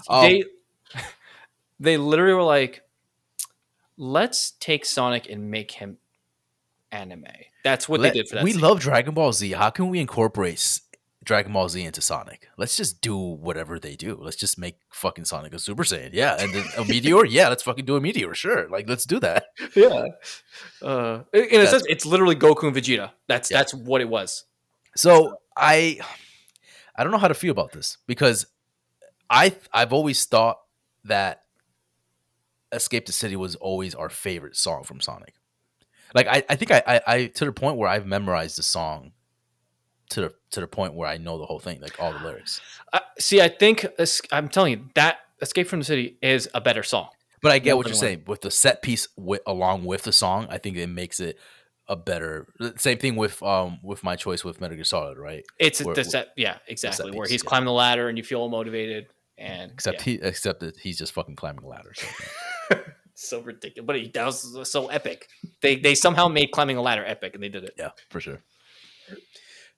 Um, 0.09 0.22
they 0.22 0.45
they 1.81 1.97
literally 1.97 2.35
were 2.35 2.43
like, 2.43 2.83
let's 3.97 4.53
take 4.59 4.85
Sonic 4.85 5.29
and 5.31 5.51
make 5.51 5.70
him 5.72 5.99
anime. 6.93 7.24
That's 7.64 7.89
what 7.89 8.01
let- 8.01 8.12
they 8.14 8.20
did 8.20 8.28
for 8.28 8.36
that. 8.36 8.45
we 8.45 8.53
scene. 8.53 8.61
love 8.61 8.80
Dragon 8.80 9.14
Ball 9.14 9.32
Z. 9.32 9.53
How 9.53 9.70
can 9.70 9.89
we 9.89 10.01
incorporate 10.01 10.80
Dragon 11.24 11.53
Ball 11.53 11.68
Z 11.68 11.82
into 11.84 12.01
Sonic? 12.01 12.49
Let's 12.57 12.76
just 12.76 13.01
do 13.01 13.16
whatever 13.16 13.78
they 13.78 13.97
do. 13.97 14.16
Let's 14.20 14.36
just 14.36 14.59
make 14.59 14.76
fucking 14.91 15.24
Sonic 15.26 15.53
a 15.55 15.59
Super 15.59 15.84
Saiyan. 15.84 16.11
Yeah, 16.12 16.36
and 16.41 16.53
then 16.55 16.64
a 16.78 16.84
meteor. 16.84 17.24
Yeah, 17.28 17.49
let's 17.49 17.62
fucking 17.62 17.84
do 17.84 17.97
a 17.97 18.01
meteor. 18.01 18.34
Sure, 18.34 18.68
like 18.68 18.89
let's 18.89 19.05
do 19.05 19.20
that. 19.20 19.47
yeah. 19.74 20.07
Uh, 20.80 21.20
in 21.32 21.61
a 21.61 21.66
sense, 21.66 21.84
it's 21.89 22.07
literally 22.07 22.36
Goku 22.36 22.64
and 22.68 22.76
Vegeta. 22.76 23.11
That's 23.26 23.51
Yeah. 23.51 23.59
that's 23.59 23.74
what 23.74 24.01
it 24.01 24.09
was. 24.09 24.45
So 24.97 25.39
I, 25.57 26.01
I 26.97 27.03
don't 27.03 27.12
know 27.12 27.18
how 27.18 27.28
to 27.28 27.34
feel 27.34 27.51
about 27.53 27.72
this 27.72 27.99
because 28.07 28.47
I 29.28 29.55
I've 29.72 29.93
always 29.93 30.24
thought 30.24 30.59
that 31.05 31.43
Escape 32.72 33.07
the 33.07 33.12
City 33.12 33.36
was 33.36 33.55
always 33.57 33.95
our 33.95 34.09
favorite 34.09 34.57
song 34.57 34.82
from 34.84 35.01
Sonic. 35.01 35.34
Like 36.15 36.27
I, 36.27 36.43
I 36.49 36.57
think 36.57 36.71
I, 36.71 36.83
I, 36.87 37.01
I 37.07 37.27
to 37.27 37.45
the 37.45 37.53
point 37.53 37.77
where 37.77 37.89
I've 37.89 38.07
memorized 38.07 38.59
the 38.59 38.63
song 38.63 39.13
to 40.11 40.21
the 40.23 40.35
to 40.51 40.61
the 40.61 40.67
point 40.67 40.95
where 40.95 41.09
I 41.09 41.19
know 41.19 41.39
the 41.39 41.47
whole 41.47 41.59
thing, 41.59 41.81
like 41.81 42.01
all 42.01 42.13
the 42.13 42.21
lyrics. 42.21 42.61
Uh, 42.91 43.01
see, 43.19 43.43
I 43.43 43.49
think 43.49 43.85
I'm 44.33 44.49
telling 44.49 44.73
you 44.73 44.85
that 44.95 45.19
Escape 45.43 45.69
from 45.69 45.81
the 45.81 45.85
City 45.85 46.17
is 46.23 46.49
a 46.55 46.61
better 46.63 46.83
song. 46.83 47.09
But 47.43 47.53
I 47.53 47.59
get 47.59 47.77
what 47.77 47.87
you're 47.87 47.95
saying 47.95 48.23
with 48.27 48.41
the 48.41 48.51
set 48.51 48.81
piece 48.81 49.09
wi- 49.19 49.43
along 49.47 49.85
with 49.85 50.05
the 50.05 50.13
song. 50.13 50.47
I 50.49 50.57
think 50.57 50.79
it 50.79 50.87
makes 50.87 51.21
it 51.21 51.39
a 51.87 51.97
better. 51.97 52.47
Same 52.79 52.97
thing 52.97 53.15
with 53.17 53.43
um 53.43 53.79
with 53.83 54.03
my 54.03 54.17
choice 54.17 54.43
with 54.43 54.59
Metal 54.59 54.75
Gear 54.75 54.85
Solid, 54.85 55.19
right? 55.19 55.45
It's 55.59 55.83
Where- 55.85 55.95
the 55.95 56.03
set, 56.05 56.29
yeah, 56.35 56.57
exactly. 56.67 57.11
Where 57.11 57.25
piece, 57.25 57.33
he's 57.33 57.45
yeah. 57.45 57.49
climbing 57.49 57.67
the 57.67 57.73
ladder 57.73 58.09
and 58.09 58.17
you 58.17 58.25
feel 58.25 58.49
motivated, 58.49 59.09
and 59.37 59.71
Except 59.71 59.99
yeah. 59.99 60.05
he 60.05 60.23
except 60.23 60.61
that 60.61 60.79
he's 60.79 60.97
just 60.97 61.13
fucking 61.13 61.37
climbing 61.37 61.65
a 61.65 61.69
ladder. 61.69 61.93
So. 61.95 62.07
so 63.19 63.41
ridiculous. 63.41 63.87
But 63.87 63.97
he, 63.97 64.09
that 64.14 64.25
was 64.27 64.71
so 64.71 64.89
epic. 64.89 65.29
They 65.61 65.77
they 65.77 65.95
somehow 65.95 66.29
made 66.29 66.51
climbing 66.53 66.77
a 66.77 66.83
ladder 66.83 67.05
epic, 67.07 67.35
and 67.35 67.43
they 67.43 67.49
did 67.49 67.64
it. 67.64 67.75
Yeah, 67.77 67.91
for 68.11 68.21
sure. 68.21 68.43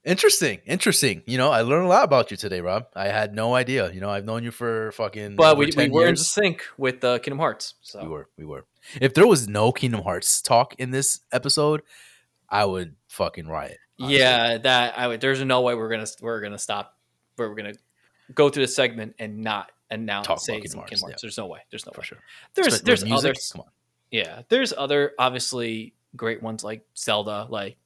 Interesting, 0.03 0.61
interesting. 0.65 1.21
You 1.27 1.37
know, 1.37 1.51
I 1.51 1.61
learned 1.61 1.85
a 1.85 1.89
lot 1.89 2.03
about 2.03 2.31
you 2.31 2.37
today, 2.37 2.59
Rob. 2.59 2.85
I 2.95 3.09
had 3.09 3.35
no 3.35 3.53
idea. 3.53 3.91
You 3.91 4.01
know, 4.01 4.09
I've 4.09 4.25
known 4.25 4.43
you 4.43 4.49
for 4.49 4.91
fucking. 4.93 5.35
But 5.35 5.57
we, 5.57 5.65
we 5.67 5.71
10 5.71 5.91
were 5.91 6.07
in 6.07 6.15
sync 6.17 6.63
with 6.77 7.03
uh, 7.03 7.19
Kingdom 7.19 7.37
Hearts. 7.37 7.75
So 7.81 8.01
We 8.01 8.07
were, 8.09 8.29
we 8.35 8.45
were. 8.45 8.65
If 8.99 9.13
there 9.13 9.27
was 9.27 9.47
no 9.47 9.71
Kingdom 9.71 10.01
Hearts 10.01 10.41
talk 10.41 10.73
in 10.79 10.89
this 10.89 11.19
episode, 11.31 11.83
I 12.49 12.65
would 12.65 12.95
fucking 13.09 13.47
riot. 13.47 13.77
honestly. 13.99 14.17
yeah, 14.17 14.57
that 14.57 14.97
I 14.97 15.07
would. 15.07 15.21
There's 15.21 15.43
no 15.43 15.61
way 15.61 15.75
we're 15.75 15.89
gonna 15.89 16.07
we're 16.19 16.41
gonna 16.41 16.57
stop. 16.57 16.93
Where 17.35 17.47
we're 17.47 17.55
gonna 17.55 17.73
go 18.33 18.49
through 18.49 18.63
the 18.63 18.71
segment 18.71 19.15
and 19.19 19.37
not 19.39 19.71
announce 19.91 20.25
Talk 20.27 20.39
say 20.39 20.53
Kingdom 20.53 20.79
Kingdom 20.81 20.87
Hearts, 20.87 21.01
Hearts. 21.03 21.21
There's 21.21 21.37
no 21.37 21.47
way. 21.47 21.59
There's 21.69 21.85
no 21.85 21.91
for 21.91 22.01
way. 22.01 22.05
sure. 22.05 22.17
There's 22.55 22.67
Especially 22.67 22.85
there's 22.85 23.03
music, 23.05 23.17
other 23.29 23.33
Come 23.53 23.61
on. 23.61 23.67
yeah. 24.09 24.41
There's 24.49 24.73
other 24.77 25.11
obviously 25.19 25.93
great 26.15 26.41
ones 26.41 26.63
like 26.63 26.85
Zelda. 26.97 27.45
Like 27.49 27.77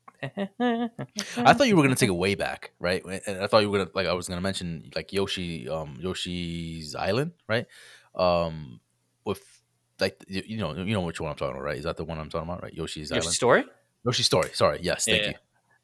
I 0.60 1.54
thought 1.54 1.68
you 1.68 1.76
were 1.76 1.84
gonna 1.84 1.96
take 1.96 2.10
it 2.10 2.14
way 2.16 2.36
back, 2.36 2.72
right? 2.80 3.04
And 3.28 3.42
I 3.42 3.48
thought 3.48 3.60
you 3.62 3.70
were 3.70 3.80
gonna 3.80 3.92
like 3.94 4.08
I 4.08 4.14
was 4.14 4.28
gonna 4.28 4.42
mention 4.42 4.92
like 4.96 5.14
Yoshi, 5.14 5.68
um, 5.70 5.98
Yoshi's 6.00 6.96
Island, 6.96 7.34
right? 7.48 7.66
Um, 8.16 8.80
with 9.26 9.44
like 10.00 10.24
you, 10.28 10.44
you 10.46 10.58
know 10.58 10.74
you 10.74 10.94
know 10.94 11.02
which 11.02 11.20
one 11.20 11.30
I'm 11.32 11.36
talking 11.36 11.56
about, 11.56 11.64
right? 11.64 11.78
Is 11.78 11.84
that 11.84 11.98
the 11.98 12.04
one 12.06 12.20
I'm 12.20 12.30
talking 12.30 12.48
about, 12.50 12.64
right? 12.64 12.74
Yoshi's 12.74 13.10
Your 13.10 13.20
Island. 13.20 13.34
story. 13.36 13.64
Yoshi's 14.06 14.26
Story. 14.28 14.50
Sorry. 14.54 14.80
Yes. 14.82 15.06
Thank 15.06 15.22
Yeah. 15.24 15.28
you. 15.30 15.34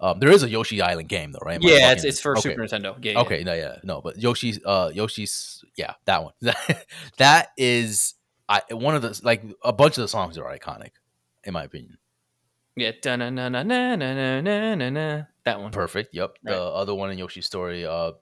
Um, 0.02 0.20
there 0.20 0.32
is 0.32 0.42
a 0.42 0.50
Yoshi 0.50 0.82
Island 0.82 1.10
game 1.10 1.32
though, 1.32 1.40
right? 1.46 1.56
Am 1.56 1.62
yeah, 1.62 1.92
it's, 1.92 2.04
it's 2.04 2.20
for 2.20 2.32
okay. 2.32 2.50
Super 2.50 2.64
Nintendo. 2.64 2.98
Yeah. 3.04 3.20
Okay. 3.22 3.40
Yeah. 3.40 3.44
No. 3.44 3.54
Yeah. 3.54 3.76
No. 3.84 4.02
But 4.02 4.18
Yoshi's. 4.18 4.60
Uh. 4.66 4.92
Yoshi's. 4.94 5.64
Yeah. 5.78 5.94
That 6.06 6.24
one. 6.24 6.34
that 7.18 7.50
is. 7.56 8.16
I 8.50 8.62
one 8.72 8.96
of 8.96 9.04
the 9.04 9.20
like 9.24 9.44
a 9.64 9.72
bunch 9.72 9.98
of 9.98 10.02
the 10.02 10.08
songs 10.08 10.38
are 10.40 10.58
iconic, 10.58 10.92
in 11.44 11.54
my 11.54 11.64
opinion. 11.64 11.98
Yeah. 12.76 12.92
Na 13.06 13.16
na 13.16 13.30
na 13.30 13.50
na 13.50 13.62
na 13.64 13.96
na 13.96 14.76
na 14.76 14.90
na. 14.90 15.24
That 15.46 15.62
one. 15.62 15.72
Perfect. 15.72 16.16
Yep. 16.16 16.38
Right. 16.44 16.56
The 16.56 16.62
other 16.62 16.96
one 16.96 17.12
in 17.12 17.20
Yoshi's 17.20 17.46
story. 17.46 17.86
Uh. 17.86 18.14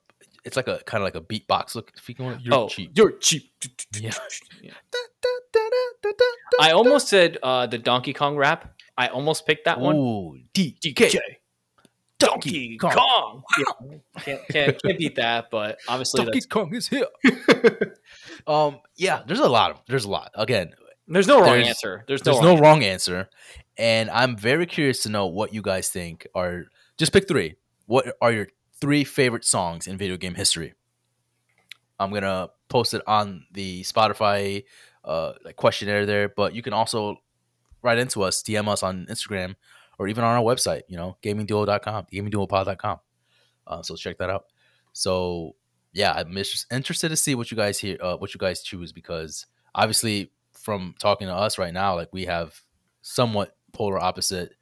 It's 0.46 0.56
like 0.56 0.70
a 0.70 0.80
kind 0.86 1.02
of 1.02 1.06
like 1.06 1.16
a 1.16 1.22
beatbox 1.22 1.76
look. 1.76 1.92
If 1.98 2.08
you 2.08 2.16
want, 2.18 2.42
you're 2.42 2.54
oh, 2.54 2.70
cheap. 2.70 2.92
You're 2.96 3.12
cheap. 3.12 3.52
Yeah. 4.00 4.14
yeah. 4.62 4.72
I 6.62 6.72
almost 6.72 7.10
said 7.10 7.38
uh, 7.44 7.68
the 7.68 7.78
Donkey 7.78 8.14
Kong 8.14 8.38
rap. 8.38 8.74
I 8.98 9.08
almost 9.08 9.46
picked 9.46 9.66
that 9.66 9.80
one. 9.82 9.96
DK. 10.54 10.80
DK. 10.80 11.20
DJ 12.20 12.28
Donkey 12.28 12.78
Kong. 12.78 13.44
Yeah. 13.58 13.64
Can't, 14.22 14.48
can't 14.50 14.82
can't 14.82 14.98
beat 14.98 15.16
that, 15.16 15.50
but 15.50 15.78
obviously 15.88 16.24
Donkey 16.24 16.40
that's, 16.40 16.46
Kong 16.46 16.74
is 16.76 16.88
here. 16.88 17.08
um, 18.48 18.80
yeah, 18.96 19.24
there's 19.26 19.40
a 19.40 19.48
lot 19.48 19.72
of 19.72 19.82
there's 19.88 20.06
a 20.06 20.10
lot. 20.10 20.32
Again, 20.36 20.74
there's 21.08 21.28
no 21.28 21.40
wrong 21.40 21.52
There's- 21.52 21.68
answer. 21.70 22.04
There's 22.08 22.26
no 22.26 22.34
There's 22.34 22.46
wrong 22.46 22.56
no 22.56 22.62
wrong 22.62 22.84
answer, 22.84 23.30
and 23.78 24.10
I'm 24.10 24.38
very 24.38 24.66
curious 24.66 25.04
to 25.04 25.10
know 25.10 25.28
what 25.28 25.54
you 25.54 25.62
guys 25.62 25.90
think 25.90 26.28
are. 26.36 26.66
Just 26.98 27.14
pick 27.14 27.28
three. 27.28 27.56
What 27.86 28.14
are 28.22 28.32
your 28.32 28.48
three 28.80 29.04
favorite 29.04 29.46
songs 29.46 29.88
in 29.88 29.98
video 29.98 30.18
game 30.18 30.36
history? 30.36 30.74
I'm 32.00 32.12
gonna 32.14 32.50
post 32.68 32.94
it 32.94 33.02
on 33.08 33.46
the 33.54 33.82
Spotify 33.84 34.64
uh, 35.04 35.34
like 35.44 35.56
questionnaire 35.56 36.06
there, 36.06 36.30
but 36.30 36.54
you 36.54 36.62
can 36.62 36.74
also 36.74 37.18
write 37.82 37.98
into 37.98 38.22
us, 38.22 38.44
DM 38.44 38.68
us 38.68 38.84
on 38.84 39.08
Instagram, 39.10 39.56
or 40.00 40.08
even 40.08 40.24
on 40.24 40.36
our 40.36 40.44
website, 40.44 40.84
you 40.88 40.98
know, 40.98 41.18
gamingduo.com, 41.22 42.08
gamingduopod.com. 42.12 43.00
Uh, 43.68 43.84
so 43.84 43.96
check 43.96 44.18
that 44.18 44.30
out. 44.30 44.46
So 44.94 45.56
yeah, 45.94 46.14
I'm 46.14 46.36
interested 46.38 47.10
to 47.10 47.16
see 47.16 47.36
what 47.36 47.52
you 47.52 47.58
guys 47.58 47.78
hear, 47.78 47.98
uh, 48.02 48.16
what 48.16 48.34
you 48.34 48.40
guys 48.40 48.64
choose 48.64 48.92
because 48.92 49.46
obviously 49.76 50.32
from 50.54 50.96
talking 51.00 51.28
to 51.28 51.34
us 51.34 51.58
right 51.58 51.74
now, 51.74 51.96
like 51.96 52.10
we 52.12 52.26
have 52.26 52.60
somewhat 53.02 53.56
polar 53.74 54.00
opposite 54.00 54.54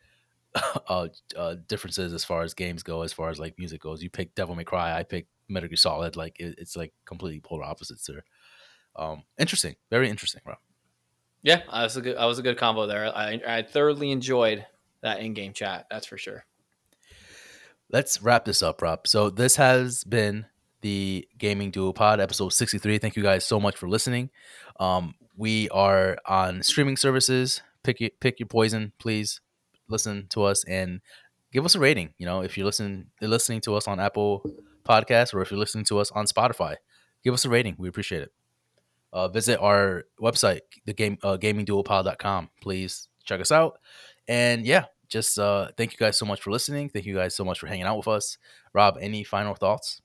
uh, 0.89 1.07
uh 1.35 1.55
differences 1.67 2.13
as 2.13 2.25
far 2.25 2.41
as 2.41 2.53
games 2.53 2.81
go, 2.81 3.03
as 3.03 3.13
far 3.13 3.29
as 3.29 3.39
like 3.39 3.57
music 3.59 3.81
goes. 3.81 4.01
You 4.01 4.09
pick 4.09 4.33
Devil 4.33 4.55
May 4.55 4.63
Cry, 4.63 4.97
I 4.97 5.03
pick 5.03 5.27
Metal 5.47 5.69
Gear 5.69 5.77
Solid. 5.77 6.15
Like 6.15 6.39
it, 6.39 6.55
it's 6.57 6.75
like 6.75 6.93
completely 7.05 7.41
polar 7.41 7.63
opposites 7.63 8.05
there. 8.07 8.25
Um, 8.95 9.23
interesting, 9.37 9.75
very 9.91 10.09
interesting, 10.09 10.41
bro. 10.43 10.55
Yeah, 11.43 11.61
that 11.71 11.83
was 11.83 11.97
a 11.97 12.01
good. 12.01 12.17
That 12.17 12.25
was 12.25 12.39
a 12.39 12.41
good 12.41 12.57
combo 12.57 12.87
there. 12.87 13.15
I, 13.15 13.39
I 13.47 13.61
thoroughly 13.61 14.11
enjoyed 14.11 14.65
that 15.01 15.19
in-game 15.19 15.53
chat. 15.53 15.87
That's 15.89 16.05
for 16.05 16.17
sure. 16.17 16.45
Let's 17.89 18.21
wrap 18.21 18.45
this 18.45 18.61
up, 18.61 18.81
Rob. 18.81 19.07
So 19.07 19.29
this 19.29 19.55
has 19.55 20.03
been 20.03 20.45
the 20.81 21.27
Gaming 21.37 21.71
Duo 21.71 21.93
Pod, 21.93 22.19
episode 22.19 22.49
63. 22.49 22.97
Thank 22.97 23.15
you 23.15 23.23
guys 23.23 23.45
so 23.45 23.59
much 23.59 23.77
for 23.77 23.87
listening. 23.87 24.29
Um, 24.79 25.15
we 25.35 25.69
are 25.69 26.17
on 26.25 26.63
streaming 26.63 26.97
services. 26.97 27.61
Pick 27.83 27.99
your, 27.99 28.09
pick 28.19 28.39
your 28.39 28.47
poison, 28.47 28.91
please. 28.99 29.39
Listen 29.87 30.27
to 30.29 30.43
us 30.43 30.65
and 30.65 30.99
give 31.51 31.63
us 31.63 31.75
a 31.75 31.79
rating. 31.79 32.13
You 32.17 32.25
know, 32.25 32.41
if 32.41 32.57
you're 32.57 32.65
listening 32.65 33.07
listening 33.21 33.61
to 33.61 33.75
us 33.75 33.87
on 33.87 33.99
Apple 33.99 34.43
Podcasts 34.83 35.33
or 35.33 35.41
if 35.41 35.49
you're 35.51 35.59
listening 35.59 35.85
to 35.85 35.99
us 35.99 36.11
on 36.11 36.25
Spotify, 36.25 36.75
give 37.23 37.33
us 37.33 37.45
a 37.45 37.49
rating. 37.49 37.75
We 37.77 37.87
appreciate 37.87 38.23
it. 38.23 38.31
Uh, 39.13 39.29
visit 39.29 39.59
our 39.59 40.03
website, 40.21 40.59
the 40.85 40.93
game 40.93 41.17
uh, 41.23 41.37
gamingduopod.com. 41.37 42.49
Please 42.61 43.07
check 43.23 43.39
us 43.39 43.51
out. 43.51 43.79
And 44.27 44.65
yeah, 44.65 44.85
just 45.09 45.39
uh, 45.39 45.69
thank 45.77 45.91
you 45.93 45.97
guys 45.97 46.17
so 46.17 46.25
much 46.25 46.41
for 46.41 46.51
listening. 46.51 46.89
Thank 46.89 47.05
you 47.05 47.15
guys 47.15 47.35
so 47.35 47.45
much 47.45 47.59
for 47.59 47.67
hanging 47.67 47.85
out 47.85 47.97
with 47.97 48.07
us. 48.07 48.37
Rob, 48.73 48.97
any 48.99 49.23
final 49.23 49.55
thoughts? 49.55 50.01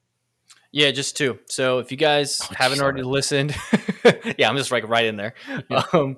Yeah, 0.71 0.91
just 0.91 1.17
two. 1.17 1.39
So 1.49 1.81
if 1.81 1.91
you 1.91 1.97
guys 1.99 2.39
Oh, 2.43 2.55
haven't 2.57 2.77
geez, 2.77 2.83
already 2.83 3.03
alright. 3.03 3.13
listened, 3.13 3.55
yeah, 4.39 4.49
I'm 4.49 4.57
just 4.57 4.71
like 4.71 4.89
right 4.89 5.05
in 5.05 5.17
there. 5.17 5.35
Um, 5.93 6.17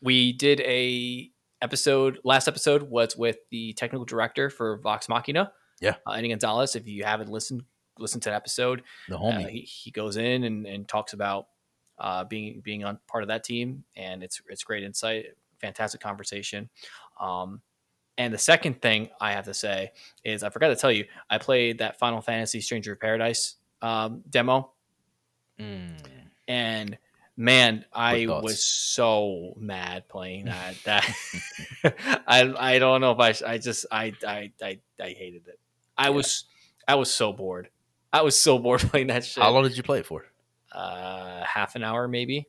we 0.00 0.32
did 0.32 0.60
a 0.60 1.30
episode. 1.60 2.18
Last 2.24 2.48
episode 2.48 2.84
was 2.84 3.16
with 3.16 3.38
the 3.50 3.72
technical 3.74 4.04
director 4.04 4.48
for 4.48 4.78
Vox 4.78 5.08
Machina. 5.08 5.52
Yeah. 5.80 5.96
uh, 6.06 6.12
Eddie 6.12 6.28
Gonzalez. 6.28 6.76
If 6.76 6.86
you 6.86 7.04
haven't 7.04 7.28
listened, 7.30 7.62
listen 7.98 8.20
to 8.22 8.30
that 8.30 8.36
episode. 8.36 8.82
The 9.08 9.16
Uh, 9.16 9.20
homie. 9.20 9.50
he, 9.50 9.60
he 9.62 9.90
goes 9.90 10.16
in 10.16 10.44
and, 10.44 10.66
and 10.66 10.88
talks 10.88 11.12
about 11.12 11.48
uh, 11.98 12.24
being 12.24 12.60
being 12.64 12.84
on 12.84 12.98
part 13.06 13.22
of 13.24 13.28
that 13.28 13.44
team, 13.44 13.84
and 13.96 14.22
it's 14.22 14.40
it's 14.48 14.62
great 14.64 14.82
insight, 14.84 15.26
fantastic 15.60 16.00
conversation. 16.00 16.70
Um, 17.20 17.60
and 18.16 18.32
the 18.34 18.38
second 18.38 18.82
thing 18.82 19.10
I 19.20 19.32
have 19.32 19.44
to 19.44 19.54
say 19.54 19.92
is 20.24 20.42
I 20.42 20.50
forgot 20.50 20.68
to 20.68 20.76
tell 20.76 20.90
you 20.92 21.04
I 21.30 21.38
played 21.38 21.78
that 21.78 21.98
Final 21.98 22.20
Fantasy 22.20 22.60
Stranger 22.60 22.92
of 22.92 23.00
Paradise 23.00 23.56
um, 23.82 24.22
demo, 24.28 24.72
Mm. 25.60 25.96
and 26.46 26.98
man, 27.36 27.84
I 27.92 28.26
was 28.28 28.62
so 28.64 29.54
mad 29.56 30.08
playing 30.08 30.44
that. 30.46 30.76
That 30.84 31.04
I 32.26 32.54
I 32.74 32.78
don't 32.78 33.00
know 33.00 33.12
if 33.12 33.18
I 33.44 33.52
I 33.54 33.58
just 33.58 33.86
I 33.90 34.14
I 34.26 34.52
I, 34.62 34.80
I 35.00 35.08
hated 35.10 35.46
it. 35.48 35.58
I 35.96 36.04
Yeah. 36.04 36.10
was 36.10 36.44
I 36.86 36.94
was 36.96 37.12
so 37.12 37.32
bored. 37.32 37.70
I 38.12 38.22
was 38.22 38.38
so 38.40 38.58
bored 38.60 38.80
playing 38.80 39.08
that 39.08 39.24
shit 39.24 39.42
How 39.42 39.50
long 39.50 39.62
did 39.64 39.76
you 39.76 39.82
play 39.82 39.98
it 40.00 40.06
for? 40.06 40.24
uh, 40.72 41.42
half 41.44 41.74
an 41.76 41.82
hour 41.84 42.06
maybe. 42.08 42.46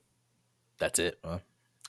That's 0.78 1.00
it. 1.00 1.20
Huh? 1.24 1.40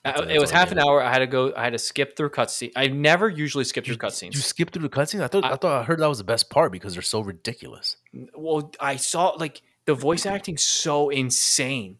It 0.03 0.39
was 0.39 0.49
half 0.49 0.71
an 0.71 0.79
hour. 0.79 1.01
I 1.01 1.11
had 1.11 1.19
to 1.19 1.27
go. 1.27 1.53
I 1.55 1.63
had 1.63 1.73
to 1.73 1.79
skip 1.79 2.17
through 2.17 2.31
cutscene. 2.31 2.71
I 2.75 2.87
never 2.87 3.29
usually 3.29 3.63
skip 3.63 3.85
through 3.85 3.97
cutscenes. 3.97 4.33
you 4.33 4.39
skip 4.41 4.71
through 4.71 4.81
the 4.81 4.89
cutscenes. 4.89 5.21
I 5.21 5.27
thought 5.27 5.45
I, 5.45 5.51
I- 5.51 5.55
thought 5.57 5.81
I 5.81 5.83
heard 5.83 5.99
that 5.99 6.09
was 6.09 6.17
the 6.17 6.23
best 6.23 6.49
part 6.49 6.71
because 6.71 6.93
they're 6.93 7.03
so 7.03 7.21
ridiculous. 7.21 7.97
well, 8.35 8.71
I 8.79 8.95
saw 8.95 9.29
like 9.37 9.61
the 9.85 9.93
voice 9.93 10.25
acting 10.25 10.57
so 10.57 11.09
insane. 11.09 11.97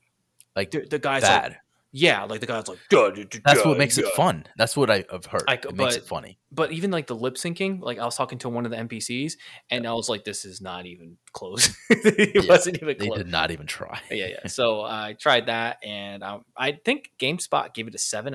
Like 0.56 0.72
The, 0.72 0.82
the 0.90 1.00
guy's 1.00 1.24
like, 1.24 1.32
bad. 1.44 1.58
Yeah, 1.92 2.24
like 2.24 2.40
the 2.40 2.46
guy's 2.46 2.68
like, 2.68 2.80
duh, 2.90 3.10
duh, 3.12 3.24
duh, 3.30 3.40
That's 3.44 3.66
what 3.66 3.78
makes 3.78 3.98
it 3.98 4.06
fun. 4.16 4.46
That's 4.58 4.78
what 4.78 4.90
I- 4.90 5.06
I've 5.12 5.26
heard. 5.26 5.44
I- 5.48 5.56
it 5.56 5.76
makes 5.76 5.96
it 5.98 6.06
funny. 6.06 6.38
But 6.54 6.72
even 6.74 6.92
like 6.92 7.08
the 7.08 7.16
lip 7.16 7.36
syncing, 7.36 7.82
like 7.82 7.98
I 8.00 8.06
was 8.06 8.16
talking 8.18 8.38
to 8.40 8.50
one 8.50 8.66
of 8.66 8.72
the 8.72 8.78
NPCs, 8.78 9.34
and 9.70 9.88
I 9.88 9.94
was 9.94 10.10
like, 10.10 10.24
this 10.26 10.44
is 10.46 10.62
not 10.62 10.86
even 10.86 11.18
close. 11.32 11.74
it 11.90 12.32
Yeah, 12.44 12.50
wasn't 12.50 12.78
even 12.84 12.98
They 12.98 13.08
close. 13.08 13.18
did 13.20 13.28
not 13.28 13.52
even 13.52 13.66
try. 13.68 14.00
Yeah, 14.12 14.28
yeah. 14.28 14.48
So 14.48 14.82
I 14.82 15.16
tried 15.20 15.46
that, 15.48 15.78
and 15.84 16.24
um, 16.24 16.44
I 16.58 16.74
think 16.84 17.12
GameSpot 17.20 17.74
gave 17.74 17.88
it 17.88 17.96
a 17.96 17.98
seven 17.98 18.30